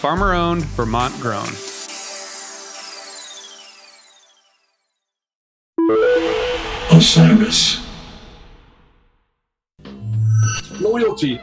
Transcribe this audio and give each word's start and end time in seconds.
farmer 0.00 0.32
owned, 0.32 0.62
Vermont 0.62 1.14
grown. 1.20 1.46
Osiris. 6.90 7.86
Loyalty 10.80 11.38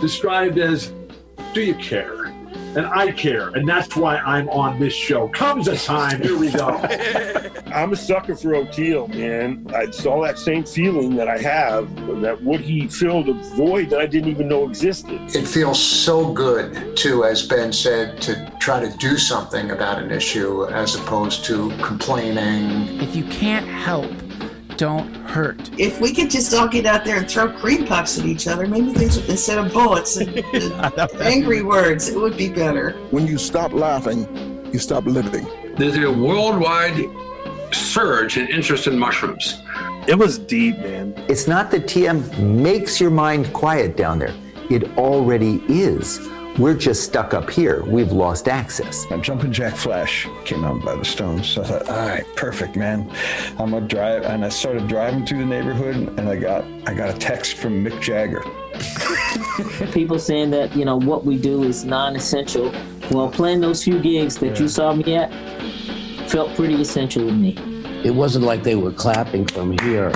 described 0.00 0.58
as 0.58 0.92
do 1.52 1.62
you 1.62 1.74
care? 1.74 2.25
And 2.76 2.86
I 2.86 3.10
care, 3.12 3.48
and 3.48 3.66
that's 3.66 3.96
why 3.96 4.18
I'm 4.18 4.50
on 4.50 4.78
this 4.78 4.92
show. 4.92 5.28
Comes 5.28 5.66
a 5.66 5.76
time, 5.78 6.20
here 6.20 6.38
we 6.38 6.50
go. 6.50 6.68
I'm 7.66 7.92
a 7.92 7.96
sucker 7.96 8.36
for 8.36 8.50
Oteil, 8.50 9.08
man. 9.08 9.66
I 9.74 9.90
saw 9.90 10.22
that 10.24 10.38
same 10.38 10.62
feeling 10.64 11.16
that 11.16 11.26
I 11.26 11.38
have 11.38 11.94
that 12.20 12.42
what 12.42 12.60
he 12.60 12.86
filled 12.86 13.30
a 13.30 13.32
void 13.56 13.88
that 13.90 14.00
I 14.00 14.06
didn't 14.06 14.28
even 14.28 14.48
know 14.48 14.68
existed. 14.68 15.18
It 15.34 15.46
feels 15.46 15.82
so 15.82 16.32
good 16.32 16.96
too, 16.96 17.24
as 17.24 17.46
Ben 17.46 17.72
said, 17.72 18.20
to 18.22 18.52
try 18.60 18.80
to 18.80 18.94
do 18.98 19.16
something 19.16 19.70
about 19.70 20.02
an 20.02 20.10
issue 20.10 20.66
as 20.66 20.96
opposed 20.96 21.46
to 21.46 21.70
complaining. 21.78 23.00
If 23.00 23.16
you 23.16 23.24
can't 23.24 23.66
help, 23.66 24.10
don't 24.76 25.12
hurt. 25.26 25.70
If 25.78 26.00
we 26.00 26.12
could 26.12 26.30
just 26.30 26.52
all 26.54 26.68
get 26.68 26.86
out 26.86 27.04
there 27.04 27.16
and 27.16 27.28
throw 27.28 27.50
cream 27.52 27.86
puffs 27.86 28.18
at 28.18 28.26
each 28.26 28.46
other, 28.46 28.66
maybe 28.66 28.92
things 28.92 29.16
would, 29.16 29.28
instead 29.28 29.58
of 29.58 29.72
bullets 29.72 30.16
and, 30.16 30.36
and 30.54 31.12
angry 31.20 31.62
words, 31.62 32.08
it 32.08 32.16
would 32.16 32.36
be 32.36 32.48
better. 32.48 32.92
When 33.10 33.26
you 33.26 33.38
stop 33.38 33.72
laughing, 33.72 34.26
you 34.72 34.78
stop 34.78 35.06
living. 35.06 35.46
There's 35.76 35.96
a 35.96 36.10
worldwide 36.10 37.04
surge 37.72 38.36
in 38.36 38.48
interest 38.48 38.86
in 38.86 38.98
mushrooms. 38.98 39.62
It 40.06 40.18
was 40.18 40.38
deep, 40.38 40.78
man. 40.78 41.14
It's 41.28 41.46
not 41.46 41.70
that 41.72 41.84
TM 41.84 42.38
makes 42.38 43.00
your 43.00 43.10
mind 43.10 43.52
quiet 43.52 43.96
down 43.96 44.18
there. 44.18 44.34
It 44.70 44.96
already 44.96 45.62
is. 45.68 46.18
We're 46.58 46.74
just 46.74 47.04
stuck 47.04 47.34
up 47.34 47.50
here. 47.50 47.84
We've 47.84 48.12
lost 48.12 48.48
access. 48.48 49.04
And 49.10 49.22
Jumpin' 49.22 49.52
Jack 49.52 49.76
Flash 49.76 50.26
came 50.46 50.64
out 50.64 50.82
by 50.82 50.96
the 50.96 51.04
Stones. 51.04 51.48
So 51.48 51.60
I 51.60 51.64
thought, 51.66 51.88
all 51.88 52.08
right, 52.08 52.24
perfect, 52.34 52.76
man. 52.76 53.10
I'm 53.58 53.72
gonna 53.72 53.86
drive, 53.86 54.22
and 54.22 54.42
I 54.42 54.48
started 54.48 54.88
driving 54.88 55.26
through 55.26 55.40
the 55.40 55.44
neighborhood, 55.44 55.96
and 56.18 56.28
I 56.30 56.36
got 56.36 56.64
I 56.86 56.94
got 56.94 57.14
a 57.14 57.18
text 57.18 57.58
from 57.58 57.84
Mick 57.84 58.00
Jagger. 58.00 58.42
People 59.92 60.18
saying 60.18 60.50
that 60.52 60.74
you 60.74 60.86
know 60.86 60.96
what 60.96 61.26
we 61.26 61.36
do 61.36 61.62
is 61.62 61.84
non-essential. 61.84 62.72
Well, 63.10 63.30
playing 63.30 63.60
those 63.60 63.84
few 63.84 64.00
gigs 64.00 64.38
that 64.38 64.56
yeah. 64.56 64.62
you 64.62 64.68
saw 64.68 64.94
me 64.94 65.14
at 65.14 65.30
felt 66.30 66.54
pretty 66.56 66.80
essential 66.80 67.26
to 67.26 67.32
me. 67.32 67.54
It 68.02 68.14
wasn't 68.14 68.46
like 68.46 68.62
they 68.62 68.76
were 68.76 68.92
clapping 68.92 69.46
from 69.46 69.76
here 69.78 70.10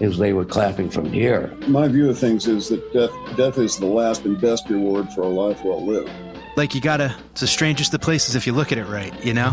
is 0.00 0.18
they 0.18 0.32
were 0.32 0.44
clapping 0.44 0.90
from 0.90 1.12
here. 1.12 1.52
My 1.66 1.88
view 1.88 2.08
of 2.10 2.18
things 2.18 2.46
is 2.46 2.68
that 2.68 2.92
death, 2.92 3.10
death 3.36 3.58
is 3.58 3.78
the 3.78 3.86
last 3.86 4.24
and 4.24 4.40
best 4.40 4.68
reward 4.68 5.12
for 5.12 5.22
a 5.22 5.28
life 5.28 5.64
well 5.64 5.84
lived. 5.84 6.10
Like 6.56 6.74
you 6.74 6.80
gotta, 6.80 7.14
it's 7.30 7.40
the 7.40 7.46
strangest 7.46 7.94
of 7.94 8.00
places 8.00 8.34
if 8.34 8.46
you 8.46 8.52
look 8.52 8.72
at 8.72 8.78
it 8.78 8.86
right, 8.86 9.12
you 9.24 9.32
know? 9.34 9.52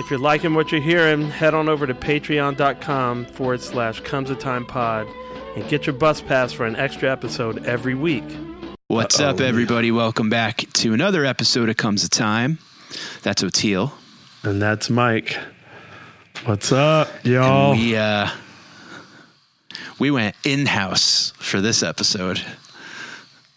If 0.00 0.10
you're 0.10 0.20
liking 0.20 0.54
what 0.54 0.70
you're 0.70 0.80
hearing, 0.80 1.28
head 1.30 1.54
on 1.54 1.68
over 1.68 1.86
to 1.86 1.94
patreon.com 1.94 3.26
forward 3.26 3.60
slash 3.60 4.00
comes 4.00 4.30
a 4.30 4.36
time 4.36 4.64
pod 4.64 5.06
and 5.56 5.68
get 5.68 5.86
your 5.86 5.94
bus 5.94 6.20
pass 6.20 6.52
for 6.52 6.64
an 6.64 6.76
extra 6.76 7.10
episode 7.10 7.66
every 7.66 7.94
week. 7.94 8.24
What's 8.86 9.18
Uh-oh. 9.18 9.30
up, 9.30 9.40
everybody? 9.40 9.90
Welcome 9.90 10.30
back 10.30 10.64
to 10.74 10.94
another 10.94 11.24
episode 11.24 11.68
of 11.68 11.76
Comes 11.76 12.04
a 12.04 12.08
Time. 12.08 12.58
That's 13.22 13.42
Oteil. 13.42 13.92
And 14.44 14.62
that's 14.62 14.88
Mike. 14.88 15.36
What's 16.44 16.70
up, 16.70 17.08
y'all? 17.24 17.72
And 17.72 17.80
we, 17.80 17.96
uh, 17.96 18.28
we 19.98 20.10
went 20.10 20.36
in 20.44 20.66
house 20.66 21.32
for 21.36 21.60
this 21.60 21.82
episode. 21.82 22.44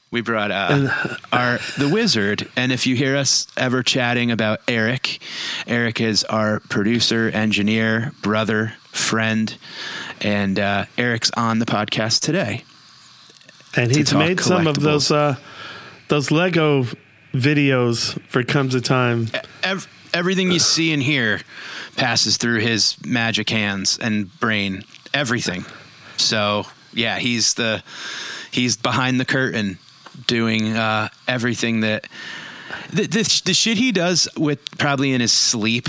We 0.10 0.22
brought 0.22 0.52
uh, 0.52 0.90
our 1.32 1.60
the 1.78 1.88
wizard, 1.88 2.50
and 2.58 2.72
if 2.72 2.86
you 2.86 2.96
hear 2.96 3.16
us 3.16 3.48
ever 3.56 3.82
chatting 3.82 4.30
about 4.30 4.60
Eric, 4.68 5.20
Eric 5.68 6.02
is 6.02 6.26
our 6.26 6.60
producer, 6.60 7.30
engineer, 7.30 8.12
brother, 8.22 8.74
friend, 8.92 9.56
and 10.20 10.60
uh, 10.60 10.86
Eric's 10.98 11.32
on 11.38 11.60
the 11.60 11.66
podcast 11.66 12.22
today. 12.22 12.66
And 13.74 13.90
he's 13.90 14.14
made 14.14 14.42
some 14.42 14.68
of 14.68 14.82
those 14.82 15.12
uh, 15.12 15.38
those 16.10 16.30
Lego 16.30 16.86
videos 17.34 18.20
for 18.28 18.44
comes 18.44 18.76
a 18.76 18.82
time. 18.82 19.28
Every, 19.64 19.90
everything 20.14 20.52
you 20.52 20.60
see 20.60 20.92
and 20.92 21.02
hear 21.02 21.40
passes 21.96 22.36
through 22.36 22.60
his 22.60 22.98
magic 23.06 23.50
hands 23.50 23.98
and 24.02 24.38
brain. 24.42 24.84
Everything. 25.14 25.64
So 26.22 26.66
yeah, 26.94 27.20
he's 27.20 27.56
the 27.56 27.84
he's 28.52 28.78
behind 28.78 29.20
the 29.20 29.26
curtain 29.26 29.80
doing 30.28 30.76
uh, 30.76 31.10
everything 31.28 31.82
that 31.82 32.08
the, 32.92 33.04
the, 33.04 33.42
the 33.46 33.54
shit 33.54 33.78
he 33.78 33.92
does 33.92 34.28
with 34.38 34.60
probably 34.78 35.14
in 35.14 35.22
his 35.22 35.32
sleep. 35.32 35.88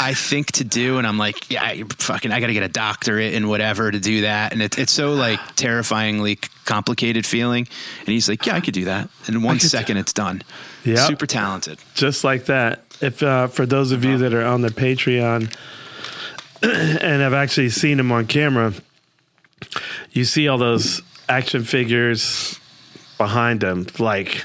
I 0.00 0.14
think 0.14 0.50
to 0.52 0.64
do, 0.64 0.98
and 0.98 1.06
I'm 1.06 1.16
like, 1.16 1.48
yeah, 1.48 1.62
I 1.62 1.84
fucking, 1.98 2.32
I 2.32 2.40
got 2.40 2.48
to 2.48 2.52
get 2.52 2.64
a 2.64 2.68
doctorate 2.68 3.34
and 3.34 3.48
whatever 3.48 3.88
to 3.88 4.00
do 4.00 4.22
that, 4.22 4.52
and 4.52 4.60
it, 4.60 4.76
it's 4.80 4.90
so 4.90 5.12
like 5.12 5.38
terrifyingly 5.54 6.40
complicated 6.64 7.24
feeling. 7.24 7.68
And 8.00 8.08
he's 8.08 8.28
like, 8.28 8.44
yeah, 8.46 8.56
I 8.56 8.60
could 8.60 8.74
do 8.74 8.86
that. 8.86 9.08
And 9.28 9.36
in 9.36 9.42
one 9.42 9.60
second, 9.60 9.98
it's 9.98 10.12
done. 10.12 10.42
Yeah, 10.84 11.06
super 11.06 11.24
talented, 11.24 11.78
just 11.94 12.24
like 12.24 12.46
that. 12.46 12.82
If 13.00 13.22
uh, 13.22 13.46
for 13.46 13.64
those 13.64 13.92
of 13.92 14.04
you 14.04 14.18
that 14.18 14.34
are 14.34 14.44
on 14.44 14.62
the 14.62 14.70
Patreon 14.70 15.54
and 16.64 17.22
have 17.22 17.34
actually 17.34 17.70
seen 17.70 18.00
him 18.00 18.10
on 18.10 18.26
camera, 18.26 18.74
you 20.12 20.24
see 20.24 20.48
all 20.48 20.58
those 20.58 21.02
action 21.28 21.64
figures 21.64 22.58
behind 23.18 23.62
him, 23.62 23.86
like 23.98 24.44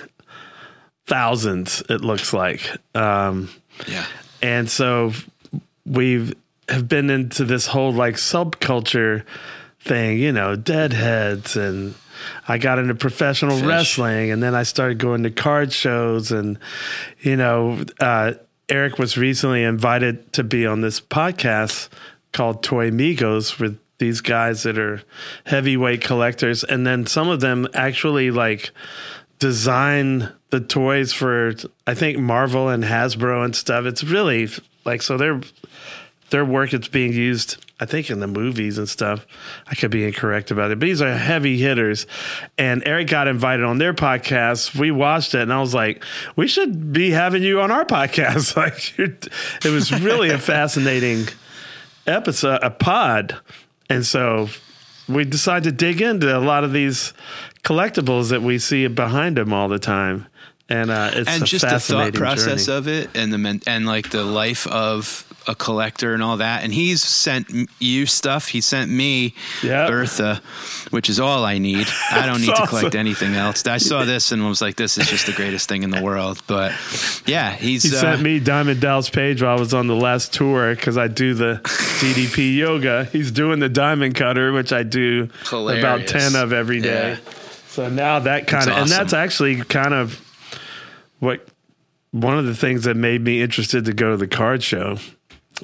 thousands. 1.06 1.82
It 1.90 2.02
looks 2.02 2.34
like, 2.34 2.70
um, 2.96 3.50
yeah. 3.88 4.06
And 4.42 4.70
so 4.70 5.14
we've 5.86 6.34
have 6.70 6.88
been 6.88 7.10
into 7.10 7.46
this 7.46 7.68
whole 7.68 7.92
like 7.92 8.16
subculture 8.16 9.24
thing, 9.80 10.18
you 10.18 10.32
know, 10.32 10.56
deadheads 10.56 11.56
and 11.56 11.94
I 12.48 12.58
got 12.58 12.80
into 12.80 12.96
professional 12.96 13.58
Phish. 13.58 13.68
wrestling 13.68 14.32
and 14.32 14.42
then 14.42 14.56
I 14.56 14.64
started 14.64 14.98
going 14.98 15.24
to 15.24 15.32
card 15.32 15.72
shows 15.72 16.32
and 16.32 16.58
you 17.22 17.36
know, 17.36 17.84
uh, 18.00 18.34
Eric 18.68 18.98
was 18.98 19.16
recently 19.16 19.64
invited 19.64 20.34
to 20.34 20.44
be 20.44 20.66
on 20.66 20.82
this 20.82 21.00
podcast 21.00 21.90
called 22.34 22.64
Toy 22.64 22.90
Migos 22.90 23.60
with 23.60 23.80
these 23.98 24.22
guys 24.22 24.64
that 24.64 24.78
are 24.78 25.02
heavyweight 25.46 26.02
collectors 26.02 26.64
and 26.64 26.86
then 26.86 27.06
some 27.06 27.30
of 27.30 27.40
them 27.40 27.68
actually 27.74 28.32
like 28.32 28.72
design 29.40 30.32
the 30.50 30.60
toys 30.60 31.14
for 31.14 31.54
I 31.86 31.94
think 31.94 32.18
Marvel 32.18 32.70
and 32.70 32.84
Hasbro 32.84 33.44
and 33.44 33.56
stuff. 33.56 33.86
It's 33.86 34.04
really 34.04 34.50
like 34.86 35.02
so 35.02 35.18
their 35.18 35.42
their 36.30 36.46
work 36.46 36.74
is 36.74 36.88
being 36.88 37.14
used 37.14 37.58
I 37.80 37.86
think 37.86 38.10
in 38.10 38.22
the 38.22 38.28
movies 38.28 38.78
and 38.78 38.88
stuff. 38.88 39.28
I 39.68 39.76
could 39.76 39.92
be 39.92 40.06
incorrect 40.06 40.50
about 40.50 40.72
it, 40.72 40.80
but 40.80 40.86
these 40.86 41.02
are 41.02 41.14
heavy 41.14 41.58
hitters. 41.58 42.08
And 42.58 42.82
Eric 42.86 43.08
got 43.08 43.28
invited 43.28 43.66
on 43.66 43.80
their 43.80 43.94
podcast. 43.94 44.80
We 44.80 44.92
watched 44.92 45.36
it, 45.36 45.42
and 45.42 45.52
I 45.52 45.60
was 45.60 45.74
like, 45.74 46.02
"We 46.38 46.48
should 46.48 46.94
be 46.94 47.12
having 47.12 47.44
you 47.44 47.60
on 47.60 47.72
our 47.72 47.84
podcast." 47.84 48.56
like, 48.98 48.98
it 48.98 49.70
was 49.70 49.92
really 49.92 50.30
a 50.30 50.38
fascinating 50.38 51.28
episode, 52.08 52.60
a 52.64 52.70
pod. 52.70 53.38
And 53.90 54.06
so 54.06 54.50
we 55.08 55.26
decided 55.26 55.64
to 55.64 55.72
dig 55.72 56.02
into 56.02 56.36
a 56.36 56.40
lot 56.40 56.64
of 56.64 56.74
these 56.74 57.14
collectibles 57.64 58.30
that 58.30 58.42
we 58.42 58.58
see 58.58 58.88
behind 58.88 59.38
him 59.38 59.54
all 59.54 59.68
the 59.68 59.80
time. 59.80 60.28
And 60.70 60.90
uh, 60.90 61.12
it's 61.14 61.30
and 61.30 61.44
a 61.44 61.46
just 61.46 61.68
the 61.68 61.80
thought 61.80 62.14
process 62.14 62.66
journey. 62.66 62.78
of 62.78 62.88
it 62.88 63.10
and 63.16 63.32
the 63.32 63.38
men- 63.38 63.62
and 63.68 63.86
like 63.86 64.10
the 64.10 64.24
life 64.24 64.66
of 64.68 65.26
a 65.48 65.54
collector 65.54 66.14
and 66.14 66.24
all 66.24 66.38
that. 66.38 66.64
And 66.64 66.74
he's 66.74 67.04
sent 67.04 67.70
you 67.80 68.06
stuff. 68.08 68.48
He 68.48 68.62
sent 68.62 68.90
me 68.90 69.36
Bertha 69.62 70.42
which 70.90 71.10
is 71.10 71.20
all 71.20 71.46
I 71.46 71.58
need. 71.58 71.88
I 72.12 72.26
don't 72.26 72.42
need 72.42 72.56
to 72.56 72.68
collect 72.68 72.96
anything 72.96 73.36
else. 73.36 73.66
I 73.68 73.78
saw 73.78 74.06
this 74.06 74.32
and 74.32 74.48
was 74.48 74.62
like 74.62 74.76
this 74.76 74.98
is 74.98 75.08
just 75.08 75.26
the 75.26 75.34
greatest 75.34 75.68
thing 75.70 75.84
in 75.84 75.92
the 75.92 76.02
world. 76.02 76.42
But 76.48 76.72
yeah 77.26 77.54
he's 77.54 77.84
He 77.84 77.96
uh, 77.96 78.00
sent 78.00 78.22
me 78.22 78.40
Diamond 78.40 78.82
Dallas 78.82 79.10
Page 79.10 79.42
while 79.42 79.58
I 79.58 79.60
was 79.60 79.74
on 79.74 79.88
the 79.88 79.96
last 79.96 80.34
tour 80.34 80.76
because 80.76 80.98
I 80.98 81.08
do 81.08 81.34
the 81.34 81.62
DDP 81.64 82.56
yoga. 82.56 83.06
He's 83.06 83.32
doing 83.32 83.60
the 83.60 83.70
diamond 83.70 84.16
cutter, 84.16 84.52
which 84.52 84.74
I 84.74 84.84
do 84.84 85.30
about 85.52 86.08
10 86.08 86.36
of 86.36 86.54
every 86.54 86.82
day. 86.82 87.12
Yeah. 87.12 87.32
So 87.68 87.90
now 87.90 88.20
that 88.20 88.48
kind 88.48 88.64
of, 88.70 88.76
That's 88.76 88.82
and 88.82 88.90
that's 88.90 89.14
actually 89.14 89.58
kind 89.58 89.94
of 89.94 90.25
what 91.20 91.48
one 92.12 92.38
of 92.38 92.46
the 92.46 92.56
things 92.56 92.84
that 92.84 92.96
made 92.96 93.22
me 93.22 93.42
interested 93.42 93.86
to 93.86 93.94
go 93.94 94.12
to 94.12 94.18
the 94.18 94.28
card 94.28 94.64
show. 94.64 94.98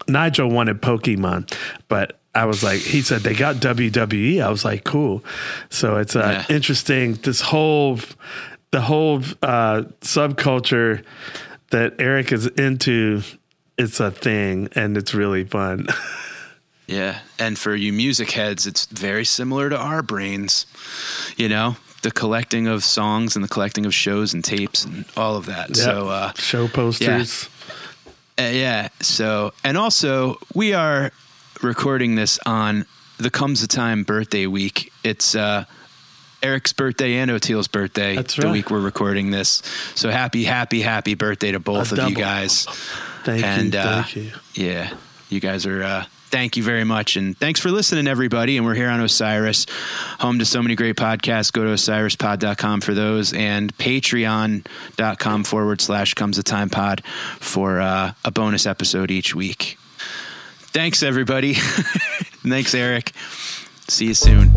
Nigel 0.08 0.50
wanted 0.50 0.82
Pokemon, 0.82 1.54
but 1.88 2.20
I 2.34 2.46
was 2.46 2.64
like, 2.64 2.80
he 2.80 3.02
said 3.02 3.22
they 3.22 3.34
got 3.34 3.58
WWE. 3.58 4.42
I 4.42 4.50
was 4.50 4.64
like, 4.64 4.84
cool. 4.84 5.24
So 5.70 5.98
it's 5.98 6.16
uh, 6.16 6.44
interesting. 6.50 7.14
This 7.14 7.42
whole, 7.42 8.00
the 8.72 8.82
whole 8.82 9.18
uh, 9.42 9.84
subculture 10.02 11.04
that 11.72 11.96
Eric 12.00 12.32
is 12.32 12.48
into, 12.48 13.22
it's 13.78 14.00
a 14.00 14.12
thing, 14.12 14.70
and 14.76 14.98
it's 14.98 15.14
really 15.14 15.44
fun. 15.44 15.88
Yeah. 16.92 17.20
And 17.40 17.58
for 17.58 17.74
you 17.74 17.94
music 17.94 18.32
heads, 18.32 18.68
it's 18.68 18.86
very 18.86 19.24
similar 19.24 19.70
to 19.70 19.78
our 19.78 20.04
brains. 20.04 20.66
You 21.38 21.48
know, 21.48 21.78
the 22.02 22.12
collecting 22.12 22.68
of 22.68 22.84
songs 22.84 23.36
and 23.36 23.44
the 23.44 23.50
collecting 23.50 23.86
of 23.86 23.94
shows 23.94 24.34
and 24.34 24.44
tapes 24.44 24.86
and 24.86 25.06
all 25.16 25.36
of 25.36 25.46
that. 25.46 25.76
So, 25.76 26.10
uh, 26.10 26.34
show 26.34 26.68
posters. 26.68 27.50
Uh, 28.40 28.44
yeah. 28.44 28.90
So, 29.02 29.54
and 29.64 29.78
also, 29.78 30.38
we 30.54 30.74
are 30.74 31.12
recording 31.62 32.16
this 32.16 32.40
on 32.46 32.86
the 33.18 33.30
Comes 33.30 33.62
a 33.64 33.68
Time 33.68 34.04
birthday 34.04 34.48
week. 34.48 34.92
It's 35.04 35.36
uh, 35.36 35.66
Eric's 36.42 36.74
birthday 36.74 37.18
and 37.18 37.30
Oteil's 37.30 37.68
birthday. 37.68 38.16
That's 38.16 38.38
right. 38.38 38.48
The 38.48 38.52
week 38.52 38.72
we're 38.72 38.80
recording 38.80 39.32
this. 39.32 39.62
So 39.96 40.10
happy, 40.10 40.44
happy, 40.44 40.82
happy 40.82 41.14
birthday 41.14 41.52
to 41.52 41.60
both 41.60 41.92
A 41.92 42.02
of 42.02 42.10
you 42.10 42.16
guys. 42.16 42.66
Thank 43.24 43.44
and, 43.46 43.74
you. 43.74 43.80
uh, 43.80 44.04
Thank 44.04 44.16
you. 44.16 44.32
Yeah, 44.56 44.94
you 45.30 45.40
guys 45.40 45.66
are. 45.66 46.08
Thank 46.32 46.56
you 46.56 46.64
very 46.64 46.86
much, 46.86 47.18
and 47.18 47.38
thanks 47.38 47.60
for 47.60 47.72
listening, 47.72 48.08
everybody. 48.08 48.56
And 48.56 48.66
we're 48.66 48.74
here 48.74 48.90
on 48.90 49.02
Osiris, 49.02 49.66
home 50.20 50.40
to 50.40 50.46
so 50.46 50.62
many 50.62 50.76
great 50.76 50.96
podcasts. 50.96 51.52
Go 51.52 51.66
to 51.66 51.72
osirispod.com 51.72 52.80
for 52.80 52.94
those, 52.94 53.34
and 53.34 53.76
patreon.com 53.78 55.44
forward 55.44 55.82
slash 55.82 56.14
comes 56.14 56.38
a 56.38 56.44
time 56.44 56.70
pod 56.70 57.04
for 57.40 57.82
uh, 57.82 58.14
a 58.24 58.32
bonus 58.32 58.66
episode 58.66 59.12
each 59.12 59.36
week. 59.36 59.78
Thanks, 60.72 61.04
everybody. 61.04 61.56
thanks, 61.56 62.74
Eric. 62.74 63.12
See 63.90 64.06
you 64.06 64.14
soon. 64.14 64.54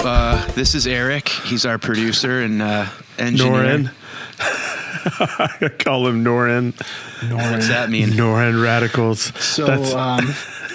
Uh, 0.00 0.46
this 0.52 0.74
is 0.74 0.86
Eric. 0.86 1.28
He's 1.28 1.64
our 1.66 1.78
producer 1.78 2.40
and 2.42 2.60
uh, 2.62 2.86
engineer. 3.18 3.52
Norrin. 3.88 3.90
I 4.40 5.68
call 5.78 6.06
him 6.06 6.24
Norrin. 6.24 6.72
Norrin. 7.20 7.52
What's 7.52 7.68
that 7.68 7.90
mean? 7.90 8.10
Norrin 8.10 8.62
radicals. 8.62 9.32
So, 9.42 9.66
That's- 9.66 9.92
um, 9.94 10.26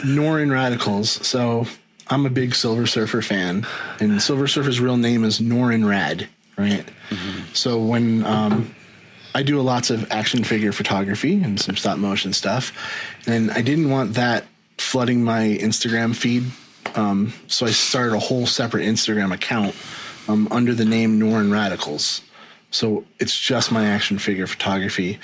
Norrin 0.03 0.51
Radicals. 0.51 1.09
So, 1.27 1.65
I'm 2.07 2.25
a 2.25 2.29
big 2.29 2.55
Silver 2.55 2.85
Surfer 2.87 3.21
fan, 3.21 3.67
and 3.99 4.21
Silver 4.21 4.47
Surfer's 4.47 4.79
real 4.79 4.97
name 4.97 5.23
is 5.23 5.39
Norrin 5.39 5.83
Radd, 5.83 6.27
right? 6.57 6.85
So, 7.53 7.79
when 7.83 8.23
um, 8.25 8.73
I 9.35 9.43
do 9.43 9.59
lots 9.61 9.89
of 9.89 10.09
action 10.11 10.43
figure 10.43 10.71
photography 10.71 11.41
and 11.43 11.59
some 11.59 11.75
stop 11.75 11.97
motion 11.97 12.33
stuff, 12.33 12.71
and 13.27 13.51
I 13.51 13.61
didn't 13.61 13.89
want 13.89 14.13
that 14.13 14.45
flooding 14.77 15.23
my 15.23 15.41
Instagram 15.61 16.15
feed. 16.15 16.45
Um, 16.95 17.33
so, 17.47 17.65
I 17.65 17.71
started 17.71 18.15
a 18.15 18.19
whole 18.19 18.45
separate 18.45 18.85
Instagram 18.85 19.33
account 19.33 19.75
um, 20.27 20.47
under 20.51 20.73
the 20.73 20.85
name 20.85 21.19
Norrin 21.19 21.51
Radicals. 21.51 22.21
So 22.71 23.03
it's 23.19 23.37
just 23.37 23.71
my 23.71 23.85
action 23.85 24.19
figure 24.19 24.47
photography. 24.47 25.19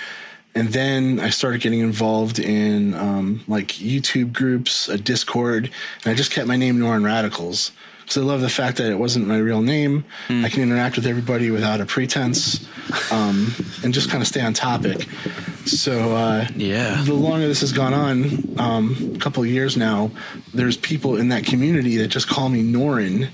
And 0.56 0.70
then 0.70 1.20
I 1.20 1.30
started 1.30 1.62
getting 1.62 1.82
involved 1.82 2.40
in 2.40 2.94
um, 2.96 3.44
like 3.48 3.68
YouTube 3.68 4.34
groups, 4.34 4.88
a 4.88 4.98
Discord, 4.98 5.70
and 6.04 6.12
I 6.12 6.16
just 6.16 6.32
kept 6.32 6.48
my 6.48 6.56
name 6.56 6.80
Norrin 6.80 7.04
Radicals. 7.04 7.72
Because 8.06 8.18
I 8.18 8.22
love 8.22 8.42
the 8.42 8.50
fact 8.50 8.78
that 8.78 8.92
it 8.92 9.00
wasn't 9.00 9.25
my 9.28 9.40
real 9.40 9.63
name. 9.63 10.06
I 10.30 10.48
can 10.48 10.62
interact 10.62 10.96
with 10.96 11.07
everybody 11.07 11.50
without 11.50 11.81
a 11.81 11.88
pretense, 11.88 12.63
um, 13.12 13.52
and 13.84 13.96
just 13.96 14.12
kind 14.12 14.22
of 14.22 14.28
stay 14.28 14.42
on 14.42 14.54
topic. 14.54 15.07
So 15.66 16.16
uh, 16.16 16.48
yeah, 16.56 17.02
the 17.04 17.16
longer 17.16 17.48
this 17.48 17.62
has 17.62 17.72
gone 17.72 17.96
on, 17.96 18.60
um, 18.60 19.13
a 19.16 19.18
couple 19.18 19.42
of 19.42 19.50
years 19.50 19.75
now, 19.75 20.12
there's 20.54 20.78
people 20.78 21.18
in 21.18 21.30
that 21.30 21.46
community 21.46 21.98
that 21.98 22.10
just 22.10 22.28
call 22.28 22.48
me 22.50 22.63
Norrin. 22.63 23.30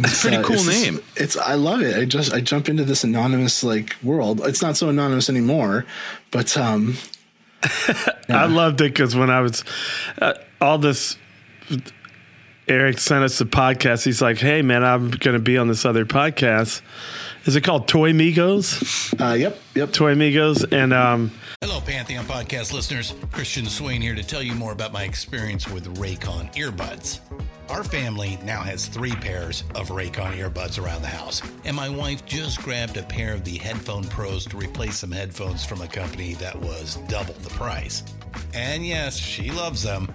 That's 0.00 0.24
a 0.24 0.28
pretty 0.28 0.42
cool 0.42 0.56
it's- 0.56 0.82
name. 0.84 1.00
It's 1.14 1.36
I 1.36 1.54
love 1.54 1.82
it. 1.82 1.96
I 1.96 2.04
just 2.04 2.32
I 2.34 2.40
jump 2.40 2.68
into 2.68 2.82
this 2.84 3.04
anonymous 3.04 3.62
like 3.62 3.94
world. 4.02 4.40
It's 4.44 4.60
not 4.60 4.76
so 4.76 4.88
anonymous 4.88 5.30
anymore, 5.30 5.86
but 6.32 6.56
um, 6.56 6.96
I 8.28 8.46
loved 8.46 8.80
it 8.80 8.92
because 8.92 9.14
when 9.14 9.30
I 9.30 9.40
was 9.40 9.62
uh, 10.20 10.34
all 10.60 10.78
this, 10.78 11.16
Eric 12.68 12.98
sent 12.98 13.22
us 13.22 13.38
the 13.38 13.44
podcast. 13.44 14.04
He's 14.04 14.20
like, 14.20 14.38
"Hey, 14.38 14.62
man, 14.62 14.82
I'm 14.82 15.10
going 15.10 15.36
to 15.36 15.42
be 15.42 15.56
on 15.56 15.68
this 15.68 15.84
other 15.84 16.04
podcast. 16.04 16.82
Is 17.44 17.54
it 17.54 17.60
called 17.62 17.86
Toy 17.86 18.12
Migos?" 18.12 19.14
Uh, 19.20 19.34
yep, 19.34 19.58
yep. 19.74 19.92
Toy 19.92 20.14
Migos, 20.14 20.72
and 20.72 20.92
um, 20.92 21.30
Hello, 21.60 21.80
Pantheon 21.80 22.24
podcast 22.24 22.72
listeners. 22.72 23.14
Christian 23.30 23.66
Swain 23.66 24.00
here 24.02 24.14
to 24.14 24.22
tell 24.22 24.42
you 24.42 24.54
more 24.54 24.72
about 24.72 24.92
my 24.92 25.04
experience 25.04 25.68
with 25.68 25.96
Raycon 25.96 26.52
earbuds. 26.54 27.20
Our 27.68 27.82
family 27.82 28.38
now 28.44 28.62
has 28.62 28.86
three 28.86 29.14
pairs 29.14 29.64
of 29.74 29.88
Raycon 29.88 30.36
earbuds 30.36 30.82
around 30.82 31.02
the 31.02 31.08
house, 31.08 31.42
and 31.64 31.74
my 31.74 31.88
wife 31.88 32.26
just 32.26 32.62
grabbed 32.62 32.96
a 32.96 33.02
pair 33.04 33.32
of 33.32 33.44
the 33.44 33.58
Headphone 33.58 34.04
Pros 34.04 34.44
to 34.46 34.56
replace 34.56 34.98
some 34.98 35.10
headphones 35.12 35.64
from 35.64 35.82
a 35.82 35.88
company 35.88 36.34
that 36.34 36.60
was 36.60 36.96
double 37.08 37.34
the 37.34 37.50
price. 37.50 38.02
And 38.54 38.86
yes, 38.86 39.16
she 39.16 39.50
loves 39.50 39.82
them. 39.82 40.14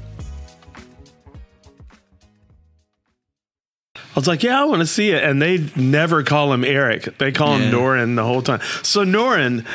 I 4.11 4.19
was 4.19 4.27
like, 4.27 4.43
yeah, 4.43 4.61
I 4.61 4.65
want 4.65 4.81
to 4.81 4.85
see 4.85 5.11
it. 5.11 5.23
And 5.23 5.41
they 5.41 5.69
never 5.77 6.21
call 6.21 6.51
him 6.51 6.65
Eric. 6.65 7.17
They 7.17 7.31
call 7.31 7.55
him 7.55 7.71
Norrin 7.71 8.17
the 8.17 8.25
whole 8.25 8.41
time. 8.41 8.59
So 8.83 9.05
Norrin, 9.05 9.65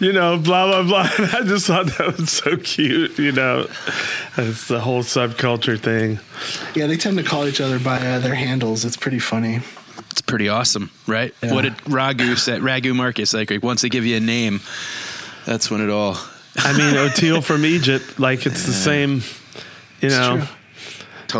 you 0.00 0.12
know, 0.12 0.36
blah, 0.38 0.66
blah, 0.66 0.82
blah. 0.82 1.10
And 1.18 1.30
I 1.34 1.42
just 1.44 1.66
thought 1.66 1.86
that 1.86 2.18
was 2.18 2.30
so 2.30 2.58
cute, 2.58 3.18
you 3.18 3.32
know. 3.32 3.66
It's 4.36 4.68
the 4.68 4.80
whole 4.80 5.02
subculture 5.02 5.80
thing. 5.80 6.18
Yeah, 6.74 6.88
they 6.88 6.98
tend 6.98 7.16
to 7.16 7.24
call 7.24 7.46
each 7.46 7.58
other 7.58 7.78
by 7.78 7.96
uh, 7.96 8.18
their 8.18 8.34
handles. 8.34 8.84
It's 8.84 8.98
pretty 8.98 9.18
funny. 9.18 9.60
It's 10.10 10.20
pretty 10.20 10.50
awesome, 10.50 10.90
right? 11.06 11.34
What 11.42 11.62
did 11.62 11.74
Raghu 11.88 12.36
say? 12.36 12.60
Raghu 12.60 12.92
Markus 12.92 13.32
like, 13.32 13.50
like 13.50 13.62
once 13.62 13.80
they 13.80 13.88
give 13.88 14.04
you 14.04 14.18
a 14.18 14.20
name, 14.20 14.60
that's 15.46 15.70
when 15.70 15.80
it 15.80 15.88
all. 15.88 16.18
I 16.58 16.72
mean, 16.76 16.94
Oteil 16.96 17.42
from 17.42 17.64
Egypt, 17.64 18.18
like 18.18 18.44
it's 18.44 18.66
the 18.66 18.72
same, 18.72 19.22
you 20.02 20.10
know. 20.10 20.38
true. 20.38 20.55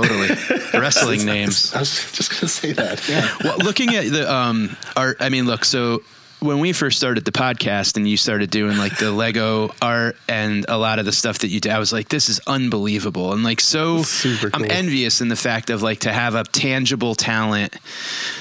Totally. 0.03 0.29
Wrestling 0.75 1.25
names. 1.25 1.73
I 1.75 1.81
was 1.81 2.12
just 2.12 2.31
gonna 2.31 2.49
say 2.49 2.73
that. 2.73 3.09
Yeah. 3.09 3.29
well, 3.43 3.59
looking 3.59 3.95
at 3.95 4.11
the 4.11 4.31
um 4.33 4.76
art, 4.97 5.19
I 5.21 5.29
mean, 5.29 5.47
look, 5.47 5.65
so 5.65 6.03
when 6.41 6.61
we 6.61 6.73
first 6.73 6.99
started 6.99 7.25
the 7.25 7.33
podcast 7.33 7.97
and 7.97 8.07
you 8.09 8.17
started 8.17 8.50
doing 8.50 8.76
like 8.76 8.99
the 8.99 9.11
Lego 9.11 9.75
art 9.81 10.17
and 10.29 10.67
a 10.69 10.76
lot 10.76 10.99
of 10.99 11.07
the 11.07 11.12
stuff 11.12 11.38
that 11.41 11.49
you 11.49 11.61
did, 11.61 11.73
I 11.73 11.79
was 11.79 11.93
like, 11.93 12.09
this 12.09 12.29
is 12.29 12.41
unbelievable. 12.47 13.33
And 13.33 13.43
like, 13.43 13.61
so 13.61 14.03
Super 14.03 14.50
I'm 14.53 14.65
envious 14.71 15.21
in 15.21 15.29
the 15.29 15.37
fact 15.37 15.71
of 15.71 15.83
like 15.83 16.00
to 16.00 16.12
have 16.12 16.35
a 16.35 16.45
tangible 16.45 17.15
talent 17.15 17.75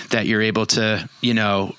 that 0.09 0.25
you're 0.25 0.41
able 0.41 0.65
to, 0.67 1.09
you 1.21 1.33
know, 1.33 1.75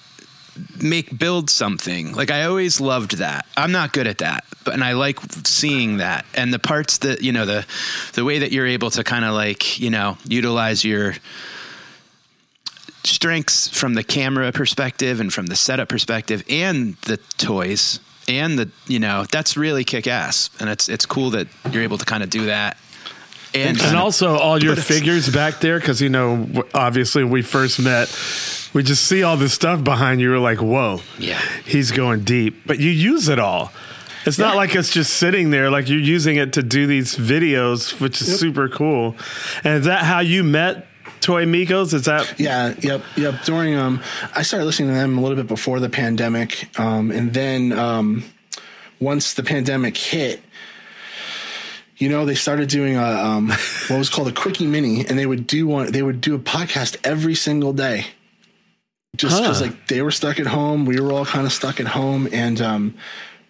make 0.83 1.17
build 1.19 1.51
something. 1.51 2.13
Like 2.13 2.31
I 2.31 2.45
always 2.45 2.81
loved 2.81 3.19
that. 3.19 3.47
I'm 3.57 3.73
not 3.73 3.93
good 3.93 4.07
at 4.07 4.19
that, 4.19 4.45
but 4.65 4.75
and 4.75 4.85
I 4.85 4.93
like 4.93 5.19
seeing 5.45 5.99
that. 5.99 6.25
And 6.35 6.53
the 6.53 6.59
parts 6.59 6.99
that, 6.99 7.23
you 7.23 7.33
know, 7.33 7.47
the 7.47 7.67
the 8.15 8.25
way 8.25 8.39
that 8.41 8.53
you're 8.53 8.67
able 8.67 8.91
to 8.91 9.05
kind 9.05 9.25
of 9.25 9.35
like, 9.35 9.79
you 9.79 9.91
know, 9.91 10.19
utilize 10.27 10.85
your 10.85 11.15
strengths 13.05 13.69
from 13.69 13.95
the 13.95 14.03
camera 14.03 14.51
perspective 14.53 15.21
and 15.21 15.33
from 15.33 15.47
the 15.47 15.57
setup 15.57 15.89
perspective 15.89 16.43
and 16.49 16.97
the 17.03 17.17
toys 17.39 18.01
and 18.29 18.59
the 18.59 18.69
you 18.89 18.99
know 18.99 19.25
that's 19.31 19.57
really 19.57 19.85
kick 19.85 20.09
ass 20.09 20.51
and 20.59 20.69
it's 20.69 20.89
it's 20.89 21.07
cool 21.07 21.31
that 21.31 21.47
you're 21.71 21.85
able 21.85 21.99
to 21.99 22.05
kind 22.05 22.25
of 22.25 22.31
do 22.31 22.47
that 22.47 22.77
and, 23.63 23.81
And, 23.81 23.97
also 23.97 24.37
all 24.37 24.63
your 24.63 24.77
figures 24.77 25.29
back 25.29 25.61
there, 25.61 25.79
because, 25.79 26.01
you 26.01 26.09
know, 26.09 26.37
w- 26.45 26.69
obviously 26.75 27.25
we 27.25 27.43
first 27.43 27.81
met, 27.81 28.09
we 28.73 28.83
just 28.83 29.05
see 29.05 29.23
all 29.23 29.37
this 29.37 29.53
stuff 29.53 29.83
behind 29.85 30.21
you. 30.21 30.31
We're 30.31 30.39
like, 30.39 30.61
whoa, 30.61 31.01
Yeah. 31.19 31.41
he's 31.65 31.91
going 31.93 32.25
deep. 32.25 32.67
But 32.67 32.79
you 32.79 32.91
use 32.91 33.29
it 33.29 33.39
all. 33.39 33.73
It's 34.27 34.39
not 34.39 34.57
like 34.57 34.75
it's 34.75 34.91
just 34.93 35.15
sitting 35.15 35.51
there. 35.51 35.71
Like 35.71 35.89
you're 35.89 36.01
using 36.01 36.37
it 36.37 36.53
to 36.55 36.63
do 36.63 36.87
these 36.89 37.15
videos, 37.15 38.01
which 38.01 38.21
is 38.21 38.39
super 38.41 38.69
cool. 38.69 39.15
And 39.63 39.79
is 39.79 39.85
that 39.87 40.03
how 40.03 40.19
you 40.19 40.43
met 40.43 40.87
Toy 41.21 41.45
Migos? 41.45 41.95
Is 41.95 42.07
that 42.07 42.35
Yeah, 42.39 42.75
yep, 42.81 43.03
yep. 43.17 43.45
During 43.45 43.77
um, 43.77 44.03
I 44.35 44.43
started 44.43 44.67
listening 44.67 44.89
to 44.89 44.95
them 44.97 45.17
a 45.17 45.21
little 45.21 45.37
bit 45.37 45.47
before 45.47 45.79
the 45.79 45.89
pandemic, 45.89 46.69
um, 46.79 47.13
and 47.13 47.33
then 47.33 47.73
um, 47.73 48.25
once 48.99 49.35
the 49.35 49.45
pandemic 49.45 49.97
hit, 49.97 50.41
you 51.99 52.09
know, 52.09 52.25
they 52.27 52.35
started 52.35 52.69
doing 52.69 52.97
a 52.97 53.03
um, 53.05 53.49
what 53.89 53.99
was 53.99 54.11
called 54.11 54.29
a 54.29 54.33
quickie 54.33 54.67
mini, 54.67 55.07
and 55.07 55.19
they 55.19 55.27
would 55.27 55.47
do 55.47 55.67
one. 55.67 55.91
They 55.93 56.03
would 56.03 56.21
do 56.21 56.35
a 56.35 56.39
podcast 56.39 56.97
every 57.05 57.35
single 57.35 57.73
day, 57.73 58.07
just 59.17 59.41
because 59.41 59.59
Huh. 59.61 59.67
like 59.67 59.89
they 59.89 60.03
were 60.03 60.11
stuck 60.11 60.39
at 60.39 60.47
home, 60.47 60.85
we 60.85 61.01
were 61.01 61.13
all 61.13 61.25
kind 61.25 61.47
of 61.47 61.53
stuck 61.53 61.81
at 61.81 61.87
home, 61.87 62.29
and 62.33 62.61
um, 62.61 62.95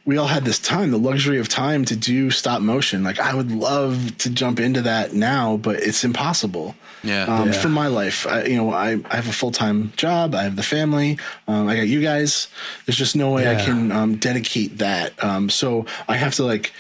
we 0.05 0.17
all 0.17 0.29
had 0.29 0.45
this 0.45 0.61
time, 0.61 0.93
the 0.93 0.99
luxury 0.99 1.39
of 1.41 1.49
time 1.49 1.85
to 1.87 1.97
do 1.97 2.31
stop 2.31 2.61
motion. 2.63 3.03
Like 3.03 3.19
I 3.19 3.35
would 3.35 3.51
love 3.51 4.17
to 4.19 4.31
jump 4.31 4.61
into 4.61 4.83
that 4.83 5.13
now, 5.13 5.57
but 5.57 5.77
it's 5.77 6.05
impossible 6.05 6.77
yeah 7.03 7.25
um, 7.25 7.49
Yeah. 7.49 7.53
for 7.61 7.69
my 7.69 7.89
life. 7.89 8.27
I, 8.29 8.45
you 8.45 8.57
know, 8.57 8.73
I, 8.73 8.99
I 9.11 9.17
have 9.17 9.29
a 9.29 9.33
full 9.33 9.51
time 9.51 9.93
job. 9.97 10.35
I 10.37 10.45
have 10.45 10.55
the 10.55 10.63
family. 10.63 11.19
Um, 11.49 11.67
I 11.67 11.75
got 11.77 11.89
you 11.89 12.01
guys. 12.01 12.47
There's 12.85 12.97
just 12.97 13.17
no 13.17 13.33
way 13.33 13.51
I 13.51 13.57
can 13.57 13.91
um, 13.91 14.17
dedicate 14.17 14.79
that. 14.79 15.13
Um, 15.25 15.51
so 15.51 15.87
I 16.07 16.17
have 16.17 16.35
to 16.37 16.45
like 16.45 16.73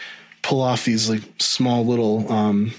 pull 0.47 0.63
off 0.63 0.85
these 0.85 1.11
like 1.11 1.23
small 1.41 1.85
little 1.85 2.31
um, 2.33 2.73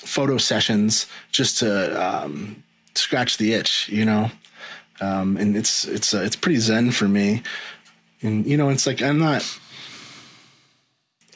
photo 0.00 0.38
sessions 0.38 1.06
just 1.30 1.58
to 1.58 2.02
um, 2.02 2.62
scratch 2.94 3.36
the 3.36 3.52
itch. 3.52 3.90
You 3.90 4.06
know, 4.06 4.30
um, 5.02 5.36
and 5.36 5.54
it's 5.54 5.84
it's 5.84 6.14
uh, 6.14 6.22
it's 6.22 6.36
pretty 6.36 6.58
zen 6.58 6.92
for 6.92 7.06
me. 7.06 7.42
And 8.22 8.46
you 8.46 8.56
know, 8.56 8.70
it's 8.70 8.86
like 8.86 9.02
I'm 9.02 9.18
not 9.18 9.44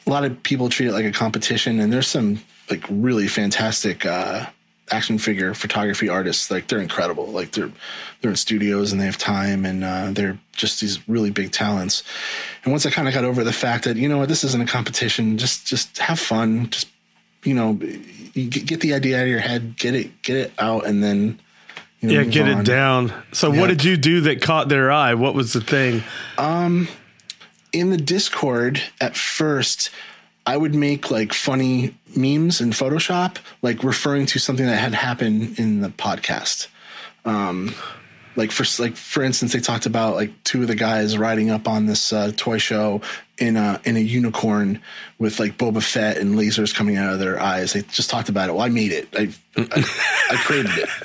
a 0.07 0.09
lot 0.09 0.25
of 0.25 0.41
people 0.41 0.69
treat 0.69 0.87
it 0.87 0.93
like 0.93 1.05
a 1.05 1.11
competition 1.11 1.79
and 1.79 1.93
there's 1.93 2.07
some 2.07 2.41
like 2.69 2.83
really 2.89 3.27
fantastic 3.27 4.05
uh 4.05 4.45
action 4.91 5.17
figure 5.17 5.53
photography 5.53 6.09
artists 6.09 6.51
like 6.51 6.67
they're 6.67 6.81
incredible 6.81 7.27
like 7.27 7.51
they're 7.51 7.71
they're 8.21 8.31
in 8.31 8.37
studios 8.37 8.91
and 8.91 8.99
they 8.99 9.05
have 9.05 9.17
time 9.17 9.65
and 9.65 9.83
uh, 9.83 10.11
they're 10.11 10.37
just 10.51 10.81
these 10.81 11.07
really 11.07 11.29
big 11.29 11.51
talents 11.51 12.03
and 12.63 12.71
once 12.71 12.85
i 12.85 12.91
kind 12.91 13.07
of 13.07 13.13
got 13.13 13.23
over 13.23 13.43
the 13.43 13.53
fact 13.53 13.85
that 13.85 13.97
you 13.97 14.09
know 14.09 14.17
what 14.17 14.29
this 14.29 14.43
isn't 14.43 14.61
a 14.61 14.65
competition 14.65 15.37
just 15.37 15.65
just 15.65 15.97
have 15.97 16.19
fun 16.19 16.69
just 16.69 16.87
you 17.43 17.53
know 17.53 17.73
get 18.33 18.81
the 18.81 18.93
idea 18.93 19.17
out 19.17 19.23
of 19.23 19.29
your 19.29 19.39
head 19.39 19.75
get 19.77 19.95
it 19.95 20.21
get 20.21 20.35
it 20.35 20.51
out 20.59 20.85
and 20.85 21.03
then 21.03 21.39
you 22.01 22.09
know, 22.09 22.15
yeah, 22.15 22.23
get 22.23 22.49
on. 22.49 22.61
it 22.61 22.65
down. 22.65 23.13
So 23.31 23.51
what 23.51 23.67
did 23.67 23.83
you 23.83 23.95
do 23.95 24.21
that 24.21 24.41
caught 24.41 24.69
their 24.69 24.91
eye? 24.91 25.13
What 25.13 25.35
was 25.35 25.53
the 25.53 25.61
thing? 25.61 26.01
Um, 26.35 26.87
in 27.71 27.91
the 27.91 27.97
Discord 27.97 28.81
at 28.99 29.15
first, 29.15 29.91
I 30.45 30.57
would 30.57 30.73
make 30.73 31.11
like 31.11 31.31
funny 31.31 31.95
memes 32.15 32.61
in 32.61 32.71
Photoshop, 32.71 33.37
like 33.61 33.83
referring 33.83 34.25
to 34.27 34.39
something 34.39 34.65
that 34.65 34.77
had 34.77 34.93
happened 34.93 35.59
in 35.59 35.81
the 35.81 35.89
podcast. 35.89 36.67
Um, 37.25 37.73
like 38.35 38.51
for 38.51 38.65
like 38.81 38.95
for 38.95 39.23
instance, 39.23 39.53
they 39.53 39.59
talked 39.59 39.85
about 39.85 40.15
like 40.15 40.31
two 40.43 40.61
of 40.61 40.67
the 40.67 40.75
guys 40.75 41.17
riding 41.17 41.49
up 41.49 41.67
on 41.67 41.85
this 41.85 42.13
uh, 42.13 42.31
toy 42.35 42.57
show 42.57 43.01
in 43.37 43.57
a 43.57 43.79
in 43.83 43.97
a 43.97 43.99
unicorn 43.99 44.81
with 45.19 45.39
like 45.39 45.57
Boba 45.57 45.83
Fett 45.83 46.17
and 46.17 46.35
lasers 46.35 46.73
coming 46.73 46.97
out 46.97 47.13
of 47.13 47.19
their 47.19 47.39
eyes. 47.39 47.73
They 47.73 47.81
just 47.81 48.09
talked 48.09 48.29
about 48.29 48.49
it. 48.49 48.53
Well, 48.53 48.61
I 48.61 48.69
made 48.69 48.91
it. 48.91 49.09
I 49.13 49.33
I, 49.57 49.85
I 50.31 50.35
created 50.37 50.77
it. 50.77 50.89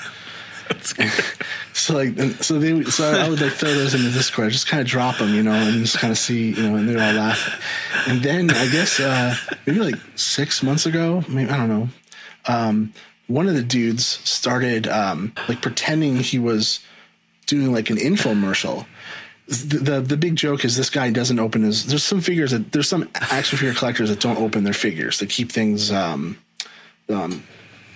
so 1.72 1.94
like, 1.94 2.18
so 2.42 2.58
they, 2.58 2.82
so 2.84 3.12
I 3.12 3.28
would 3.28 3.40
like 3.40 3.52
throw 3.52 3.72
those 3.72 3.94
in 3.94 4.04
the 4.04 4.10
Discord, 4.10 4.52
just 4.52 4.66
kind 4.66 4.80
of 4.80 4.86
drop 4.86 5.18
them, 5.18 5.34
you 5.34 5.42
know, 5.42 5.52
and 5.52 5.80
just 5.80 5.98
kind 5.98 6.10
of 6.10 6.18
see, 6.18 6.50
you 6.50 6.62
know, 6.62 6.76
and 6.76 6.88
they're 6.88 6.98
all 6.98 7.14
laughing. 7.14 7.54
And 8.06 8.22
then 8.22 8.50
I 8.50 8.68
guess 8.68 9.00
uh, 9.00 9.34
maybe 9.66 9.80
like 9.80 9.96
six 10.14 10.62
months 10.62 10.86
ago, 10.86 11.24
maybe 11.28 11.50
I 11.50 11.56
don't 11.56 11.68
know, 11.68 11.88
um, 12.48 12.92
one 13.26 13.48
of 13.48 13.54
the 13.54 13.62
dudes 13.62 14.06
started 14.06 14.86
um, 14.86 15.32
like 15.48 15.60
pretending 15.62 16.16
he 16.16 16.38
was 16.38 16.80
doing 17.46 17.72
like 17.72 17.90
an 17.90 17.96
infomercial. 17.96 18.86
The, 19.48 19.78
the 19.78 20.00
the 20.00 20.16
big 20.16 20.34
joke 20.36 20.64
is 20.64 20.76
this 20.76 20.90
guy 20.90 21.10
doesn't 21.10 21.38
open 21.38 21.62
his. 21.62 21.86
There's 21.86 22.02
some 22.02 22.20
figures 22.20 22.50
that 22.50 22.72
there's 22.72 22.88
some 22.88 23.08
action 23.14 23.58
figure 23.58 23.74
collectors 23.74 24.10
that 24.10 24.20
don't 24.20 24.38
open 24.38 24.64
their 24.64 24.72
figures. 24.72 25.18
They 25.20 25.26
keep 25.26 25.52
things 25.52 25.92
um, 25.92 26.36
um, 27.08 27.44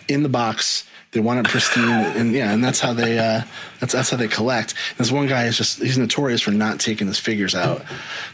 in 0.09 0.23
the 0.23 0.29
box. 0.29 0.85
They 1.13 1.21
want 1.21 1.41
it 1.41 1.51
pristine, 1.51 1.89
and 2.17 2.33
yeah, 2.33 2.53
and 2.53 2.63
that's 2.63 2.79
how 2.79 2.93
they 2.93 3.19
uh, 3.19 3.43
that's 3.81 3.93
that's 3.93 4.11
how 4.11 4.17
they 4.17 4.29
collect. 4.29 4.75
This 4.97 5.11
one 5.11 5.27
guy 5.27 5.47
is 5.47 5.57
just 5.57 5.81
he's 5.81 5.99
notorious 5.99 6.41
for 6.41 6.53
not 6.53 6.79
taking 6.79 7.09
his 7.09 7.19
figures 7.19 7.55
out. 7.55 7.83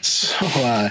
So 0.02 0.36
uh, 0.60 0.90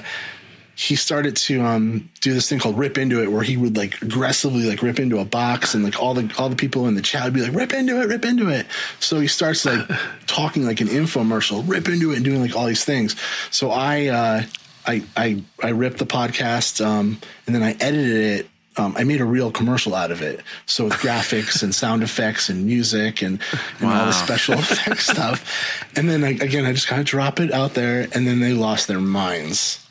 he 0.74 0.96
started 0.96 1.36
to 1.38 1.62
um, 1.62 2.10
do 2.22 2.34
this 2.34 2.50
thing 2.50 2.60
called 2.60 2.78
rip 2.78 2.98
into 2.98 3.22
it, 3.22 3.32
where 3.32 3.44
he 3.44 3.56
would 3.56 3.78
like 3.78 4.02
aggressively 4.02 4.64
like 4.64 4.82
rip 4.82 5.00
into 5.00 5.20
a 5.20 5.26
box, 5.26 5.76
and 5.76 5.84
like 5.84 6.02
all 6.02 6.16
the 6.16 6.34
all 6.40 6.50
the 6.50 6.56
people 6.56 6.88
in 6.88 6.96
the 6.96 7.02
chat 7.04 7.24
would 7.24 7.34
be 7.34 7.42
like 7.42 7.54
rip 7.54 7.72
into 7.72 8.02
it, 8.02 8.08
rip 8.08 8.26
into 8.26 8.50
it. 8.50 8.66
So 9.00 9.20
he 9.20 9.28
starts 9.28 9.66
like 9.66 9.88
talking 10.28 10.66
like 10.66 10.82
an 10.82 10.88
infomercial, 10.88 11.64
rip 11.68 11.88
into 11.88 12.12
it, 12.12 12.16
and 12.16 12.26
doing 12.26 12.42
like 12.42 12.56
all 12.56 12.66
these 12.66 12.84
things. 12.84 13.16
So 13.52 13.70
I 13.70 14.08
uh, 14.08 14.44
I 14.86 15.04
I 15.16 15.44
I 15.62 15.70
ripped 15.70 16.00
the 16.00 16.06
podcast, 16.06 16.84
um, 16.84 17.20
and 17.46 17.56
then 17.56 17.62
I 17.62 17.74
edited 17.80 18.40
it 18.40 18.50
um, 18.78 18.96
I 18.98 19.04
made 19.04 19.22
a 19.22 19.26
real 19.26 19.52
commercial 19.52 19.96
out 19.96 20.12
of 20.12 20.22
it. 20.22 20.42
So 20.66 20.86
with 20.86 20.94
graphics 20.94 21.64
and 21.64 21.74
sound 21.74 22.04
effects 22.04 22.50
and 22.50 22.66
music 22.66 23.22
and, 23.22 23.40
and 23.80 23.90
all 23.90 24.06
the 24.06 24.12
special 24.12 24.54
effects 24.60 25.08
stuff. 25.08 25.88
And 25.96 26.10
then 26.10 26.24
I, 26.24 26.32
again, 26.32 26.66
I 26.66 26.74
just 26.74 26.88
kind 26.88 27.00
of 27.00 27.06
drop 27.08 27.40
it 27.40 27.52
out 27.54 27.74
there 27.74 28.08
and 28.14 28.28
then 28.28 28.40
they 28.40 28.54
lost 28.54 28.88
their 28.88 29.00
minds. 29.00 29.86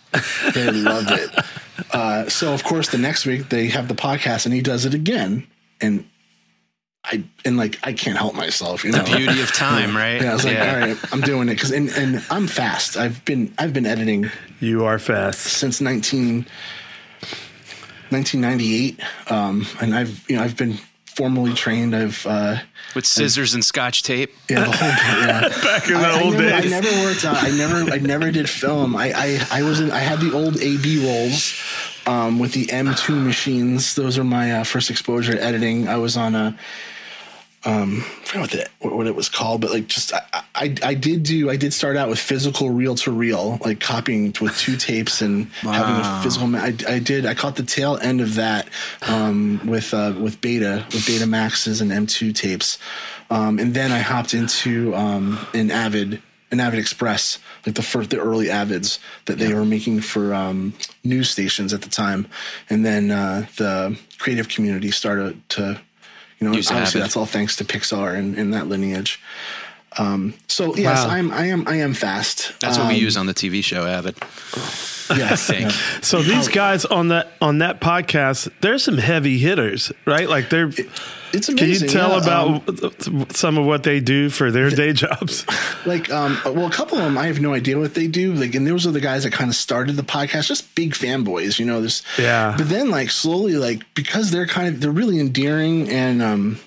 They 0.55 0.71
loved 0.71 1.11
it. 1.11 1.31
Uh, 1.93 2.29
so 2.29 2.53
of 2.53 2.63
course 2.63 2.91
the 2.91 2.99
next 2.99 3.27
week 3.27 3.49
they 3.49 3.67
have 3.69 3.89
the 3.89 3.95
podcast 3.95 4.45
and 4.45 4.55
he 4.55 4.61
does 4.61 4.85
it 4.85 4.95
again. 4.95 5.47
And 5.81 6.09
I, 7.05 7.25
and 7.45 7.57
like, 7.57 7.79
I 7.83 7.93
can't 7.93 8.17
help 8.17 8.35
myself, 8.35 8.85
you 8.85 8.93
The 8.93 8.99
know, 9.03 9.17
beauty 9.17 9.41
of 9.43 9.53
time, 9.53 9.95
right? 9.97 10.23
Yeah. 10.23 10.31
I 10.31 10.35
was 10.35 10.45
like, 10.45 10.55
Yeah. 10.55 10.73
all 10.75 10.81
right, 10.81 11.13
I'm 11.13 11.21
doing 11.21 11.49
it. 11.49 11.59
Cause, 11.59 11.71
and, 11.71 11.89
and 11.91 12.25
I'm 12.31 12.47
fast. 12.47 12.97
I've 12.97 13.23
been, 13.25 13.53
I've 13.59 13.73
been 13.73 13.87
editing. 13.87 14.31
You 14.61 14.85
are 14.85 14.99
fast 14.99 15.41
since 15.41 15.81
19, 15.83 16.47
1998. 18.11 19.01
Um, 19.31 19.67
and 19.81 19.95
I've, 19.95 20.29
you 20.29 20.37
know, 20.37 20.43
I've 20.43 20.57
been 20.57 20.79
formally 21.07 21.55
trained. 21.55 21.95
I've, 21.95 22.27
uh, 22.27 22.57
with 22.95 23.07
scissors 23.07 23.55
and 23.55 23.65
scotch 23.65 24.03
tape. 24.03 24.33
yeah, 24.49 24.65
the 24.65 24.73
whole 24.73 24.89
yeah. 25.27 25.41
Back 25.63 25.89
in 25.89 25.95
the 25.95 26.01
I, 26.01 26.11
I 26.11 26.23
old 26.23 26.35
never, 26.35 26.63
days. 26.63 26.73
I 26.73 26.81
never 26.81 27.03
worked. 27.03 27.25
Uh, 27.25 27.35
I 27.37 27.51
never. 27.51 27.93
I 27.93 27.99
never 27.99 28.31
did 28.31 28.49
film. 28.49 28.97
I. 28.97 29.13
I, 29.15 29.47
I 29.51 29.63
was. 29.63 29.81
In, 29.81 29.91
I 29.91 29.99
had 29.99 30.21
the 30.21 30.33
old 30.33 30.61
AB 30.61 31.05
rolls 31.05 31.61
um, 32.07 32.39
with 32.39 32.53
the 32.53 32.67
M2 32.67 33.25
machines. 33.25 33.95
Those 33.95 34.19
are 34.19 34.25
my 34.25 34.53
uh, 34.53 34.65
first 34.65 34.91
exposure 34.91 35.35
to 35.35 35.43
editing. 35.43 35.89
I 35.89 35.97
was 35.97 36.17
on 36.17 36.35
a 36.35 36.57
um, 37.67 37.99
I 37.99 38.25
forgot 38.25 38.41
what, 38.41 38.51
the, 38.51 38.89
what 38.89 39.07
it 39.07 39.15
was 39.15 39.29
called, 39.29 39.63
but 39.63 39.71
like 39.71 39.87
just 39.87 40.13
I, 40.13 40.45
I 40.55 40.75
I 40.83 40.95
did 40.95 41.23
do 41.23 41.49
I 41.49 41.57
did 41.57 41.73
start 41.73 41.97
out 41.97 42.09
with 42.09 42.19
physical 42.19 42.71
reel 42.71 42.95
to 42.97 43.11
reel, 43.11 43.59
like 43.65 43.81
copying 43.81 44.35
with 44.41 44.57
two 44.59 44.77
tapes 44.77 45.23
and 45.23 45.47
having 45.63 46.05
a 46.05 46.23
physical. 46.23 46.47
ma- 46.47 46.59
I, 46.59 46.77
I 46.87 46.99
did 46.99 47.25
I 47.25 47.35
caught 47.35 47.57
the 47.57 47.63
tail 47.63 47.97
end 47.97 48.21
of 48.21 48.35
that 48.35 48.69
um, 49.03 49.61
with 49.65 49.95
uh, 49.95 50.15
with 50.19 50.41
Beta 50.41 50.85
with 50.93 51.07
Beta 51.07 51.27
Maxes 51.27 51.81
and 51.81 51.91
M2 51.91 52.35
tapes, 52.35 52.79
um, 53.31 53.59
and 53.59 53.73
then 53.73 53.93
I 53.93 54.01
hopped 54.01 54.35
into 54.35 54.95
um, 54.95 55.39
an 55.55 55.71
Avid 55.71 56.21
an 56.51 56.61
Avid 56.61 56.79
Express, 56.79 57.39
like 57.65 57.75
the 57.75 57.83
first 57.83 58.11
the 58.11 58.19
early 58.19 58.47
Avids 58.47 58.99
that 59.25 59.39
they 59.39 59.55
were 59.55 59.65
making 59.65 60.01
for 60.01 60.35
um, 60.35 60.75
news 61.03 61.31
stations 61.31 61.73
at 61.73 61.81
the 61.83 61.89
time, 61.89 62.27
and 62.69 62.85
then 62.85 63.11
uh, 63.11 63.47
the 63.57 63.99
creative 64.19 64.49
community 64.49 64.91
started 64.91 65.49
to 65.51 65.81
you 66.45 66.51
know, 66.51 66.77
obviously 66.77 67.01
that's 67.01 67.17
all 67.17 67.27
thanks 67.27 67.57
to 67.57 67.65
Pixar 67.65 68.17
and, 68.17 68.37
and 68.37 68.53
that 68.55 68.69
lineage. 68.69 69.21
Um, 69.99 70.35
so 70.49 70.75
yes, 70.77 71.05
Wow. 71.05 71.11
I'm 71.15 71.31
I 71.33 71.47
am 71.47 71.69
I 71.69 71.77
am 71.77 71.95
fast. 71.95 72.53
That's 72.61 72.79
what 72.79 72.89
we 72.89 72.95
Um, 72.95 73.01
use 73.01 73.17
on 73.17 73.27
the 73.27 73.35
TV 73.35 73.63
show, 73.63 73.85
Avid. 73.87 74.17
Yes. 75.15 75.51
I 75.51 75.55
think. 75.55 75.71
So 76.03 76.23
these 76.23 76.49
guys 76.49 76.87
on 76.87 77.09
that 77.09 77.29
on 77.43 77.59
that 77.59 77.79
podcast, 77.79 78.51
there's 78.63 78.83
some 78.83 78.97
heavy 78.97 79.37
hitters, 79.37 79.93
right? 80.07 80.27
Like 80.27 80.49
they're. 80.49 80.71
It's 81.35 81.49
amazing. 81.51 81.57
Can 81.57 81.69
you 81.69 81.79
tell 81.93 82.11
yeah, 82.13 82.23
about 82.23 83.37
some 83.37 83.59
of 83.59 83.67
what 83.67 83.83
they 83.83 84.01
do 84.01 84.31
for 84.31 84.51
their 84.51 84.71
day 84.83 84.95
jobs? 84.95 85.45
like 85.85 86.11
um 86.11 86.39
well 86.47 86.67
a 86.67 86.71
couple 86.71 86.97
of 86.97 87.05
them 87.05 87.19
I 87.19 87.27
have 87.27 87.39
no 87.39 87.53
idea 87.53 87.79
what 87.79 87.93
they 87.93 88.07
do 88.07 88.33
like 88.33 88.55
and 88.55 88.67
those 88.67 88.87
are 88.87 88.93
the 88.93 89.01
guys 89.01 89.25
that 89.25 89.33
kind 89.33 89.51
of 89.51 89.57
started 89.57 89.97
the 89.97 90.03
podcast 90.05 90.47
just 90.47 90.75
big 90.75 90.95
fanboys 90.95 91.59
you 91.59 91.67
know 91.67 91.83
this 91.83 92.03
Yeah. 92.19 92.55
but 92.57 92.69
then 92.71 92.89
like 92.89 93.11
slowly 93.11 93.57
like 93.57 93.83
because 93.95 94.31
they're 94.31 94.47
kind 94.47 94.69
of 94.69 94.81
they're 94.81 94.91
really 94.91 95.21
endearing 95.21 95.91
and 95.91 96.23
um 96.23 96.59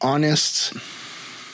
honest 0.00 0.74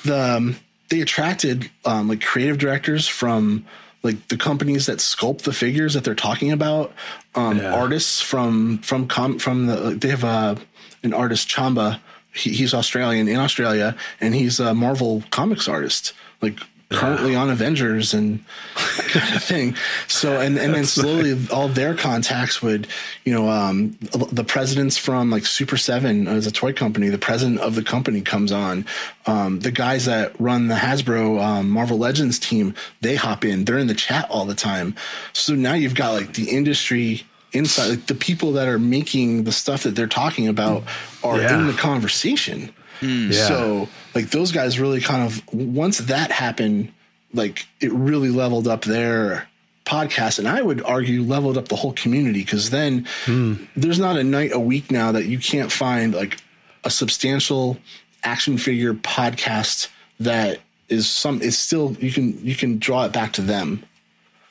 the 0.04 0.36
um, 0.36 0.56
they 0.90 1.00
attracted 1.00 1.70
um 1.84 2.08
like 2.08 2.20
creative 2.20 2.58
directors 2.58 3.08
from 3.08 3.64
like 4.02 4.28
the 4.28 4.36
companies 4.36 4.86
that 4.86 4.98
sculpt 4.98 5.42
the 5.42 5.52
figures 5.52 5.94
that 5.94 6.04
they're 6.04 6.14
talking 6.14 6.52
about. 6.52 6.92
Um 7.34 7.60
artists 7.60 8.20
from 8.20 8.78
from 8.78 9.06
com 9.06 9.38
from 9.38 9.66
the 9.66 9.96
they 10.00 10.08
have 10.08 10.24
uh 10.24 10.54
an 11.02 11.14
artist 11.14 11.48
chamba. 11.48 12.00
He, 12.32 12.50
he's 12.50 12.74
australian 12.74 13.26
in 13.26 13.36
australia 13.36 13.96
and 14.20 14.34
he's 14.34 14.60
a 14.60 14.74
marvel 14.74 15.24
comics 15.30 15.66
artist. 15.66 16.12
Like 16.42 16.58
currently 16.90 17.36
on 17.36 17.50
avengers 17.50 18.12
and 18.14 18.44
kind 18.74 19.36
of 19.36 19.42
thing. 19.44 19.76
So 20.08 20.40
and 20.40 20.58
and 20.58 20.74
then 20.74 20.84
slowly 20.84 21.38
all 21.52 21.68
their 21.68 21.94
contacts 21.94 22.60
would 22.62 22.88
you 23.24 23.32
know 23.32 23.48
um 23.48 23.96
the 24.32 24.44
presidents 24.44 24.98
from 24.98 25.30
like 25.30 25.46
super 25.46 25.76
seven 25.76 26.26
as 26.26 26.46
a 26.46 26.50
toy 26.52 26.72
company 26.72 27.08
the 27.08 27.18
president 27.18 27.60
of 27.60 27.74
the 27.76 27.82
company 27.82 28.20
comes 28.20 28.50
on. 28.52 28.84
Um 29.26 29.60
the 29.60 29.70
guys 29.70 30.04
that 30.06 30.38
run 30.40 30.66
the 30.68 30.74
hasbro 30.74 31.40
um, 31.40 31.70
marvel 31.70 31.98
legends 31.98 32.38
team 32.38 32.74
they 33.00 33.14
hop 33.14 33.44
in. 33.44 33.64
They're 33.64 33.78
in 33.78 33.86
the 33.86 33.94
chat 33.94 34.28
all 34.30 34.44
the 34.44 34.54
time. 34.56 34.94
So 35.32 35.54
now 35.54 35.74
you've 35.74 35.94
got 35.94 36.12
like 36.12 36.34
the 36.34 36.50
industry 36.50 37.22
inside 37.52 37.88
like 37.88 38.06
the 38.06 38.14
people 38.14 38.52
that 38.52 38.68
are 38.68 38.78
making 38.78 39.44
the 39.44 39.52
stuff 39.52 39.82
that 39.84 39.94
they're 39.96 40.06
talking 40.06 40.46
about 40.48 40.82
are 41.24 41.38
Yeah. 41.40 41.58
in 41.60 41.66
the 41.66 41.72
conversation 41.72 42.72
Mm. 43.00 43.32
Yeah. 43.32 43.46
so 43.46 43.88
like 44.14 44.30
those 44.30 44.52
guys 44.52 44.78
really 44.78 45.00
kind 45.00 45.22
of 45.22 45.42
once 45.52 45.98
that 45.98 46.30
happened, 46.30 46.92
like 47.32 47.66
it 47.80 47.92
really 47.92 48.30
leveled 48.30 48.68
up 48.68 48.82
their 48.82 49.48
podcast 49.84 50.38
and 50.38 50.46
I 50.46 50.62
would 50.62 50.82
argue 50.82 51.22
leveled 51.22 51.58
up 51.58 51.68
the 51.68 51.76
whole 51.76 51.92
community 51.94 52.40
because 52.40 52.70
then 52.70 53.08
hmm. 53.24 53.54
there's 53.74 53.98
not 53.98 54.16
a 54.16 54.22
night 54.22 54.52
a 54.52 54.60
week 54.60 54.90
now 54.90 55.10
that 55.12 55.24
you 55.24 55.38
can't 55.38 55.72
find 55.72 56.14
like 56.14 56.40
a 56.84 56.90
substantial 56.90 57.76
action 58.22 58.58
figure 58.58 58.94
podcast 58.94 59.88
that 60.20 60.60
is 60.88 61.08
some 61.08 61.40
it's 61.42 61.56
still 61.56 61.96
you 62.00 62.12
can 62.12 62.44
you 62.44 62.54
can 62.54 62.78
draw 62.78 63.04
it 63.04 63.12
back 63.12 63.32
to 63.34 63.40
them. 63.40 63.84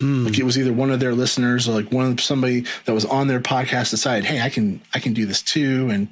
Like 0.02 0.40
it 0.40 0.44
was 0.44 0.58
either 0.58 0.72
one 0.72 0.92
of 0.92 1.02
their 1.02 1.14
listeners 1.14 1.68
or 1.68 1.74
like 1.74 1.92
one 1.92 2.10
of 2.10 2.22
somebody 2.22 2.64
that 2.86 2.94
was 2.94 3.04
on 3.04 3.28
their 3.28 3.42
podcast 3.42 3.90
decided, 3.90 4.24
hey, 4.24 4.40
I 4.40 4.50
can 4.50 4.80
I 4.94 5.00
can 5.00 5.14
do 5.14 5.26
this 5.26 5.42
too, 5.42 5.90
and 5.90 6.08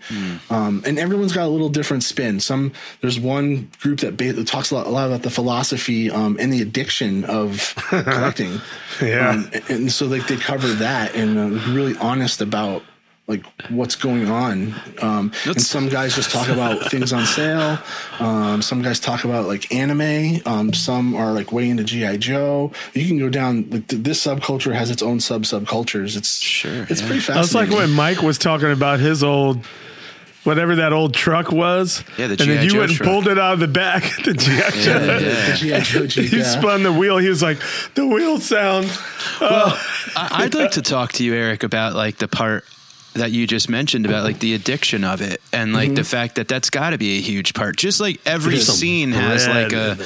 um, 0.49 0.83
and 0.85 0.99
everyone's 0.99 1.31
got 1.31 1.45
a 1.45 1.47
little 1.47 1.69
different 1.69 2.03
spin. 2.03 2.41
Some 2.41 2.73
there's 2.99 3.17
one 3.17 3.71
group 3.79 4.01
that, 4.01 4.17
ba- 4.17 4.33
that 4.33 4.45
talks 4.45 4.71
a 4.71 4.75
lot, 4.75 4.87
a 4.87 4.89
lot 4.89 5.07
about 5.07 5.21
the 5.21 5.29
philosophy 5.29 6.11
um, 6.11 6.35
and 6.37 6.51
the 6.51 6.61
addiction 6.61 7.23
of 7.25 7.73
collecting. 7.87 8.59
Yeah. 9.01 9.29
um, 9.29 9.49
and, 9.53 9.69
and 9.69 9.91
so 9.91 10.05
like 10.05 10.27
they 10.27 10.35
cover 10.35 10.67
that 10.67 11.15
and 11.15 11.37
uh, 11.37 11.71
really 11.71 11.95
honest 11.97 12.41
about 12.41 12.83
like 13.27 13.45
what's 13.69 13.95
going 13.95 14.29
on. 14.29 14.73
Um, 15.01 15.33
and 15.45 15.61
some 15.61 15.89
guys 15.89 16.15
just 16.15 16.31
talk 16.31 16.47
about 16.47 16.89
things 16.91 17.11
on 17.11 17.25
sale. 17.25 17.77
Um, 18.19 18.61
some 18.61 18.81
guys 18.81 18.99
talk 19.01 19.25
about 19.25 19.47
like 19.47 19.73
anime. 19.73 20.41
Um, 20.45 20.73
some 20.73 21.13
are 21.13 21.33
like 21.33 21.51
way 21.51 21.69
into 21.69 21.83
GI 21.83 22.19
Joe. 22.19 22.71
You 22.93 23.05
can 23.05 23.19
go 23.19 23.29
down. 23.29 23.69
Like 23.69 23.87
th- 23.87 24.01
this 24.01 24.25
subculture 24.25 24.73
has 24.73 24.89
its 24.91 25.01
own 25.03 25.19
sub 25.19 25.43
subcultures. 25.43 26.15
It's 26.15 26.37
sure. 26.37 26.83
It's 26.89 27.01
pretty 27.01 27.19
fascinating. 27.19 27.41
That's 27.41 27.53
like 27.53 27.69
when 27.69 27.91
Mike 27.91 28.21
was 28.21 28.37
talking 28.37 28.71
about 28.71 29.01
his 29.01 29.25
old, 29.25 29.65
whatever 30.45 30.77
that 30.77 30.93
old 30.93 31.13
truck 31.13 31.51
was. 31.51 32.05
Yeah, 32.17 32.27
the 32.27 32.31
and 32.31 32.39
then 32.39 32.47
G.I. 32.47 32.61
you 32.63 32.69
Joe 32.69 32.79
went 32.79 32.91
and 32.91 32.99
pulled 33.01 33.27
it 33.27 33.37
out 33.37 33.55
of 33.55 33.59
the 33.59 33.67
back. 33.67 34.03
The 34.23 34.33
GI 34.35 34.81
Joe. 34.81 34.99
yeah. 35.19 35.19
The 35.51 35.57
G.I. 35.57 35.79
Joe 35.81 36.07
Jeep, 36.07 36.29
He 36.31 36.43
spun 36.43 36.83
the 36.83 36.93
wheel. 36.93 37.17
He 37.17 37.27
was 37.27 37.43
like, 37.43 37.59
the 37.95 38.07
wheel 38.07 38.39
sound. 38.39 38.89
Well. 39.41 39.77
I'd 40.15 40.55
like 40.55 40.71
to 40.71 40.81
talk 40.81 41.11
to 41.13 41.25
you, 41.25 41.33
Eric, 41.35 41.63
about 41.63 41.93
like 41.93 42.17
the 42.17 42.29
part 42.29 42.63
that 43.17 43.31
you 43.31 43.45
just 43.47 43.69
mentioned 43.69 44.05
about 44.05 44.23
like 44.23 44.39
the 44.39 44.53
addiction 44.53 45.03
of 45.03 45.21
it 45.21 45.41
and 45.51 45.73
like 45.73 45.93
the 45.95 46.03
fact 46.03 46.35
that 46.35 46.47
that's 46.47 46.69
got 46.69 46.91
to 46.91 46.97
be 46.97 47.17
a 47.17 47.21
huge 47.21 47.53
part. 47.53 47.77
Just 47.77 47.99
like 47.99 48.19
every 48.25 48.57
scene 48.59 49.11
has 49.11 49.47
like 49.47 49.73
a, 49.73 49.97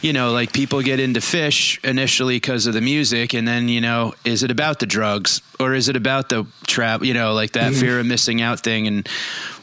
you 0.00 0.12
know, 0.12 0.32
like 0.32 0.52
people 0.52 0.82
get 0.82 0.98
into 1.00 1.20
Phish 1.20 1.82
initially 1.84 2.36
because 2.36 2.66
of 2.66 2.74
the 2.74 2.80
music, 2.80 3.34
and 3.34 3.46
then 3.46 3.68
you 3.68 3.80
know, 3.80 4.14
is 4.24 4.42
it 4.42 4.50
about 4.50 4.78
the 4.80 4.86
drugs 4.86 5.40
or 5.60 5.74
is 5.74 5.88
it 5.88 5.96
about 5.96 6.28
the 6.28 6.46
trap? 6.66 7.02
You 7.04 7.14
know, 7.14 7.32
like 7.34 7.52
that 7.52 7.72
Mhm. 7.72 7.80
fear 7.80 8.00
of 8.00 8.06
missing 8.06 8.40
out 8.40 8.60
thing. 8.60 8.86
And 8.86 9.08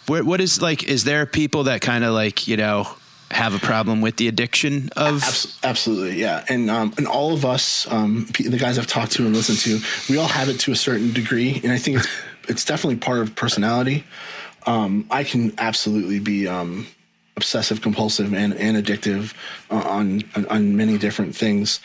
what 0.08 0.24
what 0.24 0.42
is 0.42 0.62
like? 0.62 0.84
Is 0.84 1.04
there 1.04 1.26
people 1.26 1.64
that 1.66 1.82
kind 1.82 2.04
of 2.04 2.14
like 2.14 2.48
you 2.48 2.58
know 2.58 2.88
have 3.32 3.56
a 3.56 3.60
problem 3.60 4.00
with 4.02 4.18
the 4.18 4.28
addiction 4.28 4.90
of? 4.96 5.24
Absolutely, 5.64 6.20
yeah. 6.20 6.44
And 6.50 6.70
um, 6.70 6.94
and 6.98 7.08
all 7.08 7.34
of 7.34 7.46
us, 7.46 7.88
um, 7.92 8.28
the 8.40 8.58
guys 8.58 8.78
I've 8.78 8.86
talked 8.88 9.14
to 9.14 9.26
and 9.26 9.36
listened 9.36 9.58
to, 9.60 9.80
we 10.12 10.18
all 10.20 10.28
have 10.28 10.50
it 10.50 10.60
to 10.62 10.72
a 10.72 10.76
certain 10.76 11.14
degree, 11.14 11.60
and 11.64 11.72
I 11.72 11.78
think 11.80 11.98
it's 11.98 12.08
it's 12.48 12.66
definitely 12.66 12.98
part 12.98 13.20
of 13.20 13.36
personality. 13.36 14.04
Um, 14.66 15.06
I 15.12 15.24
can 15.24 15.54
absolutely 15.58 16.20
be 16.20 16.48
um, 16.48 16.88
obsessive 17.36 17.82
compulsive 17.82 18.34
and, 18.34 18.54
and 18.54 18.78
addictive 18.78 19.34
uh, 19.70 19.76
on, 19.76 20.24
on 20.36 20.46
on 20.48 20.78
many 20.78 20.98
different 20.98 21.36
things. 21.36 21.80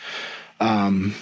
Um, 0.61 1.13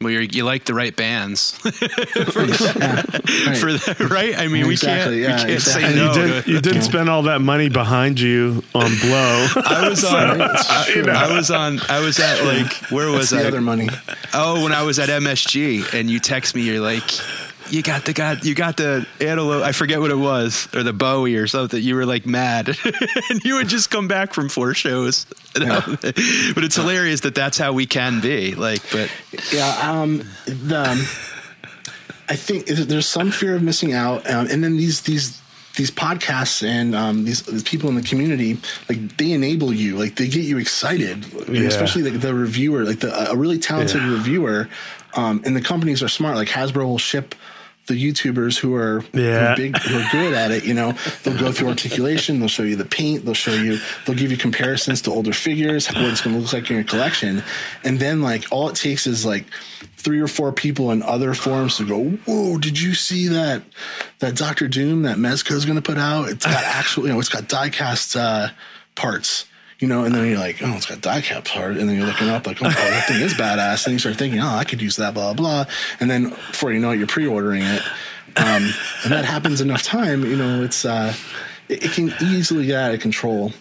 Well, 0.00 0.10
you're, 0.12 0.22
you 0.22 0.44
like 0.44 0.64
the 0.66 0.74
right 0.74 0.94
bands 0.94 1.50
for, 1.58 1.68
right. 1.70 3.56
for 3.56 3.72
that, 3.72 4.06
right? 4.10 4.38
I 4.38 4.46
mean, 4.48 4.64
Exactly, 4.70 5.20
we 5.20 5.26
can't, 5.26 5.40
we 5.40 5.44
can't 5.44 5.50
exactly. 5.50 5.82
say 5.82 5.84
And 5.88 5.96
no. 5.96 6.06
you 6.06 6.12
didn't, 6.14 6.42
to- 6.44 6.50
you 6.50 6.60
didn't 6.60 6.82
spend 6.82 7.08
all 7.08 7.22
that 7.22 7.40
money 7.40 7.68
behind 7.68 8.20
you 8.20 8.62
on 8.74 8.90
blow. 9.00 9.46
I 9.56 9.86
was 9.88 10.04
on. 10.12 10.40
I, 10.42 10.92
You 10.94 11.02
know? 11.02 11.12
I 11.12 11.34
was 11.36 11.50
on. 11.50 11.80
I 11.88 12.00
was 12.00 12.18
at 12.20 12.44
like 12.44 12.72
where 12.90 13.10
was 13.10 13.30
That's 13.30 13.42
the 13.42 13.46
I? 13.46 13.48
other 13.48 13.60
money. 13.60 13.88
Oh, 14.34 14.62
when 14.62 14.72
I 14.72 14.82
was 14.82 14.98
at 14.98 15.08
MSG, 15.08 15.92
and 15.94 16.08
you 16.10 16.20
text 16.20 16.54
me, 16.54 16.62
you're 16.62 16.80
like, 16.80 17.10
you 17.70 17.82
got 17.82 18.04
the 18.04 18.12
got 18.12 18.44
you 18.44 18.54
got 18.54 18.76
the 18.76 19.06
antelope. 19.20 19.62
I 19.62 19.72
forget 19.72 20.00
what 20.00 20.10
it 20.10 20.16
was, 20.16 20.68
or 20.74 20.82
the 20.82 20.92
Bowie 20.92 21.36
or 21.36 21.46
something. 21.46 21.82
You 21.82 21.94
were 21.96 22.06
like 22.06 22.26
mad, 22.26 22.68
and 23.30 23.44
you 23.44 23.54
would 23.56 23.68
just 23.68 23.90
come 23.90 24.08
back 24.08 24.32
from 24.34 24.48
four 24.48 24.74
shows. 24.74 25.26
but 25.54 26.64
it's 26.64 26.76
hilarious 26.76 27.20
that 27.22 27.34
that's 27.34 27.58
how 27.58 27.72
we 27.72 27.86
can 27.86 28.20
be. 28.20 28.54
Like, 28.54 28.82
but 28.92 29.10
yeah 29.52 29.76
um 29.82 30.22
the 30.46 30.78
um, 30.90 30.98
i 32.28 32.36
think 32.36 32.66
there's 32.66 33.06
some 33.06 33.30
fear 33.30 33.54
of 33.54 33.62
missing 33.62 33.92
out 33.92 34.28
um, 34.30 34.46
and 34.50 34.62
then 34.62 34.76
these 34.76 35.02
these 35.02 35.40
these 35.76 35.90
podcasts 35.92 36.66
and 36.66 36.94
um, 36.94 37.24
these, 37.24 37.42
these 37.42 37.62
people 37.62 37.88
in 37.88 37.94
the 37.94 38.02
community 38.02 38.58
like 38.88 39.16
they 39.16 39.30
enable 39.32 39.72
you 39.72 39.96
like 39.96 40.16
they 40.16 40.26
get 40.28 40.42
you 40.44 40.58
excited 40.58 41.24
Yeah. 41.48 41.62
especially 41.68 42.02
like 42.10 42.20
the 42.20 42.34
reviewer 42.34 42.84
like 42.84 43.00
the 43.00 43.30
a 43.30 43.36
really 43.36 43.58
talented 43.58 44.02
Yeah. 44.02 44.12
reviewer 44.12 44.68
um, 45.14 45.40
and 45.46 45.54
the 45.56 45.60
companies 45.62 46.02
are 46.02 46.08
smart 46.08 46.36
like 46.36 46.48
hasbro 46.48 46.84
will 46.84 46.98
ship 46.98 47.34
the 47.88 47.94
YouTubers 47.94 48.56
who 48.58 48.74
are, 48.74 49.02
Yeah. 49.12 49.52
are 49.52 49.56
big, 49.56 49.76
who 49.76 49.98
are 49.98 50.08
good 50.12 50.34
at 50.34 50.50
it, 50.52 50.64
you 50.64 50.74
know, 50.74 50.92
they'll 51.24 51.36
go 51.38 51.50
through 51.50 51.68
articulation, 51.68 52.38
they'll 52.38 52.48
show 52.48 52.62
you 52.62 52.76
the 52.76 52.84
paint, 52.84 53.24
they'll 53.24 53.34
show 53.34 53.52
you, 53.54 53.78
they'll 54.06 54.16
give 54.16 54.30
you 54.30 54.36
comparisons 54.36 55.02
to 55.02 55.10
older 55.10 55.32
figures, 55.32 55.88
what 55.88 56.04
it's 56.04 56.20
going 56.20 56.36
to 56.36 56.40
look 56.42 56.52
like 56.52 56.70
in 56.70 56.76
your 56.76 56.84
collection, 56.84 57.42
and 57.84 57.98
then 57.98 58.22
like 58.22 58.44
all 58.52 58.68
it 58.68 58.76
takes 58.76 59.06
is 59.06 59.26
like 59.26 59.44
three 59.96 60.20
or 60.20 60.28
four 60.28 60.52
people 60.52 60.92
in 60.92 61.02
other 61.02 61.34
forums 61.34 61.76
to 61.78 61.84
go, 61.86 62.04
"Whoa, 62.26 62.56
did 62.58 62.80
you 62.80 62.94
see 62.94 63.26
that 63.28 63.62
that 64.20 64.36
Doctor 64.36 64.68
Doom 64.68 65.02
that 65.02 65.16
Mezco 65.16 65.52
is 65.52 65.64
going 65.64 65.76
to 65.76 65.82
put 65.82 65.98
out? 65.98 66.28
It's 66.28 66.46
got 66.46 66.62
actual, 66.62 67.06
you 67.06 67.12
know, 67.12 67.18
it's 67.18 67.28
got 67.28 67.44
diecast 67.48 68.14
uh, 68.18 68.50
parts." 68.94 69.46
You 69.78 69.86
know, 69.86 70.02
and 70.04 70.12
then 70.12 70.26
you're 70.26 70.38
like, 70.40 70.56
oh, 70.60 70.74
it's 70.74 70.86
got 70.86 70.98
diecast 70.98 71.44
part, 71.44 71.76
and 71.76 71.88
then 71.88 71.96
you're 71.96 72.06
looking 72.06 72.28
up 72.28 72.46
like, 72.48 72.60
oh, 72.60 72.68
that 72.68 73.06
thing 73.06 73.20
is 73.20 73.34
badass. 73.34 73.84
And 73.86 73.92
you 73.92 73.98
start 74.00 74.16
thinking, 74.16 74.40
oh, 74.40 74.48
I 74.48 74.64
could 74.64 74.82
use 74.82 74.96
that, 74.96 75.14
blah 75.14 75.34
blah. 75.34 75.66
And 76.00 76.10
then 76.10 76.30
before 76.30 76.72
you 76.72 76.80
know 76.80 76.90
it, 76.90 76.98
you're 76.98 77.06
pre-ordering 77.06 77.62
it, 77.62 77.82
um, 78.36 78.70
and 79.04 79.12
that 79.12 79.24
happens 79.24 79.60
enough 79.60 79.84
time. 79.84 80.24
You 80.24 80.36
know, 80.36 80.62
it's 80.64 80.84
uh, 80.84 81.14
it, 81.68 81.84
it 81.84 81.90
can 81.92 82.12
easily 82.20 82.66
get 82.66 82.76
out 82.76 82.94
of 82.94 83.00
control. 83.00 83.52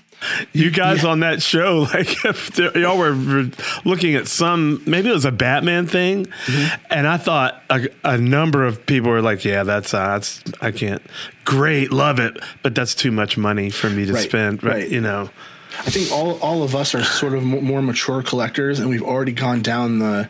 You 0.51 0.71
guys 0.71 1.06
on 1.06 1.19
that 1.19 1.43
show, 1.43 1.82
like 1.93 2.25
if 2.25 2.58
y'all 2.58 2.97
were 2.97 3.13
were 3.15 3.51
looking 3.86 4.15
at 4.15 4.27
some, 4.27 4.82
maybe 4.88 5.10
it 5.10 5.13
was 5.13 5.25
a 5.25 5.32
Batman 5.32 5.86
thing, 5.86 6.25
Mm-hmm. 6.25 6.84
and 6.89 7.08
I 7.08 7.17
thought 7.17 7.62
a, 7.69 7.88
a 8.03 8.17
number 8.17 8.65
of 8.65 8.84
people 8.88 9.12
were 9.12 9.21
like, 9.21 9.45
"Yeah, 9.45 9.62
that's 9.62 9.93
uh, 9.93 10.08
that's 10.08 10.41
I 10.62 10.71
can't." 10.71 11.03
Great, 11.45 11.91
love 11.91 12.17
it, 12.17 12.39
but 12.63 12.73
that's 12.73 12.95
too 12.95 13.12
much 13.12 13.38
money 13.38 13.69
for 13.69 13.88
me 13.91 14.08
to 14.08 14.13
Right, 14.13 14.23
spend. 14.27 14.63
right. 14.63 14.89
You 14.89 15.01
know, 15.01 15.30
I 15.79 15.89
think 15.89 16.11
all 16.11 16.39
all 16.39 16.63
of 16.63 16.75
us 16.75 16.95
are 16.95 17.03
sort 17.03 17.33
of 17.33 17.43
more 17.43 17.81
mature 17.81 18.23
collectors, 18.23 18.79
and 18.79 18.89
we've 18.89 19.03
already 19.03 19.31
gone 19.33 19.61
down 19.61 19.99
the. 19.99 20.29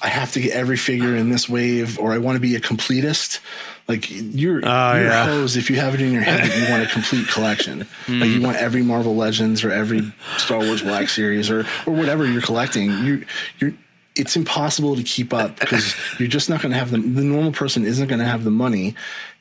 I 0.00 0.06
have 0.08 0.32
to 0.34 0.40
get 0.40 0.52
every 0.52 0.76
figure 0.76 1.16
in 1.16 1.28
this 1.28 1.48
wave, 1.48 1.98
or 1.98 2.12
I 2.12 2.18
want 2.18 2.36
to 2.36 2.40
be 2.40 2.54
a 2.54 2.60
completist. 2.60 3.40
Like 3.88 4.06
you're, 4.10 4.60
Oh, 4.64 4.94
you're 4.94 5.04
yeah. 5.06 5.24
hosed 5.24 5.56
if 5.56 5.70
you 5.70 5.76
have 5.76 5.94
it 5.94 6.00
in 6.00 6.12
your 6.12 6.22
head 6.22 6.48
that 6.48 6.56
you 6.56 6.70
want 6.70 6.84
a 6.84 6.86
complete 6.86 7.26
collection. 7.26 7.80
Hmm. 8.06 8.20
Like 8.20 8.30
you 8.30 8.40
want 8.42 8.58
every 8.58 8.82
Marvel 8.82 9.16
Legends 9.16 9.64
or 9.64 9.72
every 9.72 10.12
Star 10.36 10.58
Wars 10.58 10.82
Black 10.82 11.08
Series 11.08 11.50
or 11.50 11.66
or 11.86 11.94
whatever 11.94 12.26
you're 12.26 12.42
collecting. 12.42 12.90
You 13.04 13.24
you're 13.58 13.72
it's 14.14 14.36
impossible 14.36 14.94
to 14.96 15.02
keep 15.02 15.32
up 15.32 15.58
because 15.58 15.94
you're 16.18 16.28
just 16.28 16.48
not 16.50 16.60
going 16.60 16.72
to 16.72 16.78
have 16.78 16.90
the 16.90 16.98
the 16.98 17.22
normal 17.22 17.52
person 17.52 17.84
isn't 17.84 18.08
going 18.08 18.18
to 18.20 18.24
have 18.26 18.44
the 18.44 18.50
money. 18.50 18.94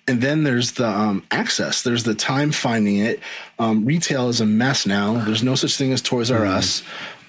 And 0.09 0.21
then 0.21 0.43
there's 0.43 0.71
the 0.73 0.87
um, 0.87 1.23
access. 1.31 1.83
There's 1.83 2.03
the 2.03 2.15
time 2.15 2.51
finding 2.53 2.97
it. 2.97 3.19
Um, 3.59 3.83
retail 3.85 4.29
is 4.29 4.39
a 4.39 4.45
mess 4.45 4.85
now. 4.85 5.23
There's 5.25 5.43
no 5.43 5.55
such 5.55 5.75
thing 5.75 5.91
as 5.91 6.01
Toys 6.01 6.31
R 6.31 6.45
Us. 6.45 6.81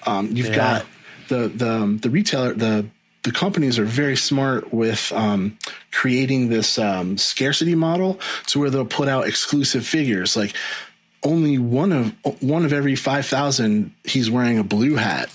Um, 0.05 0.29
you've 0.31 0.47
Yeah. 0.47 0.55
got 0.55 0.85
the 1.27 1.49
the 1.49 1.69
um, 1.69 1.97
the 1.97 2.09
retailer 2.09 2.53
the 2.53 2.85
the 3.23 3.31
companies 3.33 3.77
are 3.77 3.83
very 3.85 4.15
smart 4.15 4.73
with 4.73 5.11
um, 5.11 5.57
creating 5.91 6.47
this 6.47 6.79
um, 6.79 7.17
scarcity 7.17 7.75
model 7.75 8.17
to 8.47 8.59
where 8.59 8.69
they'll 8.69 8.85
put 8.85 9.09
out 9.09 9.27
exclusive 9.27 9.85
figures 9.85 10.37
like 10.37 10.55
only 11.23 11.57
one 11.57 11.91
of 11.91 12.13
one 12.41 12.63
of 12.63 12.71
every 12.71 12.95
5000 12.95 13.93
he's 14.05 14.31
wearing 14.31 14.57
a 14.57 14.63
blue 14.63 14.95
hat 14.95 15.29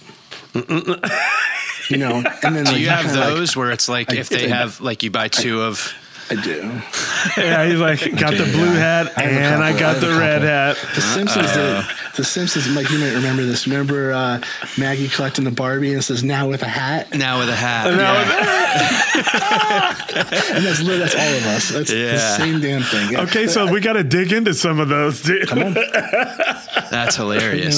you 1.90 1.98
know 1.98 2.22
and 2.42 2.56
then 2.56 2.64
Do 2.64 2.80
you 2.80 2.88
have 2.88 3.04
kinda 3.04 3.20
like- 3.20 3.34
those 3.34 3.54
where 3.54 3.70
it's 3.70 3.88
like 3.88 4.10
I- 4.12 4.16
if 4.16 4.28
they 4.30 4.46
I- 4.50 4.56
have 4.56 4.80
like 4.80 5.02
you 5.02 5.10
buy 5.10 5.28
two 5.28 5.62
of? 5.62 5.92
I 6.30 6.34
do. 6.42 7.40
yeah, 7.40 7.66
he's 7.66 7.78
like 7.78 8.00
got 8.16 8.32
the 8.32 8.50
blue 8.50 8.72
hat 8.72 9.12
I 9.16 9.24
and 9.24 9.62
I 9.62 9.78
got 9.78 10.00
the 10.00 10.08
red 10.08 10.42
hat. 10.42 10.76
The 10.94 11.00
Simpsons 11.00 11.52
did. 11.52 11.84
The 12.16 12.24
Simpsons, 12.24 12.68
Mike, 12.68 12.90
you 12.90 12.98
might 12.98 13.14
remember 13.14 13.44
this. 13.44 13.66
Remember 13.66 14.12
uh, 14.12 14.40
Maggie 14.78 15.08
collecting 15.08 15.44
the 15.44 15.50
Barbie 15.50 15.94
and 15.94 16.04
says 16.04 16.22
"now 16.22 16.48
with 16.48 16.62
a 16.62 16.68
hat." 16.68 17.12
Now 17.12 17.40
with 17.40 17.48
a 17.48 17.56
hat. 17.56 17.88
and 17.88 17.98
that's 20.64 20.80
lit- 20.82 20.98
that's 21.00 21.14
all 21.14 21.34
of 21.34 21.46
us. 21.46 21.68
That's 21.70 21.90
the 21.90 22.36
same 22.38 22.60
damn 22.60 22.82
thing. 22.82 23.12
Yeah. 23.12 23.24
Okay, 23.34 23.46
so 23.48 23.72
we 23.72 23.80
got 23.80 23.94
to 23.94 24.04
dig 24.04 24.32
into 24.32 24.52
some 24.54 24.78
of 24.78 24.88
those, 24.88 25.22
dude. 25.22 25.48
That's 25.48 27.16
hilarious. 27.16 27.76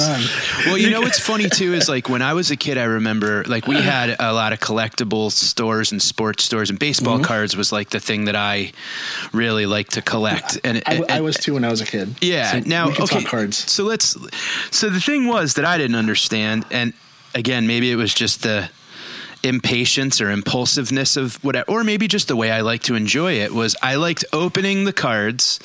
Well, 0.66 0.76
you 0.76 0.90
know 0.90 1.00
what's 1.00 1.20
funny 1.20 1.48
too 1.48 1.72
is 1.72 1.88
like 1.88 2.08
when 2.08 2.20
I 2.20 2.34
was 2.34 2.50
a 2.50 2.56
kid, 2.56 2.76
I 2.78 2.84
remember 2.84 3.44
like 3.46 3.66
we 3.66 3.76
had 3.80 4.16
a 4.18 4.32
lot 4.34 4.52
of 4.52 4.58
collectible 4.60 5.30
stores 5.30 5.92
and 5.92 6.02
sports 6.02 6.44
stores, 6.44 6.68
and 6.68 6.78
baseball 6.78 7.18
Mhm. 7.20 7.24
cards 7.24 7.56
was 7.56 7.72
like 7.72 7.90
the 7.90 8.00
thing 8.00 8.24
that 8.26 8.36
I 8.36 8.72
really 9.32 9.64
liked 9.66 9.92
to 9.94 10.02
collect. 10.02 10.58
And, 10.64 10.82
I, 10.84 10.96
I 11.08 11.16
and- 11.16 11.24
was 11.24 11.36
too 11.36 11.54
when 11.54 11.64
I 11.64 11.70
was 11.70 11.80
a 11.80 11.86
kid. 11.86 12.14
yeah. 12.20 12.52
So 12.52 12.58
now, 12.66 12.88
we 12.88 12.94
can 12.94 13.04
okay. 13.04 13.20
talk 13.20 13.30
cards. 13.30 13.56
So 13.70 13.84
let's. 13.84 14.16
So 14.70 14.88
the 14.90 15.00
thing 15.00 15.26
was 15.26 15.54
that 15.54 15.64
I 15.64 15.78
didn't 15.78 15.96
understand, 15.96 16.64
and 16.70 16.92
again, 17.34 17.66
maybe 17.66 17.90
it 17.90 17.96
was 17.96 18.12
just 18.14 18.42
the 18.42 18.70
impatience 19.42 20.20
or 20.20 20.30
impulsiveness 20.30 21.16
of 21.16 21.36
whatever, 21.44 21.70
or 21.70 21.84
maybe 21.84 22.08
just 22.08 22.26
the 22.26 22.34
way 22.34 22.50
I 22.50 22.62
like 22.62 22.82
to 22.84 22.96
enjoy 22.96 23.34
it 23.34 23.52
was 23.52 23.76
I 23.80 23.94
liked 23.96 24.24
opening 24.32 24.84
the 24.84 24.92
cards, 24.92 25.60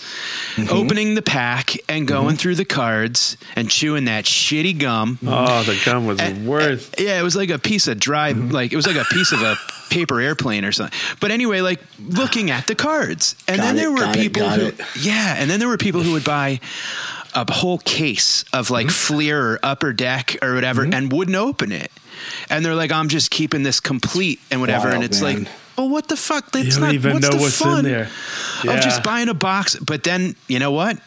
Mm-hmm. 0.56 0.70
opening 0.70 1.16
the 1.16 1.22
pack, 1.22 1.78
and 1.90 2.06
going 2.08 2.36
through 2.36 2.56
the 2.56 2.66
cards 2.66 3.38
and 3.56 3.70
chewing 3.70 4.06
that 4.06 4.26
shitty 4.26 4.78
gum. 4.78 5.18
Oh, 5.26 5.64
the 5.64 5.82
gum 5.86 6.06
was 6.06 6.18
the 6.18 6.44
worst. 6.46 7.00
Yeah, 7.00 7.20
it 7.20 7.24
was 7.24 7.36
like 7.38 7.50
a 7.50 7.58
piece 7.58 7.88
of 7.88 8.00
dry, 8.00 8.34
Mm-hmm. 8.34 8.50
like 8.52 8.72
it 8.74 8.76
was 8.76 8.86
like 8.86 8.98
a 8.98 9.06
piece 9.06 9.32
of 9.32 9.42
a 9.42 9.56
paper 9.90 10.20
airplane 10.20 10.64
or 10.66 10.72
something. 10.74 10.98
But 11.22 11.32
anyway, 11.32 11.62
like 11.62 11.80
looking 12.00 12.52
at 12.52 12.68
the 12.68 12.76
cards, 12.76 13.36
and 13.48 13.58
Got 13.58 13.64
then 13.64 13.76
it, 13.76 13.80
there 13.80 13.92
were 13.92 13.98
got 13.98 14.16
it, 14.18 14.20
people 14.22 14.50
who, 14.50 14.66
it. 14.68 14.80
yeah, 15.00 15.36
and 15.40 15.50
then 15.50 15.60
there 15.60 15.70
were 15.70 15.78
people 15.78 16.02
who 16.04 16.12
would 16.12 16.26
buy 16.26 16.60
a 17.34 17.52
whole 17.52 17.78
case 17.80 18.44
of 18.54 18.70
like 18.70 18.88
Mm-hmm. 18.88 19.16
Fleer 19.16 19.40
or 19.54 19.60
Upper 19.64 19.94
Deck 19.94 20.38
or 20.42 20.54
whatever, 20.56 20.84
and 20.84 21.12
wouldn't 21.12 21.38
open 21.38 21.72
it, 21.72 21.92
and 22.50 22.64
they're 22.66 22.76
like, 22.76 22.92
"I'm 22.92 23.08
just 23.10 23.32
keeping 23.32 23.64
this 23.64 23.80
complete 23.80 24.40
and 24.52 24.60
whatever," 24.62 24.90
and 24.90 25.04
it's 25.04 25.22
man. 25.22 25.44
like. 25.44 25.48
Oh, 25.78 25.86
what 25.86 26.10
the 26.10 26.18
fuck? 26.18 26.52
That's 26.52 26.66
You 26.66 26.72
don't 26.74 26.82
not 26.82 26.94
even 26.94 27.14
what's 27.14 27.24
know 27.30 27.38
the 27.38 27.42
what's 27.42 27.62
in 27.62 27.66
fun 27.68 27.84
there. 27.86 28.10
Yeah. 28.64 28.74
of 28.74 28.84
just 28.84 29.02
buying 29.04 29.30
a 29.30 29.34
box. 29.34 29.78
But 29.78 30.04
then 30.04 30.36
you 30.48 30.60
know 30.60 30.72
what? 30.72 30.98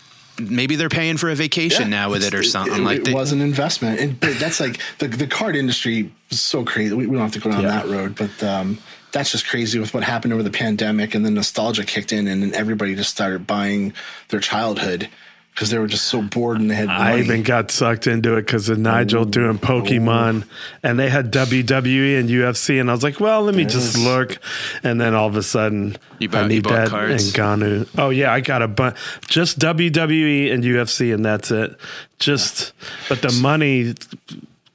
Maybe 0.40 0.74
they're 0.74 0.88
paying 0.88 1.16
for 1.16 1.28
a 1.30 1.34
vacation 1.36 1.90
now 1.90 2.10
with 2.10 2.24
it 2.24 2.34
or 2.34 2.42
something 2.42 2.80
It, 2.80 2.84
like 2.84 2.98
it 3.00 3.04
that. 3.04 3.14
was 3.14 3.30
an 3.30 3.40
investment, 3.40 4.00
and 4.00 4.18
but 4.18 4.36
that's 4.38 4.58
like 4.60 4.80
the 4.98 5.06
the 5.08 5.26
card 5.28 5.54
industry 5.54 6.10
is 6.30 6.40
so 6.40 6.64
crazy. 6.64 6.92
We, 6.94 7.06
we 7.06 7.12
don't 7.14 7.22
have 7.22 7.32
to 7.34 7.38
go 7.40 7.50
down 7.50 7.62
Yeah. 7.62 7.68
that 7.82 7.86
road, 7.88 8.16
but 8.16 8.42
um, 8.42 8.78
that's 9.12 9.30
just 9.30 9.46
crazy 9.46 9.78
with 9.78 9.92
what 9.94 10.02
happened 10.02 10.32
over 10.32 10.42
the 10.42 10.50
pandemic, 10.50 11.14
and 11.14 11.24
then 11.24 11.34
nostalgia 11.34 11.84
kicked 11.84 12.12
in, 12.12 12.26
and 12.26 12.42
then 12.42 12.52
everybody 12.54 12.96
just 12.96 13.10
started 13.10 13.46
buying 13.46 13.92
their 14.30 14.40
childhood 14.40 15.08
because 15.54 15.70
they 15.70 15.78
were 15.78 15.86
just 15.86 16.06
so 16.06 16.20
bored 16.20 16.60
and 16.60 16.68
they 16.68 16.74
had. 16.74 16.88
Money. 16.88 17.00
I 17.00 17.18
even 17.20 17.44
got 17.44 17.70
sucked 17.70 18.08
into 18.08 18.34
it 18.36 18.42
because 18.46 18.68
of 18.68 18.78
Nigel 18.78 19.24
doing 19.24 19.50
oh. 19.62 19.66
Pokemon, 19.66 20.44
and 20.82 20.98
they 20.98 21.08
had 21.08 21.32
WWE 21.32 22.18
and 22.18 22.28
UFC, 22.28 22.80
and 22.80 22.90
I 22.90 22.92
was 22.94 23.04
like, 23.04 23.20
"Well, 23.20 23.42
let 23.42 23.54
me 23.54 23.64
just 23.64 23.96
look," 23.96 24.38
and 24.82 25.00
then 25.00 25.14
all 25.14 25.28
of 25.28 25.36
a 25.36 25.42
sudden, 25.44 25.96
You 26.18 26.28
bought- 26.28 26.38
I 26.38 26.42
you 26.42 26.48
need 26.48 26.64
bought 26.64 26.72
that 26.72 26.88
cards? 26.88 27.26
and 27.26 27.34
Ngannou. 27.62 27.88
Oh 27.96 28.10
yeah, 28.10 28.32
I 28.32 28.40
got 28.40 28.62
a 28.62 28.68
bunch, 28.68 28.96
just 29.28 29.58
WWE 29.60 30.52
and 30.52 30.64
UFC, 30.64 31.14
and 31.14 31.24
that's 31.24 31.50
it. 31.52 31.76
Just, 32.18 32.72
but 33.08 33.22
the 33.22 33.30
money, 33.40 33.80
it's, 33.82 34.08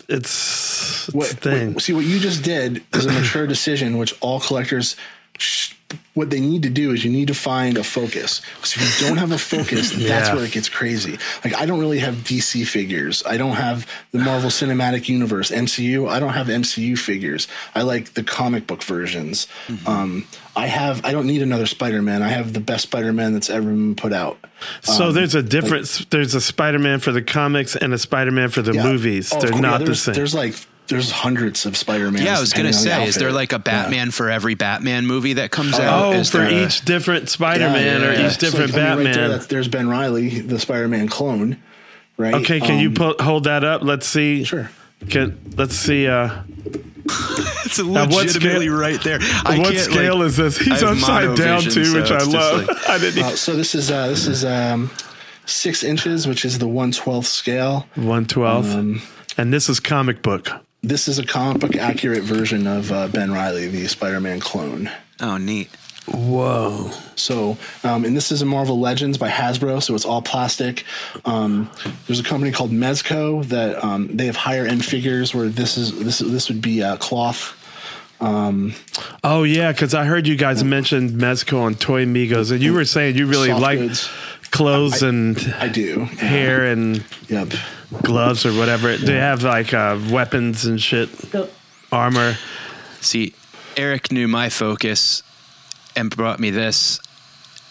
it's 0.08 1.10
what, 1.14 1.30
the 1.30 1.36
thing. 1.36 1.74
what- 1.74 1.84
see 1.84 1.94
what 1.94 2.06
you 2.06 2.20
just 2.20 2.44
did 2.44 2.84
is 2.94 3.06
a 3.06 3.12
mature 3.12 3.48
decision, 3.48 3.98
which 3.98 4.16
all 4.22 4.40
collectors. 4.40 4.96
Sh- 5.38 5.74
what 6.14 6.30
they 6.30 6.40
need 6.40 6.64
to 6.64 6.70
do 6.70 6.92
is 6.92 7.04
you 7.04 7.12
need 7.12 7.28
to 7.30 7.34
find 7.34 7.78
a 7.78 7.84
focus. 7.84 8.42
Because 8.56 8.76
if 8.76 9.02
you 9.02 9.08
don't 9.08 9.18
have 9.18 9.32
a 9.32 9.38
focus, 9.54 9.92
that's 9.92 10.32
where 10.32 10.44
it 10.44 10.52
gets 10.52 10.70
crazy. 10.70 11.18
Like 11.44 11.56
I 11.56 11.66
don't 11.66 11.80
really 11.80 12.00
have 12.00 12.16
DC 12.16 12.68
figures. 12.68 13.24
I 13.26 13.38
don't 13.38 13.56
have 13.56 13.88
the 14.12 14.20
Marvel 14.20 14.50
Cinematic 14.50 15.08
Universe 15.10 15.52
(MCU). 15.52 16.10
I 16.10 16.20
don't 16.20 16.34
have 16.34 16.48
MCU 16.48 16.98
figures. 16.98 17.48
I 17.76 17.84
like 17.84 18.14
the 18.14 18.24
comic 18.24 18.68
book 18.68 18.84
versions. 18.84 19.48
Um, 19.86 20.28
I 20.56 20.68
have. 20.68 21.06
I 21.06 21.12
don't 21.12 21.28
need 21.28 21.42
another 21.42 21.66
Spider-Man. 21.66 22.22
I 22.22 22.30
have 22.30 22.54
the 22.54 22.60
best 22.60 22.84
Spider-Man 22.84 23.34
that's 23.34 23.50
ever 23.50 23.70
been 23.70 23.96
put 23.96 24.12
out. 24.14 24.38
So 24.82 25.08
Um, 25.08 25.14
there's 25.14 25.36
a 25.36 25.44
difference. 25.44 26.06
there's 26.06 26.36
a 26.36 26.42
Spider-Man 26.42 27.00
for 27.00 27.12
the 27.12 27.22
comics 27.22 27.76
and 27.76 27.94
a 27.94 27.98
Spider-Man 27.98 28.50
for 28.50 28.62
the 28.62 28.74
yeah. 28.74 28.84
movies. 28.84 29.32
Oh, 29.34 29.40
They're 29.40 29.52
course, 29.52 29.62
yeah, 29.62 29.70
not 29.70 29.86
the 29.86 29.96
same. 29.96 30.16
There's 30.16 30.34
like 30.36 30.56
there's 30.90 31.12
hundreds 31.12 31.66
of 31.66 31.78
Spider-Man. 31.78 32.24
Yeah, 32.24 32.38
I 32.38 32.40
was 32.42 32.52
gonna 32.54 32.74
say, 32.74 33.08
is 33.08 33.16
there 33.16 33.32
like 33.32 33.54
a 33.54 33.60
Batman 33.60 34.12
for 34.12 34.30
every 34.30 34.56
Batman 34.56 35.06
movie 35.06 35.34
that 35.34 35.52
comes 35.52 35.80
out? 35.80 36.06
Oh, 36.06 36.12
Is 36.14 36.30
for 36.30 36.40
there 36.40 36.48
a- 36.48 36.66
each 36.66 36.84
different 36.84 37.30
Spider-Man 37.30 38.04
or 38.04 38.12
each 38.14 38.38
different 38.38 38.74
So, 38.74 38.82
I 38.82 38.96
mean, 38.96 39.06
right 39.06 39.14
there, 39.16 39.30
Batman. 39.30 39.48
there's 39.50 39.68
Ben 39.68 39.88
Riley, 39.88 40.42
the 40.42 40.60
Spider-Man 40.60 41.08
clone, 41.08 41.58
right? 42.18 42.34
okay, 42.36 42.60
can 42.60 42.80
you 42.80 42.90
Um, 43.04 43.16
hold 43.20 43.46
that 43.46 43.64
up? 43.64 43.82
Let's 43.84 44.08
see. 44.08 44.44
Sure. 44.44 44.70
Can 45.10 45.38
let's 45.56 45.76
see. 45.76 46.08
Uh, 46.08 46.30
it's 47.66 47.82
what 47.82 48.10
legitimately 48.10 48.68
scale- 48.68 48.78
right 48.78 49.04
there. 49.04 49.20
I 49.46 49.58
what 49.60 49.74
can't, 49.74 49.80
scale 49.92 50.18
like- 50.18 50.26
is 50.28 50.38
this? 50.38 50.58
He's 50.58 50.84
upside 50.84 51.36
down 51.38 51.62
too, 51.62 51.86
so 51.86 52.02
which 52.02 52.12
I 52.12 52.24
love. 52.24 52.68
like- 52.68 52.90
I 52.90 52.98
didn't. 52.98 53.24
Uh, 53.24 53.30
so 53.36 53.56
this 53.56 53.76
is 53.76 53.90
uh, 53.92 54.08
this 54.08 54.28
is 54.28 54.44
um, 54.44 54.92
six 55.46 55.84
inches, 55.84 56.28
which 56.28 56.44
is 56.46 56.60
the 56.60 56.68
one 56.68 56.92
twelfth 56.92 57.28
scale. 57.28 57.88
One 57.96 58.26
twelfth, 58.26 58.74
Um, 58.76 59.02
and 59.38 59.54
this 59.54 59.70
is 59.70 59.80
comic 59.80 60.22
book. 60.22 60.50
This 60.82 61.08
is 61.08 61.20
a 61.20 61.26
comic 61.26 61.60
book 61.62 61.76
accurate 61.76 62.24
version 62.24 62.66
of 62.66 62.92
uh, 62.92 63.08
Ben 63.10 63.32
Riley, 63.32 63.68
the 63.68 63.88
Spider-Man 63.88 64.40
clone. 64.40 64.90
oh, 65.20 65.38
neat. 65.38 65.70
Whoa! 66.08 66.90
So, 67.16 67.56
um, 67.84 68.04
and 68.04 68.18
this 68.18 68.32
is 68.32 68.42
a 68.42 68.46
Marvel 68.46 68.80
Legends 68.80 69.18
by 69.20 69.30
Hasbro, 69.30 69.84
so 69.84 69.94
it's 69.94 70.06
all 70.06 70.24
plastic. 70.24 70.84
Um, 71.26 71.70
there's 72.08 72.20
a 72.20 72.24
company 72.24 72.52
called 72.52 72.72
Mezco 72.72 73.46
that 73.50 73.84
um, 73.84 74.16
they 74.18 74.26
have 74.26 74.36
higher 74.36 74.66
end 74.66 74.84
figures 74.84 75.36
where 75.36 75.50
this 75.50 75.78
is 75.78 76.00
this 76.04 76.18
this 76.20 76.50
would 76.50 76.62
be 76.62 76.82
uh, 76.82 76.98
cloth. 76.98 77.56
Um, 78.22 78.74
Oh 79.24 79.44
yeah, 79.44 79.72
because 79.72 79.94
I 79.94 80.06
heard 80.06 80.26
you 80.26 80.36
guys 80.36 80.64
mentioned 80.64 81.12
Mezco 81.12 81.68
and 81.68 81.80
Toy 81.80 82.06
Migos, 82.06 82.52
and 82.52 82.60
you 82.62 82.74
were 82.74 82.86
saying 82.86 83.16
you 83.16 83.28
really 83.28 83.50
Soft 83.50 83.62
like 83.62 83.78
goods. 83.80 84.10
clothes 84.50 85.04
and 85.04 85.38
I 85.60 85.68
do 85.68 86.06
hair 86.06 86.66
and 86.66 87.04
Yep. 87.28 87.50
Gloves 88.04 88.46
or 88.46 88.54
whatever. 88.54 88.96
They 88.98 89.16
have 89.18 89.44
like 89.44 89.74
uh, 89.74 90.00
weapons 90.12 90.66
and 90.66 90.82
shit, 90.82 91.10
armor. 91.92 92.36
See, 93.02 93.34
Eric 93.78 94.12
knew 94.12 94.28
my 94.28 94.50
focus 94.50 95.24
and 95.96 96.10
brought 96.16 96.40
me 96.40 96.50
this 96.52 97.00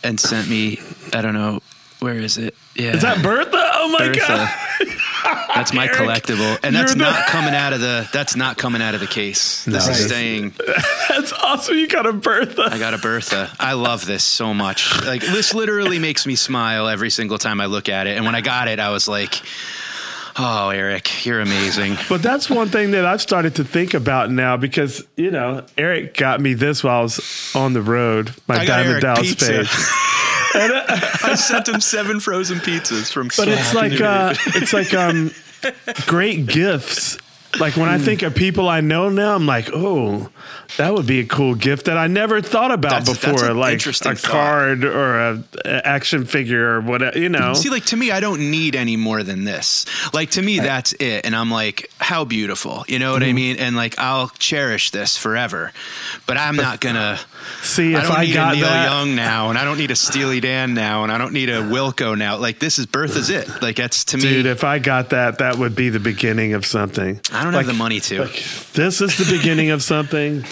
and 0.02 0.18
sent 0.18 0.48
me. 0.48 0.80
I 1.12 1.22
don't 1.22 1.34
know 1.34 1.60
where 2.00 2.14
is 2.14 2.38
it. 2.38 2.54
Yeah, 2.74 2.94
Is 2.94 3.02
that 3.02 3.22
Bertha? 3.22 3.50
Oh 3.74 3.88
my 3.88 4.06
Bertha. 4.08 4.18
god! 4.20 4.48
That's 5.54 5.72
my 5.72 5.86
Eric, 5.86 5.96
collectible, 5.98 6.58
and 6.62 6.74
that's 6.76 6.94
you're 6.94 7.04
the- 7.04 7.10
not 7.10 7.26
coming 7.26 7.52
out 7.54 7.72
of 7.72 7.80
the. 7.80 8.08
That's 8.12 8.36
not 8.36 8.56
coming 8.56 8.80
out 8.80 8.94
of 8.94 9.00
the 9.00 9.06
case. 9.08 9.64
This 9.64 9.86
No. 9.86 9.92
is 9.92 10.06
staying. 10.06 10.54
That's 11.08 11.32
awesome. 11.32 11.76
You 11.76 11.88
got 11.88 12.06
a 12.06 12.12
Bertha. 12.12 12.68
I 12.70 12.78
got 12.78 12.94
a 12.94 12.98
Bertha. 12.98 13.50
I 13.58 13.72
love 13.72 14.06
this 14.06 14.22
so 14.22 14.54
much. 14.54 15.04
Like 15.04 15.22
this 15.22 15.54
literally 15.54 15.98
makes 15.98 16.24
me 16.26 16.36
smile 16.36 16.86
every 16.86 17.10
single 17.10 17.38
time 17.38 17.60
I 17.60 17.66
look 17.66 17.88
at 17.88 18.06
it. 18.06 18.16
And 18.16 18.24
when 18.26 18.36
I 18.36 18.40
got 18.40 18.68
it, 18.68 18.78
I 18.78 18.90
was 18.90 19.08
like, 19.08 19.42
Oh, 20.40 20.70
Eric, 20.70 21.26
you're 21.26 21.40
amazing. 21.40 21.96
But 22.08 22.22
that's 22.22 22.48
one 22.48 22.68
thing 22.68 22.92
that 22.92 23.04
I've 23.04 23.20
started 23.20 23.56
to 23.56 23.64
think 23.64 23.92
about 23.92 24.30
now 24.30 24.56
because, 24.56 25.06
you 25.16 25.30
know, 25.30 25.64
Eric 25.76 26.16
got 26.16 26.40
me 26.40 26.54
this 26.54 26.82
while 26.84 27.00
I 27.00 27.02
was 27.02 27.52
on 27.54 27.72
the 27.72 27.82
road, 27.82 28.32
my 28.46 28.64
Diamond 28.64 29.02
Dallas 29.02 29.34
page. 29.34 29.68
I 30.54 31.34
sent 31.36 31.68
him 31.68 31.80
seven 31.80 32.20
frozen 32.20 32.58
pizzas 32.58 33.12
from. 33.12 33.28
But 33.36 33.48
it's 33.48 33.74
like 33.74 34.00
uh, 34.00 34.34
it's 34.46 34.72
like 34.72 34.94
um, 34.94 35.32
great 36.06 36.46
gifts. 36.46 37.18
Like 37.58 37.76
when 37.76 37.88
I 37.88 37.96
think 37.98 38.22
of 38.22 38.34
people 38.34 38.68
I 38.68 38.80
know 38.82 39.08
now, 39.08 39.34
I'm 39.34 39.46
like, 39.46 39.70
oh, 39.72 40.28
that 40.76 40.92
would 40.92 41.06
be 41.06 41.20
a 41.20 41.24
cool 41.24 41.54
gift 41.54 41.86
that 41.86 41.96
I 41.96 42.06
never 42.06 42.42
thought 42.42 42.70
about 42.70 42.90
That's- 42.90 43.06
that's 43.18 43.20
before, 43.42 43.50
an 43.50 43.56
like 43.56 43.84
a 43.86 43.92
thought. 43.92 44.22
card 44.22 44.84
or 44.84 45.18
a, 45.18 45.44
a 45.64 45.86
action 45.86 46.26
figure 46.26 46.74
or 46.74 46.80
whatever. 46.82 47.18
You 47.18 47.30
know, 47.30 47.54
See, 47.54 47.70
like 47.70 47.86
to 47.86 47.96
me, 47.96 48.10
I 48.10 48.20
don't 48.20 48.50
need 48.50 48.76
any 48.76 48.96
more 48.96 49.22
than 49.22 49.44
this. 49.44 49.86
Like 50.12 50.32
to 50.32 50.42
me, 50.42 50.58
that's 50.60 50.92
it. 50.92 51.24
And 51.24 51.34
I'm 51.34 51.50
like, 51.50 51.90
how 51.98 52.24
beautiful, 52.26 52.84
you 52.86 52.98
know 52.98 53.12
what 53.12 53.22
Mm-hmm. 53.22 53.28
I 53.30 53.32
mean? 53.32 53.56
And 53.58 53.76
like, 53.76 53.98
I'll 53.98 54.28
cherish 54.38 54.90
this 54.90 55.16
forever. 55.16 55.72
But 56.26 56.36
I'm 56.36 56.54
not 56.56 56.80
gonna 56.80 57.18
see 57.62 57.96
I 57.96 58.00
if 58.00 58.08
don't 58.08 58.18
I 58.18 58.24
need 58.26 58.34
got 58.34 58.52
a 58.52 58.56
Neil 58.56 58.66
that. 58.66 58.90
Young 58.90 59.16
now, 59.16 59.48
and 59.48 59.58
I 59.58 59.64
don't 59.64 59.78
need 59.78 59.90
a 59.90 59.96
Steely 59.96 60.40
Dan 60.40 60.74
now, 60.74 61.02
and 61.02 61.10
I 61.10 61.16
don't 61.16 61.32
need 61.32 61.48
a 61.48 61.62
Wilco 61.62 62.16
now. 62.16 62.36
Like 62.36 62.58
this 62.58 62.78
is 62.78 62.84
birth 62.84 63.16
is 63.16 63.30
it? 63.30 63.48
Like 63.62 63.76
that's 63.76 64.04
to 64.06 64.18
me. 64.18 64.22
Dude, 64.22 64.46
if 64.46 64.64
I 64.64 64.78
got 64.78 65.10
that, 65.10 65.38
that 65.38 65.56
would 65.56 65.74
be 65.74 65.88
the 65.88 65.98
beginning 66.00 66.52
of 66.52 66.66
something. 66.66 67.20
I 67.38 67.44
don't 67.44 67.52
Like, 67.52 67.66
have 67.66 67.74
the 67.74 67.78
money 67.78 68.00
to. 68.00 68.24
This 68.74 69.00
is 69.00 69.16
the 69.18 69.36
beginning 69.36 69.70
of 69.70 69.82
something, 69.82 70.44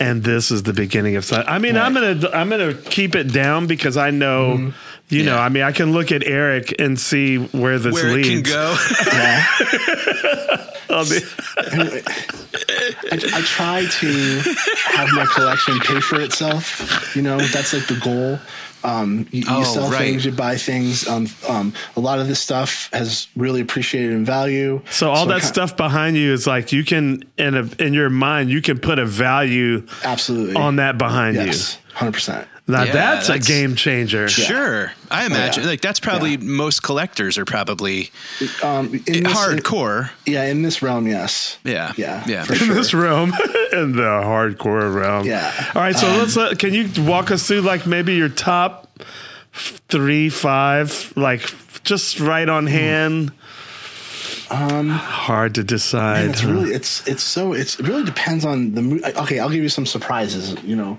and 0.00 0.22
this 0.22 0.50
is 0.50 0.62
the 0.62 0.72
beginning 0.72 1.16
of 1.16 1.24
something. 1.24 1.48
I 1.48 1.58
mean, 1.58 1.76
I'm 1.76 1.94
gonna 1.94 2.28
I'm 2.32 2.48
gonna 2.50 2.74
keep 2.74 3.14
it 3.14 3.32
down 3.32 3.66
because 3.66 3.96
I 3.96 4.10
know, 4.10 4.56
Mm-hmm. 4.58 4.70
you 5.08 5.24
know, 5.24 5.36
I 5.38 5.48
mean, 5.48 5.62
I 5.62 5.72
can 5.72 5.92
look 5.92 6.12
at 6.12 6.22
Eric 6.26 6.74
and 6.78 6.98
see 7.00 7.36
where 7.38 7.78
this 7.78 7.94
Where 7.94 8.18
it 8.18 8.24
can 8.24 8.42
go. 8.42 8.76
I'll 10.90 11.04
be- 11.08 11.20
I, 11.58 12.02
I 13.12 13.40
try 13.42 13.84
to 13.86 14.40
have 14.86 15.08
my 15.14 15.26
collection 15.34 15.78
pay 15.80 16.00
for 16.00 16.20
itself. 16.20 17.14
You 17.14 17.22
know, 17.22 17.38
that's 17.38 17.72
like 17.74 17.86
the 17.86 17.98
goal. 18.02 18.38
Um, 18.84 19.26
you, 19.32 19.40
you 19.40 19.44
Oh, 19.48 19.62
sell 19.64 19.90
right. 19.90 19.98
things, 19.98 20.24
you 20.24 20.32
buy 20.32 20.56
things. 20.56 21.06
Um, 21.08 21.26
um, 21.48 21.72
a 21.96 22.00
lot 22.00 22.18
of 22.20 22.28
this 22.28 22.38
stuff 22.40 22.88
has 22.92 23.26
really 23.36 23.60
appreciated 23.60 24.12
in 24.12 24.24
value. 24.24 24.80
so 24.90 25.10
all 25.10 25.24
I 25.30 25.34
that 25.34 25.40
ki- 25.42 25.46
stuff 25.48 25.76
behind 25.76 26.16
you 26.16 26.32
is 26.32 26.46
like 26.46 26.70
you 26.72 26.84
can 26.84 27.24
in 27.36 27.54
a 27.56 27.68
in 27.82 27.92
your 27.94 28.08
mind 28.10 28.50
you 28.50 28.62
can 28.62 28.78
put 28.78 28.98
a 28.98 29.04
value 29.06 29.84
absolutely 30.04 30.54
on 30.54 30.76
that 30.76 30.96
behind 30.98 31.36
Yes, 31.36 31.78
hundred 31.98 32.12
percent. 32.12 32.48
Now 32.66 32.82
Yeah, 32.84 32.92
that's, 32.92 33.26
that's- 33.28 33.46
a 33.46 33.48
game 33.50 33.74
changer. 33.76 34.28
Sure, 34.28 34.92
I 35.10 35.24
imagine 35.26 35.64
like 35.66 35.80
that's 35.80 36.00
probably 36.00 36.36
most 36.36 36.82
collectors 36.82 37.38
are 37.38 37.44
probably 37.44 38.10
Um, 38.62 38.86
in 39.06 39.24
this- 39.24 39.32
hardcore. 39.32 40.10
yeah, 40.26 40.44
in 40.44 40.62
this 40.62 40.80
realm, 40.82 41.06
yes. 41.06 41.58
Yeah, 41.64 41.92
Yeah, 41.96 42.22
yeah. 42.26 42.44
for 42.44 42.52
in 42.52 42.58
sure. 42.58 42.74
this 42.74 42.92
realm, 42.94 43.30
in 43.72 43.92
the 43.96 44.02
hardcore 44.02 44.94
realm. 44.94 45.26
Yeah. 45.26 45.70
All 45.74 45.82
right. 45.82 45.96
So 45.96 46.06
Um, 46.08 46.18
let's. 46.18 46.36
Let, 46.36 46.58
can 46.58 46.72
you 46.74 46.88
walk 47.04 47.30
us 47.30 47.46
through 47.48 47.62
like 47.62 47.86
maybe 47.86 48.14
your 48.14 48.28
top 48.28 48.86
three, 49.52 50.28
five, 50.28 51.12
like 51.16 51.50
just 51.84 52.20
right 52.20 52.48
on 52.48 52.66
hand? 52.66 53.32
Um, 54.50 54.88
Hard 54.90 55.54
to 55.56 55.64
decide. 55.64 56.20
Man, 56.22 56.30
it's 56.30 56.40
huh? 56.40 56.50
really 56.52 56.70
it's 56.74 57.06
it's 57.08 57.22
so 57.22 57.52
it's 57.52 57.78
it 57.80 57.86
really 57.86 58.04
depends 58.04 58.44
on 58.44 58.72
the 58.74 58.82
mood. 58.82 59.04
Okay, 59.04 59.38
I'll 59.40 59.50
give 59.50 59.62
you 59.62 59.68
some 59.68 59.84
surprises. 59.86 60.56
You 60.62 60.76
know, 60.76 60.98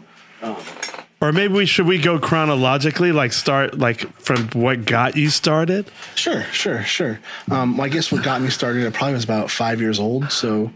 or 1.22 1.32
maybe 1.32 1.54
we 1.54 1.66
should 1.66 1.86
we 1.86 1.98
go 2.00 2.20
chronologically, 2.20 3.12
like 3.12 3.34
start 3.34 3.78
like 3.78 4.00
from 4.20 4.48
what 4.50 4.86
got 4.86 5.16
you 5.18 5.30
started. 5.30 5.90
Sure, 6.16 6.44
sure, 6.52 6.84
sure. 6.84 7.20
Um, 7.52 7.78
well, 7.78 7.86
I 7.86 7.90
guess 7.90 8.12
what 8.12 8.24
got 8.24 8.42
me 8.42 8.50
started, 8.50 8.86
I 8.88 8.90
probably 8.90 9.14
was 9.16 9.24
about 9.24 9.52
five 9.52 9.82
years 9.82 10.00
old, 10.00 10.32
so 10.32 10.72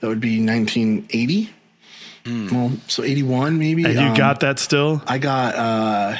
that 0.00 0.08
would 0.08 0.20
be 0.20 0.44
1980. 0.44 1.50
Well, 2.26 2.72
so 2.88 3.02
81 3.04 3.58
maybe. 3.58 3.84
And 3.84 3.94
you 3.94 4.00
Um, 4.00 4.14
got 4.16 4.40
that 4.40 4.58
still? 4.58 5.02
I 5.06 5.18
got 5.18 5.54
uh, 5.56 6.16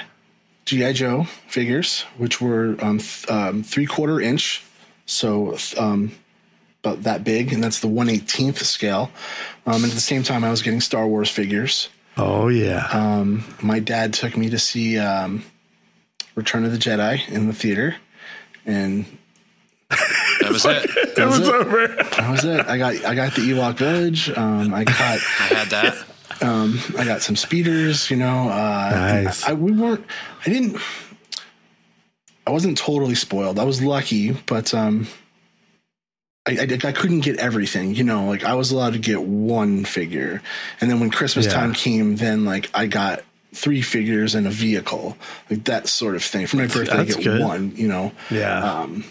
GI 0.66 0.92
Joe 0.92 1.24
figures, 1.48 2.02
which 2.18 2.40
were 2.42 2.76
um, 2.82 2.98
th- 2.98 3.28
um, 3.30 3.62
three 3.62 3.86
quarter 3.86 4.20
inch, 4.20 4.62
so 5.06 5.56
um, 5.78 6.12
about 6.82 7.04
that 7.04 7.24
big, 7.24 7.54
and 7.54 7.64
that's 7.64 7.80
the 7.80 7.88
118th 7.88 8.58
scale. 8.58 9.10
Um, 9.66 9.76
and 9.76 9.86
at 9.86 9.92
the 9.92 10.00
same 10.00 10.22
time, 10.22 10.44
I 10.44 10.50
was 10.50 10.60
getting 10.60 10.82
Star 10.82 11.06
Wars 11.06 11.30
figures. 11.30 11.88
Oh 12.16 12.48
yeah. 12.48 12.86
Um, 12.92 13.44
my 13.62 13.78
dad 13.80 14.12
took 14.14 14.36
me 14.36 14.50
to 14.50 14.58
see 14.58 14.98
um, 14.98 15.44
Return 16.34 16.64
of 16.64 16.72
the 16.72 16.78
Jedi 16.78 17.28
in 17.28 17.46
the 17.48 17.52
theater, 17.52 17.96
and 18.64 19.04
That 19.90 20.50
was 20.50 20.64
it. 20.64 20.90
that 21.16 21.26
was, 21.28 21.40
it. 21.40 21.54
over. 21.54 21.88
That 21.88 22.30
was 22.30 22.44
it. 22.44 22.66
I 22.66 22.78
got 22.78 23.04
I 23.04 23.14
got 23.14 23.34
the 23.34 23.42
Ewok 23.42 23.76
Village. 23.76 24.30
Um, 24.30 24.72
I 24.74 24.84
got 24.84 24.96
I 25.40 25.46
had 25.54 25.68
that. 25.70 25.96
um, 26.42 26.78
I 26.98 27.04
got 27.04 27.22
some 27.22 27.36
speeders. 27.36 28.10
You 28.10 28.16
know, 28.16 28.48
uh, 28.48 28.90
Nice. 29.24 29.44
I, 29.44 29.52
we 29.54 29.72
weren't. 29.72 30.04
I 30.46 30.50
didn't. 30.50 30.80
I 32.46 32.50
wasn't 32.50 32.76
totally 32.78 33.14
spoiled. 33.14 33.58
I 33.58 33.64
was 33.64 33.82
lucky, 33.82 34.32
but 34.46 34.72
um, 34.74 35.06
I, 36.46 36.52
I, 36.52 36.88
I 36.88 36.92
couldn't 36.92 37.20
get 37.20 37.38
everything. 37.38 37.94
You 37.94 38.04
know, 38.04 38.26
like 38.26 38.44
I 38.44 38.54
was 38.54 38.70
allowed 38.70 38.92
to 38.92 38.98
get 38.98 39.22
one 39.22 39.84
figure, 39.84 40.42
and 40.80 40.90
then 40.90 41.00
when 41.00 41.10
Christmas 41.10 41.46
Yeah. 41.46 41.52
time 41.52 41.72
came, 41.72 42.16
then 42.16 42.44
like 42.44 42.70
I 42.74 42.86
got 42.86 43.22
three 43.54 43.82
figures 43.82 44.34
and 44.34 44.46
a 44.46 44.50
vehicle, 44.50 45.16
like 45.48 45.64
that 45.64 45.88
sort 45.88 46.16
of 46.16 46.22
thing. 46.22 46.46
For 46.46 46.56
my 46.56 46.66
birthday, 46.66 46.92
I 46.92 46.96
That's 47.04 47.16
get 47.16 47.24
good. 47.24 47.40
one. 47.40 47.72
You 47.76 47.88
know, 47.88 48.12
Yeah. 48.30 48.58
um, 48.82 49.04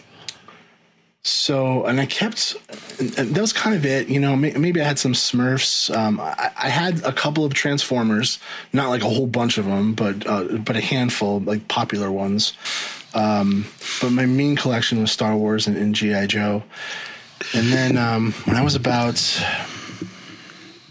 so, 1.25 1.85
and 1.85 2.01
I 2.01 2.05
kept, 2.05 2.55
and, 2.99 3.17
and 3.17 3.33
that 3.35 3.39
was 3.41 3.53
kind 3.53 3.73
of 3.75 3.85
it. 3.85 4.09
You 4.09 4.19
know, 4.19 4.35
may, 4.35 4.51
maybe 4.51 4.81
I 4.81 4.83
had 4.83 4.99
some 4.99 5.13
Smurfs. 5.13 5.95
Um, 5.95 6.19
I, 6.19 6.51
I 6.61 6.67
had 6.69 7.01
a 7.05 7.13
couple 7.13 7.45
of 7.45 7.53
Transformers, 7.53 8.39
not 8.73 8.89
like 8.89 9.01
a 9.03 9.09
whole 9.09 9.27
bunch 9.27 9.57
of 9.57 9.63
them, 9.65 9.93
but 9.93 10.27
uh, 10.27 10.43
but 10.57 10.75
a 10.75 10.81
handful, 10.81 11.39
like 11.39 11.67
popular 11.69 12.11
ones. 12.11 12.53
Um, 13.15 13.65
but 14.01 14.11
my 14.11 14.25
main 14.25 14.55
collection 14.57 14.99
was 14.99 15.11
Star 15.11 15.35
Wars 15.37 15.65
and, 15.65 15.77
and 15.77 15.95
GI 15.95 16.27
Joe. 16.27 16.63
And 17.53 17.71
then 17.71 17.97
um, 17.97 18.31
when 18.45 18.55
I 18.55 18.63
was 18.63 18.75
about 18.75 19.17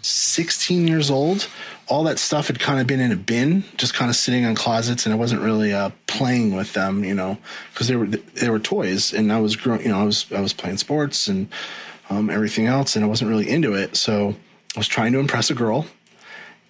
16 0.02 0.86
years 0.86 1.10
old, 1.10 1.48
all 1.88 2.04
that 2.04 2.18
stuff 2.18 2.46
had 2.46 2.58
kind 2.58 2.80
of 2.80 2.86
been 2.86 3.00
in 3.00 3.12
a 3.12 3.16
bin, 3.16 3.64
just 3.76 3.94
kind 3.94 4.08
of 4.08 4.16
sitting 4.16 4.44
on 4.44 4.54
closets, 4.54 5.04
and 5.04 5.12
I 5.12 5.16
wasn't 5.16 5.42
really 5.42 5.72
uh, 5.72 5.90
playing 6.06 6.54
with 6.54 6.72
them, 6.72 7.04
you 7.04 7.14
know, 7.14 7.38
because 7.72 7.88
they 7.88 7.96
were 7.96 8.06
they 8.06 8.50
were 8.50 8.58
toys, 8.58 9.12
and 9.12 9.32
I 9.32 9.40
was 9.40 9.56
growing, 9.56 9.82
you 9.82 9.88
know, 9.88 10.00
I 10.00 10.04
was 10.04 10.26
I 10.32 10.40
was 10.40 10.52
playing 10.52 10.78
sports 10.78 11.28
and 11.28 11.48
um, 12.10 12.30
everything 12.30 12.66
else, 12.66 12.96
and 12.96 13.04
I 13.04 13.08
wasn't 13.08 13.30
really 13.30 13.48
into 13.48 13.74
it. 13.74 13.96
So 13.96 14.34
I 14.74 14.78
was 14.78 14.88
trying 14.88 15.12
to 15.12 15.18
impress 15.18 15.50
a 15.50 15.54
girl, 15.54 15.86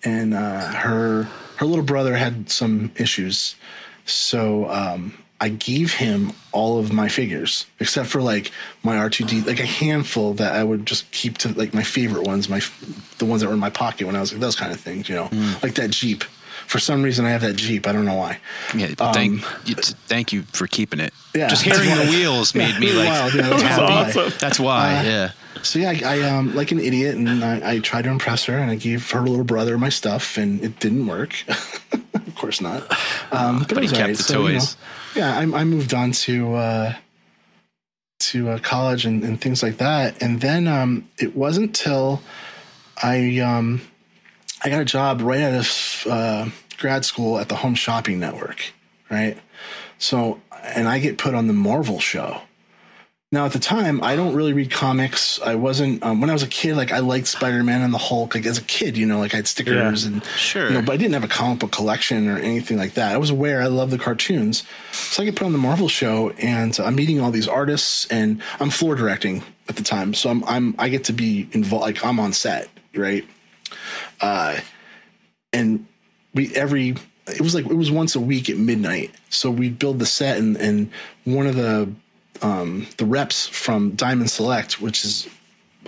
and 0.04 0.34
uh, 0.34 0.72
her 0.72 1.24
her 1.56 1.66
little 1.66 1.84
brother 1.84 2.16
had 2.16 2.50
some 2.50 2.90
issues, 2.96 3.54
so 4.04 4.68
um, 4.70 5.14
I 5.42 5.48
gave 5.48 5.92
him 5.94 6.32
all 6.52 6.78
of 6.78 6.92
my 6.92 7.08
figures 7.08 7.66
except 7.80 8.08
for 8.08 8.22
like 8.22 8.52
my 8.84 8.94
R2D, 8.96 9.44
like 9.44 9.58
a 9.58 9.66
handful 9.66 10.34
that 10.34 10.54
I 10.54 10.62
would 10.62 10.86
just 10.86 11.10
keep 11.10 11.36
to 11.38 11.48
like 11.58 11.74
my 11.74 11.82
favorite 11.82 12.24
ones, 12.24 12.48
my 12.48 12.60
the 13.18 13.24
ones 13.24 13.40
that 13.42 13.48
were 13.48 13.54
in 13.54 13.58
my 13.58 13.70
pocket 13.70 14.06
when 14.06 14.14
I 14.14 14.20
was 14.20 14.30
like 14.32 14.40
those 14.40 14.54
kind 14.54 14.70
of 14.72 14.78
things, 14.80 15.08
you 15.08 15.16
know, 15.16 15.28
like 15.62 15.74
that 15.74 15.90
Jeep. 15.90 16.22
For 16.68 16.78
some 16.78 17.02
reason, 17.02 17.24
I 17.26 17.30
have 17.30 17.40
that 17.42 17.56
Jeep. 17.56 17.88
I 17.88 17.92
don't 17.92 18.04
know 18.04 18.14
why. 18.14 18.38
Yeah, 18.74 18.86
thank 19.12 19.42
you, 19.68 19.74
thank 20.06 20.32
you 20.32 20.42
for 20.52 20.66
keeping 20.68 21.00
it. 21.00 21.12
Yeah. 21.34 21.48
Just 21.48 21.62
hearing 21.68 21.88
the 21.90 22.06
wheels 22.08 22.54
made 22.54 22.74
Yeah, 22.74 22.78
me 22.78 22.92
like 22.92 23.08
wild. 23.08 23.34
Yeah, 23.34 23.48
that's 23.50 23.62
happy. 24.14 24.30
That's 24.38 24.60
why. 24.60 24.94
Uh, 24.98 25.02
yeah. 25.02 25.30
So 25.64 25.80
yeah, 25.80 25.90
I, 25.90 26.18
I 26.18 26.22
um 26.30 26.54
like 26.54 26.70
an 26.70 26.78
idiot, 26.78 27.16
and 27.16 27.44
I, 27.44 27.72
I 27.72 27.78
tried 27.80 28.02
to 28.04 28.10
impress 28.10 28.44
her, 28.44 28.56
and 28.56 28.70
I 28.70 28.76
gave 28.76 29.10
her 29.10 29.20
little 29.22 29.44
brother 29.44 29.76
my 29.76 29.88
stuff, 29.90 30.38
and 30.38 30.62
it 30.62 30.78
didn't 30.78 31.06
work. 31.08 31.34
of 32.14 32.34
course 32.36 32.60
not. 32.60 32.82
Um, 33.32 33.58
but, 33.60 33.74
But 33.74 33.82
he 33.82 33.88
kept 33.88 34.00
alright. 34.00 34.16
the 34.16 34.22
So, 34.22 34.46
you 34.46 34.52
toys. 34.54 34.76
know, 34.76 34.80
yeah, 35.14 35.38
I, 35.38 35.42
I 35.42 35.64
moved 35.64 35.94
on 35.94 36.12
to 36.12 36.54
uh, 36.54 36.94
to 38.20 38.50
uh, 38.50 38.58
college 38.58 39.04
and, 39.04 39.22
and 39.24 39.40
things 39.40 39.62
like 39.62 39.78
that, 39.78 40.22
and 40.22 40.40
then 40.40 40.66
um, 40.68 41.08
it 41.18 41.36
wasn't 41.36 41.74
till 41.74 42.22
I 43.02 43.38
um, 43.40 43.82
I 44.64 44.68
got 44.68 44.80
a 44.80 44.84
job 44.84 45.20
right 45.20 45.40
out 45.40 45.54
of 45.54 46.06
uh, 46.08 46.48
grad 46.78 47.04
school 47.04 47.38
at 47.38 47.48
the 47.48 47.56
Home 47.56 47.74
Shopping 47.74 48.20
Network, 48.20 48.72
right? 49.10 49.36
So, 49.98 50.40
and 50.62 50.88
I 50.88 50.98
get 50.98 51.18
put 51.18 51.34
on 51.34 51.46
the 51.46 51.52
Marvel 51.52 52.00
show. 52.00 52.42
Now, 53.32 53.46
at 53.46 53.52
the 53.54 53.58
time, 53.58 54.04
I 54.04 54.14
don't 54.14 54.34
really 54.34 54.52
read 54.52 54.70
comics. 54.70 55.40
I 55.40 55.54
wasn't 55.54 56.02
um, 56.02 56.20
when 56.20 56.28
I 56.28 56.34
was 56.34 56.42
a 56.42 56.46
kid. 56.46 56.76
Like 56.76 56.92
I 56.92 56.98
liked 56.98 57.26
Spider 57.26 57.64
Man 57.64 57.80
and 57.80 57.92
the 57.92 57.96
Hulk. 57.98 58.34
Like 58.34 58.44
as 58.44 58.58
a 58.58 58.62
kid, 58.62 58.98
you 58.98 59.06
know, 59.06 59.18
like 59.20 59.32
I 59.32 59.38
had 59.38 59.46
stickers 59.48 60.04
Yeah. 60.04 60.12
and 60.12 60.24
Sure. 60.36 60.68
you 60.68 60.74
know, 60.74 60.82
but 60.82 60.92
I 60.92 60.96
didn't 60.98 61.14
have 61.14 61.24
a 61.24 61.28
comic 61.28 61.60
book 61.60 61.72
collection 61.72 62.28
or 62.28 62.36
anything 62.36 62.76
like 62.76 62.92
that. 62.94 63.12
I 63.14 63.16
was 63.16 63.30
aware 63.30 63.62
I 63.62 63.68
love 63.68 63.90
the 63.90 63.96
cartoons, 63.96 64.64
so 64.92 65.22
I 65.22 65.24
get 65.26 65.36
put 65.36 65.46
on 65.46 65.52
the 65.52 65.58
Marvel 65.58 65.88
show, 65.88 66.28
and 66.38 66.78
I'm 66.78 66.94
meeting 66.94 67.20
all 67.20 67.30
these 67.30 67.48
artists, 67.48 68.06
and 68.08 68.42
I'm 68.60 68.68
floor 68.68 68.94
directing 68.96 69.42
at 69.66 69.76
the 69.76 69.82
time, 69.82 70.12
so 70.12 70.28
I'm 70.28 70.44
I'm 70.44 70.74
I 70.78 70.90
get 70.90 71.04
to 71.04 71.14
be 71.14 71.48
involved. 71.52 71.86
Like 71.86 72.04
I'm 72.04 72.20
on 72.20 72.34
set, 72.34 72.68
right? 72.94 73.24
Uh, 74.20 74.58
and 75.54 75.86
we 76.34 76.54
every 76.54 76.96
it 77.28 77.40
was 77.40 77.54
like 77.54 77.64
it 77.64 77.74
was 77.76 77.90
once 77.90 78.14
a 78.14 78.20
week 78.20 78.50
at 78.50 78.58
midnight. 78.58 79.10
So 79.30 79.50
we'd 79.50 79.78
build 79.78 80.00
the 80.00 80.06
set, 80.06 80.36
and 80.36 80.56
and 80.58 80.90
one 81.24 81.46
of 81.46 81.56
the 81.56 81.90
um, 82.40 82.86
the 82.96 83.04
reps 83.04 83.46
from 83.46 83.90
Diamond 83.90 84.30
Select, 84.30 84.80
which 84.80 85.04
is 85.04 85.28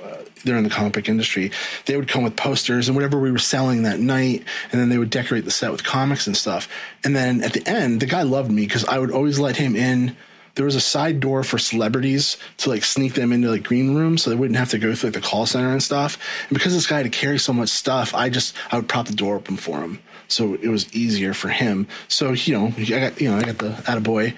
uh, 0.02 0.18
they're 0.44 0.57
in 0.57 0.64
the 0.64 0.70
comic 0.70 0.92
book 0.92 1.09
industry. 1.09 1.50
They 1.87 1.96
would 1.96 2.09
come 2.09 2.22
with 2.22 2.37
posters 2.37 2.88
and 2.88 2.96
whatever 2.96 3.18
we 3.18 3.33
were 3.33 3.38
selling 3.38 3.85
that 3.85 4.00
night, 4.00 4.44
and 4.70 4.80
then 4.80 4.88
they 4.88 4.98
would 4.98 5.11
decorate 5.11 5.44
the 5.44 5.50
set 5.50 5.72
with 5.72 5.85
comics 5.85 6.26
and 6.26 6.37
stuff. 6.37 6.68
And 7.02 7.16
then 7.16 7.42
at 7.42 7.52
the 7.52 7.66
end, 7.66 8.00
the 8.00 8.07
guy 8.07 8.22
loved 8.22 8.50
me 8.50 8.66
because 8.66 8.85
I 8.85 8.98
would 8.98 9.11
always 9.11 9.38
let 9.38 9.57
him 9.57 9.74
in. 9.76 10.16
There 10.57 10.64
was 10.64 10.76
a 10.76 10.80
side 10.80 11.18
door 11.18 11.42
for 11.42 11.59
celebrities 11.59 12.37
to 12.59 12.70
like 12.70 12.85
sneak 12.85 13.14
them 13.14 13.33
into 13.33 13.50
like 13.50 13.64
green 13.64 13.94
rooms 13.96 14.22
so 14.22 14.30
they 14.30 14.37
wouldn't 14.37 14.59
have 14.59 14.70
to 14.70 14.78
go 14.78 14.94
through 14.94 15.09
like 15.11 15.14
the 15.14 15.26
call 15.26 15.46
center 15.46 15.72
and 15.72 15.83
stuff. 15.83 16.18
And 16.48 16.57
because 16.57 16.74
this 16.74 16.87
guy 16.87 16.98
had 16.98 17.04
to 17.04 17.18
carry 17.18 17.38
so 17.38 17.52
much 17.52 17.70
stuff, 17.70 18.14
I 18.14 18.28
just 18.28 18.54
I 18.70 18.76
would 18.76 18.88
prop 18.88 19.07
the 19.07 19.14
door 19.14 19.37
open 19.37 19.57
for 19.57 19.80
him. 19.80 19.98
So 20.28 20.54
it 20.54 20.68
was 20.68 20.92
easier 20.94 21.35
for 21.35 21.48
him. 21.48 21.88
So 22.09 22.33
you 22.33 22.54
know, 22.54 22.72
I 22.76 22.85
got 22.85 23.20
you 23.20 23.30
know, 23.30 23.38
I 23.38 23.42
got 23.42 23.59
the 23.59 23.70
attaboy. 23.70 24.35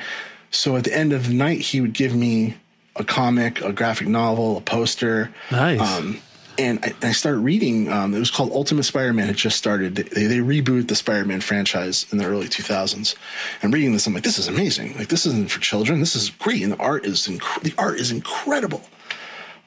So 0.57 0.77
at 0.77 0.85
the 0.85 0.97
end 0.97 1.13
of 1.13 1.29
the 1.29 1.35
night 1.35 1.61
he 1.61 1.81
would 1.81 1.93
give 1.93 2.15
me 2.15 2.57
a 2.97 3.05
comic, 3.05 3.61
a 3.61 3.73
graphic 3.73 4.09
novel, 4.09 4.57
a 4.57 4.61
poster. 4.63 5.33
Nice. 5.51 5.81
Um, 5.81 6.19
and 6.59 6.83
I, 6.83 7.09
I 7.09 7.13
started 7.13 7.41
reading. 7.41 7.93
Um, 7.93 8.15
it 8.15 8.19
was 8.19 8.31
called 8.31 8.51
Ultimate 8.53 8.85
Spider-Man. 8.85 9.29
It 9.29 9.37
just 9.37 9.59
started. 9.59 9.97
They, 9.97 10.27
they 10.27 10.39
rebooted 10.39 10.89
the 10.89 10.95
Spider-Man 10.95 11.43
franchise 11.43 12.07
in 12.11 12.17
the 12.17 12.25
early 12.25 12.47
2000s. 12.47 13.15
I'm 13.63 13.71
reading 13.71 13.93
this. 13.93 14.07
I'm 14.07 14.15
like, 14.15 14.23
this 14.23 14.39
is 14.39 14.49
amazing. 14.49 14.97
Like, 14.97 15.09
this 15.09 15.27
isn't 15.27 15.51
for 15.51 15.61
children. 15.61 16.01
This 16.01 16.17
is 16.17 16.31
great, 16.31 16.63
and 16.63 16.73
the 16.73 16.79
art 16.79 17.05
is 17.05 17.29
inc- 17.29 17.61
the 17.61 17.75
art 17.77 18.01
is 18.01 18.11
incredible. 18.11 18.83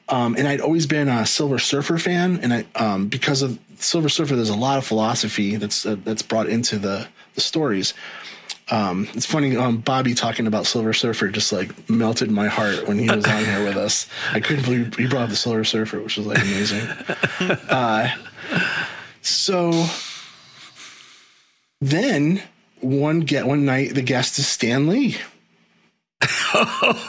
Um, 0.08 0.34
and 0.36 0.48
I'd 0.48 0.60
always 0.60 0.86
been 0.86 1.06
a 1.06 1.24
Silver 1.24 1.60
Surfer 1.60 1.98
fan, 1.98 2.40
and 2.42 2.52
I 2.52 2.64
um, 2.74 3.06
because 3.06 3.42
of 3.42 3.60
Silver 3.76 4.08
Surfer, 4.08 4.34
there's 4.34 4.50
a 4.50 4.56
lot 4.56 4.76
of 4.76 4.84
philosophy 4.84 5.54
that's 5.54 5.86
uh, 5.86 5.94
that's 6.02 6.22
brought 6.22 6.48
into 6.48 6.78
the 6.78 7.06
the 7.36 7.40
stories. 7.40 7.94
Um, 8.70 9.08
it's 9.14 9.26
funny, 9.26 9.56
um, 9.56 9.78
Bobby 9.78 10.14
talking 10.14 10.46
about 10.46 10.66
Silver 10.66 10.92
Surfer 10.92 11.28
just 11.28 11.52
like 11.52 11.90
melted 11.90 12.30
my 12.30 12.46
heart 12.46 12.86
when 12.86 12.98
he 12.98 13.10
was 13.10 13.24
on 13.24 13.44
here 13.44 13.64
with 13.64 13.76
us. 13.76 14.06
I 14.32 14.40
couldn't 14.40 14.64
believe 14.64 14.94
he 14.94 15.08
brought 15.08 15.24
up 15.24 15.30
the 15.30 15.36
Silver 15.36 15.64
Surfer, 15.64 16.00
which 16.00 16.16
was 16.16 16.26
like 16.26 16.38
amazing. 16.38 16.86
Uh, 17.68 18.08
so 19.22 19.86
then 21.80 22.42
one 22.80 23.20
get 23.20 23.46
one 23.46 23.64
night 23.64 23.94
the 23.94 24.02
guest 24.02 24.38
is 24.38 24.46
Stan 24.46 24.86
Lee. 24.86 25.16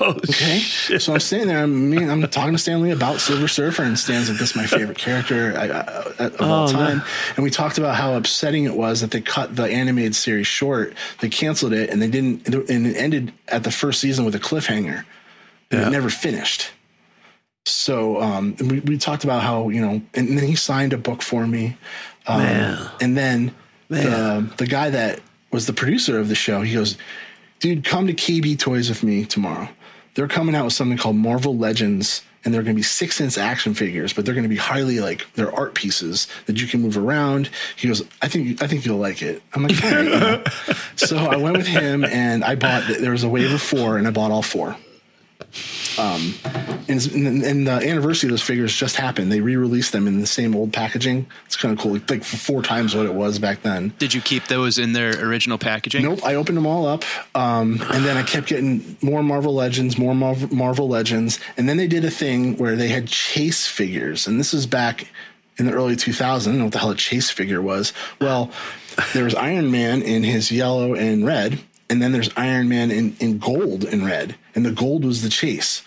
okay, 0.01 0.59
so 0.59 1.13
I'm 1.13 1.19
sitting 1.19 1.47
there. 1.47 1.61
I'm 1.61 1.91
I'm 2.09 2.21
talking 2.29 2.53
to 2.53 2.57
Stan 2.57 2.81
Lee 2.81 2.91
about 2.91 3.19
Silver 3.19 3.47
Surfer, 3.47 3.83
and 3.83 3.99
Stan's 3.99 4.29
like, 4.29 4.39
"This 4.39 4.51
is 4.51 4.55
my 4.55 4.65
favorite 4.65 4.97
character 4.97 5.53
I, 5.57 5.63
I, 5.65 6.25
of 6.27 6.41
all 6.41 6.69
Oh, 6.69 6.71
no. 6.71 6.71
time." 6.71 7.01
And 7.35 7.43
we 7.43 7.49
talked 7.49 7.77
about 7.77 7.95
how 7.95 8.13
upsetting 8.15 8.63
it 8.63 8.73
was 8.75 9.01
that 9.01 9.11
they 9.11 9.19
cut 9.21 9.55
the 9.55 9.63
animated 9.63 10.15
series 10.15 10.47
short. 10.47 10.93
They 11.19 11.27
canceled 11.29 11.73
it, 11.73 11.89
and 11.89 12.01
they 12.01 12.07
didn't. 12.09 12.47
And 12.69 12.87
it 12.87 12.95
ended 12.95 13.33
at 13.49 13.63
the 13.63 13.71
first 13.71 13.99
season 13.99 14.23
with 14.23 14.35
a 14.35 14.39
cliffhanger, 14.39 15.03
and 15.71 15.81
it 15.81 15.89
never 15.89 16.09
finished. 16.09 16.69
So 17.65 18.21
um, 18.21 18.55
we 18.59 18.79
we 18.79 18.97
talked 18.97 19.23
about 19.25 19.41
how 19.43 19.69
you 19.69 19.81
know, 19.81 20.01
and 20.13 20.37
then 20.37 20.45
he 20.47 20.55
signed 20.55 20.93
a 20.93 20.97
book 20.97 21.21
for 21.21 21.45
me, 21.45 21.75
um, 22.27 22.39
Man. 22.39 22.89
and 23.01 23.17
then 23.17 23.53
Man. 23.89 24.47
the 24.49 24.55
the 24.57 24.67
guy 24.67 24.89
that 24.89 25.19
was 25.51 25.65
the 25.67 25.73
producer 25.73 26.17
of 26.17 26.29
the 26.29 26.35
show, 26.35 26.61
he 26.61 26.73
goes, 26.73 26.97
"Dude, 27.61 27.85
come 27.85 28.07
to 28.07 28.13
KB 28.13 28.59
Toys 28.59 28.89
with 28.89 29.03
me 29.03 29.25
tomorrow. 29.25 29.69
They're 30.15 30.27
coming 30.27 30.55
out 30.55 30.65
with 30.65 30.73
something 30.73 30.97
called 30.97 31.15
Marvel 31.15 31.57
Legends." 31.57 32.23
And 32.43 32.51
they're 32.51 32.63
going 32.63 32.75
to 32.75 32.79
be 32.79 32.83
six 32.83 33.21
inch 33.21 33.37
action 33.37 33.75
figures, 33.75 34.13
but 34.13 34.25
they're 34.25 34.33
going 34.33 34.45
to 34.45 34.49
be 34.49 34.55
highly 34.57 34.99
like 34.99 35.31
they're 35.35 35.53
art 35.53 35.75
pieces 35.75 36.27
that 36.47 36.59
you 36.59 36.67
can 36.67 36.81
move 36.81 36.97
around. 36.97 37.51
He 37.75 37.87
goes, 37.87 38.01
I 38.23 38.27
think 38.27 38.63
I 38.63 38.65
think 38.65 38.83
you'll 38.83 38.97
like 38.97 39.21
it. 39.21 39.43
I'm 39.53 39.61
like, 39.61 39.79
right. 39.83 40.03
you 40.03 40.09
know. 40.09 40.43
so 40.95 41.17
I 41.17 41.35
went 41.35 41.55
with 41.55 41.67
him, 41.67 42.03
and 42.03 42.43
I 42.43 42.55
bought. 42.55 42.87
There 42.87 43.11
was 43.11 43.23
a 43.23 43.29
wave 43.29 43.53
of 43.53 43.61
four, 43.61 43.97
and 43.97 44.07
I 44.07 44.11
bought 44.11 44.31
all 44.31 44.41
four. 44.41 44.75
Um, 45.97 46.33
and, 46.87 47.43
and, 47.43 47.67
the 47.67 47.71
anniversary 47.71 48.27
of 48.27 48.31
those 48.31 48.41
figures 48.41 48.73
just 48.73 48.95
happened. 48.95 49.31
They 49.31 49.41
re-released 49.41 49.91
them 49.91 50.07
in 50.07 50.19
the 50.21 50.27
same 50.27 50.55
old 50.55 50.73
packaging. 50.73 51.27
It's 51.45 51.55
kind 51.55 51.73
of 51.73 51.79
cool, 51.79 51.99
like 52.09 52.23
four 52.23 52.61
times 52.61 52.95
what 52.95 53.05
it 53.05 53.13
was 53.13 53.39
back 53.39 53.61
then. 53.61 53.93
Did 53.99 54.13
you 54.13 54.21
keep 54.21 54.47
those 54.47 54.77
in 54.77 54.93
their 54.93 55.11
original 55.23 55.57
packaging? 55.57 56.03
Nope, 56.03 56.23
I 56.23 56.35
opened 56.35 56.57
them 56.57 56.65
all 56.65 56.87
up, 56.87 57.03
um, 57.35 57.81
and 57.91 58.05
then 58.05 58.17
I 58.17 58.23
kept 58.23 58.47
getting 58.47 58.97
more 59.01 59.21
Marvel 59.21 59.53
Legends, 59.53 59.97
more 59.97 60.15
Marvel, 60.15 60.53
Marvel 60.53 60.87
Legends, 60.87 61.39
and 61.57 61.67
then 61.67 61.77
they 61.77 61.87
did 61.87 62.05
a 62.05 62.11
thing 62.11 62.57
where 62.57 62.75
they 62.75 62.87
had 62.87 63.07
chase 63.07 63.67
figures, 63.67 64.27
and 64.27 64.39
this 64.39 64.53
is 64.53 64.65
back 64.65 65.07
in 65.57 65.65
the 65.65 65.73
early 65.73 65.95
2000s. 65.95 66.41
I 66.41 66.45
don't 66.45 66.57
know 66.57 66.63
what 66.65 66.73
the 66.73 66.79
hell 66.79 66.91
a 66.91 66.95
chase 66.95 67.29
figure 67.29 67.61
was. 67.61 67.93
Well, 68.19 68.51
there 69.13 69.23
was 69.23 69.35
Iron 69.35 69.71
Man 69.71 70.01
in 70.01 70.23
his 70.23 70.51
yellow 70.51 70.95
and 70.95 71.25
red, 71.25 71.59
and 71.89 72.01
then 72.01 72.11
there's 72.11 72.29
Iron 72.35 72.69
Man 72.69 72.91
in, 72.91 73.15
in 73.19 73.37
gold 73.37 73.83
and 73.83 74.05
red, 74.05 74.35
and 74.55 74.65
the 74.65 74.71
gold 74.71 75.05
was 75.05 75.21
the 75.21 75.29
chase. 75.29 75.83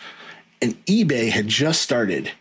And 0.62 0.74
eBay 0.86 1.30
had 1.30 1.48
just 1.48 1.82
started. 1.82 2.32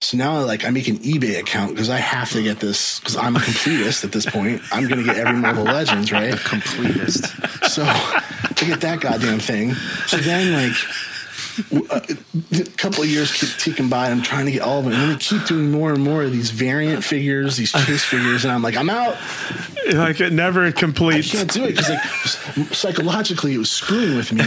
So 0.00 0.16
now, 0.16 0.44
like, 0.44 0.64
I 0.64 0.70
make 0.70 0.86
an 0.86 0.98
eBay 0.98 1.40
account 1.40 1.72
because 1.72 1.90
I 1.90 1.96
have 1.96 2.30
to 2.30 2.42
get 2.42 2.60
this 2.60 3.00
because 3.00 3.16
I'm 3.16 3.34
a 3.34 3.40
completist 3.40 4.04
at 4.04 4.12
this 4.12 4.26
point. 4.26 4.62
I'm 4.70 4.86
going 4.86 5.00
to 5.00 5.04
get 5.04 5.16
every 5.16 5.40
Marvel 5.40 5.64
Legends, 5.64 6.12
right? 6.12 6.34
completist. 6.34 7.26
So 7.68 7.82
I 7.84 8.68
get 8.68 8.80
that 8.82 9.00
goddamn 9.00 9.40
thing. 9.40 9.74
So 10.06 10.18
then, 10.18 10.52
like, 10.52 10.76
a 11.72 12.64
couple 12.76 13.02
of 13.02 13.08
years 13.08 13.32
keep 13.32 13.50
ticking 13.58 13.88
by. 13.88 14.06
And 14.08 14.14
I'm 14.14 14.22
trying 14.22 14.46
to 14.46 14.52
get 14.52 14.62
all 14.62 14.78
of 14.78 14.84
them, 14.84 14.94
and 14.94 15.02
then 15.02 15.08
they 15.12 15.16
keep 15.18 15.44
doing 15.46 15.70
more 15.70 15.92
and 15.92 16.02
more 16.02 16.22
of 16.22 16.32
these 16.32 16.50
variant 16.50 17.04
figures, 17.04 17.56
these 17.56 17.72
chase 17.72 18.04
figures, 18.14 18.44
and 18.44 18.52
I'm 18.52 18.62
like, 18.62 18.76
I'm 18.76 18.90
out. 18.90 19.16
Like 19.92 20.20
it 20.20 20.32
never 20.32 20.70
completes. 20.72 21.34
I 21.34 21.38
completes. 21.38 21.46
can't 21.46 21.52
do 21.52 21.64
it 21.64 21.76
because 21.76 22.56
like 22.58 22.74
psychologically 22.74 23.54
it 23.54 23.58
was 23.58 23.70
screwing 23.70 24.16
with 24.16 24.32
me. 24.32 24.44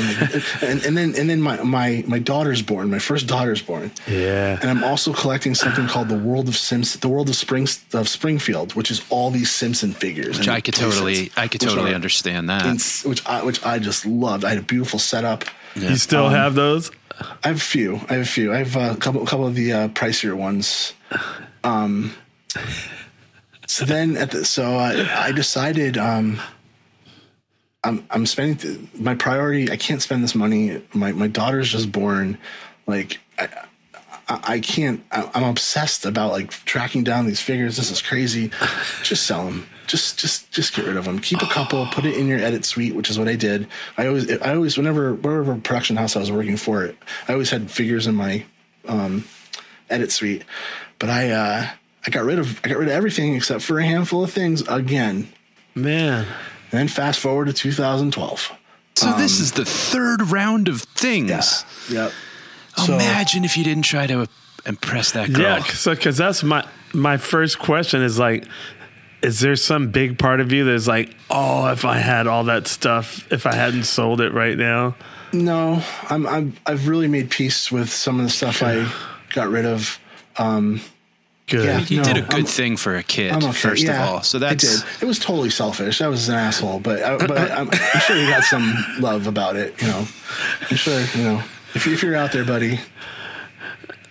And, 0.62 0.84
and 0.86 0.97
then 0.97 1.13
and 1.17 1.30
then 1.30 1.41
my, 1.41 1.62
my 1.63 2.04
my 2.08 2.19
daughter's 2.19 2.62
born. 2.62 2.89
My 2.91 3.00
first 3.00 3.28
daughter's 3.28 3.62
born. 3.62 3.91
Yeah. 4.08 4.60
And 4.62 4.69
I'm 4.69 4.84
also 4.84 5.13
collecting 5.13 5.56
something 5.56 5.88
called 5.88 6.10
the 6.10 6.17
World 6.17 6.47
of 6.47 6.56
Sims, 6.56 6.95
the 6.97 7.10
World 7.10 7.30
of 7.30 7.36
Springs 7.36 7.84
of 7.93 8.08
Springfield, 8.08 8.74
which 8.76 8.91
is 8.91 9.02
all 9.10 9.32
these 9.32 9.50
Simpson 9.50 9.93
figures. 9.93 10.38
Which 10.38 10.47
I 10.47 10.62
could 10.62 10.76
totally, 10.76 11.32
I 11.36 11.47
could 11.47 11.62
totally 11.62 11.91
are 11.91 11.95
understand 11.95 12.50
that. 12.50 12.65
ins- 12.65 13.04
which 13.04 13.26
I 13.26 13.43
which 13.43 13.63
I 13.65 13.80
just 13.80 14.06
loved. 14.06 14.45
I 14.45 14.50
had 14.50 14.60
a 14.60 14.63
beautiful 14.63 15.00
setup. 15.00 15.45
You 15.76 15.95
still 15.95 16.26
Um, 16.28 16.34
have 16.34 16.54
those? 16.54 16.91
I 17.44 17.48
have 17.48 17.58
a 17.58 17.60
few. 17.60 17.96
I 18.10 18.14
have 18.14 18.22
a 18.22 18.26
few. 18.26 18.54
I 18.54 18.58
have 18.58 18.76
a 18.76 18.96
couple, 18.96 19.26
couple 19.26 19.48
of 19.48 19.56
the 19.56 19.74
uh, 19.74 19.88
pricier 19.90 20.36
ones. 20.36 20.94
Um, 21.64 22.14
so 23.68 23.86
then, 23.86 24.18
at 24.18 24.32
the, 24.32 24.46
so 24.46 24.76
I, 24.76 25.28
I 25.28 25.32
decided 25.32 25.98
um, 25.98 26.42
I'm 27.84 28.06
I'm 28.10 28.26
spending 28.26 28.58
th- 28.58 28.80
my 28.96 29.16
priority. 29.16 29.72
I 29.72 29.78
can't 29.78 30.02
spend 30.02 30.24
this 30.24 30.36
money. 30.36 30.82
My 30.94 31.12
my 31.12 31.28
daughter's 31.28 31.72
just 31.72 31.92
born. 31.92 32.38
Like 32.88 33.20
I, 33.38 33.48
I, 34.28 34.60
can't. 34.60 35.04
I'm 35.12 35.44
obsessed 35.44 36.06
about 36.06 36.32
like 36.32 36.50
tracking 36.50 37.04
down 37.04 37.26
these 37.26 37.42
figures. 37.42 37.78
This 37.78 37.92
is 37.92 38.02
crazy. 38.02 38.52
Just 39.04 39.26
sell 39.26 39.46
them. 39.46 39.68
Just 39.92 40.18
just 40.18 40.50
just 40.52 40.74
get 40.74 40.86
rid 40.86 40.96
of 40.96 41.04
them. 41.04 41.20
Keep 41.20 41.42
a 41.42 41.48
couple. 41.48 41.86
Put 41.88 42.06
it 42.06 42.16
in 42.16 42.26
your 42.26 42.40
edit 42.40 42.64
suite, 42.64 42.96
which 42.96 43.10
is 43.10 43.20
what 43.20 43.28
I 43.28 43.36
did. 43.36 43.68
I 43.98 44.08
always 44.08 44.32
I 44.42 44.56
always 44.56 44.78
whenever 44.78 45.14
wherever 45.16 45.54
production 45.56 45.98
house 45.98 46.16
I 46.16 46.20
was 46.20 46.32
working 46.32 46.56
for 46.56 46.94
I 47.28 47.34
always 47.34 47.50
had 47.50 47.70
figures 47.70 48.08
in 48.08 48.16
my 48.16 48.46
um, 48.88 49.26
edit 49.90 50.14
suite. 50.14 50.46
But 50.98 51.10
I 51.10 51.32
uh, 51.32 51.68
I 52.08 52.10
got 52.10 52.24
rid 52.24 52.40
of 52.40 52.62
I 52.64 52.70
got 52.70 52.78
rid 52.78 52.88
of 52.88 52.94
everything 52.94 53.36
except 53.36 53.64
for 53.64 53.80
a 53.80 53.84
handful 53.84 54.24
of 54.24 54.32
things 54.32 54.62
again. 54.70 55.28
Man. 55.76 56.26
And 56.72 56.80
then 56.80 56.88
fast 56.88 57.20
forward 57.20 57.48
to 57.48 57.54
2012. 57.54 58.52
So 58.96 59.06
this 59.18 59.40
Um, 59.40 59.44
is 59.44 59.52
the 59.52 59.66
third 59.66 60.22
round 60.32 60.70
of 60.70 60.84
things. 60.84 61.66
Yep. 61.90 62.14
So- 62.78 62.94
Imagine 62.96 63.44
if 63.44 63.58
you 63.58 63.66
didn't 63.66 63.84
try 63.84 64.08
to 64.08 64.26
impress 64.66 65.12
that 65.12 65.34
girl. 65.34 65.42
Yeah, 65.42 65.64
so 65.64 65.94
because 65.94 66.16
that's 66.16 66.44
my 66.44 66.66
my 66.94 67.18
first 67.18 67.60
question 67.60 68.02
is 68.04 68.18
like, 68.20 68.46
is 69.22 69.40
there 69.40 69.56
some 69.56 69.92
big 69.92 70.18
part 70.18 70.40
of 70.40 70.52
you 70.52 70.64
that's 70.66 70.88
like, 70.88 71.16
oh, 71.30 71.68
if 71.72 71.86
I 71.86 71.98
had 71.98 72.28
all 72.28 72.46
that 72.46 72.68
stuff, 72.68 73.32
if 73.32 73.46
I 73.46 73.54
hadn't 73.56 73.84
sold 73.84 74.20
it 74.22 74.34
right 74.34 74.58
now? 74.58 74.96
No, 75.34 75.82
I'm, 76.10 76.26
I'm 76.28 76.54
I've 76.66 76.88
really 76.88 77.08
made 77.08 77.30
peace 77.30 77.72
with 77.72 77.90
some 77.92 78.20
of 78.20 78.26
the 78.26 78.30
stuff 78.32 78.62
I 78.64 78.92
got 79.34 79.50
rid 79.50 79.66
of. 79.66 79.98
Um, 80.38 80.82
Good. 81.48 81.66
yeah, 81.66 81.80
you 81.88 81.98
no, 81.98 82.04
did 82.04 82.18
a 82.18 82.22
good 82.22 82.34
I'm- 82.34 82.46
thing 82.46 82.78
for 82.78 82.96
a 82.96 83.04
kid, 83.04 83.34
okay. 83.34 83.52
first 83.52 83.84
Yeah, 83.84 84.04
of 84.04 84.10
all. 84.10 84.24
So 84.24 84.38
I 84.38 84.42
that's 84.42 84.82
did. 84.82 85.04
It 85.04 85.06
was 85.06 85.20
totally 85.20 85.50
selfish. 85.50 86.02
I 86.02 86.08
was 86.08 86.28
an 86.30 86.36
asshole, 86.36 86.80
but 86.80 87.02
I, 87.04 87.18
but 87.18 87.38
I, 87.38 87.48
I'm, 87.56 87.70
I'm 87.70 88.00
sure 88.02 88.18
you 88.18 88.28
got 88.30 88.44
some 88.44 88.74
love 89.00 89.28
about 89.28 89.56
it. 89.58 89.80
You 89.82 89.88
know, 89.88 90.08
I'm 90.70 90.78
sure 90.78 91.00
you 91.16 91.24
know 91.24 91.43
if, 91.76 91.86
you, 91.86 91.93
if 91.93 92.04
you're 92.04 92.16
out 92.16 92.32
there, 92.32 92.45
buddy. 92.45 92.80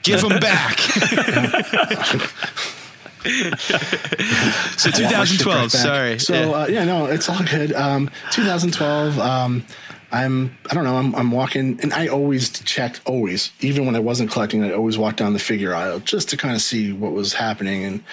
give 0.02 0.20
them 0.22 0.38
back. 0.40 0.78
so 3.24 4.90
I 4.90 5.02
want 5.02 5.16
my 5.16 5.24
shit 5.24 5.40
2012. 5.40 5.46
right. 5.62 5.70
Sorry. 5.70 6.18
So 6.18 6.34
Yeah. 6.34 6.50
uh, 6.50 6.66
yeah, 6.68 6.84
no, 6.84 7.06
it's 7.06 7.28
all 7.28 7.42
good. 7.44 7.72
Um, 7.72 8.10
2012. 8.32 9.18
Um, 9.18 9.64
I'm 10.12 10.56
I 10.68 10.74
don't 10.74 10.82
know. 10.84 10.96
I'm 10.96 11.14
I'm 11.14 11.30
walking, 11.30 11.78
and 11.82 11.92
I 11.92 12.08
always 12.08 12.50
checked. 12.50 13.00
Always, 13.04 13.52
even 13.60 13.86
when 13.86 13.94
I 13.94 14.00
wasn't 14.00 14.30
collecting, 14.30 14.64
I 14.64 14.72
always 14.72 14.98
walked 14.98 15.18
down 15.18 15.34
the 15.34 15.38
figure 15.38 15.72
aisle 15.74 16.00
just 16.00 16.30
to 16.30 16.36
kind 16.36 16.54
of 16.54 16.60
see 16.62 16.92
what 16.92 17.12
was 17.12 17.32
happening 17.34 17.84
and. 17.84 18.04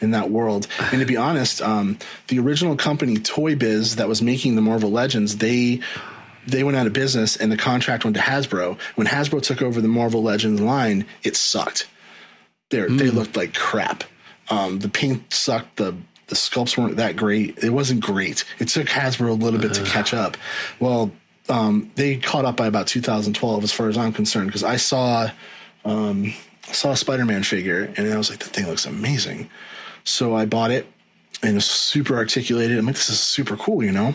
In 0.00 0.10
that 0.10 0.28
world, 0.28 0.66
and 0.90 1.00
to 1.00 1.06
be 1.06 1.16
honest, 1.16 1.62
um, 1.62 1.98
the 2.26 2.40
original 2.40 2.76
company 2.76 3.16
Toy 3.16 3.54
Biz 3.54 3.94
that 3.96 4.08
was 4.08 4.20
making 4.20 4.56
the 4.56 4.60
Marvel 4.60 4.90
Legends, 4.90 5.36
they 5.36 5.80
they 6.48 6.64
went 6.64 6.76
out 6.76 6.86
of 6.88 6.92
business 6.92 7.36
and 7.36 7.50
the 7.50 7.56
contract 7.56 8.04
went 8.04 8.16
to 8.16 8.20
Hasbro. 8.22 8.76
When 8.96 9.06
Hasbro 9.06 9.40
took 9.40 9.62
over 9.62 9.80
the 9.80 9.88
Marvel 9.88 10.20
Legends 10.22 10.60
line, 10.60 11.06
it 11.22 11.36
sucked. 11.36 11.86
They 12.70 12.80
they 12.80 13.08
looked 13.10 13.36
like 13.36 13.54
crap. 13.54 14.02
Um, 14.50 14.78
the 14.80 14.88
paint 14.88 15.32
sucked. 15.32 15.76
The 15.76 15.96
the 16.26 16.34
sculpts 16.34 16.78
weren't 16.78 16.96
that 16.96 17.16
great. 17.16 17.62
It 17.62 17.70
wasn't 17.70 18.00
great. 18.00 18.44
It 18.58 18.68
took 18.68 18.86
Hasbro 18.86 19.28
a 19.28 19.32
little 19.32 19.60
bit 19.60 19.74
to 19.74 19.84
catch 19.84 20.14
up. 20.14 20.38
Well, 20.80 21.12
um, 21.50 21.90
they 21.96 22.16
caught 22.16 22.46
up 22.46 22.56
by 22.56 22.66
about 22.66 22.86
2012, 22.86 23.62
as 23.62 23.72
far 23.72 23.90
as 23.90 23.98
I'm 23.98 24.12
concerned, 24.12 24.46
because 24.46 24.64
I 24.64 24.76
saw 24.76 25.30
um, 25.84 26.32
I 26.68 26.72
saw 26.72 26.92
a 26.92 26.96
Spider-Man 26.96 27.42
figure 27.42 27.92
and 27.96 28.12
I 28.12 28.16
was 28.16 28.30
like, 28.30 28.38
that 28.40 28.50
thing 28.50 28.66
looks 28.66 28.86
amazing. 28.86 29.50
So 30.04 30.34
I 30.34 30.46
bought 30.46 30.70
it 30.70 30.86
and 31.42 31.56
it's 31.56 31.66
super 31.66 32.16
articulated. 32.16 32.78
I'm 32.78 32.86
like, 32.86 32.94
this 32.94 33.10
is 33.10 33.20
super 33.20 33.56
cool, 33.56 33.84
you 33.84 33.92
know. 33.92 34.14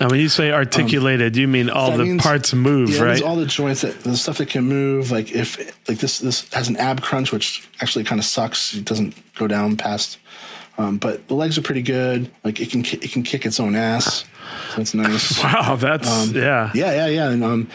Now, 0.00 0.08
when 0.08 0.18
you 0.18 0.30
say 0.30 0.50
articulated, 0.50 1.36
you 1.36 1.46
mean 1.46 1.68
all 1.68 1.96
the 1.96 2.04
means- 2.04 2.22
parts 2.22 2.54
move, 2.54 2.90
yeah, 2.90 3.02
right? 3.02 3.22
all 3.22 3.36
the 3.36 3.44
joints 3.46 3.82
that 3.82 4.00
the 4.00 4.16
stuff 4.16 4.38
that 4.38 4.48
can 4.48 4.64
move. 4.64 5.10
Like 5.10 5.30
if 5.32 5.58
like 5.88 5.98
this 5.98 6.18
this 6.20 6.50
has 6.54 6.68
an 6.68 6.76
ab 6.78 7.02
crunch, 7.02 7.32
which 7.32 7.68
actually 7.80 8.04
kind 8.04 8.18
of 8.18 8.24
sucks. 8.24 8.74
It 8.74 8.86
doesn't 8.86 9.14
go 9.34 9.46
down 9.46 9.76
past. 9.76 10.18
Um, 10.78 10.96
but 10.96 11.28
the 11.28 11.34
legs 11.34 11.58
are 11.58 11.62
pretty 11.62 11.82
good. 11.82 12.30
Like 12.42 12.58
it 12.60 12.70
can 12.70 12.82
ki- 12.82 13.00
it 13.02 13.12
can 13.12 13.22
kick 13.22 13.44
its 13.44 13.60
own 13.60 13.74
ass. 13.76 14.24
So 14.70 14.76
that's 14.78 14.94
nice. 14.94 15.42
Wow, 15.44 15.76
that's 15.76 16.32
yeah. 16.32 16.70
Yeah, 16.74 16.92
yeah, 16.92 17.06
yeah. 17.06 17.28
And 17.28 17.44
um, 17.44 17.68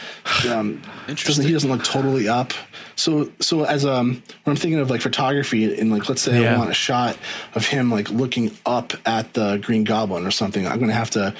um 0.50 0.82
doesn't 1.06 1.44
he 1.46 1.52
doesn't 1.52 1.70
look 1.70 1.84
totally 1.84 2.28
up. 2.28 2.52
So 2.96 3.30
so 3.38 3.62
as 3.64 3.86
um 3.86 4.20
when 4.42 4.54
I'm 4.54 4.56
thinking 4.56 4.80
of 4.80 4.90
like 4.90 5.00
photography 5.02 5.78
and 5.78 5.92
like 5.92 6.08
let's 6.08 6.22
say 6.22 6.42
Yeah. 6.42 6.56
I 6.56 6.58
want 6.58 6.70
a 6.70 6.74
shot 6.74 7.16
of 7.54 7.66
him 7.66 7.92
like 7.92 8.10
looking 8.10 8.50
up 8.66 8.92
at 9.06 9.34
the 9.34 9.58
Green 9.58 9.84
Goblin 9.84 10.26
or 10.26 10.32
something, 10.32 10.66
I'm 10.66 10.80
gonna 10.80 10.92
have 10.92 11.10
to 11.10 11.32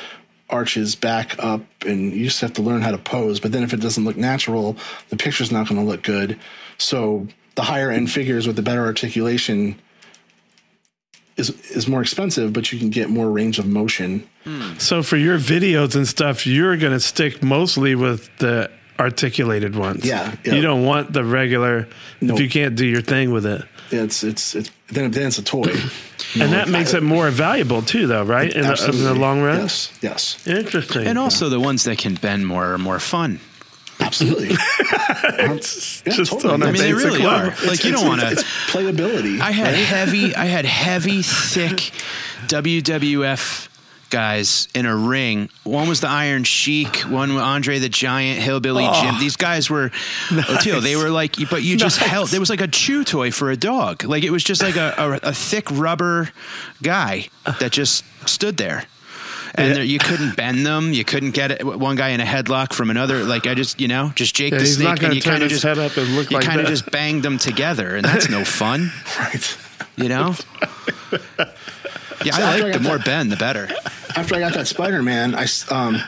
arch 0.49 0.75
his 0.75 0.95
back 0.95 1.35
up 1.43 1.63
and 1.85 2.13
you 2.13 2.25
just 2.27 2.41
have 2.41 2.53
to 2.55 2.63
learn 2.63 2.81
how 2.81 2.91
to 2.93 2.99
pose. 2.99 3.41
But 3.41 3.53
then 3.53 3.63
if 3.63 3.73
it 3.73 3.81
doesn't 3.81 4.05
look 4.05 4.17
natural, 4.17 4.77
the 5.09 5.17
picture's 5.17 5.51
not 5.51 5.69
gonna 5.69 5.85
look 5.85 6.03
good. 6.03 6.39
So 6.79 7.27
the 7.57 7.63
higher 7.63 7.91
end 7.91 8.11
figures 8.11 8.47
with 8.47 8.57
the 8.57 8.63
better 8.63 8.85
articulation 8.85 9.79
is 11.37 11.51
is 11.71 11.87
more 11.89 12.01
expensive, 12.01 12.53
but 12.53 12.73
you 12.73 12.79
can 12.79 12.91
get 12.91 13.11
more 13.11 13.31
range 13.31 13.59
of 13.59 13.67
motion. 13.67 14.27
Hmm. 14.45 14.79
So 14.79 15.03
for 15.03 15.17
your 15.17 15.39
videos 15.39 15.95
and 15.95 16.07
stuff, 16.07 16.47
you're 16.47 16.77
going 16.77 16.93
to 16.93 17.01
stick 17.01 17.43
mostly 17.43 17.95
with 17.95 18.35
the 18.39 18.71
articulated 18.99 19.77
ones. 19.77 20.05
Yeah, 20.07 20.35
yeah. 20.45 20.55
You 20.55 20.63
don't 20.63 20.85
want 20.85 21.13
the 21.13 21.25
regular 21.25 21.89
No. 22.21 22.35
if 22.35 22.41
you 22.41 22.49
can't 22.49 22.75
do 22.77 22.87
your 22.87 23.03
thing 23.03 23.31
with 23.33 23.45
it. 23.45 23.63
Yeah, 23.91 24.03
it's 24.03 24.23
it's 24.25 24.55
it's 24.55 24.71
then 24.89 25.11
then 25.11 25.27
it's 25.29 25.39
a 25.39 25.45
toy. 25.45 25.73
And 26.39 26.53
that 26.53 26.69
makes 26.69 26.93
it 26.93 27.03
more 27.03 27.31
valuable 27.31 27.81
too, 27.81 28.07
though, 28.07 28.25
right? 28.25 28.53
In 28.53 28.63
the, 28.63 28.91
in 28.93 29.05
the 29.05 29.15
long 29.15 29.41
run. 29.41 29.61
Yes, 29.61 29.93
yes. 30.03 30.47
Interesting. 30.47 31.07
And 31.07 31.19
also 31.19 31.49
the 31.49 31.61
ones 31.61 31.85
that 31.85 31.97
can 31.97 32.15
bend 32.15 32.47
more 32.47 32.75
are 32.75 32.79
more 32.79 32.99
fun. 32.99 33.41
Absolutely. 34.01 34.51
Uh-huh. 35.27 35.55
it's 35.55 36.03
just 36.03 36.33
totally. 36.33 36.55
on 36.55 36.63
a 36.63 36.67
I 36.67 36.73
mean, 36.73 36.83
they 36.83 36.93
really 36.93 37.23
level. 37.23 37.51
are. 37.51 37.67
Like 37.67 37.85
you 37.85 37.93
don't 37.93 38.07
want 38.07 38.21
to. 38.21 38.31
It's 38.31 38.43
playability. 38.71 39.41
I 39.41 39.51
had 39.51 39.67
right? 39.69 39.77
heavy, 39.77 40.35
I 40.35 40.45
had 40.45 40.65
heavy, 40.65 41.23
thick 41.23 41.93
WWF 42.47 43.69
guys 44.11 44.69
in 44.75 44.87
a 44.87 44.97
ring. 44.97 45.49
One 45.65 45.89
was 45.89 46.01
the 46.01 46.09
Iron 46.09 46.45
Sheik, 46.45 46.97
one 47.03 47.35
was 47.35 47.43
Andre 47.43 47.79
the 47.79 47.89
Giant, 47.89 48.41
Hillbilly 48.41 48.85
Oh. 48.87 49.03
Jim. 49.03 49.19
These 49.19 49.37
guys 49.37 49.69
were, 49.71 49.91
oh, 49.93 50.45
Oteil, 50.49 50.81
they 50.83 50.97
were 50.97 51.11
like, 51.11 51.37
but 51.51 51.63
you 51.63 51.77
just 51.77 52.01
Nice. 52.01 52.09
held. 52.11 52.29
There 52.31 52.41
was 52.41 52.51
like 52.51 52.61
a 52.61 52.69
chew 52.69 53.05
toy 53.05 53.31
for 53.31 53.51
a 53.51 53.57
dog. 53.57 54.05
Like 54.05 54.23
it 54.25 54.31
was 54.31 54.45
just 54.45 54.63
like 54.63 54.77
a, 54.77 54.95
a, 54.97 55.29
a 55.31 55.33
thick 55.33 55.71
rubber 55.71 56.31
guy 56.83 57.29
that 57.61 57.73
just 57.73 58.05
stood 58.29 58.57
there. 58.57 58.85
And 59.55 59.69
Yeah. 59.69 59.75
there, 59.75 59.85
you 59.85 59.99
couldn't 59.99 60.37
bend 60.37 60.67
them. 60.67 60.93
You 60.93 61.05
couldn't 61.05 61.31
get 61.31 61.51
it, 61.51 61.65
one 61.65 61.97
guy 61.97 62.11
in 62.11 62.21
a 62.21 62.25
headlock 62.25 62.73
from 62.75 62.91
another. 62.91 63.25
Like 63.25 63.47
I 63.47 63.55
just, 63.55 63.81
you 63.81 63.89
know, 63.89 64.13
just 64.15 64.35
Jake 64.37 64.53
Yeah, 64.53 64.59
the 64.59 64.67
Snake, 64.67 65.03
and 65.03 65.15
you 65.15 65.23
kind 65.23 65.43
of 65.43 65.49
just 65.49 65.63
head 65.63 65.79
up 65.79 65.97
and 65.97 66.15
look 66.15 66.31
you 66.31 66.37
like 66.37 66.45
kind 66.47 66.61
of 66.61 66.67
just 66.67 66.91
banged 66.91 67.23
them 67.23 67.39
together, 67.39 67.97
and 67.97 68.05
that's 68.05 68.29
no 68.29 68.45
fun. 68.45 68.93
right. 69.19 69.57
You 69.97 70.09
know? 70.11 70.35
Yeah, 72.27 72.37
So 72.37 72.43
I 72.43 72.57
like 72.59 72.75
I 72.75 72.79
the 72.79 72.81
more 72.81 72.97
that- 72.99 73.07
bend, 73.07 73.33
the 73.33 73.37
better. 73.37 73.69
After 74.17 74.35
I 74.35 74.41
got 74.41 74.55
that 74.55 74.67
Spider 74.67 75.03
Man, 75.03 75.35
I 75.35 75.43
s- 75.43 75.71
um 75.71 76.01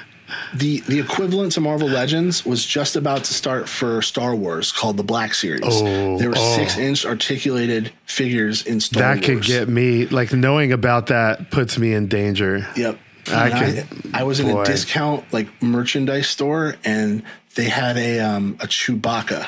the 0.55 0.81
the 0.81 0.99
equivalent 0.99 1.53
to 1.53 1.61
Marvel 1.61 1.89
Legends 1.89 2.45
was 2.45 2.65
just 2.65 2.97
about 2.97 3.25
to 3.25 3.35
start 3.35 3.69
for 3.69 4.03
Star 4.03 4.35
Wars 4.35 4.73
called 4.73 4.97
the 4.99 5.03
Black 5.03 5.33
Series. 5.35 5.61
Oh, 5.65 6.19
they 6.19 6.27
were 6.29 6.35
oh. 6.37 6.57
six 6.57 6.77
inch 6.77 7.07
articulated 7.07 7.93
figures 8.07 8.63
in 8.67 8.81
Star 8.81 9.03
that 9.03 9.17
Wars. 9.17 9.27
could 9.27 9.43
get 9.47 9.69
me 9.69 10.07
like 10.07 10.33
knowing 10.33 10.73
about 10.73 11.07
that 11.07 11.51
puts 11.51 11.79
me 11.79 11.93
in 11.95 12.09
danger. 12.09 12.67
Yep. 12.77 12.99
I 13.31 13.47
And 13.49 13.55
I, 13.55 13.65
could- 13.73 13.87
I 14.15 14.23
was 14.25 14.41
in 14.41 14.49
a 14.51 14.65
discount 14.65 15.25
like 15.33 15.49
merchandise 15.63 16.29
store 16.29 16.77
and 16.85 17.23
they 17.55 17.65
had 17.69 17.97
a 17.99 18.21
um 18.21 18.57
a 18.61 18.67
Chewbacca 18.67 19.47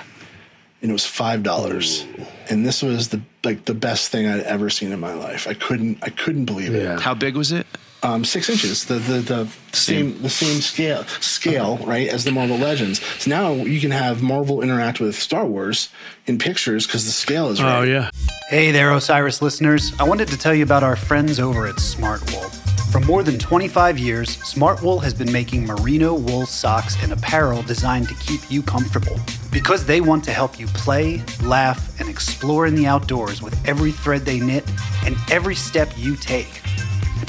and 0.82 0.90
it 0.90 0.92
was 0.92 1.04
five 1.06 1.42
dollars. 1.42 2.04
And 2.50 2.66
this 2.66 2.82
was 2.82 3.08
the 3.08 3.22
like 3.44 3.64
the 3.64 3.74
best 3.74 4.10
thing 4.10 4.26
I'd 4.26 4.40
ever 4.40 4.68
seen 4.70 4.92
in 4.92 5.00
my 5.00 5.14
life. 5.14 5.46
I 5.46 5.54
couldn't 5.54 5.98
I 6.02 6.10
couldn't 6.10 6.46
believe 6.46 6.74
it. 6.74 7.00
How 7.00 7.14
big 7.14 7.36
was 7.36 7.52
it? 7.52 7.66
Um, 8.02 8.24
six 8.24 8.48
inches, 8.48 8.86
the 8.86 8.94
the, 8.94 9.20
the 9.20 9.48
same 9.72 10.20
the 10.22 10.30
same 10.30 10.60
scale 10.60 11.04
scale 11.20 11.76
right 11.78 12.08
as 12.08 12.24
the 12.24 12.32
Marvel 12.32 12.56
Legends. 12.56 13.04
So 13.22 13.30
now 13.30 13.52
you 13.52 13.80
can 13.80 13.90
have 13.90 14.22
Marvel 14.22 14.62
interact 14.62 15.00
with 15.00 15.14
Star 15.16 15.44
Wars 15.44 15.90
in 16.26 16.38
pictures 16.38 16.86
because 16.86 17.04
the 17.04 17.12
scale 17.12 17.48
is 17.48 17.62
right. 17.62 17.80
Oh 17.80 17.82
yeah. 17.82 18.10
Hey 18.48 18.70
there, 18.70 18.90
Osiris 18.92 19.42
listeners. 19.42 19.92
I 20.00 20.04
wanted 20.04 20.28
to 20.28 20.38
tell 20.38 20.54
you 20.54 20.62
about 20.62 20.82
our 20.82 20.96
friends 20.96 21.38
over 21.38 21.66
at 21.66 21.76
Smartwool. 21.76 22.50
For 22.90 22.98
more 22.98 23.22
than 23.22 23.38
25 23.38 24.00
years, 24.00 24.36
Smartwool 24.38 25.00
has 25.04 25.14
been 25.14 25.30
making 25.30 25.64
merino 25.64 26.12
wool 26.12 26.44
socks 26.44 27.00
and 27.04 27.12
apparel 27.12 27.62
designed 27.62 28.08
to 28.08 28.14
keep 28.14 28.50
you 28.50 28.62
comfortable. 28.62 29.16
Because 29.52 29.86
they 29.86 30.00
want 30.00 30.24
to 30.24 30.32
help 30.32 30.58
you 30.58 30.66
play, 30.66 31.22
laugh, 31.44 32.00
and 32.00 32.08
explore 32.08 32.66
in 32.66 32.74
the 32.74 32.88
outdoors 32.88 33.42
with 33.42 33.54
every 33.64 33.92
thread 33.92 34.22
they 34.22 34.40
knit 34.40 34.68
and 35.04 35.14
every 35.30 35.54
step 35.54 35.92
you 35.96 36.16
take. 36.16 36.59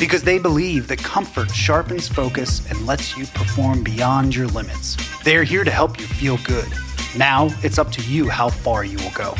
Because 0.01 0.23
they 0.23 0.39
believe 0.39 0.87
that 0.87 0.97
comfort 0.97 1.51
sharpens 1.51 2.07
focus 2.07 2.67
and 2.71 2.87
lets 2.87 3.15
you 3.15 3.27
perform 3.27 3.83
beyond 3.83 4.35
your 4.35 4.47
limits. 4.47 4.97
They 5.21 5.35
are 5.35 5.43
here 5.43 5.63
to 5.63 5.69
help 5.69 5.99
you 5.99 6.07
feel 6.07 6.39
good. 6.43 6.67
Now 7.15 7.49
it's 7.61 7.77
up 7.77 7.91
to 7.91 8.01
you 8.01 8.27
how 8.27 8.49
far 8.49 8.83
you 8.83 8.97
will 8.97 9.11
go. 9.11 9.35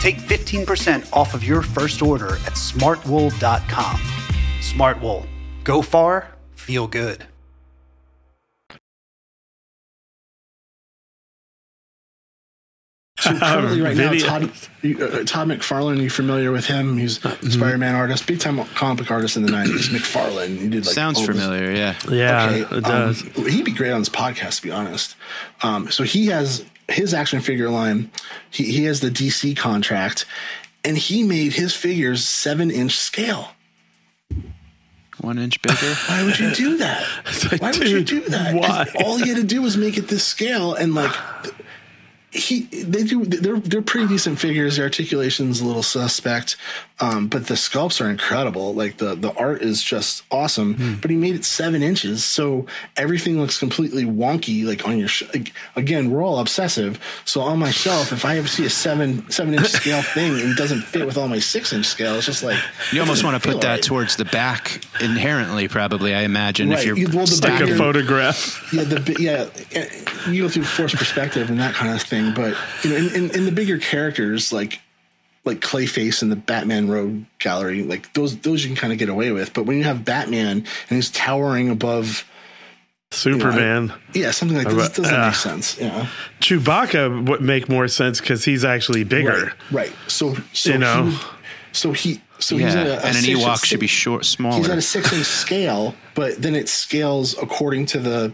Take 0.00 0.18
15% 0.18 1.12
off 1.12 1.34
of 1.34 1.42
your 1.42 1.62
first 1.62 2.00
order 2.00 2.34
at 2.46 2.54
smartwool.com. 2.54 3.96
Smartwool. 4.60 5.26
Go 5.64 5.82
far, 5.82 6.28
feel 6.54 6.86
good. 6.86 7.26
So 13.22 13.38
currently, 13.38 13.80
right 13.80 13.96
now, 13.96 14.12
Todd, 14.18 14.42
uh, 14.44 15.24
Todd 15.24 15.48
McFarlane. 15.48 16.02
You 16.02 16.10
familiar 16.10 16.50
with 16.52 16.66
him? 16.66 16.96
He's 16.98 17.18
Mm-hmm. 17.20 17.48
Spider-Man 17.50 17.94
artist, 17.94 18.26
big 18.26 18.40
time 18.40 18.62
comic 18.74 18.98
book 18.98 19.10
artist 19.10 19.36
in 19.36 19.44
the 19.44 19.52
'90s. 19.52 19.88
McFarlane. 19.90 20.58
He 20.58 20.68
did 20.68 20.84
like 20.86 20.94
Sounds 20.94 21.18
all 21.18 21.26
this- 21.26 21.36
familiar, 21.36 21.70
yeah. 21.72 21.94
Yeah, 22.08 22.46
Okay, 22.46 22.60
it 22.62 22.72
um, 22.72 22.80
does. 22.82 23.20
he'd 23.46 23.64
be 23.64 23.72
great 23.72 23.92
on 23.92 24.00
this 24.00 24.08
podcast, 24.08 24.56
to 24.56 24.62
be 24.62 24.70
honest. 24.70 25.14
Um, 25.62 25.90
so 25.90 26.02
he 26.04 26.26
has 26.26 26.64
his 26.88 27.14
action 27.14 27.40
figure 27.40 27.70
line. 27.70 28.10
He 28.50 28.64
he 28.72 28.84
has 28.84 29.00
the 29.00 29.08
DC 29.10 29.56
contract, 29.56 30.24
and 30.84 30.98
he 30.98 31.22
made 31.22 31.52
his 31.52 31.74
figures 31.74 32.24
seven 32.24 32.70
inch 32.70 32.96
scale. 32.98 33.50
One 35.20 35.38
inch 35.38 35.62
bigger. 35.62 35.76
Why 36.08 36.24
would 36.24 36.38
you 36.40 36.52
do 36.54 36.78
that? 36.78 37.06
like, 37.52 37.62
why 37.62 37.70
would 37.70 37.88
you 37.88 38.02
do 38.02 38.20
that? 38.30 38.54
why? 38.54 38.86
All 39.04 39.18
he 39.18 39.28
had 39.28 39.36
to 39.36 39.44
do 39.44 39.62
was 39.62 39.76
make 39.76 39.96
it 39.96 40.08
this 40.08 40.24
scale, 40.24 40.74
and 40.74 40.94
like 40.94 41.12
th- 41.44 41.54
he, 42.32 42.62
they 42.62 43.04
do. 43.04 43.24
They're 43.26 43.58
they're 43.60 43.82
pretty 43.82 44.08
decent 44.08 44.38
figures. 44.38 44.76
The 44.76 44.82
articulation's 44.84 45.60
a 45.60 45.66
little 45.66 45.82
suspect, 45.82 46.56
um, 46.98 47.28
but 47.28 47.46
the 47.46 47.54
sculpts 47.54 48.00
are 48.04 48.08
incredible. 48.08 48.72
Like 48.74 48.96
the 48.96 49.14
the 49.14 49.34
art 49.34 49.60
is 49.60 49.82
just 49.82 50.24
awesome. 50.30 50.74
Hmm. 50.74 50.94
But 51.02 51.10
he 51.10 51.16
made 51.18 51.34
it 51.34 51.44
seven 51.44 51.82
inches, 51.82 52.24
so 52.24 52.64
everything 52.96 53.38
looks 53.38 53.58
completely 53.58 54.04
wonky. 54.04 54.64
Like 54.64 54.88
on 54.88 54.98
your 54.98 55.08
sh- 55.08 55.24
like, 55.34 55.52
again, 55.76 56.10
we're 56.10 56.22
all 56.24 56.38
obsessive. 56.38 56.98
So 57.26 57.42
on 57.42 57.58
my 57.58 57.70
shelf, 57.70 58.12
if 58.12 58.24
I 58.24 58.38
ever 58.38 58.48
see 58.48 58.64
a 58.64 58.70
seven 58.70 59.28
seven 59.30 59.52
inch 59.52 59.68
scale 59.68 60.00
thing 60.14 60.32
and 60.40 60.52
it 60.52 60.56
doesn't 60.56 60.80
fit 60.82 61.04
with 61.04 61.18
all 61.18 61.28
my 61.28 61.38
six 61.38 61.74
inch 61.74 61.84
scale, 61.84 62.14
it's 62.14 62.24
just 62.24 62.42
like 62.42 62.58
You 62.92 63.00
almost 63.00 63.24
want 63.24 63.42
to 63.42 63.46
put 63.46 63.60
that 63.60 63.70
right. 63.74 63.82
towards 63.82 64.16
the 64.16 64.24
back 64.24 64.80
inherently, 65.02 65.68
probably. 65.68 66.14
I 66.14 66.22
imagine 66.22 66.70
Right. 66.70 66.78
if 66.78 66.86
you're 66.86 66.96
You- 66.96 67.08
well, 67.12 67.26
the 67.26 67.38
Take 67.42 67.60
a 67.68 67.76
photograph. 67.76 68.72
yeah, 68.72 68.84
the 68.84 69.16
yeah, 69.18 70.30
you 70.32 70.44
go 70.44 70.48
through 70.48 70.64
forced 70.64 70.96
perspective 70.96 71.50
and 71.50 71.60
that 71.60 71.74
kind 71.74 71.92
of 71.94 72.00
thing. 72.00 72.21
But 72.34 72.56
you 72.84 72.90
know, 72.90 72.96
in, 72.96 73.14
in, 73.14 73.30
in 73.36 73.44
the 73.44 73.52
bigger 73.52 73.78
characters 73.78 74.52
like 74.52 74.80
like 75.44 75.60
Clayface 75.60 76.22
in 76.22 76.28
the 76.28 76.36
Batman 76.36 76.88
Rogues 76.88 77.24
Gallery, 77.40 77.82
like 77.82 78.12
those 78.14 78.38
those 78.38 78.62
you 78.62 78.68
can 78.68 78.76
kind 78.76 78.92
of 78.92 78.98
get 78.98 79.08
away 79.08 79.32
with. 79.32 79.52
But 79.54 79.64
when 79.66 79.76
you 79.78 79.84
have 79.84 80.04
Batman 80.04 80.58
and 80.58 80.66
he's 80.96 81.10
towering 81.10 81.68
above 81.68 82.24
Superman. 83.10 83.92
yeah, 84.14 84.30
something 84.30 84.56
like 84.56 84.68
this 84.68 84.76
Right, 84.76 84.94
doesn't 84.94 85.14
uh, 85.14 85.26
make 85.26 85.34
sense. 85.34 85.78
Yeah, 85.78 86.06
Chewbacca 86.40 87.28
would 87.28 87.42
make 87.42 87.68
more 87.68 87.86
sense 87.88 88.20
because 88.20 88.44
he's 88.44 88.64
actually 88.64 89.04
bigger. 89.04 89.52
right, 89.70 89.88
right. 89.88 89.92
So, 90.08 90.34
so 90.52 90.72
You 90.72 90.78
know. 90.78 91.06
he- 91.06 91.18
so 91.74 91.92
he 91.92 92.20
so 92.38 92.56
yeah, 92.58 92.66
he's 92.66 92.74
at 92.74 92.86
a, 92.86 92.90
a 92.92 92.96
and 92.96 93.04
an 93.16 93.22
six- 93.22 93.40
Ewok 93.40 93.64
should 93.64 93.80
be 93.80 93.86
short, 93.86 94.26
smaller. 94.26 94.56
He's 94.56 94.64
smaller. 94.66 94.72
at 94.74 94.78
a 94.78 94.82
six 94.82 95.12
inch 95.14 95.24
scale, 95.44 95.94
but 96.14 96.40
then 96.40 96.54
it 96.54 96.68
scales 96.68 97.34
according 97.42 97.86
to 97.86 97.98
the 97.98 98.32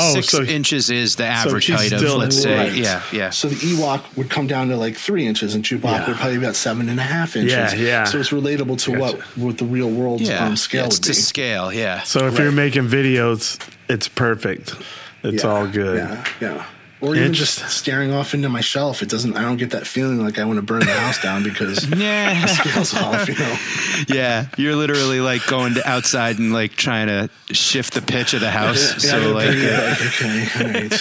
Oh, 0.00 0.14
six 0.14 0.28
so- 0.28 0.42
inches 0.42 0.90
is 0.90 1.16
the 1.16 1.24
average 1.26 1.66
he's 1.66 1.76
height 1.76 1.92
of, 1.92 2.02
let's 2.14 2.40
say, 2.42 2.74
yeah, 2.76 3.02
yeah. 3.12 3.30
So 3.30 3.48
the 3.48 3.56
Ewok 3.56 4.16
would 4.16 4.30
come 4.30 4.46
down 4.46 4.68
to 4.68 4.76
like 4.76 4.96
three 4.96 5.26
inches, 5.26 5.54
and 5.54 5.64
Chewbacca 5.64 5.82
Yeah. 5.82 6.06
would 6.08 6.16
probably 6.16 6.38
be 6.38 6.44
about 6.44 6.56
seven 6.56 6.88
and 6.88 6.98
a 6.98 7.02
half 7.02 7.36
inches. 7.36 7.52
Yeah, 7.52 7.74
yeah. 7.74 8.04
So 8.04 8.18
it's 8.18 8.30
relatable 8.30 8.78
to 8.84 8.98
what 8.98 9.20
what 9.36 9.58
the 9.58 9.64
real 9.64 9.90
world 9.90 10.20
Yeah, 10.20 10.46
um, 10.46 10.56
scale 10.56 10.82
yeah, 10.82 10.86
it's 10.86 10.96
would 10.96 11.04
to 11.04 11.10
be. 11.10 11.14
scale, 11.14 11.72
yeah. 11.72 12.02
So 12.02 12.26
if 12.26 12.38
you're 12.38 12.52
making 12.52 12.88
videos, 12.88 13.58
it's 13.88 14.08
perfect. 14.08 14.74
It's 15.22 15.44
Yeah, 15.44 15.50
all 15.50 15.66
good. 15.66 15.96
Yeah, 15.98 16.24
yeah. 16.40 16.64
Or 17.02 17.16
even 17.16 17.32
just 17.32 17.66
staring 17.70 18.12
off 18.12 18.34
into 18.34 18.48
my 18.50 18.60
shelf. 18.60 19.00
It 19.02 19.08
doesn't. 19.08 19.34
I 19.36 19.40
don't 19.42 19.56
get 19.56 19.70
that 19.70 19.86
feeling 19.86 20.22
like 20.22 20.38
I 20.38 20.44
want 20.44 20.58
to 20.58 20.62
burn 20.62 20.80
the 20.80 20.92
house 20.92 21.18
down 21.22 21.42
because 21.42 21.88
Yeah. 21.96 22.44
scale's 22.46 22.94
off. 22.94 23.26
You 23.28 23.36
know. 23.38 23.56
Yeah, 24.08 24.46
you're 24.56 24.76
literally 24.76 25.20
like 25.20 25.46
going 25.46 25.74
to 25.74 25.86
outside 25.88 26.38
and 26.38 26.52
like 26.52 26.72
trying 26.72 27.06
to 27.08 27.28
shift 27.54 27.94
the 27.94 28.02
pitch 28.02 28.34
of 28.34 28.40
the 28.40 28.50
house. 28.50 29.04
Yeah, 29.04 29.10
so 29.12 29.32
like, 29.32 29.54
yeah, 29.54 29.96
uh, 29.98 30.08
okay, 30.08 30.48
all 30.56 30.66
right. 30.72 30.92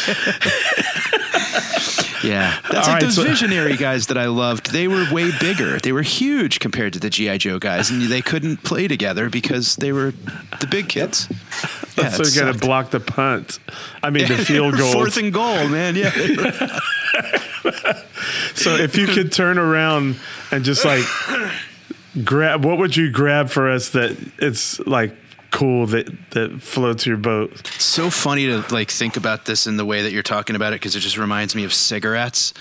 yeah, 2.24 2.60
that's 2.70 2.74
All 2.74 2.80
like 2.80 2.88
right, 2.88 3.02
those 3.02 3.16
so- 3.16 3.24
visionary 3.24 3.76
guys 3.78 4.08
that 4.08 4.18
I 4.18 4.26
loved. 4.28 4.72
They 4.72 4.88
were 4.88 5.06
way 5.12 5.32
bigger. 5.40 5.80
They 5.80 5.92
were 5.92 6.02
huge 6.02 6.60
compared 6.60 6.94
to 6.94 7.00
the 7.00 7.10
GI 7.10 7.38
Joe 7.40 7.60
guys, 7.60 7.90
and 7.90 8.02
they 8.04 8.22
couldn't 8.22 8.58
play 8.64 8.88
together 8.88 9.30
because 9.30 9.76
they 9.78 9.92
were 9.92 10.12
the 10.60 10.68
big 10.68 10.90
kids. 10.90 11.28
Yeah, 11.98 12.10
so 12.10 12.22
it 12.24 12.34
you 12.36 12.42
got 12.42 12.54
to 12.54 12.60
block 12.60 12.92
the 12.92 13.00
punt. 13.00 13.60
I 14.04 14.10
mean, 14.10 14.28
the 14.28 14.38
field 14.46 14.78
goal. 14.78 14.94
fourth 14.94 15.18
and 15.18 15.34
goal, 15.34 15.68
man. 15.68 15.96
Yeah, 15.96 16.12
So 18.56 18.76
if 18.76 18.98
you 18.98 19.08
could 19.08 19.32
turn 19.32 19.58
around 19.58 20.18
and 20.52 20.64
just 20.66 20.84
like 20.86 21.04
grab, 22.24 22.66
what 22.66 22.78
would 22.78 22.96
you 22.96 23.10
grab 23.12 23.50
for 23.50 23.70
us 23.70 23.90
that 23.90 24.18
it's 24.38 24.80
like 24.82 25.16
cool 25.60 25.86
that 25.88 26.08
that 26.32 26.62
floats 26.62 27.06
your 27.06 27.18
boat? 27.18 27.52
It's 27.76 27.84
so 27.84 28.10
funny 28.10 28.48
to 28.48 28.64
like 28.74 28.90
think 28.90 29.18
about 29.18 29.46
this 29.46 29.68
in 29.68 29.78
the 29.78 29.86
way 29.86 30.02
that 30.04 30.12
you're 30.12 30.24
talking 30.24 30.56
about 30.56 30.74
it 30.74 30.78
because 30.80 30.96
it 30.96 31.02
just 31.02 31.18
reminds 31.18 31.56
me 31.56 31.64
of 31.66 31.74
cigarettes. 31.74 32.54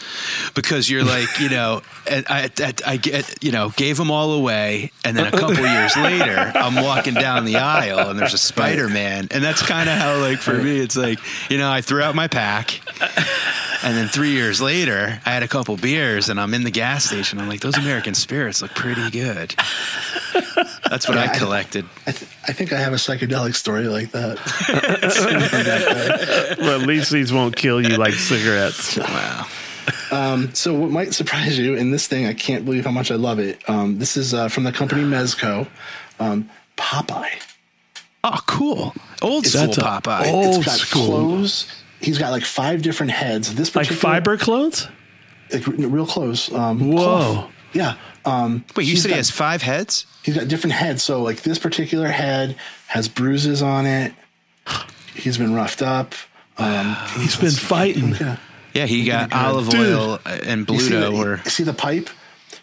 Because 0.55 0.91
you're 0.91 1.05
like, 1.05 1.29
you 1.41 1.49
know, 1.49 1.83
I, 2.11 2.51
I, 2.59 2.75
I 2.87 2.97
get, 2.97 3.43
you 3.43 3.53
know, 3.53 3.71
gave 3.77 3.97
them 3.97 4.11
all 4.11 4.33
away, 4.33 4.91
and 5.05 5.17
then 5.17 5.27
a 5.27 5.31
couple 5.31 5.57
years 5.67 5.97
later, 5.97 6.53
I'm 6.55 6.83
walking 6.85 7.15
down 7.15 7.45
the 7.45 7.57
aisle 7.57 8.11
and 8.11 8.19
there's 8.19 8.35
a 8.35 8.39
Spider 8.39 8.89
Man, 8.89 9.29
and 9.31 9.43
that's 9.45 9.63
kind 9.63 9.89
of 9.89 9.97
how, 9.97 10.19
like, 10.21 10.39
for 10.39 10.55
me, 10.55 10.79
it's 10.79 10.97
like, 10.97 11.19
you 11.51 11.59
know, 11.59 11.71
I 11.71 11.81
threw 11.83 12.03
out 12.03 12.15
my 12.15 12.29
pack. 12.29 12.81
And 13.85 13.97
then 13.97 14.09
three 14.09 14.33
years 14.33 14.61
later, 14.61 15.21
I 15.25 15.31
had 15.31 15.45
a 15.45 15.49
couple 15.49 15.77
beers 15.77 16.29
and 16.29 16.41
I'm 16.41 16.53
in 16.53 16.65
the 16.65 16.71
gas 16.73 17.05
station. 17.05 17.39
I'm 17.39 17.49
like, 17.49 17.61
those 17.61 17.79
American 17.79 18.13
spirits 18.13 18.61
look 18.61 18.75
pretty 18.75 19.09
good. 19.11 19.55
That's 20.91 21.07
what 21.09 21.17
Yeah, 21.17 21.25
I 21.31 21.35
I- 21.35 21.39
collected. 21.39 21.85
I, 22.07 22.11
th- 22.11 22.31
I 22.49 22.53
think 22.53 22.73
I 22.73 22.79
have 22.81 22.88
a 22.93 22.97
psychedelic 22.97 23.55
story 23.55 23.87
like 23.89 24.11
that. 24.13 24.39
well, 26.61 26.81
at 26.81 26.87
least 26.87 27.11
these 27.11 27.33
won't 27.33 27.57
kill 27.57 27.81
you 27.81 27.97
like 27.97 28.15
cigarettes. 28.15 28.97
Wow. 28.97 29.47
Um, 30.11 30.55
so 30.55 30.75
what 30.75 30.91
might 30.91 31.15
surprise 31.15 31.59
you 31.59 31.75
in 31.75 31.91
this 31.91 32.07
thing, 32.07 32.27
I 32.27 32.35
can't 32.35 32.65
believe 32.65 32.85
how 32.85 32.91
much 32.91 33.11
I 33.11 33.15
love 33.17 33.39
it. 33.39 33.67
Um, 33.69 33.99
this 33.99 34.17
is 34.17 34.35
uh, 34.35 34.49
from 34.49 34.65
the 34.65 34.73
company 34.73 35.03
Mezco, 35.03 35.67
um, 36.21 36.49
Popeye. 36.77 37.43
Oh, 38.25 38.39
cool. 38.47 38.95
Old 39.23 39.47
It's- 39.47 39.53
school 39.53 39.67
That's 39.67 39.79
a 39.79 39.81
Popeye. 39.83 40.21
It's 40.23 40.29
Old 40.57 40.65
got 40.65 40.79
school. 40.79 41.07
clothes. 41.07 41.67
He's 42.01 42.19
got 42.19 42.31
like 42.33 42.45
five 42.45 42.83
different 42.83 43.13
heads. 43.13 43.55
This 43.55 43.75
Like 43.75 43.87
fiber 43.89 44.37
clothes? 44.37 44.89
like 45.53 45.67
real 45.67 46.07
clothes. 46.07 46.53
Um, 46.53 46.91
Whoa. 46.93 46.97
cloth. 47.03 47.51
Yeah. 47.73 47.95
Um, 48.29 48.65
Wait, 48.77 48.85
you 48.85 48.91
he's 48.93 49.03
said 49.03 49.11
he 49.11 49.17
has 49.17 49.31
five 49.31 49.63
heads? 49.63 50.07
He's 50.23 50.37
got 50.37 50.49
different 50.49 50.75
heads. 50.75 51.03
So 51.03 51.23
like 51.23 51.43
this 51.43 51.59
particular 51.59 52.09
head 52.09 52.57
has 52.89 53.09
bruises 53.09 53.63
on 53.63 53.87
it. 53.87 54.13
He's 55.15 55.39
been 55.39 55.55
roughed 55.55 55.83
up. 55.83 56.15
Um, 56.59 56.97
He's 57.17 57.37
been 57.37 57.51
fighting. 57.51 58.15
Yeah. 58.21 58.37
Yeah, 58.75 58.87
he 58.87 59.05
got 59.07 59.31
Dude. 59.31 59.39
olive 59.39 59.75
oil 59.75 60.19
and 60.27 60.69
You 60.69 60.79
see 60.81 60.91
Bluto 60.93 61.01
the- 61.11 61.17
were 61.17 61.41
you 61.45 61.51
see 61.51 61.63
the 61.65 61.73
pipe? 61.73 62.11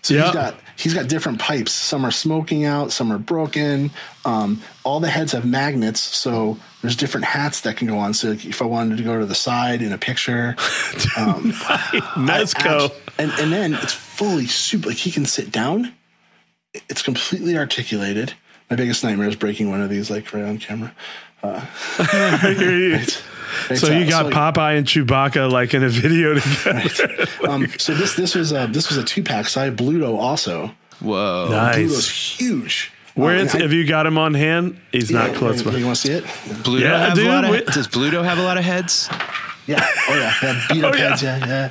So 0.02 0.14
Yeah. 0.14 0.26
he's 0.26 0.34
got 0.34 0.56
he's 0.78 0.94
got 0.94 1.08
different 1.08 1.40
pipes. 1.40 1.72
Some 1.72 2.06
are 2.06 2.12
smoking 2.12 2.64
out, 2.66 2.92
some 2.92 3.12
are 3.12 3.18
broken. 3.18 3.90
Um, 4.24 4.62
all 4.84 5.00
the 5.00 5.10
heads 5.10 5.32
have 5.32 5.46
magnets, 5.46 6.00
so 6.00 6.58
there's 6.82 6.96
different 6.96 7.26
hats 7.26 7.62
that 7.62 7.78
can 7.78 7.88
go 7.88 7.98
on. 7.98 8.14
So 8.14 8.30
like, 8.32 8.46
if 8.46 8.62
I 8.62 8.66
wanted 8.66 8.98
to 8.98 9.04
go 9.04 9.20
to 9.20 9.26
the 9.26 9.34
side 9.36 9.82
in 9.82 9.92
a 9.94 9.98
picture, 9.98 10.56
um, 11.18 11.52
Mezco. 12.16 12.92
I- 12.92 13.05
and 13.18 13.32
and 13.40 13.52
then 13.52 13.74
it's 13.76 13.94
fully 13.94 14.48
super. 14.48 14.90
Like 14.90 14.98
he 14.98 15.12
can 15.12 15.26
sit 15.26 15.52
down. 15.52 15.94
It's 16.90 17.02
completely 17.02 17.58
articulated. 17.58 18.34
My 18.70 18.76
biggest 18.76 19.04
nightmare 19.04 19.28
is 19.28 19.36
breaking 19.36 19.70
one 19.70 19.82
of 19.82 19.90
these, 19.90 20.10
like 20.10 20.34
right 20.34 20.44
on 20.44 20.58
camera. 20.58 20.94
Uh, 21.44 21.64
I 22.00 22.56
hear 22.58 22.72
you. 22.76 22.96
It's, 22.96 23.22
So 23.80 23.92
you 23.92 24.06
uh, 24.06 24.10
got 24.10 24.26
so- 24.26 24.32
Popeye 24.32 24.78
and 24.78 24.86
Chewbacca 24.88 25.50
like 25.52 25.74
in 25.74 25.84
a 25.84 25.90
video 25.90 26.34
together. 26.40 27.26
um, 27.48 27.68
so 27.78 27.94
this 27.94 28.16
this 28.16 28.36
was 28.36 28.52
a 28.52 28.68
this 28.68 28.90
was 28.90 28.98
a 28.98 29.04
two 29.04 29.24
pack. 29.24 29.48
So 29.48 29.62
I 29.62 29.66
have 29.66 29.76
Bluto 29.76 30.18
also. 30.18 30.72
Whoa. 31.00 31.48
Nice. 31.52 31.78
Bluto's 31.78 32.10
huge. 32.10 32.92
Where 33.14 33.38
Um, 33.40 33.46
is, 33.46 33.56
I- 33.56 33.62
have 33.62 33.72
you 33.72 33.86
got 33.88 34.06
him 34.06 34.18
on 34.18 34.34
hand? 34.34 34.78
He's 34.92 35.10
Yeah, 35.12 35.28
not 35.28 35.36
close 35.36 35.64
You, 35.64 35.72
by. 35.72 35.78
you 35.78 35.86
want 35.86 35.98
to 35.98 36.02
see 36.08 36.14
it? 36.14 36.24
Bluto 36.26 36.82
Yeah, 36.82 36.98
have 37.08 37.16
dude, 37.16 37.28
a 37.28 37.30
lot 37.30 37.46
of, 37.46 37.66
does 37.68 37.88
Bluto 37.88 38.24
have 38.26 38.40
a 38.40 38.44
lot 38.44 38.58
of 38.58 38.64
heads? 38.66 39.08
Yeah. 39.68 39.84
Oh 40.10 40.16
yeah. 40.16 40.34
Yeah. 40.44 40.62
Beat 40.70 40.84
up 40.84 40.94
Oh, 40.94 40.98
yeah. 40.98 41.10
heads. 41.10 41.24
Yeah. 41.24 41.38
Yeah. 41.48 41.70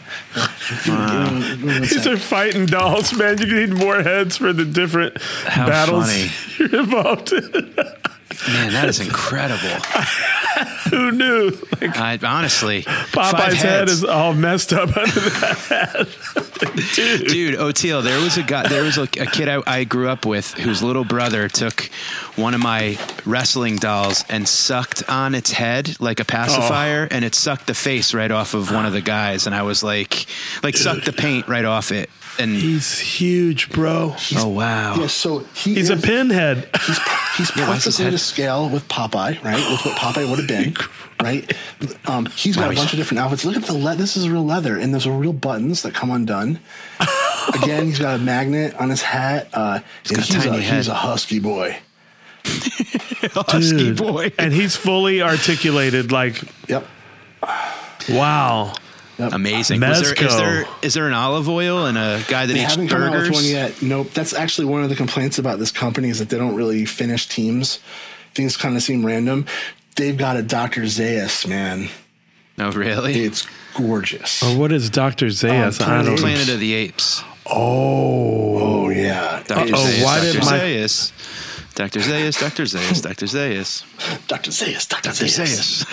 yeah. 0.86 1.60
One 1.64 1.80
These 1.82 2.06
are 2.06 2.16
fighting 2.16 2.66
dolls, 2.66 3.12
man. 3.16 3.38
You 3.38 3.66
need 3.66 3.74
more 3.78 4.02
heads 4.02 4.36
for 4.36 4.52
the 4.52 4.64
different 4.64 5.20
How 5.46 5.66
battles 5.68 6.06
funny. 6.06 6.30
you're 6.72 6.80
involved 6.80 7.32
in. 7.32 7.76
Man, 8.48 8.72
that 8.72 8.88
is 8.88 9.00
incredible. 9.00 9.68
Who 10.90 11.10
knew? 11.10 11.50
Like, 11.80 11.96
I 11.96 12.18
honestly, 12.22 12.82
Popeye's 12.82 13.62
head 13.62 13.88
is 13.88 14.04
all 14.04 14.34
messed 14.34 14.72
up 14.72 14.96
under 14.96 15.20
that. 15.20 16.08
Dude. 16.94 17.26
Dude, 17.26 17.54
Oteil, 17.56 18.02
there 18.02 18.20
was 18.20 18.36
a 18.36 18.42
guy, 18.42 18.68
there 18.68 18.82
was 18.82 18.96
a, 18.98 19.02
a 19.02 19.26
kid 19.26 19.48
I, 19.48 19.62
I 19.66 19.84
grew 19.84 20.08
up 20.08 20.24
with 20.24 20.52
whose 20.54 20.82
little 20.82 21.04
brother 21.04 21.48
took 21.48 21.90
one 22.36 22.54
of 22.54 22.60
my 22.60 22.98
wrestling 23.24 23.76
dolls 23.76 24.24
and 24.28 24.48
sucked 24.48 25.08
on 25.08 25.34
its 25.34 25.50
head 25.50 26.00
like 26.00 26.20
a 26.20 26.24
pacifier, 26.24 27.08
oh. 27.10 27.14
and 27.14 27.24
it 27.24 27.34
sucked 27.34 27.66
the 27.66 27.74
face 27.74 28.14
right 28.14 28.30
off 28.30 28.54
of 28.54 28.70
one 28.70 28.86
of 28.86 28.92
the 28.92 29.00
guys, 29.00 29.46
and 29.46 29.54
I 29.54 29.62
was 29.62 29.82
like, 29.82 30.26
like 30.62 30.76
sucked 30.76 31.06
the 31.06 31.12
paint 31.12 31.48
right 31.48 31.64
off 31.64 31.92
it, 31.92 32.10
and 32.38 32.54
He's 32.56 32.98
huge, 32.98 33.70
bro. 33.70 34.14
oh 34.36 34.48
wow, 34.48 34.96
Yeah. 34.96 35.06
So 35.06 35.40
he 35.54 35.74
He's 35.74 35.90
is, 35.90 35.98
a 35.98 36.06
pinhead. 36.06 36.68
He's 36.86 36.98
he's 37.36 37.50
why's 37.56 37.84
his 37.84 37.96
perfectly 37.96 38.04
head- 38.04 38.10
to 38.12 38.18
scale 38.18 38.68
with 38.68 38.86
Popeye, 38.88 39.42
right? 39.42 39.70
With 39.70 39.84
what 39.84 39.96
Popeye 39.98 40.28
would 40.28 40.38
have 40.38 40.48
been, 40.48 40.74
right? 41.22 41.52
Um, 42.06 42.26
he's 42.26 42.56
got 42.56 42.66
Wow, 42.66 42.72
a 42.72 42.74
bunch 42.76 42.92
of 42.92 42.98
different 42.98 43.20
outfits. 43.20 43.44
Look 43.44 43.56
at 43.56 43.64
the 43.64 43.74
le- 43.74 43.96
this 43.96 44.16
is 44.16 44.28
real 44.28 44.44
leather, 44.44 44.76
and 44.78 44.92
there's 44.92 45.06
a 45.06 45.12
real 45.12 45.32
buttons 45.32 45.82
that 45.82 45.94
come 45.94 46.10
undone. 46.10 46.58
Again, 47.62 47.86
he's 47.86 47.98
got 47.98 48.14
a 48.14 48.22
magnet 48.22 48.74
on 48.80 48.88
his 48.90 49.02
hat. 49.02 49.48
Uh, 49.52 49.80
and 50.08 50.16
got 50.16 50.28
a 50.28 50.32
he's, 50.32 50.44
tiny 50.44 50.58
a, 50.58 50.60
head. 50.60 50.76
he's 50.76 50.88
a 50.88 50.94
husky 50.94 51.38
boy. 51.40 51.76
husky 52.44 53.76
Dude. 53.76 53.96
boy. 53.98 54.32
And 54.38 54.52
he's 54.52 54.76
fully 54.76 55.22
articulated. 55.22 56.10
Like, 56.12 56.42
Yep. 56.68 56.86
wow. 58.10 58.72
Amazing. 59.18 59.80
Was 59.80 60.14
there, 60.36 60.64
is 60.82 60.94
there 60.94 61.06
an 61.06 61.12
olive 61.12 61.48
oil 61.48 61.86
and 61.86 61.96
a 61.96 62.22
guy 62.28 62.46
that 62.46 62.52
They 62.52 62.62
eats 62.62 62.70
haven't 62.74 62.88
come 62.88 63.02
out 63.02 63.12
with 63.12 63.20
burgers? 63.22 63.30
one 63.36 63.44
yet. 63.44 63.80
Nope. 63.82 64.10
That's 64.12 64.32
actually 64.32 64.66
one 64.66 64.82
of 64.82 64.90
the 64.90 64.96
complaints 64.96 65.38
about 65.38 65.58
this 65.58 65.70
company 65.70 66.08
is 66.08 66.18
that 66.18 66.28
they 66.30 66.38
don't 66.38 66.54
really 66.56 66.84
finish 66.84 67.28
teams. 67.28 67.78
Things 68.34 68.56
kind 68.56 68.74
of 68.76 68.82
seem 68.82 69.04
random. 69.06 69.46
They've 69.96 70.16
got 70.16 70.36
a 70.36 70.42
Dr. 70.42 70.82
Zaius, 70.82 71.46
man. 71.46 71.88
Oh, 72.58 72.72
really. 72.72 73.14
It's 73.24 73.46
gorgeous. 73.76 74.42
Or 74.42 74.56
what 74.58 74.72
is 74.72 74.90
Dr. 74.90 75.26
Zaius? 75.26 75.80
Um, 75.80 75.90
I 75.90 76.02
don't 76.02 76.18
Planet 76.18 76.48
of 76.48 76.58
the 76.60 76.72
Apes. 76.74 77.22
Oh. 77.46 78.58
Oh 78.86 78.88
yeah. 78.88 79.42
Dr. 79.46 79.74
Uh-oh, 79.74 79.86
Zaius, 79.86 80.04
why 80.04 80.16
Dr. 80.20 80.32
did 80.32 80.40
my- 80.44 80.58
Zaius. 80.58 81.12
Dr. 81.74 81.98
Zaius, 82.00 82.38
Dr. 82.40 82.62
Zaius, 82.64 83.02
Dr. 83.02 83.26
Zaius. 83.26 83.82
Dr. 84.28 84.50
Zaius, 84.52 84.88
Dr. 84.88 85.10
Dr. 85.10 85.26
Zaius. 85.26 85.84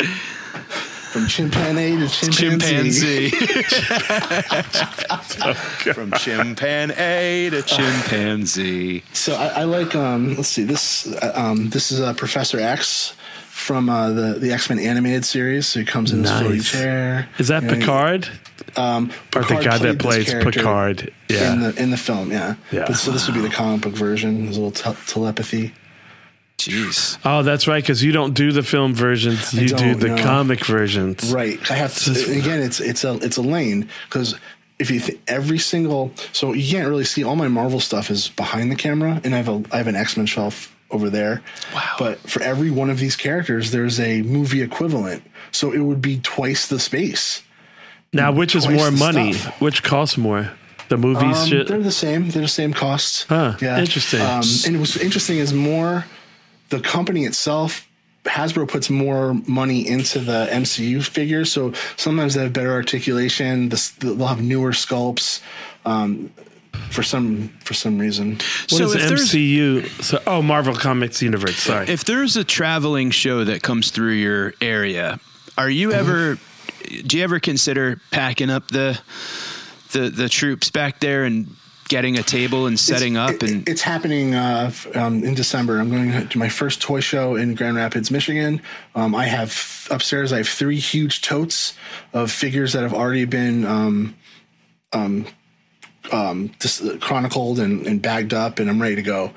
Zaius. 1.16 1.16
From 1.16 1.26
chimpanzee 1.28 1.96
to 1.96 2.08
chimpanzee. 2.30 3.30
Chimpanzee. 3.30 3.46
From 5.92 6.12
chimpanzee 6.12 7.50
to 7.50 7.62
chimpanzee. 7.62 9.02
So 9.12 9.34
I, 9.34 9.46
I 9.46 9.64
like. 9.64 9.94
Um, 9.94 10.36
let's 10.36 10.48
see. 10.48 10.64
This 10.64 11.06
uh, 11.06 11.32
um, 11.34 11.70
this 11.70 11.90
is 11.92 12.00
uh, 12.00 12.14
Professor 12.14 12.58
X 12.60 13.14
from 13.48 13.88
uh, 13.88 14.10
the 14.10 14.38
the 14.38 14.52
X 14.52 14.68
Men 14.68 14.78
animated 14.78 15.24
series. 15.24 15.66
So 15.66 15.80
he 15.80 15.86
comes 15.86 16.12
in 16.12 16.22
his 16.22 16.30
floaty 16.30 16.64
chair. 16.64 17.28
Is 17.38 17.48
that 17.48 17.62
You 17.62 17.68
know, 17.70 17.74
Picard? 17.76 18.28
Um, 18.76 19.10
Or 19.34 19.42
the 19.42 19.54
guy 19.54 19.78
that 19.78 19.98
plays 19.98 20.32
Picard. 20.32 21.12
Yeah. 21.28 21.52
In 21.52 21.60
the 21.60 21.82
in 21.82 21.90
the 21.90 21.96
film, 21.96 22.30
yeah. 22.30 22.56
Yeah. 22.70 22.84
But, 22.86 22.96
so 22.96 23.10
this 23.10 23.26
would 23.26 23.34
be 23.34 23.40
the 23.40 23.48
comic 23.48 23.82
book 23.82 23.94
version. 23.94 24.46
His 24.46 24.58
little 24.58 24.72
te- 24.72 24.96
telepathy. 25.06 25.72
Jeez. 26.58 27.18
Oh, 27.24 27.42
that's 27.42 27.68
right. 27.68 27.82
Because 27.82 28.02
you 28.02 28.12
don't 28.12 28.32
do 28.34 28.50
the 28.50 28.62
film 28.62 28.94
versions. 28.94 29.52
You 29.52 29.68
do 29.68 29.94
the 29.94 30.08
no. 30.08 30.22
comic 30.22 30.64
versions. 30.64 31.32
Right. 31.32 31.58
I 31.70 31.74
have 31.74 31.94
to, 31.98 32.10
again. 32.38 32.62
It's 32.62 32.80
it's 32.80 33.04
a 33.04 33.14
it's 33.22 33.36
a 33.36 33.42
lane 33.42 33.88
because 34.08 34.34
if 34.78 34.90
you 34.90 35.00
th- 35.00 35.18
every 35.28 35.58
single 35.58 36.12
so 36.32 36.52
you 36.54 36.70
can't 36.70 36.88
really 36.88 37.04
see 37.04 37.24
all 37.24 37.36
my 37.36 37.48
Marvel 37.48 37.78
stuff 37.80 38.10
is 38.10 38.28
behind 38.30 38.70
the 38.72 38.76
camera, 38.76 39.20
and 39.22 39.34
I 39.34 39.38
have 39.38 39.48
a 39.48 39.62
I 39.70 39.76
have 39.78 39.86
an 39.86 39.96
X 39.96 40.16
Men 40.16 40.26
shelf 40.26 40.74
over 40.90 41.10
there. 41.10 41.42
Wow. 41.74 41.96
But 41.98 42.18
for 42.20 42.40
every 42.42 42.70
one 42.70 42.88
of 42.90 42.98
these 42.98 43.16
characters, 43.16 43.70
there's 43.70 44.00
a 44.00 44.22
movie 44.22 44.62
equivalent. 44.62 45.22
So 45.52 45.72
it 45.72 45.80
would 45.80 46.00
be 46.00 46.20
twice 46.20 46.68
the 46.68 46.78
space. 46.78 47.42
Now, 48.12 48.32
which 48.32 48.54
is 48.54 48.66
more 48.68 48.90
money? 48.90 49.34
stuff. 49.34 49.60
Which 49.60 49.82
costs 49.82 50.16
more? 50.16 50.52
The 50.88 50.96
movies 50.96 51.36
Um, 51.36 51.48
shit. 51.48 51.66
They're 51.66 51.80
the 51.80 51.90
same. 51.90 52.30
They're 52.30 52.42
the 52.42 52.48
same 52.48 52.72
costs. 52.72 53.24
Huh, 53.28 53.56
Yeah. 53.60 53.78
interesting. 53.80 54.20
Um, 54.20 54.42
and 54.66 54.78
what's 54.80 54.96
interesting 54.96 55.38
is 55.38 55.52
more 55.52 56.04
the 56.70 56.80
company 56.80 57.24
itself. 57.24 57.86
Hasbro 58.24 58.66
puts 58.68 58.90
more 58.90 59.34
money 59.46 59.86
into 59.86 60.18
the 60.18 60.48
MCU 60.50 61.00
figures, 61.04 61.52
so 61.52 61.72
sometimes 61.96 62.34
they 62.34 62.42
have 62.42 62.52
better 62.52 62.72
articulation. 62.72 63.68
They'll 64.00 64.26
have 64.26 64.42
newer 64.42 64.72
sculpts. 64.72 65.40
Um, 65.84 66.32
for 66.90 67.02
some 67.02 67.48
for 67.64 67.72
some 67.72 67.98
reason. 67.98 68.32
What 68.32 68.42
So 68.68 68.84
is 68.84 68.94
if 68.96 69.02
MCU? 69.12 70.02
So, 70.02 70.22
oh, 70.26 70.42
Marvel 70.42 70.74
Comics 70.74 71.22
Universe. 71.22 71.56
Sorry. 71.56 71.88
If 71.88 72.04
there's 72.04 72.36
a 72.36 72.44
traveling 72.44 73.10
show 73.12 73.44
that 73.44 73.62
comes 73.62 73.90
through 73.90 74.12
your 74.12 74.54
area, 74.60 75.18
are 75.56 75.70
you 75.70 75.88
Mm-hmm. 75.90 75.98
ever? 75.98 76.38
Do 77.06 77.16
you 77.16 77.24
ever 77.24 77.40
consider 77.40 78.00
packing 78.10 78.50
up 78.50 78.68
the 78.68 79.00
the 79.92 80.10
the 80.10 80.28
troops 80.28 80.70
back 80.70 81.00
there 81.00 81.24
and 81.24 81.46
getting 81.88 82.18
a 82.18 82.22
table 82.22 82.66
and 82.66 82.78
setting 82.78 83.16
up 83.16 83.42
and 83.42 83.68
It's 83.68 83.82
happening 83.82 84.34
uh, 84.34 84.70
um, 84.94 85.22
in 85.22 85.34
December. 85.34 85.78
I'm 85.78 85.90
going 85.90 86.28
to 86.28 86.38
my 86.38 86.48
first 86.48 86.80
toy 86.80 87.00
show 87.00 87.36
in 87.36 87.54
Grand 87.54 87.76
Rapids, 87.76 88.10
Michigan. 88.10 88.60
Um, 88.94 89.14
I 89.14 89.26
have 89.26 89.86
upstairs. 89.90 90.32
I 90.32 90.38
have 90.38 90.48
three 90.48 90.78
huge 90.78 91.22
totes 91.22 91.74
of 92.12 92.30
figures 92.30 92.72
that 92.72 92.82
have 92.82 92.94
already 92.94 93.24
been 93.24 93.64
um, 93.64 94.16
um, 94.92 95.26
um, 96.12 96.52
dis- 96.58 96.82
chronicled 97.00 97.58
and, 97.58 97.86
and 97.86 98.02
bagged 98.02 98.34
up, 98.34 98.58
and 98.58 98.68
I'm 98.68 98.80
ready 98.80 98.96
to 98.96 99.02
go. 99.02 99.32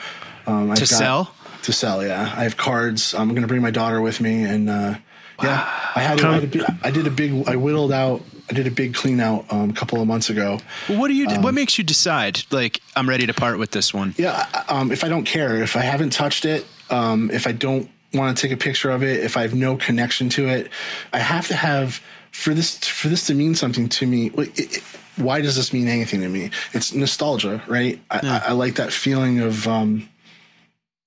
Um, 0.47 0.72
I've 0.72 0.78
To 0.80 0.88
sell? 0.88 1.34
To 1.64 1.74
sell, 1.74 2.06
yeah. 2.06 2.34
I 2.36 2.43
have 2.43 2.58
cards. 2.58 3.14
I'm 3.14 3.30
going 3.30 3.41
to 3.41 3.47
bring 3.47 3.62
my 3.62 3.72
daughter 3.72 4.02
with 4.02 4.22
me, 4.22 4.43
and 4.43 4.70
uh, 4.70 4.95
yeah, 5.43 5.62
I 5.95 6.00
had, 6.02 6.22
I, 6.22 6.34
had 6.34 6.43
a 6.43 6.47
big, 6.47 6.64
I 6.84 6.91
did 6.91 7.08
a 7.08 7.12
big. 7.12 7.47
I 7.47 7.56
whittled 7.56 7.91
out. 7.91 8.22
I 8.50 8.54
did 8.54 8.66
a 8.66 8.72
big 8.72 8.95
clean 8.95 9.20
out 9.20 9.45
um, 9.52 9.70
a 9.70 9.74
couple 9.74 10.02
of 10.02 10.08
months 10.08 10.30
ago. 10.30 10.60
What 10.88 11.10
do 11.10 11.14
you? 11.14 11.28
Um, 11.28 11.41
what 11.41 11.54
makes 11.54 11.78
you 11.78 11.84
decide? 11.84 12.41
Like, 12.52 12.82
I'm 12.95 13.08
ready 13.08 13.28
to 13.28 13.34
part 13.34 13.60
with 13.60 13.72
this 13.72 13.93
one. 13.93 14.16
Yeah, 14.18 14.47
um, 14.68 14.91
if 14.91 15.04
I 15.04 15.10
don't 15.10 15.26
care, 15.26 15.62
if 15.62 15.76
I 15.76 15.82
haven't 15.82 16.12
touched 16.12 16.45
it, 16.45 16.66
um, 16.89 17.30
if 17.32 17.45
I 17.45 17.52
don't 17.52 17.89
want 18.14 18.36
to 18.36 18.41
take 18.41 18.52
a 18.52 18.58
picture 18.58 18.89
of 18.89 19.04
it, 19.04 19.24
if 19.24 19.38
I 19.38 19.43
have 19.43 19.54
no 19.54 19.78
connection 19.78 20.30
to 20.30 20.47
it, 20.47 20.70
I 21.14 21.20
have 21.20 21.47
to 21.50 21.56
have 21.56 22.02
for 22.32 22.54
this 22.54 22.80
for 22.80 23.08
this 23.08 23.28
to 23.28 23.36
mean 23.36 23.56
something 23.56 23.88
to 23.89 24.08
me. 24.08 24.32
It, 24.38 24.60
it, 24.60 24.84
why 25.16 25.41
does 25.41 25.56
this 25.56 25.74
mean 25.74 25.88
anything 25.88 26.22
to 26.22 26.30
me? 26.30 26.50
It's 26.74 26.93
nostalgia, 26.93 27.62
right? 27.68 28.02
I, 28.10 28.20
I, 28.24 28.41
I 28.47 28.52
like 28.54 28.76
that 28.76 28.91
feeling 28.91 29.39
of 29.39 29.68
um, 29.68 30.10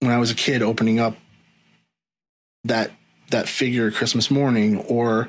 when 0.00 0.10
I 0.10 0.18
was 0.18 0.30
a 0.30 0.34
kid 0.34 0.62
opening 0.62 1.00
up 1.00 1.16
that 2.64 2.92
that 3.30 3.48
figure 3.48 3.90
Christmas 3.90 4.30
morning, 4.30 4.78
or 4.82 5.28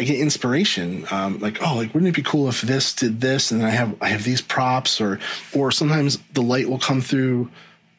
I 0.00 0.02
get 0.02 0.18
inspiration. 0.18 1.04
Um, 1.10 1.40
like, 1.40 1.58
oh, 1.60 1.76
like 1.76 1.92
wouldn't 1.92 2.08
it 2.08 2.16
be 2.16 2.22
cool 2.22 2.48
if 2.48 2.62
this 2.62 2.94
did 2.94 3.20
this, 3.20 3.50
and 3.50 3.60
then 3.60 3.68
I 3.68 3.72
have 3.72 3.94
I 4.00 4.08
have 4.08 4.24
these 4.24 4.40
props, 4.40 4.98
or 4.98 5.20
or 5.52 5.70
sometimes 5.70 6.18
the 6.32 6.40
light 6.40 6.70
will 6.70 6.78
come 6.78 7.02
through. 7.02 7.50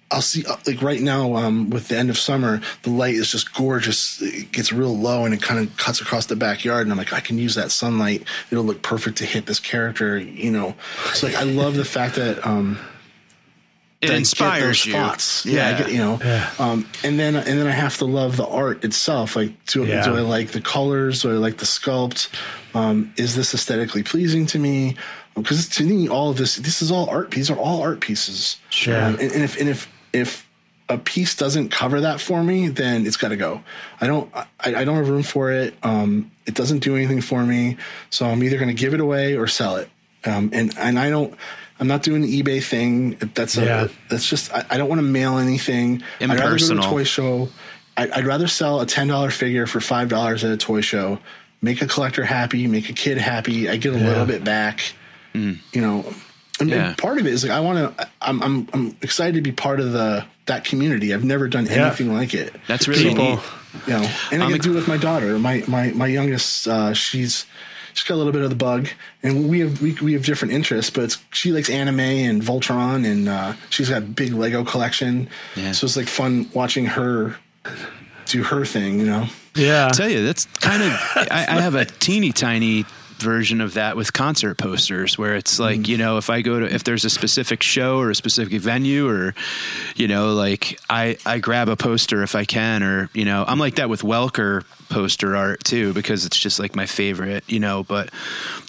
I'll 0.10 0.24
see 0.24 0.44
uh, 0.44 0.58
like 0.66 0.82
right 0.82 1.00
now 1.00 1.36
um, 1.36 1.70
with 1.70 1.90
the 1.90 1.98
end 2.00 2.10
of 2.10 2.18
summer, 2.18 2.60
the 2.82 2.90
light 2.90 3.14
is 3.14 3.32
just 3.32 3.54
gorgeous. 3.54 4.20
It 4.20 4.52
gets 4.52 4.74
real 4.74 4.98
low 4.98 5.26
and 5.26 5.34
it 5.36 5.44
kind 5.44 5.60
of 5.60 5.78
cuts 5.78 6.02
across 6.02 6.26
the 6.26 6.36
backyard, 6.36 6.88
and 6.88 6.92
I'm 6.92 6.98
like, 6.98 7.14
I 7.14 7.20
can 7.20 7.38
use 7.38 7.54
that 7.54 7.72
sunlight. 7.72 8.24
It'll 8.50 8.64
look 8.64 8.82
perfect 8.82 9.20
to 9.20 9.26
hit 9.26 9.46
this 9.46 9.60
character, 9.60 10.18
you 10.18 10.50
know. 10.50 10.74
So 11.14 11.28
like, 11.28 11.36
I 11.36 11.44
love 11.44 11.76
the 11.76 11.86
fact 11.86 12.16
that 12.16 12.44
um, 12.48 12.80
It 14.02 14.08
that 14.08 14.14
I 14.14 14.16
get 14.16 14.20
inspires 14.20 14.86
you. 14.86 14.94
Thoughts. 14.94 15.46
Yeah, 15.46 15.70
Yeah. 15.72 15.78
Get, 15.78 15.92
you 15.92 15.98
know. 16.00 16.44
Um, 16.60 16.90
and 17.04 17.20
then 17.20 17.36
and 17.36 17.46
then 17.60 17.68
I 17.68 17.72
have 17.72 17.98
to 18.00 18.06
love 18.06 18.36
the 18.38 18.48
art 18.48 18.84
itself. 18.84 19.36
Like, 19.36 19.52
do, 19.68 19.86
Yeah. 19.86 20.04
do 20.04 20.16
I 20.16 20.22
like 20.22 20.52
the 20.52 20.62
colors? 20.62 21.22
Do 21.22 21.30
I 21.32 21.36
like 21.36 21.58
the 21.58 21.66
sculpt? 21.66 22.30
Um, 22.74 23.14
is 23.18 23.36
this 23.36 23.54
aesthetically 23.54 24.04
pleasing 24.04 24.46
to 24.48 24.60
me? 24.60 24.96
Because 25.36 25.70
to 25.70 25.84
me, 25.84 26.10
all 26.10 26.30
of 26.32 26.38
this 26.38 26.56
this 26.58 26.82
is 26.82 26.92
all 26.92 27.10
art. 27.10 27.32
These 27.32 27.50
are 27.52 27.58
all 27.58 27.82
art 27.82 28.02
pieces. 28.02 28.58
Sure. 28.70 28.96
Um, 29.02 29.14
and, 29.20 29.32
and 29.32 29.44
if 29.44 29.60
and 29.60 29.70
if 29.70 29.88
if 30.14 30.48
a 30.90 30.98
piece 30.98 31.36
doesn't 31.36 31.70
cover 31.70 32.02
that 32.02 32.20
for 32.20 32.44
me, 32.44 32.68
then 32.68 33.06
it's 33.06 33.16
got 33.18 33.30
to 33.30 33.38
go. 33.38 33.62
I 34.02 34.08
don't 34.08 34.30
I, 34.36 34.46
I 34.76 34.84
don't 34.84 34.96
have 34.98 35.08
room 35.10 35.24
for 35.24 35.52
it. 35.52 35.76
Um, 35.84 36.32
it 36.48 36.54
doesn't 36.56 36.80
do 36.80 36.96
anything 36.96 37.22
for 37.22 37.44
me. 37.44 37.78
So 38.10 38.26
I'm 38.26 38.44
either 38.44 38.58
going 38.58 38.68
to 38.68 38.74
give 38.82 38.94
it 38.94 39.00
away 39.00 39.38
or 39.38 39.48
sell 39.48 39.76
it. 39.78 39.90
Um, 40.26 40.50
and 40.54 40.76
and 40.78 40.98
I 41.00 41.10
don't. 41.10 41.34
I'm 41.82 41.88
not 41.88 42.04
doing 42.04 42.22
the 42.22 42.42
eBay 42.44 42.64
thing. 42.64 43.18
That's 43.34 43.58
a, 43.58 43.66
Yeah. 43.66 43.88
that's 44.10 44.30
just 44.30 44.54
I, 44.54 44.64
I 44.70 44.78
don't 44.78 44.88
want 44.88 45.00
to 45.00 45.04
mail 45.04 45.38
anything. 45.40 46.04
Impersonal. 46.20 46.32
I'd 46.32 46.40
rather 46.40 46.58
go 46.60 46.68
to 46.82 46.88
a 46.88 46.92
toy 46.92 47.04
show. 47.04 47.50
I, 47.98 48.10
I'd 48.16 48.26
rather 48.26 48.48
sell 48.48 48.80
a 48.82 48.86
ten 48.86 49.08
dollar 49.08 49.32
figure 49.32 49.66
for 49.68 49.82
five 49.82 50.08
dollars 50.08 50.44
at 50.44 50.52
a 50.52 50.58
toy 50.58 50.82
show. 50.82 51.18
Make 51.62 51.82
a 51.82 51.88
collector 51.88 52.24
happy. 52.24 52.68
Make 52.68 52.90
a 52.90 52.94
kid 52.94 53.18
happy. 53.18 53.68
I 53.70 53.76
get 53.78 53.94
a 53.94 53.98
Yeah. 54.00 54.08
little 54.08 54.26
bit 54.26 54.44
back. 54.44 54.94
You 55.34 55.58
know, 55.76 56.06
and, 56.60 56.62
and 56.62 56.70
Yeah. 56.70 56.94
part 56.98 57.18
of 57.20 57.26
it 57.26 57.34
is 57.34 57.44
like 57.44 57.52
I 57.52 57.60
want 57.62 57.98
to. 57.98 58.10
I'm 58.22 58.42
I'm 58.44 58.70
I'm 58.74 58.96
excited 59.02 59.34
to 59.36 59.42
be 59.42 59.52
part 59.52 59.80
of 59.80 59.92
the 59.92 60.24
that 60.46 60.64
community. 60.66 61.14
I've 61.14 61.24
never 61.24 61.48
done 61.48 61.66
Yeah. 61.66 61.88
anything 61.88 62.14
like 62.14 62.34
it. 62.36 62.54
That's 62.68 62.88
really 62.88 63.06
People. 63.10 63.26
neat. 63.26 63.40
You 63.88 63.94
know, 63.94 64.10
and 64.32 64.44
I 64.44 64.46
I'm 64.46 64.52
get 64.52 64.56
ex- 64.58 64.66
to 64.66 64.70
do 64.70 64.74
it 64.74 64.76
with 64.76 64.88
my 64.88 64.98
daughter. 64.98 65.40
My 65.40 65.64
my 65.68 65.92
my 65.92 66.08
youngest, 66.08 66.68
uh, 66.68 66.94
she's 66.94 67.46
she's 67.94 68.08
got 68.08 68.16
a 68.16 68.18
little 68.18 68.34
bit 68.34 68.42
of 68.42 68.50
the 68.50 68.56
bug, 68.56 68.88
and 69.24 69.50
we 69.50 69.60
have 69.60 69.82
we, 69.82 69.94
we 70.02 70.14
have 70.14 70.26
different 70.26 70.54
interests. 70.54 70.92
But 70.92 71.06
it's, 71.06 71.18
she 71.32 71.52
likes 71.52 71.70
anime 71.70 72.00
and 72.00 72.42
Voltron, 72.42 73.06
and 73.10 73.30
uh, 73.30 73.54
she's 73.70 73.90
got 73.90 74.00
a 74.00 74.06
big 74.06 74.34
Lego 74.34 74.64
collection. 74.64 75.30
Yeah. 75.56 75.72
So 75.72 75.86
it's 75.86 75.98
like 75.98 76.08
fun 76.08 76.50
watching 76.54 76.86
her 76.86 77.36
do 78.26 78.44
her 78.44 78.66
thing. 78.66 79.00
You 79.00 79.06
know. 79.06 79.28
Yeah. 79.56 79.90
tell 79.90 80.08
you 80.08 80.26
that's 80.26 80.46
kind 80.46 80.82
of 80.82 80.92
I, 81.16 81.46
I 81.50 81.62
have 81.62 81.76
a 81.76 81.84
teeny 81.86 82.32
tiny 82.32 82.86
version 83.22 83.62
of 83.62 83.76
that 83.76 83.96
with 83.96 84.14
concert 84.14 84.58
posters 84.58 85.18
where 85.18 85.36
it's 85.36 85.60
like 85.60 85.82
mm. 85.82 85.88
you 85.88 85.98
know 85.98 86.18
if 86.18 86.30
i 86.30 86.42
go 86.42 86.60
to 86.60 86.74
if 86.74 86.84
there's 86.84 87.06
a 87.06 87.10
specific 87.10 87.64
show 87.64 88.00
or 88.00 88.10
a 88.10 88.16
specific 88.16 88.60
venue 88.62 89.08
or 89.08 89.34
you 89.96 90.08
know 90.08 90.34
like 90.34 90.80
i 90.90 91.18
i 91.26 91.40
grab 91.40 91.70
a 91.70 91.76
poster 91.76 92.24
if 92.24 92.36
i 92.36 92.46
can 92.46 92.84
or 92.84 93.10
you 93.14 93.26
know 93.26 93.46
i'm 93.48 93.60
like 93.60 93.76
that 93.76 93.90
with 93.90 94.02
welker 94.02 94.64
poster 94.90 95.36
art 95.36 95.64
too 95.64 95.94
because 95.94 96.26
it's 96.26 96.38
just 96.38 96.60
like 96.60 96.76
my 96.76 96.86
favorite 96.86 97.44
you 97.48 97.60
know 97.60 97.84
but 97.84 98.10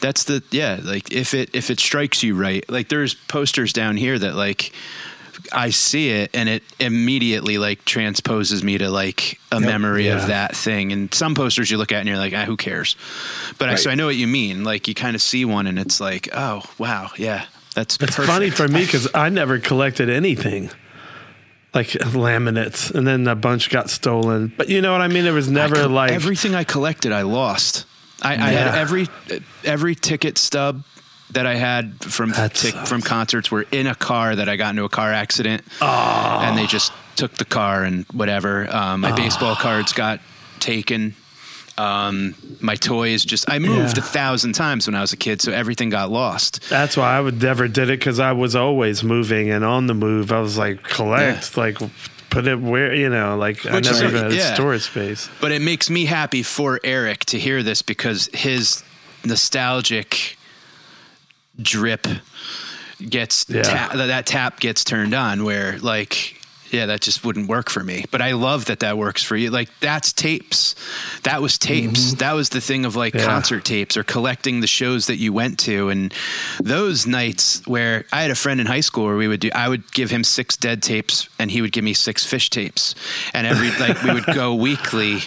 that's 0.00 0.24
the 0.24 0.42
yeah 0.50 0.78
like 0.82 1.10
if 1.10 1.34
it 1.34 1.50
if 1.54 1.70
it 1.70 1.80
strikes 1.80 2.22
you 2.22 2.34
right 2.34 2.64
like 2.70 2.88
there's 2.88 3.14
posters 3.14 3.72
down 3.72 3.96
here 3.96 4.18
that 4.18 4.34
like 4.34 4.72
I 5.54 5.70
see 5.70 6.10
it 6.10 6.30
and 6.34 6.48
it 6.48 6.62
immediately 6.80 7.58
like 7.58 7.84
transposes 7.84 8.62
me 8.64 8.78
to 8.78 8.90
like 8.90 9.38
a 9.50 9.60
memory 9.60 10.06
Yeah. 10.06 10.20
of 10.22 10.26
that 10.28 10.56
thing. 10.56 10.92
And 10.92 11.12
some 11.12 11.34
posters 11.34 11.70
you 11.70 11.76
look 11.78 11.92
at 11.92 11.98
and 11.98 12.08
you're 12.08 12.18
like, 12.18 12.32
ah, 12.34 12.44
who 12.44 12.56
cares? 12.56 12.96
But 13.58 13.68
I, 13.68 13.74
so 13.76 13.90
I 13.90 13.94
know 13.94 14.06
what 14.06 14.16
you 14.16 14.26
mean. 14.26 14.64
Like 14.64 14.88
you 14.88 14.94
kind 14.94 15.14
of 15.14 15.22
see 15.22 15.44
one 15.44 15.66
and 15.66 15.78
it's 15.78 16.00
like, 16.00 16.28
oh 16.34 16.62
wow, 16.78 17.10
yeah, 17.16 17.44
that's 17.74 17.96
It's 17.96 18.16
perfect. 18.16 18.26
funny 18.28 18.50
for 18.50 18.66
me 18.68 18.84
because 18.84 19.08
I 19.14 19.28
never 19.28 19.58
collected 19.58 20.08
anything 20.10 20.70
like 21.74 21.88
laminates, 21.88 22.94
and 22.94 23.06
then 23.06 23.26
a 23.26 23.34
bunch 23.34 23.70
got 23.70 23.88
stolen. 23.88 24.52
But 24.56 24.68
you 24.68 24.82
know 24.82 24.92
what 24.92 25.00
I 25.00 25.08
mean? 25.08 25.24
There 25.24 25.32
was 25.32 25.50
never 25.50 25.76
co- 25.76 25.88
like 25.88 26.12
everything 26.12 26.54
I 26.54 26.64
collected, 26.64 27.12
I 27.12 27.22
lost. 27.22 27.86
I, 28.20 28.34
I 28.34 28.50
had 28.50 28.74
every 28.76 29.08
every 29.64 29.94
ticket 29.94 30.38
stub 30.38 30.84
that 31.32 31.46
I 31.46 31.54
had 31.54 32.02
from 32.04 32.32
from 32.32 33.02
concerts 33.02 33.50
were 33.50 33.66
in 33.72 33.86
a 33.86 33.94
car 33.94 34.36
that 34.36 34.48
I 34.48 34.56
got 34.56 34.70
into 34.70 34.84
a 34.84 34.88
car 34.88 35.12
accident, 35.12 35.62
and 35.80 36.56
they 36.58 36.66
just 36.66 36.92
took 37.16 37.34
the 37.34 37.44
car 37.44 37.84
and 37.84 38.04
whatever. 38.12 38.68
Um, 38.74 39.00
my 39.00 39.12
baseball 39.12 39.54
cards 39.56 39.92
got 39.92 40.20
taken. 40.60 41.14
Um, 41.78 42.34
my 42.60 42.76
toys 42.76 43.24
just 43.24 43.50
I 43.50 43.58
moved 43.58 43.96
Yeah. 43.96 44.04
a 44.04 44.06
thousand 44.06 44.52
times 44.52 44.86
when 44.86 44.94
I 44.94 45.00
was 45.00 45.12
a 45.14 45.16
kid, 45.16 45.40
so 45.40 45.52
everything 45.52 45.88
got 45.88 46.10
lost. 46.10 46.60
That's 46.68 46.96
why 46.98 47.16
I 47.16 47.20
would 47.20 47.40
never 47.42 47.66
did 47.66 47.88
it 47.88 47.98
because 47.98 48.20
I 48.20 48.32
was 48.32 48.54
always 48.54 49.02
moving 49.02 49.50
and 49.50 49.64
on 49.64 49.86
the 49.86 49.94
move. 49.94 50.30
I 50.32 50.40
was 50.40 50.58
like 50.58 50.82
collect, 50.82 51.56
like 51.56 51.78
put 52.28 52.46
it 52.46 52.60
where 52.60 52.94
you 52.94 53.08
know, 53.08 53.38
like 53.38 53.64
Which 53.64 53.88
I 53.88 53.92
never 53.92 54.04
even 54.04 54.22
had 54.24 54.32
yeah. 54.34 54.52
storage 54.54 54.82
space. 54.82 55.30
But 55.40 55.50
it 55.50 55.62
makes 55.62 55.88
me 55.88 56.04
happy 56.04 56.42
for 56.42 56.78
Eric 56.84 57.24
to 57.26 57.38
hear 57.38 57.62
this 57.62 57.80
because 57.80 58.28
his 58.34 58.82
nostalgic 59.24 60.36
drip 61.60 62.06
gets 63.08 63.44
Yeah. 63.48 63.62
ta- 63.62 63.90
that 63.94 64.06
that 64.06 64.26
tap 64.26 64.60
gets 64.60 64.84
turned 64.84 65.14
on 65.14 65.44
where 65.44 65.78
like 65.80 66.40
yeah 66.72 66.86
that 66.86 67.00
just 67.00 67.24
wouldn't 67.24 67.48
work 67.48 67.70
for 67.70 67.82
me. 67.84 68.04
But 68.10 68.20
i 68.22 68.32
love 68.32 68.64
that 68.66 68.80
that 68.80 68.96
works 68.98 69.22
for 69.22 69.36
you. 69.36 69.50
Like 69.50 69.68
that's 69.80 70.12
tapes. 70.12 70.74
That 71.22 71.40
was 71.42 71.58
tapes. 71.58 72.00
Mm-hmm. 72.06 72.18
That 72.18 72.32
was 72.32 72.48
the 72.48 72.60
thing 72.60 72.84
of 72.84 72.96
like 72.96 73.14
Yeah. 73.14 73.24
concert 73.24 73.64
tapes 73.64 73.96
or 73.96 74.02
collecting 74.04 74.60
the 74.60 74.66
shows 74.66 75.06
that 75.06 75.16
you 75.16 75.32
went 75.32 75.58
to. 75.60 75.88
And 75.90 76.12
those 76.60 77.06
nights 77.06 77.62
where 77.66 78.04
i 78.12 78.22
had 78.22 78.30
a 78.30 78.34
friend 78.34 78.60
in 78.60 78.66
high 78.66 78.80
school 78.80 79.04
where 79.04 79.16
we 79.16 79.28
would 79.28 79.40
do 79.40 79.50
i 79.54 79.68
would 79.68 79.90
give 79.92 80.10
him 80.10 80.24
six 80.24 80.56
dead 80.56 80.82
tapes 80.82 81.28
and 81.38 81.50
he 81.50 81.60
would 81.62 81.72
give 81.72 81.84
me 81.84 81.94
six 81.94 82.24
Phish 82.26 82.48
tapes. 82.48 82.94
And 83.34 83.46
every 83.46 83.70
like 83.86 84.02
we 84.02 84.12
would 84.12 84.26
go 84.26 84.54
weekly. 84.54 85.18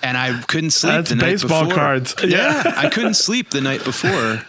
And 0.00 0.16
I 0.16 0.40
couldn't 0.42 0.70
sleep 0.70 0.92
That's 0.92 1.10
the 1.10 1.16
night 1.16 1.32
baseball 1.32 1.64
before. 1.64 1.74
cards. 1.76 2.14
Yeah, 2.22 2.28
Yeah. 2.64 2.74
I 2.76 2.88
couldn't 2.88 3.14
sleep 3.14 3.50
the 3.50 3.60
night 3.60 3.82
before 3.84 4.42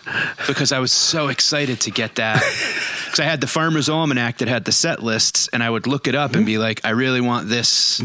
because 0.46 0.72
I 0.72 0.78
was 0.78 0.92
so 0.92 1.28
excited 1.30 1.80
to 1.82 1.92
get 1.92 2.16
that. 2.16 2.44
Because 3.10 3.22
I 3.22 3.24
had 3.26 3.42
the 3.42 3.48
Farmer's 3.48 3.90
Almanac 3.90 4.38
that 4.38 4.48
had 4.48 4.66
the 4.66 4.72
set 4.72 5.02
lists, 5.02 5.50
and 5.52 5.64
I 5.64 5.70
would 5.72 5.88
look 5.88 6.08
it 6.08 6.14
up 6.20 6.36
and 6.36 6.46
be 6.46 6.58
like, 6.60 6.82
I 6.84 6.92
really 6.92 7.22
want 7.22 7.50
this 7.50 8.00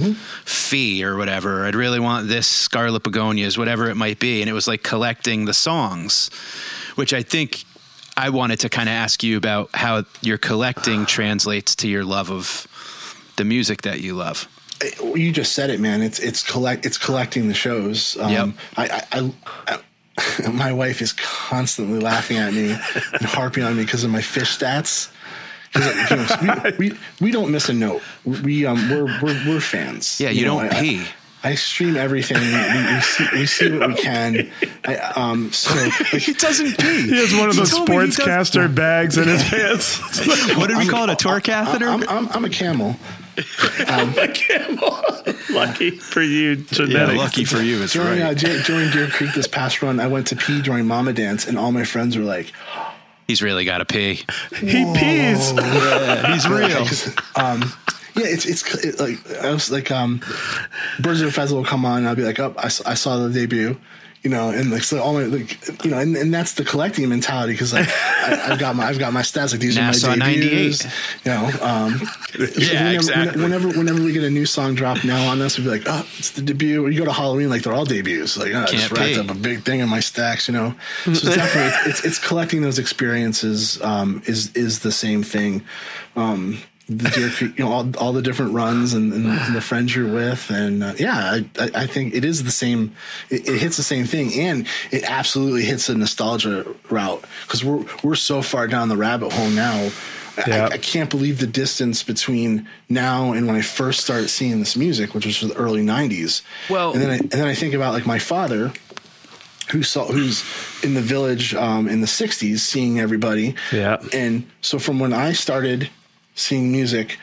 fee 0.44 1.04
or 1.04 1.16
whatever. 1.16 1.62
Or 1.62 1.66
I'd 1.66 1.74
really 1.74 2.00
want 2.00 2.28
this 2.28 2.46
Scarlet 2.46 3.02
Begonias, 3.02 3.58
whatever 3.58 3.90
it 3.90 3.96
might 3.96 4.18
be, 4.18 4.40
and 4.40 4.48
it 4.48 4.54
was 4.54 4.66
like 4.66 4.82
collecting 4.82 5.44
the 5.44 5.52
songs, 5.54 6.30
which 6.94 7.12
I 7.12 7.22
think 7.22 7.64
I 8.16 8.30
wanted 8.30 8.60
to 8.60 8.68
kind 8.68 8.88
of 8.88 8.94
ask 8.94 9.22
you 9.22 9.36
about 9.36 9.70
how 9.74 10.04
your 10.22 10.38
collecting 10.38 11.04
translates 11.18 11.74
to 11.76 11.88
your 11.88 12.04
love 12.04 12.30
of 12.30 12.66
the 13.36 13.44
music 13.44 13.82
that 13.82 14.00
you 14.00 14.14
love. 14.14 14.48
you 15.14 15.32
just 15.32 15.52
said 15.52 15.70
it, 15.70 15.80
man. 15.80 16.00
It's 16.02 16.18
it's 16.20 16.42
collect 16.42 16.86
it's 16.86 16.98
collecting 16.98 17.48
the 17.48 17.54
shows. 17.54 18.16
Um, 18.18 18.30
Yep. 18.30 18.48
I, 18.76 18.84
I, 18.88 19.02
I, 19.12 19.32
I 19.66 19.80
my 20.52 20.72
wife 20.72 21.02
is 21.02 21.12
constantly 21.12 21.98
laughing 21.98 22.36
at 22.36 22.52
me 22.52 22.70
and 22.70 23.22
harping 23.22 23.64
on 23.64 23.76
me 23.76 23.84
because 23.84 24.04
of 24.04 24.10
my 24.10 24.20
Phish 24.20 24.58
stats. 24.58 25.10
'Cause, 25.74 26.40
you 26.40 26.46
know, 26.46 26.62
we, 26.78 26.90
we 26.90 26.98
we 27.20 27.30
don't 27.32 27.50
miss 27.50 27.68
a 27.68 27.72
note. 27.74 28.02
We 28.24 28.64
um 28.66 28.88
we're 28.88 29.04
we're, 29.22 29.42
we're 29.48 29.60
fans. 29.60 30.20
Yeah, 30.20 30.30
you 30.30 30.44
know, 30.46 30.60
don't 30.60 30.72
I- 30.72 30.78
I- 30.78 30.80
pee. 30.80 31.06
I 31.46 31.56
stream 31.56 31.98
everything. 31.98 32.38
We, 32.38 32.46
we, 32.46 32.94
we, 32.94 33.00
see, 33.02 33.26
we 33.34 33.44
see 33.44 33.70
what 33.78 33.88
we 33.90 33.94
can. 33.96 34.50
I, 34.86 34.96
um, 34.96 35.52
so 35.52 35.74
like, 35.84 35.92
he 36.22 36.32
doesn't 36.32 36.78
pee. 36.78 37.02
He 37.02 37.16
has 37.16 37.34
one 37.34 37.50
of 37.50 37.56
those 37.56 37.70
sportscaster 37.70 38.74
bags 38.74 39.18
in 39.18 39.28
his 39.28 39.42
pants. 39.42 39.98
what 40.56 40.68
did 40.68 40.78
we 40.78 40.88
call 40.88 41.04
it? 41.04 41.12
A 41.12 41.16
tour 41.16 41.40
catheter? 41.40 41.86
I'm, 41.86 42.08
I'm, 42.08 42.28
I'm 42.30 42.44
a 42.46 42.48
camel. 42.48 42.96
a 43.36 44.28
camel. 44.32 44.98
Lucky 45.50 45.90
for 45.90 46.22
you, 46.22 46.56
genetics. 46.56 47.18
lucky 47.18 47.44
for 47.44 47.60
you. 47.60 47.82
It's 47.82 47.92
during, 47.92 48.22
right. 48.22 48.42
uh, 48.42 48.62
during 48.62 48.90
Deer 48.90 49.08
Creek 49.08 49.34
this 49.34 49.46
past 49.46 49.82
run, 49.82 50.00
I 50.00 50.06
went 50.06 50.28
to 50.28 50.36
pee 50.36 50.62
during 50.62 50.86
Moma 50.86 51.14
Dance, 51.14 51.46
and 51.46 51.58
all 51.58 51.72
my 51.72 51.84
friends 51.84 52.16
were 52.16 52.24
like, 52.24 52.54
He's 53.26 53.42
really 53.42 53.64
got 53.64 53.78
to 53.78 53.84
pee. 53.84 54.24
He 54.60 54.84
pees. 54.94 55.52
Yeah, 55.64 56.34
he's 56.34 56.48
real. 56.48 56.86
um, 57.36 57.72
yeah, 58.16 58.26
it's 58.26 58.46
it's 58.46 58.84
it, 58.84 59.00
like 59.00 59.18
I 59.42 59.50
was 59.50 59.70
like 59.70 59.90
um, 59.90 60.20
Birds 61.00 61.20
of 61.20 61.28
a 61.28 61.32
Feather 61.32 61.54
will 61.54 61.64
come 61.64 61.84
on, 61.84 61.98
and 61.98 62.08
I'll 62.08 62.14
be 62.14 62.22
like, 62.22 62.38
oh, 62.38 62.54
I 62.58 62.68
saw 62.68 63.16
the 63.16 63.30
debut. 63.30 63.76
You 64.24 64.30
know, 64.30 64.48
and 64.48 64.70
like 64.70 64.82
so 64.82 65.02
all 65.02 65.12
my 65.12 65.24
like, 65.24 65.84
you 65.84 65.90
know, 65.90 65.98
and, 65.98 66.16
and 66.16 66.32
that's 66.32 66.54
the 66.54 66.64
collecting 66.64 67.06
mentality 67.08 67.52
because 67.52 67.74
like 67.74 67.86
I, 67.90 68.52
I've 68.52 68.58
got 68.58 68.74
my 68.74 68.86
I've 68.86 68.98
got 68.98 69.12
my 69.12 69.20
stats 69.20 69.52
like 69.52 69.60
these 69.60 69.76
Nassau 69.76 70.12
are 70.12 70.16
my 70.16 70.34
debuts, 70.34 70.84
98. 70.84 71.24
You 71.24 71.30
know, 71.30 71.64
um, 71.64 71.98
so 72.32 72.38
whenever, 72.38 72.94
exactly. 72.94 73.42
Whenever 73.42 73.68
whenever 73.68 74.02
we 74.02 74.12
get 74.12 74.24
a 74.24 74.30
new 74.30 74.46
song 74.46 74.74
drop 74.74 75.04
now 75.04 75.28
on 75.28 75.42
us, 75.42 75.58
we'd 75.58 75.64
be 75.64 75.70
like, 75.70 75.82
oh, 75.86 76.08
it's 76.18 76.30
the 76.30 76.40
debut. 76.40 76.82
Or 76.82 76.90
you 76.90 76.98
go 76.98 77.04
to 77.04 77.12
Halloween, 77.12 77.50
like 77.50 77.62
they're 77.62 77.74
all 77.74 77.84
debuts. 77.84 78.38
Like 78.38 78.54
oh, 78.54 78.62
I 78.62 78.66
just 78.66 78.90
racked 78.90 79.14
pee. 79.14 79.20
up 79.20 79.30
a 79.30 79.34
big 79.34 79.62
thing 79.62 79.80
in 79.80 79.90
my 79.90 80.00
stacks. 80.00 80.48
You 80.48 80.54
know, 80.54 80.74
so 81.04 81.10
it's 81.10 81.22
definitely 81.22 81.90
it's, 81.90 82.04
it's 82.04 82.18
collecting 82.18 82.62
those 82.62 82.78
experiences. 82.78 83.80
Um, 83.82 84.22
is 84.26 84.50
is 84.54 84.80
the 84.80 84.92
same 84.92 85.22
thing. 85.22 85.62
Um, 86.16 86.58
the 86.88 87.08
Deer 87.10 87.50
you 87.56 87.64
know, 87.64 87.72
all, 87.72 87.96
all 87.96 88.12
the 88.12 88.20
different 88.20 88.52
runs 88.52 88.92
and, 88.92 89.12
and, 89.12 89.26
the 89.54 89.60
friends 89.60 89.94
you're 89.94 90.12
with, 90.12 90.50
and 90.50 90.82
uh, 90.82 90.94
yeah, 90.98 91.40
I, 91.58 91.70
I 91.74 91.86
think 91.86 92.14
it 92.14 92.24
is 92.24 92.44
the 92.44 92.50
same. 92.50 92.94
It, 93.30 93.48
it 93.48 93.58
hits 93.60 93.76
the 93.76 93.82
same 93.82 94.04
thing, 94.04 94.32
and 94.34 94.66
it 94.90 95.04
absolutely 95.04 95.64
hits 95.64 95.88
a 95.88 95.94
nostalgia 95.94 96.66
route 96.90 97.24
because 97.46 97.64
we're 97.64 97.84
we're 98.02 98.14
so 98.14 98.42
far 98.42 98.66
down 98.66 98.88
the 98.88 98.96
rabbit 98.96 99.32
hole 99.32 99.50
now. 99.50 99.90
I, 100.36 100.64
I 100.64 100.78
can't 100.78 101.10
believe 101.10 101.38
the 101.38 101.46
distance 101.46 102.02
between 102.02 102.68
now 102.88 103.32
and 103.32 103.46
when 103.46 103.54
I 103.54 103.62
first 103.62 104.00
started 104.00 104.28
seeing 104.28 104.58
this 104.58 104.76
music, 104.76 105.14
which 105.14 105.26
was 105.26 105.40
the 105.40 105.54
early 105.54 105.82
'90s. 105.82 106.42
Well- 106.68 106.92
and 106.92 107.00
then 107.00 107.10
I, 107.10 107.16
and 107.18 107.30
then 107.30 107.46
I 107.46 107.54
think 107.54 107.72
about 107.72 107.94
like 107.94 108.04
my 108.04 108.18
father, 108.18 108.72
who 109.70 109.82
saw 109.82 110.06
who's 110.06 110.44
in 110.82 110.94
the 110.94 111.00
village 111.00 111.54
um, 111.54 111.88
in 111.88 112.00
the 112.00 112.06
'60s, 112.06 112.58
seeing 112.58 113.00
everybody. 113.00 113.54
Yeah. 113.72 114.02
And 114.12 114.46
so 114.60 114.78
from 114.78 114.98
when 114.98 115.12
I 115.12 115.32
started 115.32 115.88
seeing 116.34 116.70
music, 116.72 117.18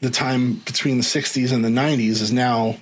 the 0.00 0.10
time 0.10 0.54
between 0.64 0.98
the 0.98 1.04
'60s 1.04 1.52
and 1.52 1.64
the 1.64 1.68
'90s 1.68 2.20
is 2.20 2.32
now 2.32 2.76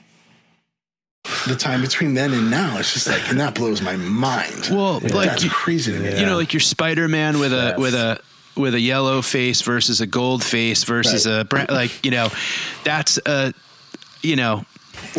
the 1.46 1.56
time 1.56 1.80
between 1.80 2.14
then 2.14 2.32
and 2.32 2.50
now. 2.50 2.78
It's 2.78 2.92
just 2.94 3.06
like, 3.06 3.28
and 3.30 3.38
that 3.40 3.54
blows 3.54 3.82
my 3.82 3.96
mind. 3.96 4.68
Well, 4.70 5.00
like 5.00 5.28
that's 5.28 5.44
you- 5.44 5.50
crazy 5.50 5.92
to 5.92 5.98
me. 5.98 6.18
You 6.18 6.26
know, 6.26 6.36
like 6.36 6.52
your 6.52 6.60
Spider 6.60 7.08
Man 7.08 7.38
with 7.38 7.52
a 7.52 7.74
with 7.78 7.94
a 7.94 8.20
with 8.56 8.74
a 8.74 8.80
yellow 8.80 9.22
face 9.22 9.62
versus 9.62 10.00
a 10.00 10.06
gold 10.06 10.42
face 10.42 10.84
versus 10.84 11.26
a 11.26 11.46
like 11.68 12.04
you 12.04 12.10
know, 12.10 12.28
that's 12.84 13.18
a 13.26 13.52
you 14.22 14.36
know. 14.36 14.64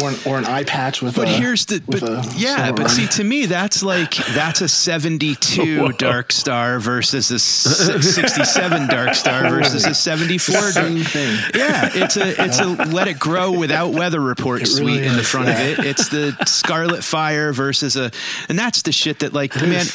Or 0.01 0.09
an, 0.09 0.15
or 0.25 0.37
an 0.37 0.45
eye 0.45 0.63
patch 0.63 1.01
with. 1.01 1.17
A 1.17 1.19
but 1.19 1.27
a, 1.27 1.31
here's 1.31 1.65
the 1.65 1.81
but 1.85 2.01
yeah, 2.37 2.71
but 2.71 2.89
see 2.89 3.07
to 3.07 3.23
me 3.23 3.45
that's 3.45 3.83
like 3.83 4.15
that's 4.33 4.61
a 4.61 4.67
72 4.67 5.79
Whoa. 5.81 5.91
dark 5.91 6.31
star 6.31 6.79
versus 6.79 7.31
a 7.31 7.39
67 7.39 8.87
dark 8.87 9.15
star 9.15 9.49
versus 9.49 9.85
a 9.85 9.93
74 9.93 10.53
dark 10.55 10.73
Same 10.73 11.03
thing. 11.03 11.37
Yeah, 11.55 11.89
it's 11.93 12.17
a 12.17 12.43
it's 12.43 12.59
a 12.59 12.67
let 12.67 13.07
it 13.07 13.19
grow 13.19 13.57
without 13.57 13.93
weather 13.93 14.19
report 14.19 14.61
It 14.61 14.67
suite 14.67 15.01
really 15.01 15.07
in 15.07 15.15
the 15.15 15.23
front 15.23 15.49
of 15.49 15.55
it. 15.55 15.79
It's 15.79 16.09
the 16.09 16.35
Scarlet 16.45 17.03
Fire 17.03 17.53
versus 17.53 17.95
a 17.95 18.11
and 18.49 18.57
that's 18.57 18.83
the 18.83 18.91
shit 18.91 19.19
that 19.19 19.33
like 19.33 19.55
man 19.61 19.85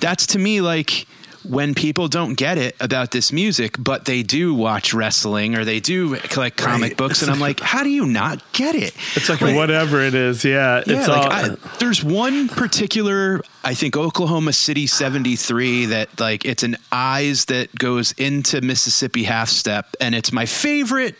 that's 0.00 0.28
to 0.28 0.38
me 0.38 0.60
like 0.60 1.06
when 1.44 1.74
people 1.74 2.08
don't 2.08 2.34
get 2.34 2.58
it 2.58 2.76
about 2.80 3.10
this 3.10 3.32
music, 3.32 3.76
but 3.78 4.04
they 4.04 4.22
do 4.22 4.54
watch 4.54 4.94
wrestling 4.94 5.54
or 5.54 5.64
they 5.64 5.80
do 5.80 6.16
collect 6.16 6.56
comic 6.56 6.96
books, 6.96 7.22
and 7.22 7.30
I'm 7.30 7.40
like, 7.40 7.60
how 7.72 7.82
do 7.82 7.90
you 7.90 8.06
not 8.06 8.42
get 8.52 8.74
it? 8.74 8.94
It's 9.14 9.28
like 9.28 9.40
whatever 9.40 10.00
it 10.00 10.14
is. 10.14 10.44
Yeah. 10.44 10.82
Yeah, 10.86 10.98
it's 10.98 11.08
like 11.08 11.26
all. 11.26 11.32
I, 11.32 11.48
there's 11.78 12.02
one 12.02 12.48
particular, 12.48 13.40
I 13.64 13.74
think 13.74 13.96
Oklahoma 13.96 14.52
City 14.52 14.86
73 14.86 15.86
that 15.86 16.20
like 16.20 16.44
it's 16.44 16.62
an 16.62 16.76
eyes 16.90 17.46
that 17.46 17.74
goes 17.74 18.12
into 18.12 18.60
Mississippi 18.60 19.24
half 19.24 19.48
step, 19.48 19.94
and 20.00 20.14
it's 20.14 20.32
my 20.32 20.46
favorite 20.46 21.16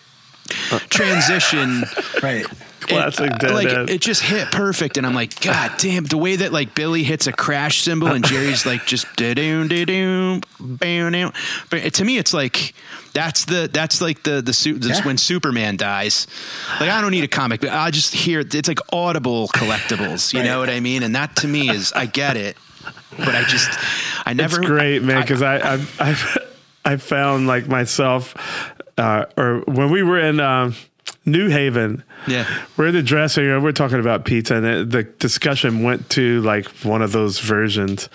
uh. 0.70 0.78
transition. 0.88 1.84
right. 2.22 2.46
Classic 2.82 3.30
It, 3.32 3.44
uh, 3.44 3.54
like 3.54 3.90
it 3.90 4.00
just 4.00 4.22
hit 4.22 4.50
perfect, 4.50 4.96
and 4.96 5.06
I'm 5.06 5.14
like, 5.14 5.40
God 5.40 5.72
damn! 5.78 6.04
The 6.04 6.18
way 6.18 6.36
that 6.36 6.52
like 6.52 6.74
Billy 6.74 7.02
hits 7.02 7.26
a 7.26 7.32
crash 7.32 7.82
cymbal 7.82 8.08
and 8.08 8.24
Jerry's 8.24 8.66
like 8.66 8.84
just 8.86 9.06
da 9.16 9.34
doom 9.34 9.68
da 9.68 9.84
doom 9.84 10.42
bam 10.60 11.12
down. 11.12 11.32
But 11.70 11.94
to 11.94 12.04
me, 12.04 12.18
it's 12.18 12.34
like 12.34 12.74
that's 13.14 13.44
the 13.44 13.68
that's 13.72 14.00
like 14.00 14.22
the 14.22 14.42
the 14.42 14.52
suit 14.52 14.80
that's 14.82 15.00
Yeah. 15.00 15.06
when 15.06 15.18
Superman 15.18 15.76
dies. 15.76 16.26
Like 16.80 16.90
I 16.90 17.00
don't 17.00 17.10
need 17.10 17.24
a 17.24 17.28
comic, 17.28 17.60
but 17.60 17.70
I 17.70 17.90
just 17.90 18.14
hear 18.14 18.40
it's 18.40 18.68
like 18.68 18.80
audible 18.92 19.48
collectibles. 19.48 20.32
You 20.32 20.42
know 20.42 20.58
what 20.60 20.70
I 20.70 20.80
mean? 20.80 21.02
And 21.02 21.14
that 21.14 21.36
to 21.36 21.48
me 21.48 21.68
is 21.70 21.92
I 21.92 22.06
get 22.06 22.36
it, 22.36 22.56
but 23.18 23.34
I 23.34 23.42
just 23.44 23.70
I 24.26 24.32
never. 24.32 24.58
It's 24.60 24.66
great, 24.66 25.02
man, 25.02 25.18
I- 25.18 25.20
because 25.22 25.42
I, 25.42 25.74
I, 25.74 25.86
I, 26.00 26.36
I 26.92 26.96
found 26.96 27.46
like 27.46 27.68
myself, 27.68 28.34
uh, 28.98 29.26
or 29.36 29.60
when 29.66 29.90
we 29.90 30.02
were 30.02 30.18
in 30.18 30.40
um, 30.40 30.74
New 31.24 31.48
Haven, 31.48 32.02
Yeah. 32.26 32.46
we're 32.76 32.88
in 32.88 32.94
the 32.94 33.02
dressing 33.02 33.44
room, 33.44 33.62
we're 33.62 33.72
talking 33.72 34.00
about 34.00 34.24
pizza, 34.24 34.56
and 34.56 34.90
the, 34.90 35.02
discussion 35.04 35.82
went 35.82 36.08
to 36.10 36.40
like 36.42 36.66
one 36.82 37.00
of 37.02 37.12
those 37.12 37.38
versions. 37.38 38.08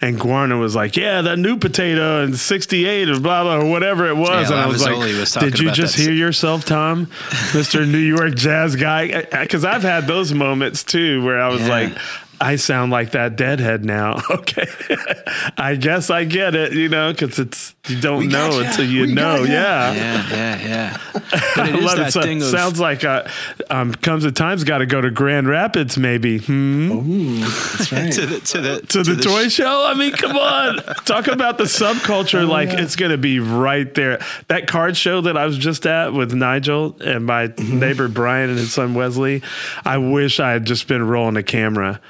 And 0.00 0.20
Guarna 0.20 0.58
was 0.60 0.76
like, 0.76 0.94
"Yeah, 0.96 1.22
that 1.22 1.38
new 1.38 1.56
potato 1.56 2.22
and 2.22 2.36
'68 2.38 3.08
or 3.08 3.18
blah 3.18 3.44
blah 3.44 3.56
or 3.56 3.64
whatever 3.64 4.06
it 4.06 4.16
was." 4.16 4.50
Yeah, 4.50 4.56
and 4.56 4.64
I 4.64 4.66
was 4.66 4.84
like, 4.84 4.94
was 4.96 5.32
"Did 5.32 5.58
you 5.58 5.70
just 5.70 5.96
hear 5.96 6.12
yourself, 6.12 6.66
Tom, 6.66 7.08
Mister 7.54 7.86
New 7.86 7.96
York 7.96 8.34
jazz 8.34 8.76
guy?" 8.76 9.22
Because 9.22 9.64
I've 9.64 9.82
had 9.82 10.06
those 10.06 10.34
moments 10.34 10.84
too, 10.84 11.24
where 11.24 11.40
I 11.40 11.48
was 11.48 11.62
Yeah. 11.62 11.68
like, 11.68 11.98
I 12.38 12.56
sound 12.56 12.92
like 12.92 13.12
that 13.12 13.36
deadhead 13.36 13.86
now. 13.86 14.20
Okay. 14.30 14.66
I 15.56 15.76
guess 15.76 16.10
I 16.10 16.24
get 16.24 16.54
it, 16.54 16.74
you 16.74 16.90
know, 16.90 17.12
because 17.12 17.38
it's, 17.38 17.74
you 17.88 18.00
don't 18.00 18.18
We 18.18 18.26
know 18.26 18.50
gotcha. 18.50 18.68
until 18.68 18.84
you 18.86 19.02
We 19.02 19.12
know. 19.14 19.38
got 19.38 19.48
ya. 19.48 19.52
Yeah. 19.52 19.92
Yeah, 19.94 20.28
yeah, 20.30 20.66
yeah. 20.68 20.98
But 21.12 21.58
I 21.58 21.68
it 21.70 21.74
is 21.78 21.84
love 21.84 21.96
that 21.98 22.08
it. 22.08 22.12
So- 22.12 22.22
thing 22.22 22.42
of 22.42 22.48
sounds 22.48 22.78
like 22.80 23.04
uh, 23.04 23.24
um, 23.70 23.92
comes 23.94 24.24
a 24.24 24.32
time's 24.32 24.64
got 24.64 24.78
to 24.78 24.86
go 24.86 25.00
to 25.00 25.10
Grand 25.10 25.48
Rapids, 25.48 25.96
maybe. 25.98 26.38
Hmm? 26.38 26.90
Ooh, 26.92 27.38
that's 27.40 27.92
right. 27.92 28.12
to 28.12 28.26
the 28.26 28.40
to 28.40 28.60
the 28.60 28.80
To 28.88 29.02
the 29.02 29.22
toy 29.22 29.48
show? 29.48 29.84
I 29.86 29.94
mean, 29.94 30.12
come 30.12 30.36
on. 30.36 30.76
Talk 31.04 31.26
about 31.28 31.58
the 31.58 31.64
Oh, 31.64 31.66
subculture. 31.66 32.48
like, 32.48 32.70
it's 32.70 32.96
going 32.96 33.10
to 33.12 33.18
be 33.18 33.38
right 33.40 33.92
there. 33.94 34.20
That 34.48 34.66
card 34.66 34.96
show 34.96 35.20
that 35.22 35.36
I 35.36 35.46
was 35.46 35.58
just 35.58 35.86
at 35.86 36.12
with 36.12 36.32
Nigel 36.32 36.96
and 37.00 37.24
my 37.26 37.48
Mm-hmm. 37.48 37.78
neighbor 37.78 38.08
Brian 38.08 38.50
and 38.50 38.58
his 38.58 38.72
son 38.72 38.94
Wesley, 38.94 39.42
I 39.84 39.98
wish 39.98 40.40
I 40.40 40.50
had 40.52 40.64
just 40.66 40.88
been 40.88 41.06
rolling 41.06 41.36
a 41.36 41.42
camera 41.42 42.00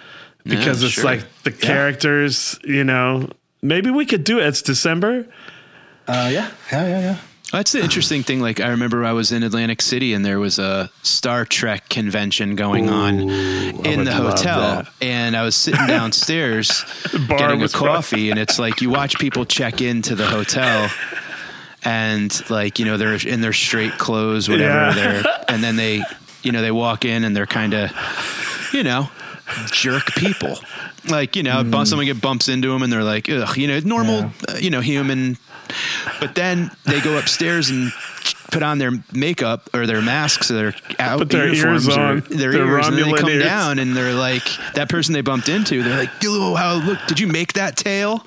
because 0.45 0.81
Yeah, 0.83 0.87
it's 0.87 0.95
sure. 0.95 1.05
like 1.05 1.25
the 1.45 1.53
characters, 1.53 2.59
you 2.65 2.85
know. 2.85 3.29
Maybe 3.63 3.91
we 3.91 4.07
could 4.07 4.25
do 4.25 4.39
it. 4.39 4.47
It's 4.47 4.63
December. 4.63 5.27
Uh, 6.09 6.31
yeah, 6.33 6.51
yeah, 6.71 6.87
yeah, 6.87 7.01
yeah. 7.01 7.19
That's 7.53 7.73
the 7.73 7.81
interesting 7.81 8.23
thing. 8.25 8.41
Like 8.41 8.61
I 8.61 8.69
remember 8.71 9.05
I 9.05 9.13
was 9.13 9.31
in 9.31 9.43
Atlantic 9.45 9.81
City 9.81 10.13
and 10.15 10.25
there 10.25 10.41
was 10.41 10.59
a 10.59 10.91
Star 11.03 11.45
Trek 11.45 11.89
convention 11.89 12.57
going 12.57 12.91
on 12.91 13.21
in 13.21 14.05
the 14.05 14.13
hotel, 14.13 14.85
and 15.01 15.37
I 15.37 15.43
was 15.43 15.55
sitting 15.55 15.87
downstairs 15.87 16.85
bar 17.29 17.39
getting 17.39 17.63
a 17.63 17.69
coffee, 17.69 18.31
and 18.31 18.39
it's 18.39 18.59
like 18.59 18.81
you 18.81 18.91
watch 18.91 19.19
people 19.19 19.45
check 19.45 19.81
into 19.81 20.15
the 20.15 20.27
hotel. 20.27 20.91
And 21.85 22.51
like 22.51 22.81
you 22.81 22.85
know 22.85 22.97
they're 22.97 23.15
in 23.15 23.41
their 23.43 23.53
straight 23.53 23.93
clothes, 23.93 24.49
whatever. 24.49 24.73
Yeah. 24.75 24.93
They're 25.23 25.25
and 25.49 25.63
then 25.63 25.77
they, 25.77 26.03
you 26.43 26.51
know, 26.51 26.61
they 26.61 26.73
walk 26.73 27.05
in 27.05 27.23
and 27.23 27.37
they're 27.37 27.47
kind 27.47 27.75
of, 27.75 27.93
you 28.73 28.83
know, 28.83 29.09
jerk 29.71 30.15
people. 30.15 30.59
Like 31.09 31.37
you 31.37 31.43
know, 31.43 31.63
bump 31.65 31.87
someone 31.89 32.07
get 32.07 32.21
bumps 32.21 32.49
into 32.49 32.69
them 32.69 32.83
and 32.83 32.93
they're 32.93 33.05
like, 33.05 33.29
ugh, 33.29 33.57
you 33.57 33.69
know, 33.69 33.79
normal, 33.81 34.31
uh, 34.49 34.57
you 34.61 34.71
know, 34.71 34.81
human 34.81 35.39
But 36.21 36.35
then 36.35 36.71
they 36.85 37.01
go 37.01 37.19
upstairs 37.19 37.71
and 37.71 37.93
put 38.51 38.63
on 38.63 38.79
their 38.79 38.93
makeup 39.13 39.71
or 39.75 39.87
their 39.87 40.03
masks 40.03 40.51
or 40.51 40.55
their 40.55 40.75
out 40.99 41.19
Put 41.19 41.31
their 41.31 41.49
ears 41.49 41.89
on, 41.89 42.21
their, 42.21 42.53
their 42.53 42.67
ears, 42.67 42.89
and 42.89 42.99
then 42.99 43.11
they 43.11 43.19
come 43.19 43.31
ears. 43.31 43.45
down 43.45 43.79
and 43.79 43.97
they're 43.97 44.15
like 44.15 44.45
that 44.75 44.89
person 44.89 45.13
they 45.13 45.21
bumped 45.21 45.49
into. 45.49 45.83
They're 45.83 45.99
like, 45.99 46.11
"Oh, 46.25 46.55
how 46.55 46.75
look? 46.75 46.99
Did 47.07 47.21
you 47.21 47.27
make 47.27 47.55
that 47.55 47.77
tail? 47.77 48.27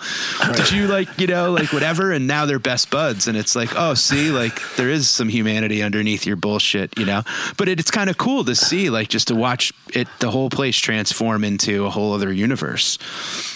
Did 0.56 0.72
you 0.72 0.88
like 0.88 1.20
you 1.20 1.28
know 1.28 1.52
like 1.52 1.72
whatever?" 1.74 2.12
And 2.12 2.28
now 2.28 2.46
they're 2.46 2.60
best 2.60 2.90
buds, 2.90 3.28
and 3.28 3.38
it's 3.38 3.56
like, 3.56 3.70
oh, 3.76 3.94
see, 3.94 4.32
like 4.32 4.62
there 4.76 4.90
is 4.90 5.10
some 5.10 5.30
humanity 5.30 5.82
underneath 5.82 6.26
your 6.26 6.36
bullshit, 6.36 6.98
you 6.98 7.06
know. 7.06 7.24
But 7.58 7.68
it, 7.70 7.80
it's 7.80 7.92
kind 7.92 8.10
of 8.10 8.18
cool 8.18 8.44
to 8.46 8.56
see, 8.56 8.90
like, 8.90 9.10
just 9.10 9.28
to 9.30 9.36
watch 9.36 9.74
it, 9.94 10.08
the 10.20 10.32
whole 10.32 10.50
place 10.50 10.78
transform 10.78 11.44
into 11.44 11.86
a 11.86 11.90
whole 11.90 12.14
other 12.14 12.32
universe. 12.32 12.98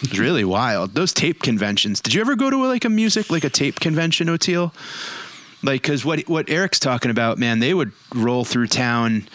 It's 0.02 0.18
really 0.18 0.44
wild. 0.44 0.96
Those 0.96 1.14
tape 1.14 1.42
conventions. 1.42 2.02
Did 2.02 2.14
you 2.14 2.22
ever 2.22 2.36
go 2.36 2.50
to 2.50 2.66
like 2.68 2.86
a 2.86 2.90
music 2.90 3.30
like 3.30 3.44
a 3.44 3.50
tape 3.50 3.80
convention, 3.80 4.28
Oteil? 4.28 4.72
Like, 5.64 5.82
because 5.82 6.04
what 6.04 6.20
what 6.28 6.50
Eric's 6.50 6.80
talking 6.80 7.10
about, 7.12 7.38
man, 7.38 7.60
they 7.60 7.74
would 7.74 7.92
roll 8.14 8.44
through 8.46 8.68
town 8.68 9.28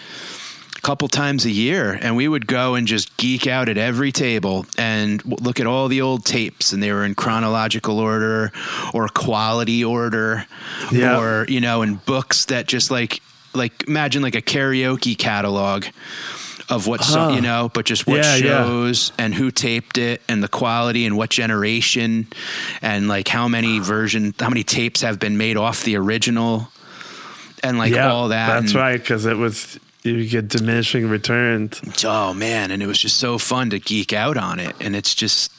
a 0.77 0.81
couple 0.81 1.09
times 1.09 1.45
a 1.45 1.51
year, 1.51 1.99
and 2.01 2.15
we 2.17 2.29
would 2.29 2.47
go 2.47 2.75
and 2.75 2.87
just 2.87 3.17
geek 3.17 3.47
out 3.47 3.69
at 3.69 3.79
every 3.79 4.13
table 4.13 4.67
and 4.77 5.25
look 5.25 5.59
at 5.59 5.67
all 5.67 5.89
the 5.89 6.01
old 6.03 6.25
tapes, 6.25 6.73
and 6.73 6.83
they 6.83 6.93
were 6.93 7.05
in 7.05 7.15
chronological 7.15 7.99
order 7.99 8.53
or 8.95 9.09
quality 9.09 9.83
order, 9.85 10.45
Yeah. 10.93 11.19
or 11.19 11.47
you 11.49 11.61
know, 11.61 11.83
in 11.83 11.95
books 11.97 12.45
that 12.47 12.67
just 12.69 12.91
like 12.91 13.21
like 13.55 13.85
imagine 13.89 14.23
like 14.23 14.35
a 14.37 14.43
karaoke 14.43 15.17
catalog 15.17 15.87
of 16.71 16.87
what 16.87 17.01
Huh. 17.03 17.33
you 17.35 17.41
know, 17.41 17.71
but 17.73 17.87
just 17.87 18.07
what 18.07 18.19
Yeah, 18.19 18.37
yeah. 18.37 18.43
shows 18.65 19.13
and 19.19 19.35
who 19.35 19.51
taped 19.51 19.97
it 19.99 20.21
and 20.29 20.43
the 20.43 20.49
quality 20.49 21.07
and 21.07 21.17
what 21.17 21.31
generation 21.31 22.27
and 22.83 23.09
like 23.09 23.29
how 23.29 23.49
many 23.49 23.79
version, 23.79 24.35
how 24.39 24.49
many 24.51 24.65
tapes 24.65 25.01
have 25.03 25.19
been 25.19 25.39
made 25.39 25.57
off 25.57 25.85
the 25.85 25.97
original 25.97 26.69
and 27.63 27.79
like 27.79 27.93
Yeah, 27.95 28.11
all 28.13 28.29
that. 28.29 28.61
That's 28.61 28.73
and- 28.73 28.81
right, 28.81 29.01
because 29.01 29.25
it 29.27 29.37
was 29.37 29.79
you 30.05 30.27
get 30.29 30.49
diminishing 30.49 31.09
returns. 31.09 31.81
Oh 32.05 32.33
man, 32.35 32.71
and 32.71 32.83
it 32.83 32.87
was 32.87 32.99
just 32.99 33.17
so 33.19 33.37
fun 33.39 33.71
to 33.71 33.79
geek 33.79 34.13
out 34.13 34.37
on 34.37 34.59
it, 34.61 34.77
and 34.81 34.95
it's 34.95 35.15
just 35.15 35.51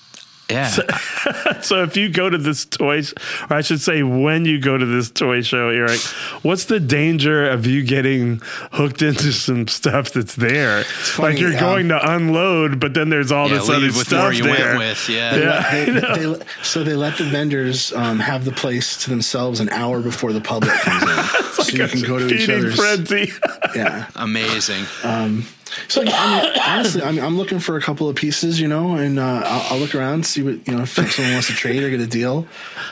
yeah. 0.50 0.70
So 1.62 1.84
if 1.84 1.98
you 1.98 2.10
go 2.10 2.30
to 2.30 2.38
this 2.38 2.66
toy, 2.66 3.02
or 3.50 3.58
I 3.58 3.62
should 3.62 3.82
say, 3.82 4.02
when 4.02 4.46
you 4.46 4.60
go 4.62 4.78
to 4.78 4.86
this 4.86 5.12
toy 5.12 5.42
show, 5.42 5.70
Eric, 5.70 6.00
what's 6.42 6.66
the 6.66 6.80
danger 6.80 7.48
of 7.50 7.66
you 7.66 7.84
getting 7.84 8.42
hooked 8.72 9.02
into 9.02 9.32
some 9.34 9.68
stuff 9.68 10.12
that's 10.14 10.36
there? 10.36 10.84
funny, 10.86 11.34
like 11.34 11.40
you're 11.42 11.54
um, 11.54 11.60
going 11.60 11.88
to 11.90 12.12
unload, 12.16 12.80
but 12.80 12.94
then 12.94 13.10
there's 13.10 13.32
all 13.32 13.50
Yeah, 13.50 13.58
this 13.58 13.70
other 13.70 13.86
with 13.88 14.08
stuff 14.08 14.22
more 14.24 14.34
you 14.34 14.44
went 14.46 14.58
there. 14.58 14.78
with, 14.78 15.10
yeah. 15.10 15.36
They 15.36 15.42
yeah. 15.44 15.50
let- 15.50 16.16
they- 16.16 16.34
they 16.34 16.46
so 16.64 16.84
they 16.84 16.96
let 16.96 17.18
the 17.18 17.26
vendors 17.26 17.92
um, 17.94 18.20
have 18.20 18.46
the 18.46 18.52
place 18.54 19.04
to 19.04 19.10
themselves 19.10 19.60
an 19.60 19.70
hour 19.70 20.02
before 20.02 20.32
the 20.34 20.42
public 20.42 20.74
comes 20.74 21.04
in, 21.04 21.44
so 21.64 21.64
you 21.78 21.88
can 21.88 22.02
go 22.02 22.20
to 22.20 22.26
each 22.34 22.42
feeding 22.42 22.56
other's. 22.60 22.76
frenzy. 22.76 23.32
Yeah. 23.76 24.08
Amazing. 24.16 24.86
Um, 25.04 25.46
so 25.88 26.02
I 26.02 26.06
mean, 26.06 26.52
honestly, 26.68 27.02
I'm, 27.02 27.20
I'm 27.20 27.38
looking 27.38 27.60
for 27.60 27.78
a 27.78 27.82
couple 27.82 28.10
of 28.10 28.16
pieces, 28.16 28.60
you 28.60 28.68
know, 28.68 28.96
and 28.96 29.20
uh, 29.20 29.42
I'll, 29.46 29.74
I'll 29.74 29.80
look 29.80 29.96
around, 29.96 30.26
see 30.26 30.44
what 30.44 30.68
you 30.68 30.76
know 30.76 30.84
if 30.84 30.90
someone 30.90 31.34
wants 31.34 31.48
to 31.48 31.54
trade 31.54 31.84
or 31.84 31.90
get 31.90 32.00
a 32.00 32.08
deal. 32.08 32.48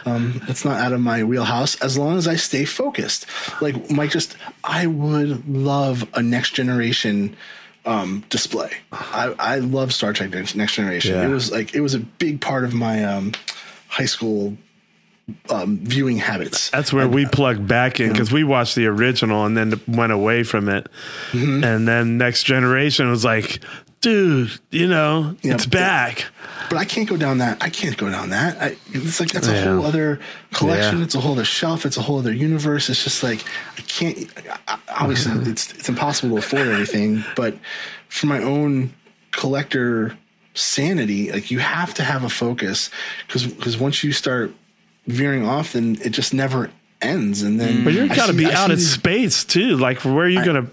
Um, 0.05 0.41
it's 0.47 0.63
not 0.63 0.79
out 0.79 0.93
of 0.93 1.01
my 1.01 1.23
wheelhouse 1.23 1.79
as 1.81 1.97
long 1.97 2.17
as 2.17 2.27
I 2.27 2.35
stay 2.35 2.65
focused. 2.65 3.25
Like 3.61 3.89
Mike, 3.89 4.11
just 4.11 4.37
I 4.63 4.87
would 4.87 5.47
love 5.47 6.07
a 6.13 6.21
next 6.21 6.51
generation 6.51 7.35
um, 7.85 8.23
display. 8.29 8.71
I, 8.91 9.33
I 9.39 9.57
love 9.59 9.93
Star 9.93 10.13
Trek 10.13 10.31
Next 10.31 10.55
Next 10.55 10.75
Generation. 10.75 11.15
Yeah. 11.15 11.25
It 11.25 11.29
was 11.29 11.51
like 11.51 11.73
it 11.73 11.81
was 11.81 11.93
a 11.93 11.99
big 11.99 12.41
part 12.41 12.63
of 12.63 12.73
my 12.73 13.03
um, 13.03 13.33
high 13.87 14.05
school 14.05 14.57
um, 15.49 15.79
viewing 15.79 16.17
habits. 16.17 16.69
That's 16.69 16.93
where 16.93 17.07
we 17.07 17.25
plug 17.25 17.67
back 17.67 17.99
in 17.99 18.11
because 18.11 18.31
we 18.31 18.43
watched 18.43 18.75
the 18.75 18.85
original 18.87 19.45
and 19.45 19.57
then 19.57 19.79
went 19.87 20.11
away 20.11 20.43
from 20.43 20.69
it. 20.69 20.87
Mm-hmm. 21.31 21.63
And 21.63 21.87
then 21.87 22.17
Next 22.17 22.43
Generation 22.43 23.09
was 23.09 23.25
like, 23.25 23.59
dude, 24.01 24.51
you 24.71 24.87
know, 24.87 25.35
Yeah, 25.41 25.55
it's 25.55 25.65
but- 25.65 25.71
back. 25.73 26.25
But 26.69 26.77
I 26.79 26.85
can't 26.85 27.07
go 27.07 27.15
down 27.15 27.37
that. 27.37 27.63
I 27.63 27.69
can't 27.69 27.95
go 27.95 28.09
down 28.09 28.31
that. 28.31 28.61
I, 28.61 28.75
it's 28.91 29.21
like 29.21 29.31
that's 29.31 29.47
a 29.47 29.53
Yeah. 29.53 29.63
whole 29.77 29.85
other 29.85 30.19
collection. 30.51 30.97
Yeah. 30.97 31.03
It's 31.05 31.15
a 31.15 31.21
whole 31.21 31.31
other 31.31 31.45
shelf. 31.45 31.85
It's 31.85 31.95
a 31.95 32.01
whole 32.01 32.19
other 32.19 32.33
universe. 32.33 32.89
It's 32.89 33.01
just 33.05 33.23
like 33.23 33.41
I 33.77 33.81
can't. 33.81 34.17
I, 34.67 34.73
I- 34.73 34.79
obviously, 34.99 35.49
it's 35.49 35.71
it's 35.73 35.87
impossible 35.87 36.35
to 36.35 36.39
afford 36.39 36.67
everything. 36.67 37.23
But 37.37 37.55
for 38.09 38.25
my 38.27 38.43
own 38.43 38.93
collector 39.31 40.17
sanity, 40.55 41.31
like 41.31 41.51
you 41.51 41.59
have 41.59 41.93
to 41.93 42.03
have 42.03 42.25
a 42.25 42.29
focus 42.29 42.89
because 43.27 43.47
because 43.47 43.77
once 43.77 44.03
you 44.03 44.11
start 44.11 44.51
veering 45.07 45.45
off, 45.47 45.73
then 45.73 45.97
it 46.03 46.09
just 46.11 46.33
never 46.33 46.69
ends. 47.01 47.41
And 47.43 47.59
then 47.59 47.83
But 47.83 47.93
you're 47.93 48.05
I 48.05 48.15
got 48.15 48.27
to 48.27 48.33
see- 48.33 48.39
be 48.39 48.45
I 48.47 48.53
out 48.53 48.71
of 48.71 48.77
these- 48.77 48.91
space 48.91 49.43
too. 49.43 49.77
Like, 49.77 50.03
where 50.03 50.25
are 50.25 50.29
you 50.29 50.43
going 50.43 50.65
to? 50.65 50.71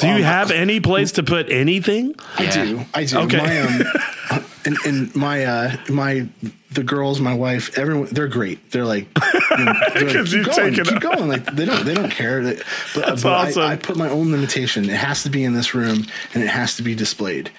Do 0.00 0.06
you 0.08 0.14
Um, 0.16 0.22
have 0.22 0.50
any 0.50 0.80
place 0.80 1.12
to 1.12 1.22
put 1.22 1.50
anything? 1.50 2.14
I 2.38 2.46
do. 2.46 2.84
I 2.94 3.04
do. 3.04 3.18
Okay. 3.20 3.38
My, 3.38 3.60
um, 3.60 4.44
and, 4.64 4.76
and 4.86 5.16
my 5.16 5.44
uh, 5.44 5.76
my 5.88 6.26
the 6.72 6.82
girls, 6.82 7.20
my 7.20 7.32
wife, 7.34 7.76
everyone, 7.78 8.08
they're 8.12 8.28
great. 8.28 8.70
They're 8.70 8.84
like, 8.84 9.06
you 9.58 9.64
know, 9.64 9.72
they're 9.94 10.04
like 10.22 10.26
keep 10.26 10.44
going, 10.44 10.74
keep 10.74 10.92
up." 10.92 11.00
going. 11.02 11.28
Like 11.28 11.46
they 11.54 11.64
don't 11.64 11.84
they 11.86 11.94
don't 11.94 12.10
care. 12.10 12.42
They- 12.42 12.56
But, 12.94 13.06
That's 13.06 13.22
but 13.22 13.58
I- 13.58 13.72
I, 13.72 13.76
put 13.76 13.96
my 13.96 14.08
own 14.08 14.30
limitation. 14.32 14.84
It 14.84 14.96
has 14.96 15.22
to 15.24 15.30
be 15.30 15.44
in 15.44 15.54
this 15.54 15.74
room, 15.74 16.06
and 16.34 16.42
it 16.42 16.48
has 16.48 16.76
to 16.76 16.82
be 16.82 16.94
displayed. 16.94 17.50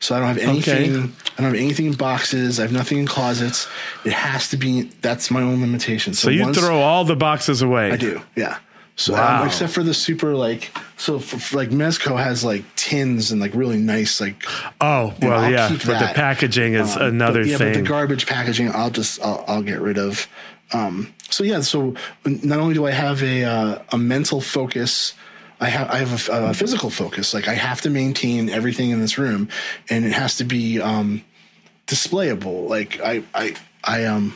So 0.00 0.14
I 0.14 0.18
don't 0.18 0.28
have 0.28 0.38
anything. 0.38 0.94
Okay. 0.94 1.10
I 1.38 1.42
don't 1.42 1.52
have 1.52 1.60
anything 1.60 1.86
in 1.86 1.92
boxes. 1.94 2.58
I 2.58 2.62
have 2.62 2.72
nothing 2.72 2.98
in 2.98 3.06
closets. 3.06 3.66
It 4.04 4.12
has 4.12 4.48
to 4.50 4.56
be. 4.56 4.82
That's 5.00 5.30
my 5.30 5.42
own 5.42 5.60
limitation. 5.60 6.14
So 6.14 6.30
you 6.30 6.42
once- 6.42 6.58
throw 6.58 6.78
all 6.80 7.04
the 7.04 7.16
boxes 7.16 7.62
away. 7.62 7.90
I 7.92 7.96
do. 7.96 8.20
Yeah. 8.36 8.58
So 8.98 9.12
Wow. 9.12 9.42
um, 9.42 9.46
except 9.48 9.72
for 9.74 9.82
the 9.82 9.92
super 9.92 10.34
like 10.34 10.70
so 10.96 11.18
for, 11.18 11.38
for, 11.38 11.56
like 11.58 11.68
Mezco 11.68 12.16
has 12.16 12.42
like 12.42 12.64
tins 12.76 13.30
and 13.30 13.40
like 13.42 13.54
really 13.54 13.76
nice 13.76 14.22
like 14.22 14.42
Oh 14.80 15.12
well, 15.20 15.40
I'll 15.44 15.50
yeah. 15.50 15.68
But 15.68 15.98
the 16.00 16.12
packaging 16.14 16.72
is 16.74 16.96
Um, 16.96 17.02
another 17.02 17.42
but, 17.42 17.48
yeah, 17.48 17.58
thing. 17.58 17.72
But 17.74 17.78
the 17.80 17.88
garbage 17.88 18.26
packaging, 18.26 18.70
I'll 18.74 18.88
just 18.90 19.20
I'll, 19.22 19.44
I'll 19.46 19.62
get 19.62 19.80
rid 19.82 19.98
of. 19.98 20.26
Um, 20.72 21.12
so 21.28 21.44
yeah, 21.44 21.60
so 21.60 21.94
not 22.24 22.58
only 22.58 22.72
do 22.74 22.86
I 22.86 22.90
have 22.92 23.22
a 23.22 23.44
uh, 23.44 23.78
a 23.92 23.98
mental 23.98 24.40
focus, 24.40 25.12
I 25.60 25.68
have 25.68 25.90
I 25.90 25.96
have 25.98 26.28
a, 26.28 26.50
a 26.50 26.54
physical 26.54 26.90
focus. 26.90 27.32
Like 27.32 27.48
I 27.48 27.54
have 27.54 27.80
to 27.82 27.90
maintain 27.90 28.48
everything 28.48 28.90
in 28.90 29.00
this 29.00 29.18
room, 29.18 29.48
and 29.88 30.04
it 30.04 30.12
has 30.12 30.36
to 30.36 30.44
be 30.44 30.80
um, 30.80 31.24
displayable. 31.86 32.68
Like 32.68 33.00
I 33.00 33.22
I 33.34 33.56
I 33.82 34.04
um. 34.04 34.34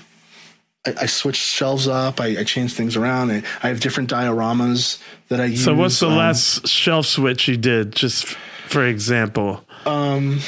I, 0.87 0.95
I 1.03 1.07
switch 1.07 1.37
shelves 1.37 1.87
up. 1.87 2.23
I, 2.23 2.39
I 2.39 2.45
change 2.45 2.73
things 2.73 2.97
around. 2.97 3.31
I, 3.31 3.43
I 3.63 3.69
have 3.69 3.81
different 3.81 4.09
dioramas 4.09 4.99
that 5.29 5.39
I 5.39 5.45
use. 5.45 5.63
so 5.63 5.75
what's 5.75 6.01
the 6.01 6.09
um, 6.09 6.17
last 6.17 6.67
shelf 6.67 7.05
switch 7.05 7.49
you 7.49 7.59
did? 7.59 7.93
Just 7.93 8.25
f- 8.25 8.39
for 8.67 8.87
example. 8.87 9.63
Um. 9.85 10.41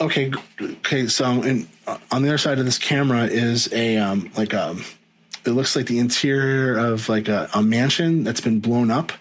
Okay. 0.00 0.32
Okay. 0.60 1.06
So, 1.06 1.44
in, 1.44 1.68
uh, 1.86 1.98
on 2.10 2.22
the 2.22 2.28
other 2.28 2.38
side 2.38 2.58
of 2.58 2.64
this 2.64 2.76
camera 2.78 3.26
is 3.26 3.72
a 3.72 3.98
um 3.98 4.32
like 4.36 4.52
um, 4.52 4.84
it 5.44 5.50
looks 5.50 5.76
like 5.76 5.86
the 5.86 6.00
interior 6.00 6.76
of 6.76 7.08
like 7.08 7.28
a, 7.28 7.48
a 7.54 7.62
mansion 7.62 8.24
that's 8.24 8.40
been 8.40 8.58
blown 8.58 8.90
up. 8.90 9.12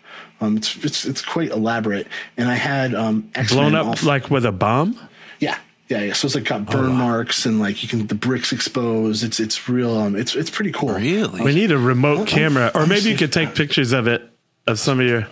Um, 0.42 0.58
it's 0.58 0.76
it's 0.84 1.06
it's 1.06 1.22
quite 1.24 1.52
elaborate, 1.52 2.08
and 2.36 2.50
I 2.50 2.56
had 2.56 2.94
um 2.96 3.30
X-Men 3.36 3.58
Blown 3.72 3.76
up 3.76 3.86
off- 3.88 4.04
like 4.04 4.30
with 4.30 4.46
a 4.46 4.52
bomb? 4.52 5.00
yeah. 5.40 5.58
Yeah, 5.88 6.04
yeah. 6.04 6.14
So 6.14 6.26
it's 6.28 6.36
like 6.36 6.46
got 6.46 6.62
Oh, 6.62 6.72
burn 6.72 6.94
marks 6.94 7.46
and 7.46 7.60
like 7.60 7.84
you 7.84 7.90
can 7.90 8.08
the 8.08 8.16
bricks 8.16 8.54
exposed. 8.54 9.24
It's 9.26 9.40
it's 9.42 9.68
real. 9.68 9.94
Um, 9.98 10.16
it's 10.16 10.36
it's 10.36 10.50
pretty 10.50 10.72
cool. 10.72 10.94
Really? 10.94 11.42
We 11.44 11.54
need 11.54 11.70
a 11.72 11.78
remote 11.78 12.20
Oh, 12.20 12.26
camera, 12.26 12.72
or 12.74 12.82
I'm 12.84 12.90
maybe 12.90 13.10
you 13.12 13.18
could 13.18 13.34
take 13.34 13.56
pictures 13.56 13.92
of 13.92 14.08
it, 14.08 14.22
of 14.68 14.80
some 14.80 15.02
of 15.02 15.06
your. 15.06 15.28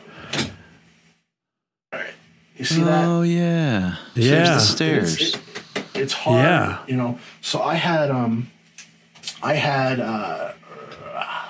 You 2.58 2.66
see 2.66 2.82
that? 2.84 3.06
Oh 3.08 3.22
yeah. 3.22 3.96
Yeah. 4.16 4.24
Here's 4.36 4.50
the 4.50 4.56
It's, 4.56 4.70
stairs. 4.70 5.22
it- 5.36 5.40
it's 5.96 6.14
hard, 6.14 6.44
Yeah. 6.44 6.80
you 6.88 6.96
know. 6.98 7.20
So 7.42 7.62
I 7.62 7.76
had 7.76 8.12
um, 8.12 8.50
I 9.42 9.54
had 9.54 10.00
uh, 10.02 10.52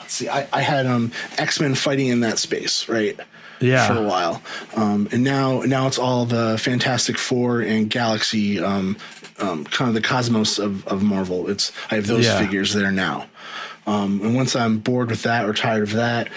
let's 0.01 0.14
see, 0.14 0.30
I, 0.30 0.47
I 0.53 0.62
had 0.62 0.86
um 0.86 1.12
X 1.38 1.60
Men 1.60 1.74
fighting 1.76 2.07
in 2.07 2.20
that 2.22 2.38
space, 2.38 2.88
right? 2.88 3.20
Yeah. 3.62 3.88
For 3.88 3.93
a 3.97 4.03
while, 4.07 4.41
um, 4.76 5.07
and 5.12 5.24
now 5.24 5.62
now 5.62 5.88
it's 5.88 5.99
all 5.99 6.26
the 6.26 6.57
Fantastic 6.57 7.18
Four 7.18 7.62
and 7.62 7.89
Galaxy, 7.89 8.60
um, 8.60 8.95
um, 9.39 9.66
kind 9.66 9.89
of 9.89 9.95
the 9.95 10.01
cosmos 10.01 10.60
of 10.60 10.88
of 10.88 11.03
Marvel. 11.03 11.49
It's 11.49 11.72
I 11.91 11.95
have 11.95 12.07
those 12.07 12.26
Yeah. 12.26 12.39
figures 12.39 12.74
there 12.74 12.91
now, 12.91 13.26
um, 13.86 14.22
and 14.24 14.36
once 14.36 14.55
I'm 14.55 14.78
bored 14.80 15.10
with 15.10 15.24
that 15.24 15.45
or 15.45 15.53
tired 15.53 15.84
of 15.84 15.93
that, 15.93 16.30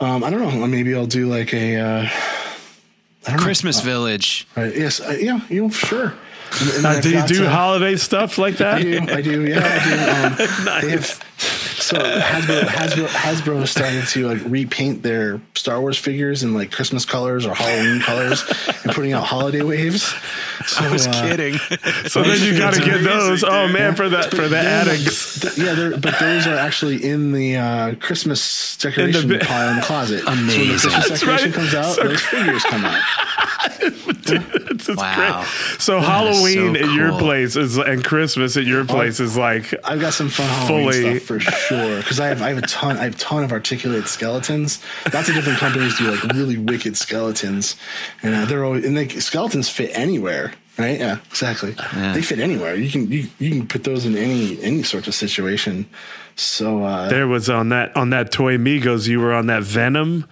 um, 0.00 0.22
I 0.24 0.30
don't 0.30 0.40
know. 0.42 0.66
Maybe 0.66 0.94
I'll 0.94 1.06
do 1.06 1.26
like 1.26 1.54
a. 1.54 1.76
Uh, 1.76 2.08
I 3.26 3.30
don't 3.30 3.36
know. 3.38 3.42
Christmas 3.42 3.80
Village. 3.80 4.46
Uh, 4.56 4.62
yes, 4.64 5.00
uh, 5.00 5.16
yeah, 5.18 5.40
you 5.48 5.62
know, 5.62 5.70
sure. 5.70 6.12
And- 6.60 6.70
and 6.76 6.86
Uh, 6.86 7.00
do 7.00 7.10
you 7.10 7.26
do 7.26 7.44
uh, 7.46 7.50
holiday 7.50 7.96
stuff 7.96 8.38
like 8.38 8.58
that? 8.58 8.74
I 8.76 8.82
do, 8.82 9.00
I 9.08 9.20
do, 9.20 9.44
yeah, 9.46 9.66
I 9.66 10.36
do. 10.36 10.44
Um, 10.44 10.80
They 10.82 10.90
have 10.90 11.20
so 11.86 11.96
Hasbro, 12.20 12.60
Hasbro 12.62 13.06
Hasbro 13.06 13.62
is 13.62 13.70
starting 13.70 14.02
to 14.02 14.26
like 14.28 14.42
repaint 14.44 15.02
their 15.02 15.40
Star 15.54 15.80
Wars 15.80 15.98
figures 15.98 16.42
in 16.42 16.54
like 16.54 16.70
Christmas 16.72 17.04
colors 17.04 17.46
or 17.46 17.54
Halloween 17.54 18.00
colors 18.00 18.44
and 18.84 18.92
putting 18.92 19.12
out 19.12 19.24
holiday 19.24 19.62
waves. 19.62 20.02
So, 20.66 20.84
I 20.84 20.90
was 20.92 21.06
uh, 21.06 21.12
kidding. 21.22 21.58
So 22.08 22.22
then 22.22 22.40
you 22.40 22.56
got 22.58 22.74
to 22.74 22.80
get 22.84 23.02
those. 23.02 23.42
amazing, 23.42 23.48
Oh 23.50 23.68
man, 23.68 23.94
for 23.94 24.08
that 24.08 24.30
for 24.30 24.42
the 24.42 24.48
They're 24.48 24.84
like- 24.84 24.98
th- 24.98 25.58
yeah, 25.58 25.74
they're, 25.74 25.90
but 25.98 26.18
those 26.18 26.46
are 26.46 26.54
actually 26.56 27.04
in 27.04 27.32
the 27.32 27.56
uh, 27.56 27.94
Christmas 27.96 28.76
decoration 28.76 29.28
bi- 29.28 29.38
pile 29.38 29.70
in 29.70 29.76
the 29.76 29.82
closet. 29.82 30.20
So 30.20 30.26
when 30.30 30.46
the 30.46 30.54
Christmas 30.68 31.08
That's 31.08 31.20
decoration 31.20 31.50
right. 31.50 31.54
comes 31.54 31.74
out, 31.74 31.94
So- 31.94 32.02
those 32.08 32.20
figures 32.22 32.62
come 32.64 32.84
out. 32.84 33.02
It's 33.80 34.86
just 34.86 34.98
Wow. 34.98 35.14
great. 35.42 35.80
So 35.80 36.00
That 36.00 36.02
is 36.02 36.06
Halloween 36.08 36.74
so 36.74 36.80
at 36.82 36.94
your 36.94 37.18
place 37.18 37.56
is 37.56 37.76
and 37.78 38.04
Christmas 38.04 38.56
at 38.56 38.64
your 38.64 38.84
place 38.84 39.20
is 39.20 39.36
like 39.36 39.72
I've 39.84 40.00
got 40.00 40.12
some 40.14 40.28
fun 40.28 40.46
Halloween 40.48 40.92
Fully- 40.92 41.18
stuff 41.18 41.26
for 41.28 41.40
sure 41.40 41.96
because 41.98 42.20
I 42.20 42.26
have 42.28 42.42
I 42.42 42.48
have 42.50 42.58
a 42.58 42.66
ton 42.66 42.96
I 42.98 43.04
have 43.04 43.14
a 43.14 43.18
ton 43.18 43.44
of 43.44 43.52
articulated 43.52 44.08
skeletons. 44.08 44.80
Lots 45.12 45.28
of 45.28 45.34
different 45.34 45.58
companies 45.58 45.96
do 45.98 46.10
like 46.10 46.22
really 46.34 46.56
wicked 46.58 46.96
skeletons, 46.96 47.76
and 48.22 48.34
uh, 48.34 48.44
they're 48.44 48.64
always 48.64 48.84
and 48.84 48.96
they, 48.96 49.08
skeletons 49.08 49.68
fit 49.68 49.90
anywhere. 49.94 50.52
Right? 50.78 50.98
Yeah, 51.00 51.18
exactly. 51.30 51.74
They 52.12 52.20
fit 52.20 52.38
anywhere. 52.38 52.74
You 52.76 52.90
can 52.90 53.10
you, 53.10 53.28
you 53.38 53.50
can 53.50 53.66
put 53.66 53.84
those 53.84 54.04
in 54.04 54.14
any 54.16 54.60
any 54.62 54.82
sort 54.82 55.08
of 55.08 55.14
situation. 55.14 55.86
So 56.34 56.84
uh, 56.84 57.08
there 57.08 57.26
was 57.26 57.48
on 57.48 57.70
that 57.70 57.96
on 57.96 58.10
that 58.10 58.30
toy 58.30 58.58
Migos. 58.58 59.08
You 59.08 59.20
were 59.20 59.32
on 59.32 59.46
that 59.46 59.62
Venom, 59.62 60.28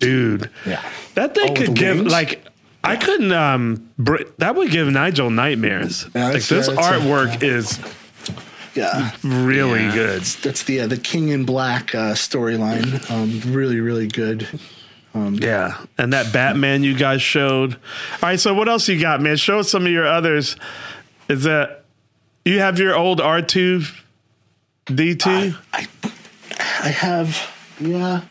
dude. 0.00 0.50
Yeah, 0.66 0.82
that 1.14 1.36
thing 1.36 1.50
Oh, 1.50 1.54
could 1.54 1.74
give 1.74 1.98
wings? 1.98 2.10
like. 2.12 2.42
I 2.86 2.96
couldn't. 2.96 3.32
Um, 3.32 3.90
br- 3.98 4.22
that 4.38 4.54
would 4.54 4.70
give 4.70 4.88
Nigel 4.88 5.30
nightmares. 5.30 6.06
Yeah, 6.14 6.24
like 6.26 6.32
this 6.34 6.50
yeah, 6.50 6.56
that's 6.58 6.68
a- 6.68 6.76
artwork 6.76 7.42
is 7.42 7.78
yeah, 8.74 9.10
really 9.22 9.90
good. 9.92 10.22
that's 10.22 10.62
the 10.64 10.80
uh, 10.80 10.86
the 10.86 10.96
King 10.98 11.28
in 11.30 11.44
Black 11.44 11.94
uh, 11.94 12.12
storyline. 12.14 13.10
Um, 13.10 13.52
really 13.54 13.80
really 13.80 14.06
good. 14.08 14.46
Um, 15.14 15.34
Yeah, 15.34 15.78
and 15.96 16.12
that 16.12 16.32
Batman 16.32 16.82
you 16.82 16.94
guys 16.94 17.22
showed. 17.22 17.74
All 17.74 17.78
right, 18.22 18.38
so 18.38 18.52
what 18.52 18.68
else 18.68 18.86
you 18.88 19.00
got, 19.00 19.20
man? 19.22 19.36
Show 19.36 19.60
us 19.60 19.70
some 19.70 19.86
of 19.86 19.92
your 19.92 20.06
others. 20.06 20.56
Is 21.28 21.44
that 21.44 21.84
you 22.44 22.60
have 22.60 22.78
your 22.78 22.94
old 22.94 23.20
R 23.20 23.40
two 23.42 23.82
D 24.84 25.14
two? 25.16 25.54
I 25.72 26.88
have 26.88 27.50
yeah. 27.80 28.22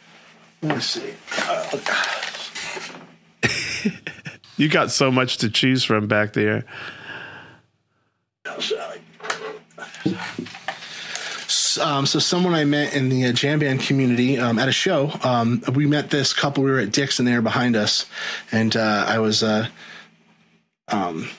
Let 0.61 0.75
me 0.75 0.81
see. 0.81 1.13
Uh, 1.47 1.77
You 4.57 4.69
got 4.69 4.91
so 4.91 5.11
much 5.11 5.37
to 5.37 5.49
choose 5.49 5.83
from 5.83 6.07
back 6.07 6.33
there. 6.33 6.65
um, 11.79 12.05
so 12.05 12.19
someone 12.19 12.53
I 12.53 12.63
met 12.65 12.93
in 12.93 13.09
the 13.09 13.25
uh, 13.25 13.31
jam 13.31 13.59
band 13.59 13.81
community 13.81 14.37
um, 14.37 14.59
at 14.59 14.67
a 14.67 14.71
show. 14.71 15.11
Um, 15.23 15.61
we 15.73 15.85
met 15.85 16.09
this 16.09 16.33
couple. 16.33 16.63
We 16.63 16.71
were 16.71 16.79
at 16.79 16.91
Dick's, 16.91 17.19
and 17.19 17.27
they 17.27 17.33
were 17.33 17.41
behind 17.41 17.75
us, 17.75 18.05
and 18.51 18.75
uh, 18.75 19.05
I 19.07 19.19
was. 19.19 19.43
Uh, 19.43 19.67
um, 20.89 21.29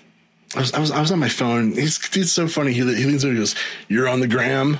I 0.54 0.60
was, 0.60 0.72
I 0.72 0.80
was 0.80 0.90
I 0.90 1.00
was 1.00 1.12
on 1.12 1.18
my 1.18 1.28
phone. 1.28 1.72
He's 1.72 2.04
he's 2.14 2.32
so 2.32 2.48
funny. 2.48 2.72
He, 2.72 2.80
he 2.80 3.04
leans 3.04 3.24
over. 3.24 3.34
He 3.34 3.38
goes, 3.38 3.54
"You're 3.88 4.08
on 4.08 4.20
the 4.20 4.28
gram, 4.28 4.78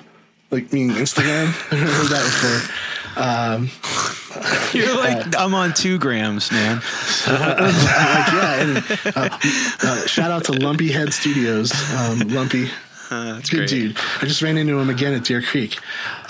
like 0.51 0.73
mean 0.73 0.91
Instagram." 0.91 1.47
I 1.73 1.77
heard 1.77 2.09
that 2.09 2.25
before. 2.25 3.06
Um, 3.17 3.71
You're 4.73 4.97
like, 4.97 5.35
I'm 5.37 5.55
on 5.55 5.73
two 5.73 5.99
grams, 5.99 6.53
man. 6.53 6.77
like, 6.77 6.85
yeah, 7.27 8.61
and, 8.61 8.77
uh, 9.17 9.39
uh, 9.83 10.07
shout 10.07 10.31
out 10.31 10.45
to 10.45 10.53
Lumpy 10.53 10.89
Head 10.93 11.13
Studios. 11.13 11.73
Um, 11.95 12.21
Lumpy, 12.29 12.69
good 13.09 13.45
great. 13.49 13.69
dude. 13.69 13.97
I 14.21 14.27
just 14.27 14.43
ran 14.43 14.59
into 14.59 14.79
him 14.79 14.91
again 14.91 15.15
at 15.15 15.25
Deer 15.25 15.41
Creek. 15.41 15.79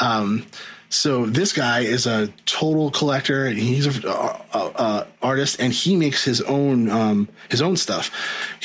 Um, 0.01 0.47
so 0.89 1.27
this 1.27 1.53
guy 1.53 1.81
is 1.81 2.07
a 2.07 2.29
total 2.47 2.91
collector. 2.91 3.49
He's 3.49 4.05
a 4.05 4.09
uh, 4.09 4.41
uh, 4.53 4.71
uh, 4.77 5.05
artist, 5.27 5.61
and 5.61 5.73
he 5.73 5.97
makes 5.97 6.25
his 6.25 6.41
own 6.43 6.89
um, 6.91 7.29
his 7.51 7.61
own 7.61 7.77
stuff. 7.77 8.11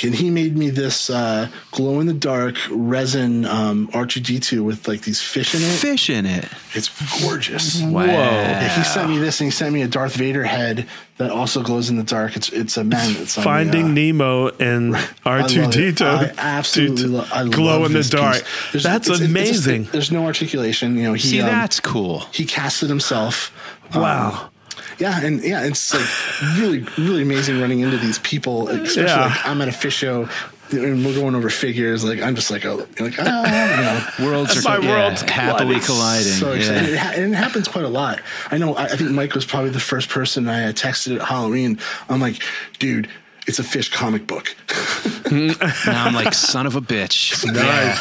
And 0.04 0.14
he 0.16 0.30
made 0.30 0.56
me 0.56 0.70
this 0.70 1.10
uh, 1.10 1.48
glow 1.72 2.00
in 2.00 2.08
the 2.08 2.14
dark 2.14 2.56
resin 2.70 3.46
um, 3.46 3.90
R 3.94 4.06
two 4.06 4.20
D 4.22 4.40
two 4.40 4.64
with 4.64 4.88
like 4.88 5.02
these 5.02 5.22
fish 5.22 5.54
in 5.56 5.62
it. 5.62 5.66
Fish 5.74 6.10
in 6.10 6.26
it. 6.26 6.46
It's 6.74 6.90
gorgeous. 7.22 7.82
Wow. 7.82 8.06
Yeah, 8.06 8.78
he 8.78 8.84
sent 8.84 9.10
me 9.10 9.18
this, 9.18 9.40
and 9.42 9.48
he 9.48 9.52
sent 9.52 9.74
me 9.74 9.82
a 9.82 9.88
Darth 9.88 10.16
Vader 10.16 10.44
head 10.44 10.88
that 11.18 11.30
also 11.32 11.62
glows 11.62 11.90
in 11.90 11.98
the 11.98 12.04
dark. 12.04 12.36
It's 12.36 12.50
it's 12.50 12.78
a 12.78 12.84
man. 12.84 13.12
It's 13.18 13.38
on 13.38 13.42
the, 13.42 13.46
Finding 13.46 13.86
uh, 13.86 13.90
Nemo 13.90 14.48
and 14.58 14.96
R 15.26 15.48
two 15.48 15.68
D 15.70 15.92
two. 15.92 16.06
I 16.06 16.32
absolutely 16.38 17.06
lo- 17.08 17.26
I 17.34 17.48
glow 17.48 17.80
love 17.82 17.86
in 17.88 17.94
the 17.94 18.04
dark. 18.04 18.36
piece. 18.36 18.72
There's- 18.72 18.84
That's 18.84 19.08
it's- 19.10 19.22
it's 19.22 19.50
just- 19.50 19.66
amazing. 19.68 19.84
there's 19.92 20.12
no 20.12 20.26
articulation. 20.26 20.96
You 20.98 21.04
know, 21.04 21.14
he 21.14 21.28
See, 21.28 21.42
um, 21.42 21.48
that's 21.48 21.80
cool. 21.80 22.20
he 22.34 22.46
cast 22.46 22.84
it 22.84 22.90
himself. 22.90 23.52
Wow. 23.96 24.46
Um, 24.46 24.51
yeah, 25.00 25.22
and 25.24 25.44
yeah, 25.44 25.64
it's 25.66 25.94
like 25.94 26.58
really, 26.58 26.86
really 26.98 27.22
amazing 27.24 27.60
running 27.62 27.80
into 27.82 27.98
these 27.98 28.20
people. 28.20 28.68
Especially 28.70 29.04
Yeah. 29.04 29.28
like 29.28 29.46
I'm 29.46 29.62
at 29.62 29.68
a 29.68 29.72
Phish 29.72 29.92
show 29.92 30.28
and 30.72 31.06
we're 31.06 31.14
going 31.14 31.36
over 31.36 31.50
figures. 31.50 32.04
Like 32.04 32.22
I'm 32.22 32.34
just 32.36 32.50
like, 32.50 32.66
oh, 32.66 32.88
like 33.00 33.16
ah, 33.20 33.76
you 34.20 34.26
know. 34.26 34.32
Worlds 34.32 34.54
That's 34.54 34.66
are 34.66 34.80
my 34.80 34.86
yeah, 34.88 35.00
world's 35.04 35.22
happily 35.24 35.80
colliding. 35.80 35.82
colliding. 35.82 36.34
So 36.34 36.52
excited. 36.54 36.90
yeah. 36.90 36.94
It, 36.94 36.98
ha- 36.98 37.12
and 37.16 37.34
it 37.34 37.36
happens 37.36 37.68
quite 37.68 37.84
a 37.86 37.90
lot. 37.90 38.22
I 38.52 38.58
know. 38.58 38.76
I, 38.76 38.84
I 38.86 38.96
think 38.96 39.12
Mike 39.12 39.34
was 39.36 39.46
probably 39.46 39.72
the 39.72 39.80
first 39.82 40.08
person 40.10 40.48
I 40.48 40.66
uh, 40.70 40.72
texted 40.72 41.16
at 41.20 41.28
Halloween. 41.28 41.78
I'm 42.10 42.22
like, 42.22 42.42
dude, 42.80 43.10
it's 43.48 43.60
a 43.60 43.64
Phish 43.64 43.92
comic 43.92 44.28
book. 44.28 44.56
now 45.32 46.06
I'm 46.06 46.14
like, 46.14 46.34
son 46.34 46.66
of 46.66 46.76
a 46.76 46.82
bitch. 46.82 47.44
Yeah. 47.54 47.98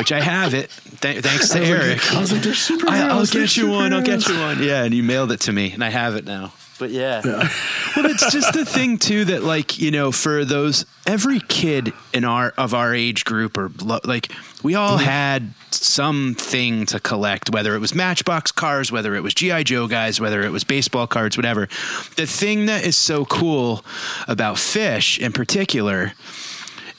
Which 0.00 0.12
I 0.12 0.20
have 0.20 0.54
it. 0.54 0.70
Th- 1.00 1.22
thanks 1.22 1.50
to 1.50 1.58
I 1.58 1.60
was 1.60 1.68
like, 1.68 1.80
Eric. 1.82 2.14
I 2.14 2.20
was 2.20 2.32
like, 2.32 2.42
they're 2.42 2.54
super. 2.54 2.88
I, 2.88 3.00
I'll 3.08 3.24
they're 3.24 3.42
get 3.42 3.56
you 3.56 3.70
one. 3.70 3.92
I'll 3.92 4.02
get 4.02 4.26
you 4.26 4.38
one. 4.38 4.62
Yeah, 4.62 4.82
and 4.82 4.94
you 4.94 5.02
mailed 5.02 5.30
it 5.30 5.40
to 5.40 5.52
me, 5.52 5.72
and 5.72 5.84
I 5.84 5.90
have 5.90 6.16
it 6.16 6.24
now. 6.24 6.52
But 6.78 6.90
yeah. 6.90 7.20
well, 7.96 8.06
it's 8.06 8.32
just 8.32 8.54
the 8.54 8.64
thing 8.64 8.96
too 8.96 9.26
that 9.26 9.44
like 9.44 9.78
you 9.78 9.90
know 9.90 10.10
for 10.10 10.46
those 10.46 10.86
every 11.06 11.38
kid 11.38 11.92
in 12.14 12.24
our 12.24 12.54
of 12.56 12.72
our 12.72 12.94
age 12.94 13.26
group 13.26 13.58
or 13.58 13.70
lo- 13.82 14.00
like 14.04 14.32
we 14.62 14.74
all 14.74 14.96
mm-hmm. 14.96 15.04
had 15.04 15.54
something 15.70 16.86
to 16.86 16.98
collect, 16.98 17.50
whether 17.50 17.74
it 17.74 17.78
was 17.80 17.94
Matchbox 17.94 18.50
cars, 18.52 18.90
whether 18.90 19.14
it 19.14 19.22
was 19.22 19.34
GI 19.34 19.64
Joe 19.64 19.86
guys, 19.86 20.20
whether 20.20 20.42
it 20.42 20.50
was 20.50 20.64
baseball 20.64 21.06
cards, 21.06 21.36
whatever. 21.36 21.68
The 22.16 22.26
thing 22.26 22.66
that 22.66 22.84
is 22.84 22.96
so 22.96 23.26
cool 23.26 23.84
about 24.26 24.56
Phish 24.56 25.18
in 25.18 25.32
particular 25.32 26.14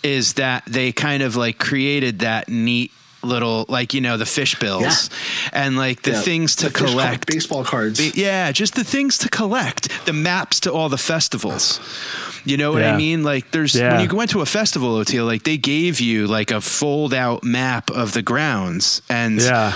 is 0.03 0.33
that 0.33 0.63
they 0.65 0.91
kind 0.91 1.23
of 1.23 1.35
like 1.35 1.57
created 1.59 2.19
that 2.19 2.49
neat 2.49 2.91
little 3.23 3.65
like 3.69 3.93
you 3.93 4.01
know 4.01 4.17
the 4.17 4.25
Phish 4.25 4.59
bills 4.59 5.11
and 5.53 5.77
like 5.77 6.01
the 6.01 6.11
Yeah, 6.11 6.21
things 6.21 6.55
to 6.55 6.63
the 6.65 6.69
Phish 6.71 6.73
card- 6.73 6.89
collect 6.89 7.25
baseball 7.27 7.63
cards. 7.63 7.99
the- 7.99 8.11
yeah, 8.19 8.51
just 8.51 8.73
the 8.73 8.83
things 8.83 9.19
to 9.19 9.29
collect, 9.29 9.89
the 10.05 10.13
maps 10.13 10.59
to 10.61 10.71
all 10.73 10.89
the 10.89 10.97
festivals. 10.97 11.79
You 12.45 12.57
know 12.57 12.71
what 12.71 12.81
Yeah. 12.81 12.95
I 12.95 12.97
mean? 12.97 13.21
Like 13.23 13.51
there's 13.51 13.75
Yeah. 13.75 13.91
when 13.97 14.09
you 14.09 14.15
went 14.15 14.31
to 14.31 14.41
a 14.41 14.47
festival, 14.47 14.95
Oteil, 14.97 15.27
like 15.27 15.43
they 15.43 15.57
gave 15.57 15.99
you 15.99 16.25
like 16.25 16.49
a 16.49 16.61
fold 16.61 17.13
out 17.13 17.43
map 17.43 17.91
of 17.91 18.13
the 18.13 18.23
grounds 18.23 19.03
and 19.07 19.39
Yeah. 19.39 19.73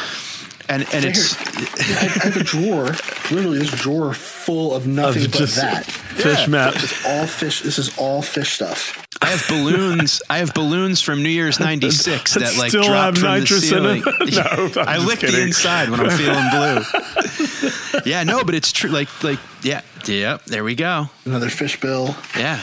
And 0.67 0.81
and 0.93 1.05
it's 1.05 1.35
I 1.37 1.83
have, 1.83 2.17
I 2.17 2.25
have 2.25 2.37
a 2.37 2.43
drawer, 2.43 2.85
literally 3.31 3.59
this 3.59 3.71
drawer 3.71 4.13
full 4.13 4.73
of 4.73 4.87
nothing 4.87 5.25
Of 5.25 5.31
but 5.31 5.37
just 5.39 5.55
that. 5.57 5.85
Phish 5.85 6.41
Yeah. 6.41 6.47
maps. 6.47 6.83
It's 6.83 7.05
all 7.05 7.25
Phish. 7.25 7.61
This 7.61 7.77
is 7.77 7.95
all 7.97 8.21
Phish 8.23 8.55
stuff. 8.55 9.01
I 9.21 9.27
have 9.27 9.45
balloons. 9.47 10.21
I 10.29 10.39
have 10.39 10.53
balloons 10.53 11.01
from 11.01 11.23
New 11.23 11.29
Year's 11.29 11.59
'96 11.59 12.33
that 12.33 12.57
like 12.57 12.69
Still 12.69 12.83
drop 12.83 13.15
have 13.15 13.17
from 13.17 13.39
nitrous 13.39 13.69
the 13.69 13.77
in 13.77 13.83
ceiling. 13.83 14.03
it? 14.05 14.33
No, 14.75 14.81
I'm 14.81 14.87
I 14.87 14.95
just 14.97 15.07
lick 15.07 15.19
the 15.19 15.41
inside 15.41 15.89
when 15.89 15.99
I'm 16.01 16.09
feeling 16.17 16.49
blue. 16.51 18.01
yeah, 18.11 18.23
no, 18.23 18.43
but 18.43 18.55
it's 18.55 18.71
true. 18.71 18.89
Like, 18.89 19.23
like, 19.23 19.39
yeah, 19.63 19.81
yeah. 20.05 20.37
There 20.47 20.63
we 20.63 20.75
go. 20.75 21.09
Another 21.25 21.47
Phish 21.47 21.79
bill. 21.79 22.15
Yeah. 22.37 22.59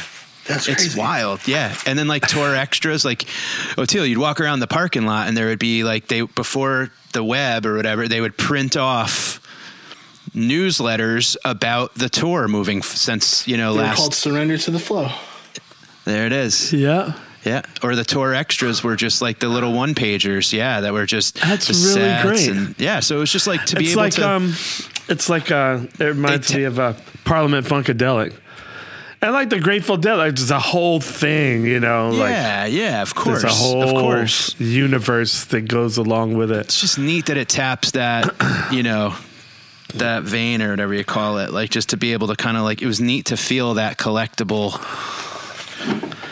That's 0.48 0.68
it's 0.68 0.82
crazy. 0.82 0.98
wild, 0.98 1.46
yeah. 1.46 1.74
And 1.86 1.98
then 1.98 2.08
like 2.08 2.26
tour 2.26 2.54
extras, 2.54 3.04
like 3.04 3.22
Oteil, 3.76 4.08
you'd 4.08 4.18
walk 4.18 4.40
around 4.40 4.60
the 4.60 4.66
parking 4.66 5.06
lot 5.06 5.28
and 5.28 5.36
there 5.36 5.46
would 5.46 5.58
be 5.60 5.84
like 5.84 6.08
they 6.08 6.22
before 6.22 6.90
the 7.12 7.22
web 7.22 7.64
or 7.66 7.76
whatever, 7.76 8.08
they 8.08 8.20
would 8.20 8.36
print 8.36 8.76
off 8.76 9.38
newsletters 10.34 11.36
about 11.44 11.94
the 11.94 12.08
tour 12.08 12.48
moving 12.48 12.78
f- 12.78 12.84
since 12.86 13.46
you 13.46 13.56
know 13.56 13.72
They 13.74 13.78
were 13.80 13.84
last 13.84 13.96
called 13.98 14.14
Surrender 14.14 14.56
to 14.58 14.70
the 14.70 14.78
Flow. 14.78 15.08
there 16.04 16.26
it 16.26 16.32
is. 16.32 16.72
Yeah. 16.72 17.14
Yeah, 17.44 17.62
or 17.82 17.96
the 17.96 18.04
tour 18.04 18.34
extras 18.34 18.84
were 18.84 18.94
just 18.94 19.20
like 19.20 19.40
the 19.40 19.48
little 19.48 19.72
one 19.72 19.96
pagers, 19.96 20.52
yeah, 20.52 20.80
that 20.80 20.92
were 20.92 21.06
just 21.06 21.40
That's 21.40 21.66
the 21.66 21.72
really 21.74 22.08
sets 22.10 22.22
great. 22.46 22.48
and- 22.56 22.74
yeah, 22.78 23.00
so 23.00 23.16
it 23.16 23.18
was 23.18 23.32
just 23.32 23.48
like 23.48 23.64
to 23.66 23.76
be 23.76 23.82
it's 23.84 23.92
able 23.94 24.02
like 24.02 24.12
to. 24.14 24.28
um, 24.28 24.54
it's 25.08 25.28
like 25.28 25.50
uh, 25.50 25.80
it 25.98 26.04
reminds 26.04 26.46
They 26.48 26.54
te- 26.54 26.58
me 26.60 26.64
of 26.66 26.78
uh, 26.78 26.94
Parliament 27.24 27.66
Funkadelic. 27.66 28.32
And 29.22 29.32
like 29.32 29.50
the 29.50 29.60
Grateful 29.60 29.96
Dead, 29.96 30.16
like 30.16 30.34
there's 30.34 30.50
a 30.50 30.58
whole 30.58 31.00
thing, 31.00 31.64
you 31.64 31.78
know. 31.78 32.10
like, 32.10 32.30
yeah, 32.30 32.66
yeah, 32.66 33.02
of 33.02 33.14
course, 33.14 33.42
There's 33.42 33.52
a 33.54 33.56
whole 33.56 33.82
of 33.84 33.90
course. 33.90 34.58
universe 34.60 35.44
that 35.46 35.62
goes 35.68 35.96
along 35.96 36.34
with 36.36 36.50
it. 36.50 36.66
It's 36.66 36.80
just 36.80 36.98
neat 36.98 37.26
that 37.26 37.36
it 37.36 37.48
taps 37.48 37.92
that, 37.92 38.34
you 38.72 38.82
know, 38.82 39.14
that 39.94 40.24
vein 40.24 40.60
or 40.60 40.70
whatever 40.70 40.92
you 40.92 41.04
call 41.04 41.38
it. 41.38 41.52
Like 41.52 41.70
just 41.70 41.90
to 41.90 41.96
be 41.96 42.14
able 42.14 42.26
to 42.28 42.34
kind 42.36 42.56
of 42.56 42.64
like 42.64 42.82
it 42.82 42.86
was 42.86 43.00
neat 43.00 43.26
to 43.26 43.36
feel 43.36 43.74
that 43.74 43.96
collectible 43.96 44.72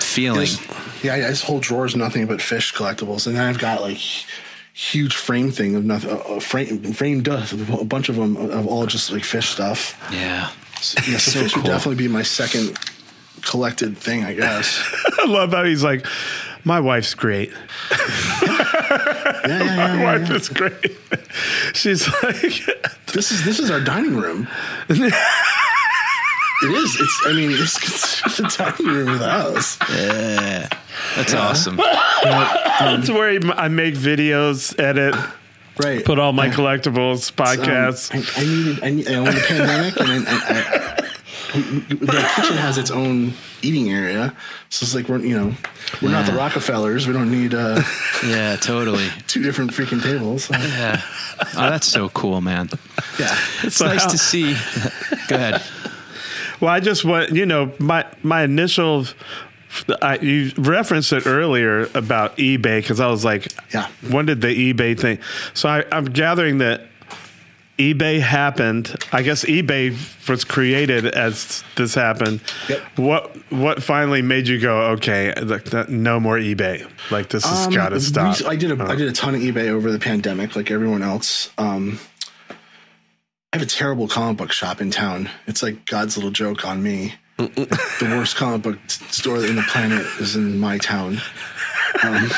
feeling. 0.02 0.38
There's- 0.46 1.02
yeah, 1.02 1.16
yeah, 1.16 1.28
this 1.28 1.42
whole 1.42 1.60
drawer 1.60 1.86
is 1.86 1.96
nothing 1.96 2.26
but 2.26 2.40
Phish 2.40 2.74
collectibles, 2.74 3.26
and 3.26 3.34
then 3.36 3.42
I've 3.48 3.58
got 3.58 3.80
like 3.80 3.96
huge 4.74 5.14
frame 5.14 5.50
thing 5.50 5.74
of 5.74 5.84
nothing, 5.84 6.10
a 6.10 6.14
uh, 6.14 6.36
uh, 6.36 6.40
frame 6.40 6.92
framed 6.92 7.24
dust, 7.24 7.52
a 7.54 7.84
bunch 7.84 8.08
of 8.10 8.16
them 8.16 8.36
of 8.36 8.66
all 8.66 8.84
just 8.86 9.10
like 9.10 9.22
Phish 9.22 9.44
stuff. 9.52 9.96
Yeah. 10.12 10.50
So, 10.80 11.00
yeah, 11.10 11.18
so, 11.18 11.30
So 11.30 11.40
Phish 11.40 11.56
would 11.56 11.66
definitely 11.66 11.96
be 11.96 12.08
my 12.08 12.22
second 12.22 12.78
collected 13.42 13.96
thing, 13.96 14.24
I 14.24 14.34
guess. 14.34 14.82
I 15.18 15.26
love 15.26 15.52
how 15.52 15.64
he's 15.64 15.84
like, 15.84 16.06
my 16.64 16.80
wife's 16.80 17.14
great. 17.14 17.52
my 17.90 20.00
wife 20.02 20.30
is 20.30 20.48
great. 20.48 20.96
She's 21.72 22.06
like, 22.22 22.66
this 23.12 23.32
is 23.32 23.44
this 23.44 23.58
is 23.58 23.70
our 23.70 23.80
dining 23.80 24.16
room. 24.16 24.46
It 26.62 26.70
is. 26.72 27.00
It's. 27.00 27.20
I 27.24 27.32
mean, 27.32 27.52
it's, 27.52 28.22
it's 28.26 28.36
the 28.36 28.54
dining 28.58 28.94
room 28.94 29.08
of 29.08 29.18
the 29.20 29.30
house. 29.30 29.78
Yeah, 29.90 30.68
that's 31.16 31.32
awesome. 31.32 31.76
That's 31.76 33.08
where 33.08 33.40
I 33.58 33.68
make 33.68 33.94
videos, 33.94 34.78
edit, 34.78 35.14
right, 35.82 36.04
put 36.04 36.18
all 36.18 36.32
my 36.32 36.48
collectibles, 36.48 37.32
podcasts. 37.32 38.14
Um, 38.14 38.22
I, 38.36 38.40
I 38.40 38.44
needed. 38.44 38.84
I 38.84 38.90
need. 38.90 39.08
I 39.08 39.20
when 39.20 39.34
the 39.34 39.40
pandemic, 39.46 40.00
and 40.00 40.08
then 40.08 40.24
I, 40.26 40.32
I, 40.32 40.96
I, 40.96 41.06
the 41.88 42.30
kitchen 42.36 42.56
has 42.56 42.78
its 42.78 42.90
own 42.90 43.32
eating 43.62 43.90
area, 43.90 44.34
so 44.68 44.84
it's 44.84 44.94
like 44.94 45.08
we're 45.08 45.18
you 45.18 45.36
know 45.36 45.52
we're 46.00 46.10
not 46.10 46.26
the 46.26 46.32
Rockefellers. 46.32 47.06
We 47.06 47.12
don't 47.12 47.30
need 47.30 47.54
uh, 47.54 47.82
Yeah, 48.24 48.56
totally. 48.56 49.08
two 49.26 49.42
different 49.42 49.72
freaking 49.72 50.02
tables. 50.02 50.48
Yeah. 50.50 51.00
Oh, 51.56 51.70
that's 51.70 51.86
so 51.88 52.08
cool, 52.10 52.40
man. 52.40 52.68
Yeah, 53.18 53.36
It's 53.62 53.76
So 53.76 53.86
nice 53.86 54.04
how- 54.04 54.10
to 54.10 54.18
see. 54.18 54.54
Go 55.28 55.36
ahead. 55.36 55.62
Well, 56.60 56.70
I 56.70 56.78
just 56.80 57.04
want 57.04 57.30
you 57.32 57.46
know 57.46 57.72
my 57.78 58.04
my 58.22 58.42
initial. 58.44 59.06
I, 60.02 60.18
you 60.18 60.52
referenced 60.56 61.12
it 61.12 61.26
earlier 61.26 61.82
about 61.94 62.36
eBay 62.38 62.80
because 62.82 63.00
I 63.00 63.06
was 63.08 63.24
like, 63.24 63.48
yeah, 63.72 63.88
when 64.10 64.26
did 64.26 64.40
the 64.40 64.72
eBay 64.72 64.98
thing? 64.98 65.18
So 65.54 65.68
I, 65.68 65.84
I'm 65.92 66.06
gathering 66.06 66.58
that 66.58 66.82
eBay 67.78 68.20
happened. 68.20 68.94
I 69.12 69.22
guess 69.22 69.44
eBay 69.44 69.96
was 70.28 70.44
created 70.44 71.06
as 71.06 71.64
this 71.76 71.94
happened. 71.94 72.40
What 72.96 73.34
what 73.50 73.82
finally 73.82 74.20
made 74.22 74.48
you 74.48 74.60
go, 74.60 74.90
okay, 74.92 75.32
no 75.88 76.20
more 76.20 76.36
eBay? 76.36 76.86
Like 77.10 77.30
this 77.30 77.44
has 77.44 77.68
Um, 77.68 77.72
got 77.72 77.88
to 77.90 78.00
stop. 78.00 78.42
I 78.44 78.56
did 78.56 78.70
a 78.78 78.82
I 78.84 78.92
Oh. 78.92 78.96
did 78.96 79.08
a 79.08 79.12
ton 79.12 79.34
of 79.34 79.40
eBay 79.40 79.68
over 79.68 79.90
the 79.90 79.98
pandemic, 79.98 80.56
like 80.56 80.70
everyone 80.70 81.02
else. 81.02 81.48
Um, 81.56 81.98
I 83.52 83.56
have 83.56 83.62
a 83.62 83.66
terrible 83.70 84.08
comic 84.08 84.36
book 84.36 84.52
shop 84.52 84.80
in 84.80 84.90
town. 84.90 85.28
It's 85.46 85.62
like 85.62 85.86
God's 85.86 86.16
little 86.16 86.30
joke 86.30 86.64
on 86.66 86.82
me. 86.82 87.14
The 87.48 88.06
worst 88.16 88.36
comic 88.36 88.62
book 88.62 88.78
store 88.88 89.44
in 89.44 89.56
the 89.56 89.62
planet 89.62 90.04
is 90.20 90.36
in 90.36 90.58
my 90.58 90.78
town. 90.78 91.18
Um, 92.02 92.30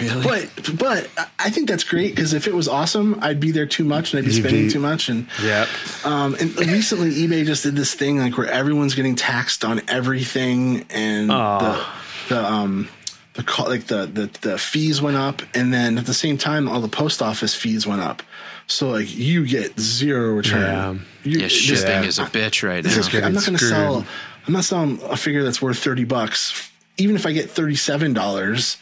really? 0.00 0.22
But 0.22 0.78
but 0.78 1.10
I- 1.38 1.50
think 1.50 1.68
that's 1.68 1.84
great 1.84 2.14
because 2.14 2.32
if 2.34 2.46
it 2.46 2.54
was 2.54 2.68
awesome, 2.68 3.18
I'd 3.20 3.40
be 3.40 3.50
there 3.50 3.66
too 3.66 3.84
much 3.84 4.12
and 4.12 4.18
I'd 4.18 4.26
be 4.28 4.32
You'd 4.34 4.42
spending 4.42 4.66
be- 4.66 4.70
too 4.72 4.80
much. 4.80 5.08
And 5.08 5.26
yeah. 5.42 5.66
um, 6.04 6.34
and 6.40 6.56
recently, 6.58 7.10
eBay 7.12 7.44
just 7.46 7.62
did 7.62 7.74
this 7.76 7.94
thing 7.94 8.18
like 8.18 8.36
where 8.38 8.46
everyone's 8.50 8.94
getting 8.94 9.16
taxed 9.16 9.64
on 9.64 9.80
everything, 9.88 10.84
and 10.90 11.30
the 11.30 11.84
the 12.28 12.44
um 12.44 12.88
the 13.34 13.44
like 13.66 13.86
the, 13.86 14.06
the 14.06 14.30
the 14.48 14.58
fees 14.58 15.00
went 15.00 15.16
up, 15.16 15.42
and 15.54 15.72
then 15.72 15.98
at 15.98 16.06
the 16.06 16.14
same 16.14 16.36
time, 16.38 16.68
all 16.68 16.80
the 16.80 16.88
post 16.88 17.22
office 17.22 17.54
fees 17.54 17.86
went 17.86 18.00
up. 18.02 18.22
So 18.68 18.90
like 18.90 19.14
you 19.16 19.46
get 19.46 19.78
zero 19.80 20.34
return. 20.34 21.04
You, 21.24 21.40
Yeah, 21.40 21.48
shipping 21.48 22.04
is 22.04 22.18
a 22.18 22.24
bitch 22.26 22.66
right 22.66 22.84
this 22.84 22.94
now. 22.96 23.00
is- 23.00 23.14
I'm 23.24 23.32
not 23.34 23.44
going 23.46 23.58
to 23.58 23.64
sell. 23.64 24.06
I'm 24.46 24.52
not 24.52 24.64
selling 24.64 25.00
a 25.04 25.16
figure 25.16 25.42
that's 25.42 25.60
worth 25.60 25.78
thirty 25.78 26.04
bucks. 26.04 26.70
Even 26.96 27.16
if 27.16 27.26
I 27.26 27.32
get 27.32 27.50
thirty 27.50 27.76
seven 27.76 28.12
dollars, 28.12 28.76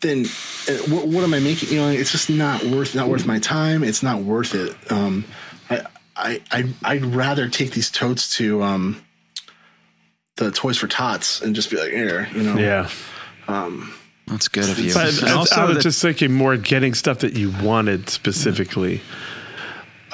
then 0.00 0.24
uh, 0.68 0.72
what, 0.88 1.06
what 1.08 1.24
am 1.24 1.32
I 1.34 1.40
making? 1.40 1.70
You 1.70 1.76
know, 1.76 1.88
it's 1.88 2.12
just 2.12 2.28
not 2.30 2.62
worth 2.64 2.94
not 2.94 3.08
worth 3.08 3.26
my 3.26 3.38
time. 3.38 3.82
It's 3.84 4.02
not 4.02 4.22
worth 4.22 4.54
it. 4.54 4.74
Um, 4.90 5.24
I 5.70 5.82
I 6.16 6.42
I 6.50 6.64
I'd 6.84 7.04
rather 7.04 7.48
take 7.48 7.72
these 7.72 7.90
totes 7.90 8.36
to 8.36 8.62
um 8.62 9.02
the 10.36 10.50
Toys 10.50 10.76
for 10.76 10.86
Tots 10.86 11.40
and 11.40 11.54
just 11.54 11.70
be 11.70 11.76
like, 11.78 11.90
here, 11.92 12.28
you 12.34 12.42
know. 12.42 12.56
Yeah. 12.58 12.88
Um, 13.48 13.94
That's 14.26 14.48
good 14.48 14.68
of 14.68 14.78
you. 14.78 14.92
But 14.92 15.22
And 15.22 15.28
I- 15.30 15.32
I 15.56 15.64
was 15.64 15.76
the- 15.76 15.82
just 15.82 16.02
thinking 16.02 16.32
more 16.32 16.56
getting 16.56 16.94
stuff 16.94 17.20
that 17.20 17.34
you 17.34 17.50
wanted 17.62 18.08
specifically. 18.10 19.00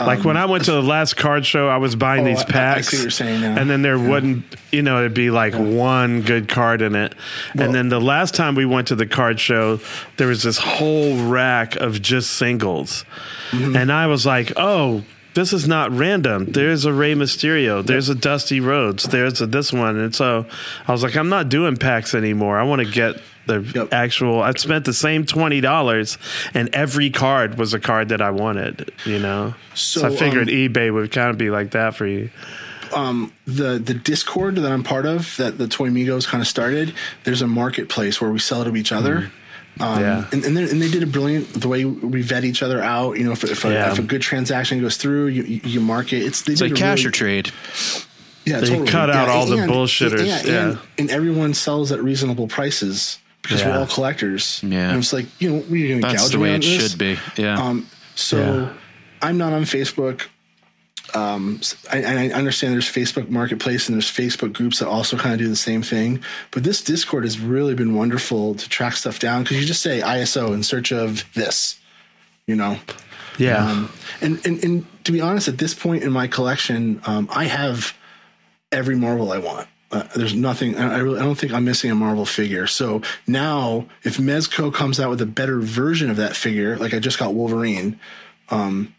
like 0.00 0.18
Um, 0.20 0.24
when 0.24 0.36
I 0.36 0.46
went 0.46 0.64
to 0.64 0.72
the 0.72 0.82
last 0.82 1.16
card 1.16 1.46
show, 1.46 1.68
I 1.68 1.76
was 1.76 1.94
buying 1.94 2.22
Oh, 2.22 2.30
these 2.30 2.38
I- 2.38 2.42
I 2.42 2.46
see 2.46 2.52
packs, 2.52 2.92
what 2.92 3.02
you're 3.02 3.10
saying 3.10 3.40
now. 3.42 3.54
and 3.56 3.70
then 3.70 3.82
there 3.82 3.98
wouldn't, 3.98 4.44
you 4.72 4.82
know, 4.82 4.98
it'd 5.00 5.14
be 5.14 5.30
like 5.30 5.54
one 5.54 6.22
good 6.22 6.48
card 6.48 6.82
in 6.82 6.94
it. 6.96 7.14
and 7.56 7.74
then 7.74 7.88
the 7.88 8.00
last 8.00 8.34
time 8.34 8.54
we 8.54 8.64
went 8.64 8.88
to 8.88 8.94
the 8.96 9.06
card 9.06 9.38
show, 9.38 9.78
there 10.16 10.26
was 10.28 10.42
this 10.42 10.58
whole 10.58 11.16
rack 11.28 11.76
of 11.76 12.02
just 12.02 12.32
singles, 12.32 13.04
Mm-hmm. 13.52 13.76
and 13.76 13.92
I 13.92 14.06
was 14.08 14.26
like, 14.26 14.52
oh. 14.56 15.04
This 15.34 15.54
is 15.54 15.66
not 15.66 15.90
random. 15.96 16.44
There's 16.50 16.84
a 16.84 16.92
Rey 16.92 17.14
Mysterio. 17.14 17.82
There's 17.82 18.10
a 18.10 18.14
Dusty 18.14 18.60
Rhodes. 18.60 19.04
There's 19.04 19.40
a 19.40 19.46
this 19.46 19.72
one, 19.72 19.96
and 19.98 20.14
so 20.14 20.44
I 20.86 20.92
was 20.92 21.02
like, 21.02 21.16
I'm 21.16 21.30
not 21.30 21.48
doing 21.48 21.78
packs 21.78 22.14
anymore. 22.14 22.58
I 22.58 22.64
want 22.64 22.80
to 22.82 22.84
get 22.84 23.14
the 23.46 23.88
actual. 23.92 24.42
I 24.42 24.52
spent 24.52 24.84
the 24.84 24.92
same 24.94 25.24
twenty 25.26 25.60
dollars, 25.60 26.18
and 26.54 26.68
every 26.74 27.10
card 27.10 27.58
was 27.58 27.74
a 27.74 27.80
card 27.80 28.08
that 28.10 28.20
I 28.22 28.30
wanted. 28.30 28.92
You 29.04 29.18
know, 29.18 29.54
so, 29.74 30.00
So, 30.00 30.06
I 30.08 30.16
figured 30.16 30.48
um, 30.48 30.54
eBay 30.54 30.92
would 30.92 31.10
kind 31.12 31.30
of 31.30 31.38
be 31.38 31.50
like 31.50 31.72
that 31.72 31.94
for 31.96 32.06
you. 32.06 32.30
um, 32.94 33.32
the 33.46 33.78
the 33.78 33.94
Discord 33.94 34.56
that 34.56 34.70
I'm 34.70 34.82
part 34.84 35.06
of, 35.06 35.36
that 35.38 35.58
the 35.58 35.66
Toy 35.68 35.88
Migos 35.88 36.26
kind 36.26 36.40
of 36.40 36.46
started. 36.48 36.94
There's 37.24 37.42
a 37.42 37.46
marketplace 37.46 38.20
where 38.20 38.30
we 38.30 38.38
sell 38.38 38.64
to 38.64 38.76
each 38.76 38.92
other. 38.92 39.30
Um, 39.80 40.00
Yeah. 40.00 40.26
and 40.32 40.44
and, 40.44 40.54
they- 40.56 40.68
and 40.70 40.82
they 40.82 40.90
did 40.90 41.02
a 41.02 41.06
brilliant 41.06 41.54
the 41.54 41.66
way 41.68 41.86
we 41.86 42.20
vet 42.20 42.44
each 42.44 42.62
other 42.62 42.82
out. 42.82 43.16
You 43.16 43.24
know, 43.24 43.32
if, 43.32 43.42
if, 43.44 43.64
a, 43.64 43.72
Yeah. 43.72 43.90
if 43.92 43.98
a 43.98 44.02
good 44.02 44.20
transaction 44.20 44.80
goes 44.82 44.98
through, 44.98 45.28
you 45.28 45.42
you, 45.44 45.60
you 45.64 45.80
mark 45.80 46.12
it. 46.12 46.22
It's 46.22 46.42
they 46.42 46.52
It's 46.52 46.60
like 46.62 46.74
cash 46.74 46.98
really- 46.98 47.08
or 47.08 47.10
trade. 47.12 47.50
Yeah, 48.44 48.58
They 48.60 48.68
totally. 48.70 48.88
cut 48.88 49.08
out 49.08 49.28
Yeah, 49.28 49.32
all 49.34 49.46
the 49.46 49.56
bullshitters, 49.56 50.18
And, 50.18 50.46
yeah. 50.48 50.62
and, 50.70 50.78
and 50.98 51.10
everyone 51.12 51.54
sells 51.54 51.92
at 51.92 52.02
reasonable 52.02 52.48
prices 52.48 53.18
because 53.42 53.64
we're 53.64 53.72
all 53.76 53.86
collectors. 53.86 54.60
Yeah. 54.62 54.90
and 54.90 54.98
it's 54.98 55.12
like 55.12 55.26
you 55.40 55.50
know 55.50 55.64
we're 55.68 55.88
going 55.88 56.00
to 56.00 56.06
That's 56.08 56.22
gouge 56.24 56.32
the 56.32 56.38
way 56.38 56.54
it 56.54 56.62
this? 56.62 56.90
should 56.90 56.98
be. 56.98 57.18
Yeah. 57.36 57.58
Um, 57.62 57.86
so 58.14 58.36
Yeah. 58.38 58.72
I'm 59.20 59.38
not 59.38 59.52
on 59.52 59.62
Facebook. 59.62 60.22
Um, 61.14 61.60
I, 61.90 61.98
and 61.98 62.18
I 62.18 62.28
understand 62.30 62.72
there's 62.72 62.86
Facebook 62.90 63.28
Marketplace 63.28 63.86
and 63.88 63.94
there's 63.94 64.10
Facebook 64.10 64.54
groups 64.54 64.78
that 64.78 64.88
also 64.88 65.16
kind 65.18 65.34
of 65.34 65.38
do 65.40 65.48
the 65.48 65.56
same 65.56 65.82
thing. 65.82 66.22
But 66.52 66.64
this 66.64 66.82
Discord 66.82 67.24
has 67.24 67.38
really 67.38 67.74
been 67.74 67.94
wonderful 67.94 68.54
to 68.54 68.68
track 68.68 68.94
stuff 68.96 69.18
down 69.18 69.42
because 69.42 69.60
you 69.60 69.66
just 69.66 69.82
say 69.82 70.00
ISO 70.00 70.54
in 70.54 70.62
search 70.62 70.90
of 70.90 71.24
this, 71.34 71.78
you 72.46 72.56
know. 72.56 72.78
Yeah. 73.38 73.64
Um, 73.66 73.92
and, 74.22 74.46
and 74.46 74.64
and 74.64 75.04
to 75.04 75.12
be 75.12 75.20
honest, 75.20 75.48
at 75.48 75.58
this 75.58 75.74
point 75.74 76.02
in 76.02 76.12
my 76.12 76.28
collection, 76.28 77.00
um, 77.04 77.28
I 77.30 77.44
have 77.44 77.94
every 78.70 78.96
Marvel 78.96 79.32
I 79.32 79.38
want. 79.38 79.68
Uh, 79.92 80.04
there's 80.16 80.34
nothing. 80.34 80.76
I, 80.76 80.98
really, 80.98 81.20
I 81.20 81.22
don't 81.22 81.36
think 81.36 81.52
I'm 81.52 81.66
missing 81.66 81.90
a 81.90 81.94
Marvel 81.94 82.24
figure. 82.24 82.66
So 82.66 83.02
now, 83.26 83.86
if 84.04 84.16
Mezco 84.16 84.72
comes 84.72 84.98
out 84.98 85.10
with 85.10 85.20
a 85.20 85.26
better 85.26 85.60
version 85.60 86.08
of 86.08 86.16
that 86.16 86.34
figure, 86.34 86.78
like 86.78 86.94
I 86.94 86.98
just 86.98 87.18
got 87.18 87.34
Wolverine, 87.34 88.00
um, 88.48 88.94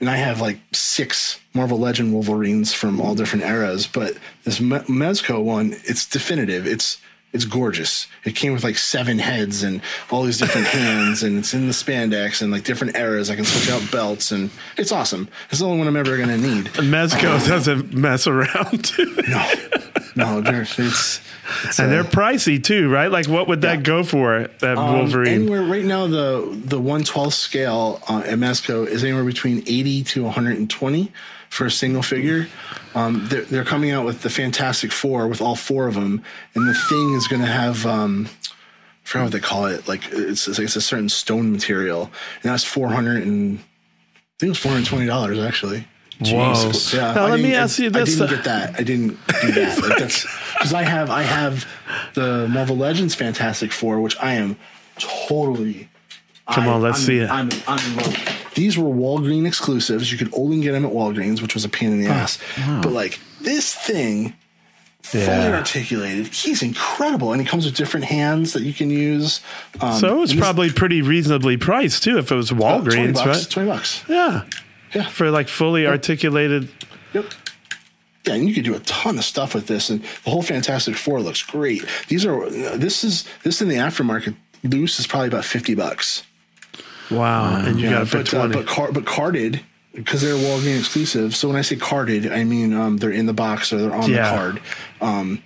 and 0.00 0.10
I 0.10 0.16
have 0.16 0.42
like 0.42 0.58
six 0.72 1.40
Marvel 1.54 1.78
Legend 1.78 2.12
Wolverines 2.12 2.74
from 2.74 3.00
all 3.00 3.14
different 3.14 3.46
eras, 3.46 3.86
but 3.86 4.18
this 4.44 4.60
Me- 4.60 4.78
Mezco 4.80 5.42
one, 5.42 5.76
it's 5.84 6.06
definitive. 6.06 6.66
It's 6.66 6.98
it's 7.34 7.44
gorgeous. 7.44 8.06
It 8.24 8.34
came 8.36 8.52
with 8.54 8.64
like 8.64 8.76
seven 8.78 9.18
heads 9.18 9.62
and 9.62 9.82
all 10.10 10.22
these 10.22 10.38
different 10.38 10.66
hands, 10.68 11.22
and 11.22 11.36
it's 11.38 11.52
in 11.52 11.66
the 11.66 11.72
spandex 11.74 12.40
and 12.40 12.50
like 12.50 12.64
different 12.64 12.96
eras. 12.96 13.28
I 13.28 13.36
can 13.36 13.44
switch 13.44 13.68
out 13.70 13.90
belts, 13.92 14.30
and 14.32 14.50
it's 14.78 14.92
awesome. 14.92 15.28
It's 15.50 15.58
the 15.58 15.66
only 15.66 15.78
one 15.78 15.88
I'm 15.88 15.96
ever 15.96 16.16
gonna 16.16 16.38
need. 16.38 16.66
Mezco 16.66 17.46
doesn't 17.46 17.92
mess 17.92 18.26
around, 18.26 18.90
no, 19.28 20.40
no, 20.40 20.42
it's. 20.46 20.78
it's 20.78 21.78
and 21.78 21.88
uh, 21.88 21.90
they're 21.90 22.04
pricey 22.04 22.62
too, 22.62 22.88
right? 22.88 23.10
Like, 23.10 23.28
what 23.28 23.48
would 23.48 23.62
that 23.62 23.82
go 23.82 24.02
for? 24.04 24.48
That 24.60 24.78
Um, 24.78 24.92
Wolverine? 24.98 25.34
Anywhere 25.42 25.62
right 25.62 25.84
now, 25.84 26.06
the 26.06 26.48
the 26.64 26.80
one 26.80 27.02
twelfth 27.02 27.34
scale 27.34 28.00
uh, 28.08 28.22
at 28.24 28.38
Mezco 28.38 28.86
is 28.86 29.02
anywhere 29.04 29.24
between 29.24 29.58
eighty 29.66 30.02
to 30.04 30.22
one 30.22 30.32
hundred 30.32 30.56
and 30.58 30.70
twenty 30.70 31.12
for 31.54 31.66
a 31.66 31.70
single 31.70 32.02
figure. 32.02 32.48
Um, 32.96 33.26
they're, 33.28 33.42
they're 33.42 33.64
coming 33.64 33.92
out 33.92 34.04
with 34.04 34.22
the 34.22 34.30
Fantastic 34.30 34.90
Four 34.90 35.28
with 35.28 35.40
all 35.40 35.54
four 35.54 35.86
of 35.86 35.94
them, 35.94 36.22
and 36.54 36.68
the 36.68 36.74
thing 36.74 37.14
is 37.14 37.28
going 37.28 37.42
to 37.42 37.48
have. 37.48 37.86
Um, 37.86 38.28
I 38.50 39.06
forgot 39.06 39.24
what 39.24 39.32
they 39.32 39.40
call 39.40 39.66
it. 39.66 39.86
Like 39.86 40.08
it's, 40.12 40.48
it's, 40.48 40.58
it's 40.58 40.76
a 40.76 40.80
certain 40.80 41.08
stone 41.08 41.52
material, 41.52 42.10
and 42.42 42.52
that's 42.52 42.64
four 42.64 42.88
hundred 42.88 43.22
and 43.22 43.58
I 43.58 43.62
think 44.40 44.48
it 44.48 44.48
was 44.48 44.58
four 44.58 44.72
hundred 44.72 44.86
twenty 44.86 45.06
dollars 45.06 45.38
actually. 45.38 45.86
Whoa. 46.20 46.70
Yeah. 46.92 47.12
Now, 47.14 47.26
I 47.26 47.30
let 47.30 47.36
me 47.36 47.42
didn't- 47.42 47.54
ask 47.54 47.78
you 47.78 47.86
I, 47.86 47.88
this. 47.90 48.20
I 48.20 48.26
didn't 48.26 48.36
get 48.36 48.44
that. 48.44 48.74
I 48.78 48.82
didn't 48.82 49.18
do 49.42 49.52
that. 49.52 49.78
Like 49.82 49.98
that's 49.98 50.22
because 50.54 50.72
I 50.72 50.82
have 50.82 51.10
I 51.10 51.22
have 51.22 51.66
the 52.14 52.48
Marvel 52.48 52.76
Legends 52.76 53.14
Fantastic 53.14 53.70
Four, 53.72 54.00
which 54.00 54.16
I 54.20 54.34
am 54.34 54.56
totally. 54.98 55.88
Come 56.52 56.68
I- 56.68 56.72
on, 56.72 56.82
let's 56.82 56.98
I'm- 56.98 57.06
see 57.06 57.18
it. 57.18 57.30
I'm, 57.30 57.50
I'm 57.68 57.90
in 57.92 57.96
love. 57.96 58.33
These 58.54 58.78
were 58.78 58.88
Walgreens 58.90 59.46
exclusives. 59.46 60.10
You 60.12 60.18
could 60.18 60.32
only 60.32 60.60
get 60.60 60.72
them 60.72 60.84
at 60.84 60.92
Walgreens, 60.92 61.42
which 61.42 61.54
was 61.54 61.64
a 61.64 61.68
pain 61.68 61.90
in 61.92 62.00
the 62.00 62.08
ass. 62.08 62.38
But 62.82 62.92
like 62.92 63.18
this 63.40 63.74
thing 63.74 64.34
fully 65.02 65.24
Yeah. 65.24 65.54
articulated. 65.56 66.28
He's 66.28 66.62
incredible, 66.62 67.32
and 67.32 67.40
he 67.42 67.46
comes 67.46 67.66
with 67.66 67.74
different 67.76 68.06
hands 68.06 68.52
that 68.54 68.62
you 68.62 68.72
can 68.72 68.88
use. 68.90 69.40
Um, 69.80 69.98
so 70.00 70.16
it 70.16 70.20
was 70.20 70.34
probably 70.34 70.70
pretty 70.72 71.02
reasonably 71.02 71.56
priced 71.56 72.02
too. 72.04 72.16
If 72.18 72.32
it 72.32 72.34
was 72.34 72.50
uh, 72.50 72.54
20 72.54 72.64
Walgreens, 72.64 73.14
bucks, 73.14 73.26
right? 73.26 73.50
Twenty 73.50 73.68
bucks. 73.68 74.02
Yeah, 74.08 74.44
yeah, 74.94 75.08
for 75.08 75.30
like 75.30 75.48
fully 75.48 75.86
articulated. 75.86 76.68
Yep. 77.12 77.26
Yeah, 78.26 78.34
and 78.34 78.48
you 78.48 78.54
could 78.54 78.64
do 78.64 78.74
a 78.74 78.78
ton 78.80 79.18
of 79.18 79.24
stuff 79.24 79.54
with 79.54 79.66
this, 79.66 79.90
and 79.90 80.00
the 80.24 80.30
whole 80.30 80.40
Fantastic 80.42 80.96
Four 80.96 81.20
looks 81.20 81.42
great. 81.42 81.84
These 82.08 82.24
are 82.24 82.48
this 82.48 83.04
is 83.04 83.26
this 83.42 83.60
in 83.60 83.68
the 83.68 83.74
aftermarket. 83.76 84.34
Loose 84.62 84.98
is 84.98 85.06
probably 85.06 85.28
about 85.28 85.44
fifty 85.44 85.74
bucks. 85.74 86.22
Wow, 87.10 87.56
and 87.64 87.78
you 87.78 87.86
Yeah, 87.88 87.92
got 87.94 88.02
it 88.02 88.06
for 88.08 88.16
but, 88.18 88.34
uh, 88.34 88.38
twenty. 88.38 88.54
but, 88.54 88.66
car- 88.66 88.92
but 88.92 89.04
carded 89.06 89.60
because 89.94 90.22
they're 90.22 90.34
Walgreens 90.34 90.80
exclusive. 90.80 91.36
So 91.36 91.48
when 91.48 91.56
I 91.56 91.62
say 91.62 91.76
carded, 91.76 92.30
I 92.32 92.44
mean 92.44 92.72
um, 92.72 92.96
they're 92.96 93.10
in 93.12 93.26
the 93.26 93.32
box 93.34 93.72
or 93.72 93.78
they're 93.78 93.94
on 93.94 94.10
Yeah. 94.10 94.30
the 94.30 94.36
card. 94.36 94.60
Um, 95.00 95.42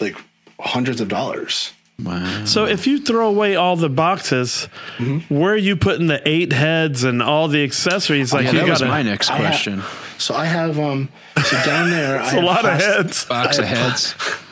like 0.00 0.16
hundreds 0.60 1.00
of 1.00 1.08
dollars. 1.08 1.72
Wow. 2.02 2.44
So 2.44 2.64
if 2.64 2.86
you 2.86 3.00
throw 3.00 3.28
away 3.28 3.56
all 3.56 3.74
the 3.74 3.88
boxes, 3.88 4.68
Mm-hmm. 4.98 5.34
where 5.34 5.54
are 5.54 5.56
you 5.56 5.74
putting 5.74 6.06
the 6.06 6.20
eight 6.28 6.52
heads 6.52 7.02
and 7.02 7.20
all 7.22 7.48
the 7.48 7.64
accessories? 7.64 8.32
Like 8.32 8.44
yeah, 8.44 8.52
you 8.52 8.58
that 8.60 8.66
gotta, 8.66 8.86
my 8.86 9.02
next 9.02 9.30
I 9.30 9.36
have- 9.38 9.46
question. 9.46 9.82
So 10.18 10.34
I 10.34 10.44
have 10.44 10.78
um 10.78 11.08
so 11.44 11.56
down 11.64 11.90
there 11.90 12.16
It's 12.20 12.28
I 12.28 12.32
a 12.32 12.34
have 12.36 12.44
lot 12.44 12.64
of 12.64 12.72
heads. 12.80 13.24
Box 13.24 13.58
I 13.58 13.62
of 13.62 13.68
have 13.68 13.78
heads. 13.92 14.14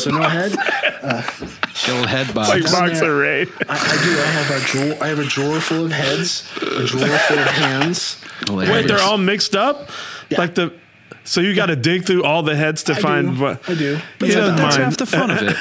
pla- 0.00 0.10
So 0.12 0.18
no 0.18 0.22
head. 0.28 0.54
Uh, 1.00 1.22
The 1.86 1.96
old 1.96 2.06
head 2.08 2.34
box. 2.34 2.48
like 2.48 2.64
down 2.64 2.88
box 2.88 3.00
there, 3.00 3.12
array. 3.16 3.42
I, 3.42 3.44
I 3.68 4.04
do. 4.04 4.20
I 4.20 4.26
have 4.26 4.50
a 4.50 4.66
drawer. 4.66 5.02
I 5.04 5.06
have 5.08 5.18
a 5.20 5.24
drawer 5.24 5.60
full 5.60 5.84
of 5.86 5.92
heads, 5.92 6.42
a 6.56 6.84
drawer 6.84 7.06
full 7.06 7.38
of 7.38 7.46
hands. 7.46 8.20
Wait, 8.50 8.88
they're 8.88 9.00
all 9.00 9.16
mixed 9.16 9.54
up. 9.54 9.88
Like 10.36 10.54
the. 10.56 10.72
So 11.24 11.40
you 11.40 11.54
got 11.54 11.66
to 11.66 11.76
dig 11.76 12.04
through 12.04 12.24
all 12.24 12.42
the 12.42 12.56
heads 12.56 12.82
to 12.84 12.94
I 12.94 13.00
find 13.00 13.36
do. 13.36 13.42
what. 13.42 13.70
I 13.70 13.74
do. 13.74 13.94
He 13.96 14.02
But 14.18 14.26
doesn't 14.30 14.56
That's 14.56 14.76
mind. 14.76 14.84
half 14.84 14.96
the 14.96 15.06
fun 15.06 15.30
of 15.30 15.42
it. 15.42 15.56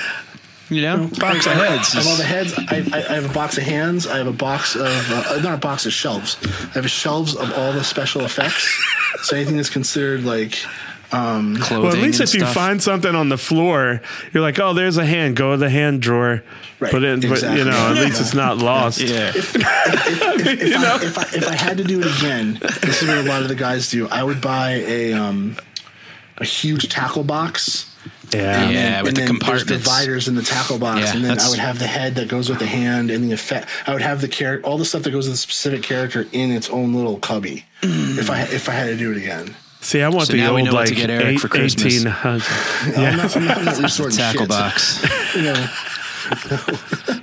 You 0.69 0.81
know, 0.81 1.07
box 1.19 1.45
of 1.45 1.51
heads. 1.53 1.93
I 1.95 1.97
have 1.99 2.07
all 2.07 2.15
the 2.17 2.23
heads. 2.23 2.53
I, 2.57 2.75
I, 2.91 2.97
I 3.11 3.13
have 3.13 3.29
a 3.29 3.33
box 3.33 3.57
of 3.57 3.63
hands. 3.63 4.07
I 4.07 4.17
have 4.17 4.27
a 4.27 4.33
box 4.33 4.75
of 4.75 5.11
uh, 5.11 5.39
not 5.41 5.53
a 5.53 5.57
box 5.57 5.85
of 5.85 5.93
shelves. 5.93 6.35
I 6.43 6.79
have 6.79 6.89
shelves 6.89 7.35
of 7.35 7.53
all 7.53 7.71
the 7.73 7.83
special 7.83 8.21
effects. 8.25 8.67
so 9.21 9.35
anything 9.35 9.55
that's 9.55 9.69
considered 9.69 10.23
like 10.25 10.57
um, 11.11 11.57
Well, 11.71 11.87
at 11.87 11.97
least 11.99 12.19
if 12.21 12.33
you 12.33 12.45
find 12.45 12.81
something 12.81 13.15
on 13.15 13.29
the 13.29 13.37
floor, 13.37 14.01
you're 14.33 14.43
like, 14.43 14.59
oh, 14.59 14.73
there's 14.73 14.97
a 14.97 15.05
hand. 15.05 15.35
Go 15.35 15.51
to 15.51 15.57
the 15.57 15.69
hand 15.69 16.01
drawer. 16.01 16.43
Right, 16.79 16.91
Put 16.91 17.03
it 17.03 17.23
in, 17.23 17.29
but, 17.29 17.41
you 17.57 17.63
know, 17.65 17.71
at 17.71 17.95
least 17.95 18.21
it's 18.21 18.33
not 18.35 18.57
lost. 18.59 18.99
Yeah. 18.99 19.29
if, 19.29 19.55
if, 19.55 19.65
I, 19.65 20.99
if, 21.01 21.17
I, 21.17 21.21
if 21.37 21.47
I 21.47 21.55
had 21.55 21.77
to 21.77 21.83
do 21.83 21.99
it 22.01 22.17
again, 22.19 22.59
this 22.61 23.01
is 23.01 23.07
what 23.07 23.17
a 23.17 23.23
lot 23.23 23.41
of 23.41 23.47
the 23.47 23.55
guys 23.55 23.89
do. 23.89 24.07
I 24.09 24.23
would 24.23 24.41
buy 24.41 24.73
a 24.85 25.13
um, 25.13 25.57
a 26.37 26.45
huge 26.45 26.87
tackle 26.89 27.23
box. 27.23 27.91
Yeah. 28.33 28.61
And 28.63 28.73
Yeah, 28.73 28.81
then, 28.81 29.03
with 29.03 29.07
and 29.07 29.15
the 29.17 29.21
then 29.21 29.25
there's 29.25 29.29
compartments. 29.63 29.83
dividers 29.85 30.27
in 30.27 30.35
the 30.35 30.41
tackle 30.43 30.77
box, 30.77 30.99
Yeah, 31.01 31.15
and 31.15 31.23
then 31.25 31.39
I 31.39 31.49
would 31.49 31.59
have 31.59 31.79
the 31.79 31.87
head 31.87 32.15
that 32.15 32.27
goes 32.27 32.49
with 32.49 32.59
the 32.59 32.65
hand 32.67 33.09
and 33.09 33.23
the 33.23 33.31
effect. 33.31 33.69
I 33.87 33.93
would 33.93 34.01
have 34.01 34.19
the 34.21 34.27
character, 34.27 34.67
all 34.67 34.77
the 34.77 34.83
stuff 34.85 35.03
that 35.03 35.11
goes 35.11 35.25
with 35.27 35.33
the 35.33 35.37
specific 35.37 35.81
character 35.81 36.27
in 36.33 36.51
its 36.51 36.69
own 36.69 36.93
little 36.93 37.17
cubby. 37.19 37.65
If 37.81 38.29
I 38.29 38.41
if 38.41 38.67
I 38.69 38.73
had 38.73 38.87
to 38.87 38.97
do 38.97 39.11
it 39.11 39.17
again, 39.17 39.55
See, 39.87 40.01
I 40.01 40.09
want 40.09 40.27
So 40.27 40.33
the 40.33 40.39
now 40.39 40.53
we 40.53 40.59
old 40.63 40.67
know 40.67 40.73
what 40.73 40.79
like 40.81 40.89
to 40.89 40.95
get 40.95 41.09
Eric 41.09 41.25
eight, 41.25 41.39
for 41.39 41.47
Christmas. 41.47 42.03
1800. 42.03 42.97
I'm 42.97 43.15
not, 43.15 43.37
I'm 43.37 43.45
not, 43.45 43.57
I'm 43.57 43.65
not 43.81 44.11
Tackle 44.11 44.41
shit. 44.41 44.49
box. 44.49 45.33
You 45.33 45.43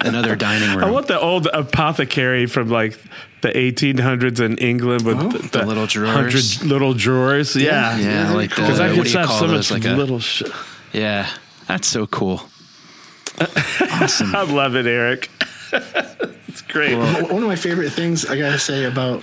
Another 0.00 0.34
dining 0.34 0.70
room. 0.70 0.82
I 0.82 0.90
want 0.90 1.06
the 1.06 1.20
old 1.20 1.46
apothecary 1.52 2.46
from 2.46 2.70
like 2.70 2.98
the 3.42 3.48
1800s 3.50 4.40
in 4.40 4.56
England 4.56 5.04
with 5.04 5.18
oh, 5.18 5.28
the, 5.28 5.58
The 5.58 5.66
little 5.66 5.84
drawers. 5.86 6.14
hundred 6.56 6.70
little 6.70 6.94
drawers. 6.94 7.54
Yeah, 7.54 7.98
Yeah, 7.98 8.32
like 8.32 8.48
because 8.48 8.80
I 8.80 8.86
what 8.88 8.96
could 8.96 9.04
do 9.04 9.10
you 9.10 9.18
have 9.18 9.26
call 9.26 9.38
so 9.40 9.46
those? 9.46 9.70
much 9.70 9.82
Like 9.84 9.92
a, 9.92 9.96
little 9.96 10.20
shit. 10.20 10.50
yeah, 10.94 11.28
that's 11.68 11.86
so 11.86 12.06
cool. 12.06 12.48
Awesome. 13.38 14.34
I 14.34 14.44
love 14.44 14.74
it, 14.74 14.86
Eric. 14.86 15.28
it's 16.48 16.62
great. 16.62 16.96
One 16.96 17.24
one 17.28 17.42
of 17.42 17.48
my 17.50 17.56
favorite 17.56 17.90
things 17.90 18.24
I 18.24 18.38
gotta 18.38 18.58
say 18.58 18.84
about 18.86 19.22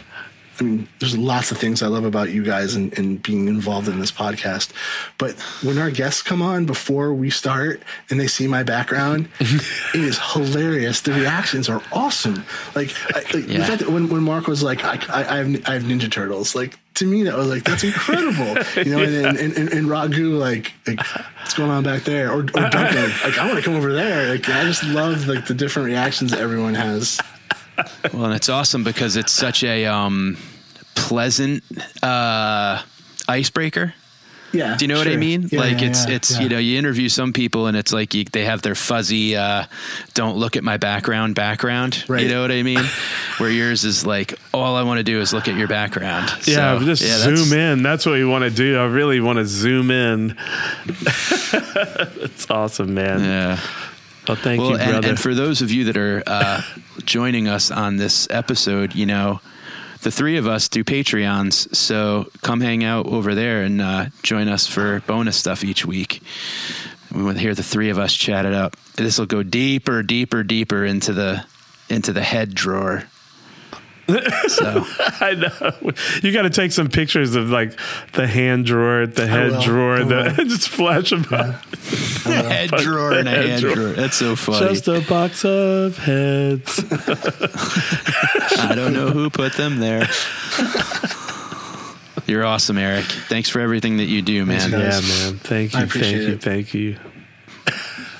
I 0.59 0.63
mean, 0.63 0.87
there's 0.99 1.17
lots 1.17 1.51
of 1.51 1.57
things 1.57 1.81
I 1.81 1.87
love 1.87 2.05
about 2.05 2.29
you 2.29 2.43
guys 2.43 2.75
and, 2.75 2.95
and 2.97 3.21
being 3.21 3.47
involved 3.47 3.87
in 3.87 3.99
this 3.99 4.11
podcast. 4.11 4.71
But 5.17 5.33
when 5.63 5.77
our 5.77 5.89
guests 5.89 6.21
come 6.21 6.41
on 6.41 6.65
before 6.65 7.13
we 7.13 7.29
start 7.29 7.81
and 8.09 8.19
they 8.19 8.27
see 8.27 8.47
my 8.47 8.63
background, 8.63 9.31
mm-hmm. 9.39 9.97
it 9.97 10.03
is 10.03 10.19
hilarious. 10.33 11.01
The 11.01 11.13
reactions 11.13 11.69
are 11.69 11.81
awesome. 11.91 12.45
Like, 12.75 12.93
I, 13.15 13.19
like 13.33 13.47
the 13.47 13.59
fact 13.59 13.79
that 13.79 13.89
when, 13.89 14.09
when 14.09 14.23
Mark 14.23 14.47
was 14.47 14.61
like, 14.61 14.83
I, 14.83 14.99
I, 15.09 15.19
I, 15.19 15.37
have, 15.37 15.69
I 15.69 15.73
have 15.73 15.83
Ninja 15.83 16.11
Turtles, 16.11 16.53
like, 16.53 16.77
to 16.95 17.05
me, 17.05 17.23
that 17.23 17.37
was 17.37 17.47
like, 17.47 17.63
that's 17.63 17.83
incredible. 17.83 18.61
You 18.75 18.91
know, 18.91 19.01
and, 19.01 19.25
and, 19.25 19.37
and, 19.37 19.57
and, 19.57 19.73
and 19.73 19.89
Raghu, 19.89 20.37
like, 20.37 20.73
like, 20.85 20.99
what's 21.39 21.53
going 21.53 21.71
on 21.71 21.83
back 21.83 22.03
there? 22.03 22.29
Or, 22.29 22.39
or 22.39 22.43
Duncan, 22.43 23.09
like, 23.23 23.37
I 23.37 23.47
want 23.47 23.57
to 23.57 23.63
come 23.63 23.75
over 23.75 23.93
there. 23.93 24.29
Like, 24.29 24.47
I 24.49 24.65
just 24.65 24.83
love, 24.83 25.27
like, 25.27 25.47
the 25.47 25.53
different 25.53 25.87
reactions 25.87 26.31
that 26.31 26.41
everyone 26.41 26.73
has. 26.73 27.19
Well, 28.13 28.25
and 28.25 28.33
it's 28.33 28.49
awesome 28.49 28.83
because 28.83 29.15
it's 29.15 29.31
such 29.31 29.63
a 29.63 29.85
um, 29.85 30.37
pleasant 30.95 31.63
uh, 32.03 32.81
icebreaker. 33.27 33.93
Yeah. 34.53 34.75
Do 34.75 34.83
you 34.83 34.89
know 34.89 34.97
what 34.97 35.07
I 35.07 35.15
mean? 35.15 35.47
Yeah, 35.49 35.59
like 35.61 35.79
yeah, 35.79 35.87
it's 35.87 36.07
yeah, 36.09 36.15
it's 36.15 36.31
yeah. 36.35 36.41
you 36.41 36.49
know 36.49 36.57
you 36.57 36.77
interview 36.77 37.07
some 37.07 37.31
people 37.31 37.67
and 37.67 37.77
it's 37.77 37.93
like 37.93 38.13
you, 38.13 38.25
they 38.25 38.43
have 38.43 38.61
their 38.61 38.75
fuzzy 38.75 39.35
uh, 39.37 39.63
don't 40.13 40.35
look 40.35 40.57
at 40.57 40.63
my 40.65 40.75
background 40.75 41.35
background. 41.35 42.03
Right. 42.09 42.23
You 42.23 42.29
know 42.29 42.41
what 42.41 42.51
I 42.51 42.61
mean? 42.61 42.83
Where 43.37 43.49
yours 43.49 43.85
is 43.85 44.05
like 44.05 44.37
all 44.53 44.75
I 44.75 44.83
want 44.83 44.97
to 44.97 45.03
do 45.05 45.21
is 45.21 45.31
look 45.31 45.47
at 45.47 45.55
your 45.55 45.69
background. 45.69 46.29
Yeah, 46.45 46.77
So, 46.79 46.85
just 46.85 47.01
yeah, 47.01 47.17
that's- 47.19 47.39
zoom 47.39 47.57
in. 47.57 47.81
That's 47.81 48.05
what 48.05 48.13
we 48.13 48.25
want 48.25 48.43
to 48.43 48.49
do. 48.49 48.77
I 48.77 48.85
really 48.87 49.21
want 49.21 49.37
to 49.37 49.45
zoom 49.45 49.89
in. 49.89 50.35
It's 52.23 52.49
awesome, 52.49 52.93
man. 52.93 53.19
Yeah. 53.21 53.59
Well, 54.27 54.37
thank 54.37 54.61
well, 54.61 54.71
you, 54.71 54.77
and, 54.77 54.91
brother. 54.91 55.09
and 55.09 55.19
for 55.19 55.33
those 55.33 55.61
of 55.61 55.71
you 55.71 55.85
that 55.85 55.97
are 55.97 56.23
uh, 56.27 56.61
joining 57.05 57.47
us 57.47 57.71
on 57.71 57.97
this 57.97 58.27
episode, 58.29 58.93
you 58.93 59.05
know, 59.05 59.41
the 60.01 60.11
three 60.11 60.37
of 60.37 60.47
us 60.47 60.67
do 60.67 60.83
Patreons, 60.83 61.75
so 61.75 62.29
come 62.41 62.61
hang 62.61 62.83
out 62.83 63.07
over 63.07 63.35
there 63.35 63.63
and 63.63 63.81
uh, 63.81 64.05
join 64.23 64.47
us 64.47 64.67
for 64.67 65.01
bonus 65.01 65.37
stuff 65.37 65.63
each 65.63 65.85
week. 65.85 66.21
We 67.13 67.23
want 67.23 67.37
to 67.37 67.41
hear 67.41 67.53
the 67.53 67.63
three 67.63 67.89
of 67.89 67.99
us 67.99 68.13
chat 68.13 68.45
it 68.45 68.53
up. 68.53 68.77
This 68.95 69.19
will 69.19 69.25
go 69.25 69.43
deeper, 69.43 70.01
deeper, 70.01 70.43
deeper 70.43 70.85
into 70.85 71.13
the 71.13 71.45
into 71.89 72.13
the 72.13 72.21
head 72.21 72.55
drawer. 72.55 73.03
So 74.47 74.85
I 74.99 75.33
know. 75.35 75.91
You 76.21 76.31
got 76.33 76.43
to 76.43 76.49
take 76.49 76.71
some 76.71 76.89
pictures 76.89 77.35
of 77.35 77.49
like 77.49 77.77
the 78.13 78.27
hand 78.27 78.65
drawer, 78.65 79.05
the 79.07 79.27
head 79.27 79.61
drawer, 79.63 79.97
I 79.97 80.03
the 80.03 80.43
just 80.47 80.69
flash 80.69 81.09
them 81.11 81.25
up. 81.31 81.63
head 82.25 82.69
drawer 82.71 83.13
and 83.13 83.27
a 83.27 83.31
Head 83.31 83.45
hand 83.45 83.61
drawer. 83.61 83.75
drawer. 83.75 83.89
That's 83.93 84.17
so 84.17 84.35
funny. 84.35 84.67
Just 84.69 84.87
a 84.87 85.01
box 85.07 85.45
of 85.45 85.97
heads. 85.97 86.83
I 86.91 88.73
don't 88.75 88.93
know 88.93 89.09
who 89.09 89.29
put 89.29 89.53
them 89.53 89.79
there. 89.79 90.07
You're 92.27 92.45
awesome, 92.45 92.77
Eric. 92.77 93.05
Thanks 93.05 93.49
for 93.49 93.59
everything 93.59 93.97
that 93.97 94.05
you 94.05 94.21
do, 94.21 94.45
man. 94.45 94.71
yeah, 94.71 94.77
man. 94.79 95.37
Thank 95.39 95.73
you, 95.73 95.83
appreciate 95.83 96.11
thank 96.11 96.27
you, 96.27 96.33
it. 96.33 96.41
thank 96.41 96.73
you. 96.73 96.97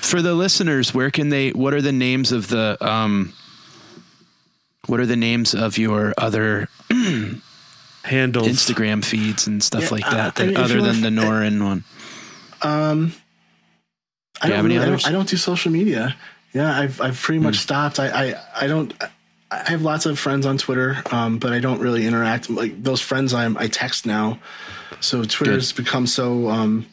For 0.01 0.21
the 0.21 0.33
listeners, 0.33 0.93
where 0.93 1.11
can 1.11 1.29
they? 1.29 1.51
What 1.51 1.73
are 1.73 1.81
the 1.81 1.91
names 1.93 2.31
of 2.31 2.47
the? 2.49 2.77
Um, 2.81 3.33
what 4.87 4.99
are 4.99 5.05
the 5.05 5.15
names 5.15 5.53
of 5.53 5.77
your 5.77 6.13
other 6.17 6.67
Handles. 8.03 8.47
Instagram 8.47 9.05
feeds 9.05 9.45
and 9.47 9.63
stuff 9.63 9.83
Yeah, 9.83 9.89
like 9.91 10.07
uh, 10.07 10.15
that? 10.15 10.39
I 10.41 10.45
mean, 10.47 10.57
other 10.57 10.81
than 10.81 11.01
the 11.01 11.09
Norrin 11.09 11.63
one. 11.63 11.83
Um, 12.63 13.13
I 14.41 14.47
Do 14.47 14.49
you 14.49 14.53
have 14.55 14.63
don't, 14.63 14.71
any 14.71 14.73
really- 14.75 14.77
I 14.77 14.87
others? 14.87 15.03
don't, 15.03 15.09
I 15.09 15.11
don't 15.13 15.29
do 15.29 15.37
social 15.37 15.71
media. 15.71 16.15
Yeah, 16.53 16.77
I've 16.77 16.99
I've 16.99 17.17
pretty 17.19 17.39
much 17.39 17.57
stopped. 17.59 17.99
I, 17.99 18.07
I 18.33 18.35
I 18.63 18.67
don't. 18.67 18.93
I 19.51 19.69
have 19.69 19.83
lots 19.83 20.05
of 20.05 20.17
friends 20.19 20.45
on 20.45 20.57
Twitter, 20.57 20.97
um, 21.11 21.37
but 21.37 21.53
I 21.53 21.59
don't 21.59 21.79
really 21.79 22.05
interact. 22.05 22.49
Like 22.49 22.81
those 22.83 22.99
friends, 23.01 23.33
I'm 23.33 23.55
I 23.57 23.67
text 23.67 24.05
now, 24.05 24.37
so 24.99 25.23
Twitter's 25.23 25.71
become 25.71 26.07
so 26.07 26.49
um, 26.49 26.85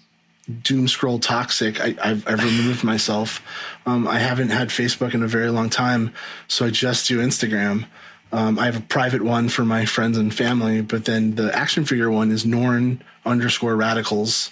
doom 0.62 0.88
scroll 0.88 1.18
toxic. 1.18 1.80
I, 1.80 1.94
I've 2.02 2.26
I've 2.26 2.42
removed 2.42 2.84
myself. 2.84 3.42
Um, 3.86 4.06
I 4.08 4.18
haven't 4.18 4.50
had 4.50 4.68
Facebook 4.68 5.14
in 5.14 5.22
a 5.22 5.28
very 5.28 5.50
long 5.50 5.70
time, 5.70 6.12
so 6.46 6.66
I 6.66 6.70
just 6.70 7.08
do 7.08 7.18
Instagram. 7.18 7.86
Um, 8.32 8.58
I 8.58 8.66
have 8.66 8.76
a 8.76 8.82
private 8.82 9.22
one 9.22 9.48
for 9.48 9.64
my 9.64 9.86
friends 9.86 10.18
and 10.18 10.34
family, 10.34 10.82
but 10.82 11.04
then 11.06 11.34
the 11.34 11.54
action 11.56 11.84
figure 11.84 12.10
one 12.10 12.30
is 12.30 12.44
Norrin 12.44 13.00
underscore 13.24 13.74
radicals, 13.74 14.50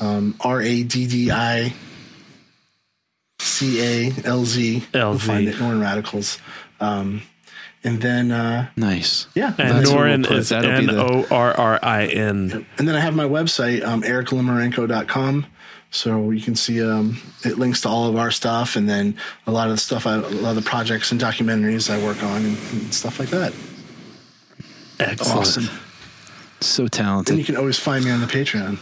um, 0.00 0.34
R 0.40 0.60
A 0.60 0.82
D 0.82 1.06
D 1.06 1.30
I 1.30 1.72
C 3.40 3.80
A 3.80 4.12
L 4.24 4.44
Z. 4.44 4.82
Find 5.18 5.48
it, 5.48 5.54
Norrin 5.56 5.80
radicals. 5.80 6.38
Um, 6.80 7.22
and 7.84 8.00
then 8.00 8.30
uh, 8.32 8.68
Nice. 8.76 9.26
yeah, 9.34 9.54
And 9.58 9.78
That's 9.78 9.90
Norin 9.90 10.30
is 10.30 10.48
that'll 10.48 10.70
be 10.70 10.76
N 10.76 10.86
the- 10.86 11.02
O 11.02 11.26
R 11.30 11.52
R 11.54 11.78
I 11.82 12.06
N. 12.06 12.66
and 12.78 12.88
then 12.88 12.94
I 12.96 13.00
have 13.00 13.14
my 13.14 13.24
website, 13.24 13.84
um, 13.84 14.02
ericlimarenko.com. 14.02 15.46
So 15.90 16.30
you 16.32 16.40
can 16.40 16.56
see 16.56 16.82
um, 16.82 17.18
it 17.44 17.56
links 17.56 17.82
to 17.82 17.88
all 17.88 18.08
of 18.08 18.16
our 18.16 18.32
stuff, 18.32 18.74
and 18.74 18.88
then 18.88 19.16
a 19.46 19.52
lot 19.52 19.68
of 19.68 19.74
the 19.74 19.80
stuff, 19.80 20.08
I, 20.08 20.14
a 20.14 20.18
lot 20.18 20.50
of 20.50 20.56
the 20.56 20.62
projects 20.62 21.12
and 21.12 21.20
documentaries 21.20 21.88
I 21.88 22.02
work 22.04 22.20
on, 22.24 22.44
and, 22.44 22.58
and 22.72 22.92
stuff 22.92 23.20
like 23.20 23.28
that. 23.28 23.52
Excellent. 24.98 25.38
Awesome. 25.38 25.68
So 26.60 26.88
talented. 26.88 27.32
And 27.34 27.38
you 27.38 27.44
can 27.44 27.56
always 27.56 27.78
find 27.78 28.04
me 28.04 28.10
on 28.10 28.20
the 28.20 28.26
Patreon. 28.26 28.78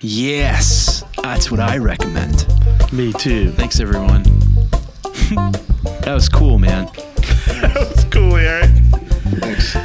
Yes, 0.00 1.02
that's 1.22 1.50
what 1.50 1.58
I 1.60 1.78
recommend. 1.78 2.46
Me 2.92 3.12
too. 3.12 3.50
Thanks, 3.52 3.80
everyone. 3.80 4.22
that 6.02 6.12
was 6.14 6.28
cool, 6.28 6.58
man. 6.60 6.88
That 7.60 7.74
was 7.74 8.04
cool, 8.04 8.36
Eric. 8.36 8.70
Thanks. 9.40 9.76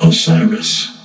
Osiris. 0.00 0.98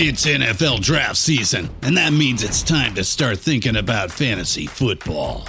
It's 0.00 0.26
NFL 0.26 0.80
draft 0.82 1.16
season, 1.16 1.70
and 1.82 1.96
that 1.96 2.12
means 2.12 2.44
it's 2.44 2.62
time 2.62 2.94
to 2.94 3.02
start 3.02 3.38
thinking 3.38 3.74
about 3.74 4.12
fantasy 4.12 4.66
football. 4.66 5.48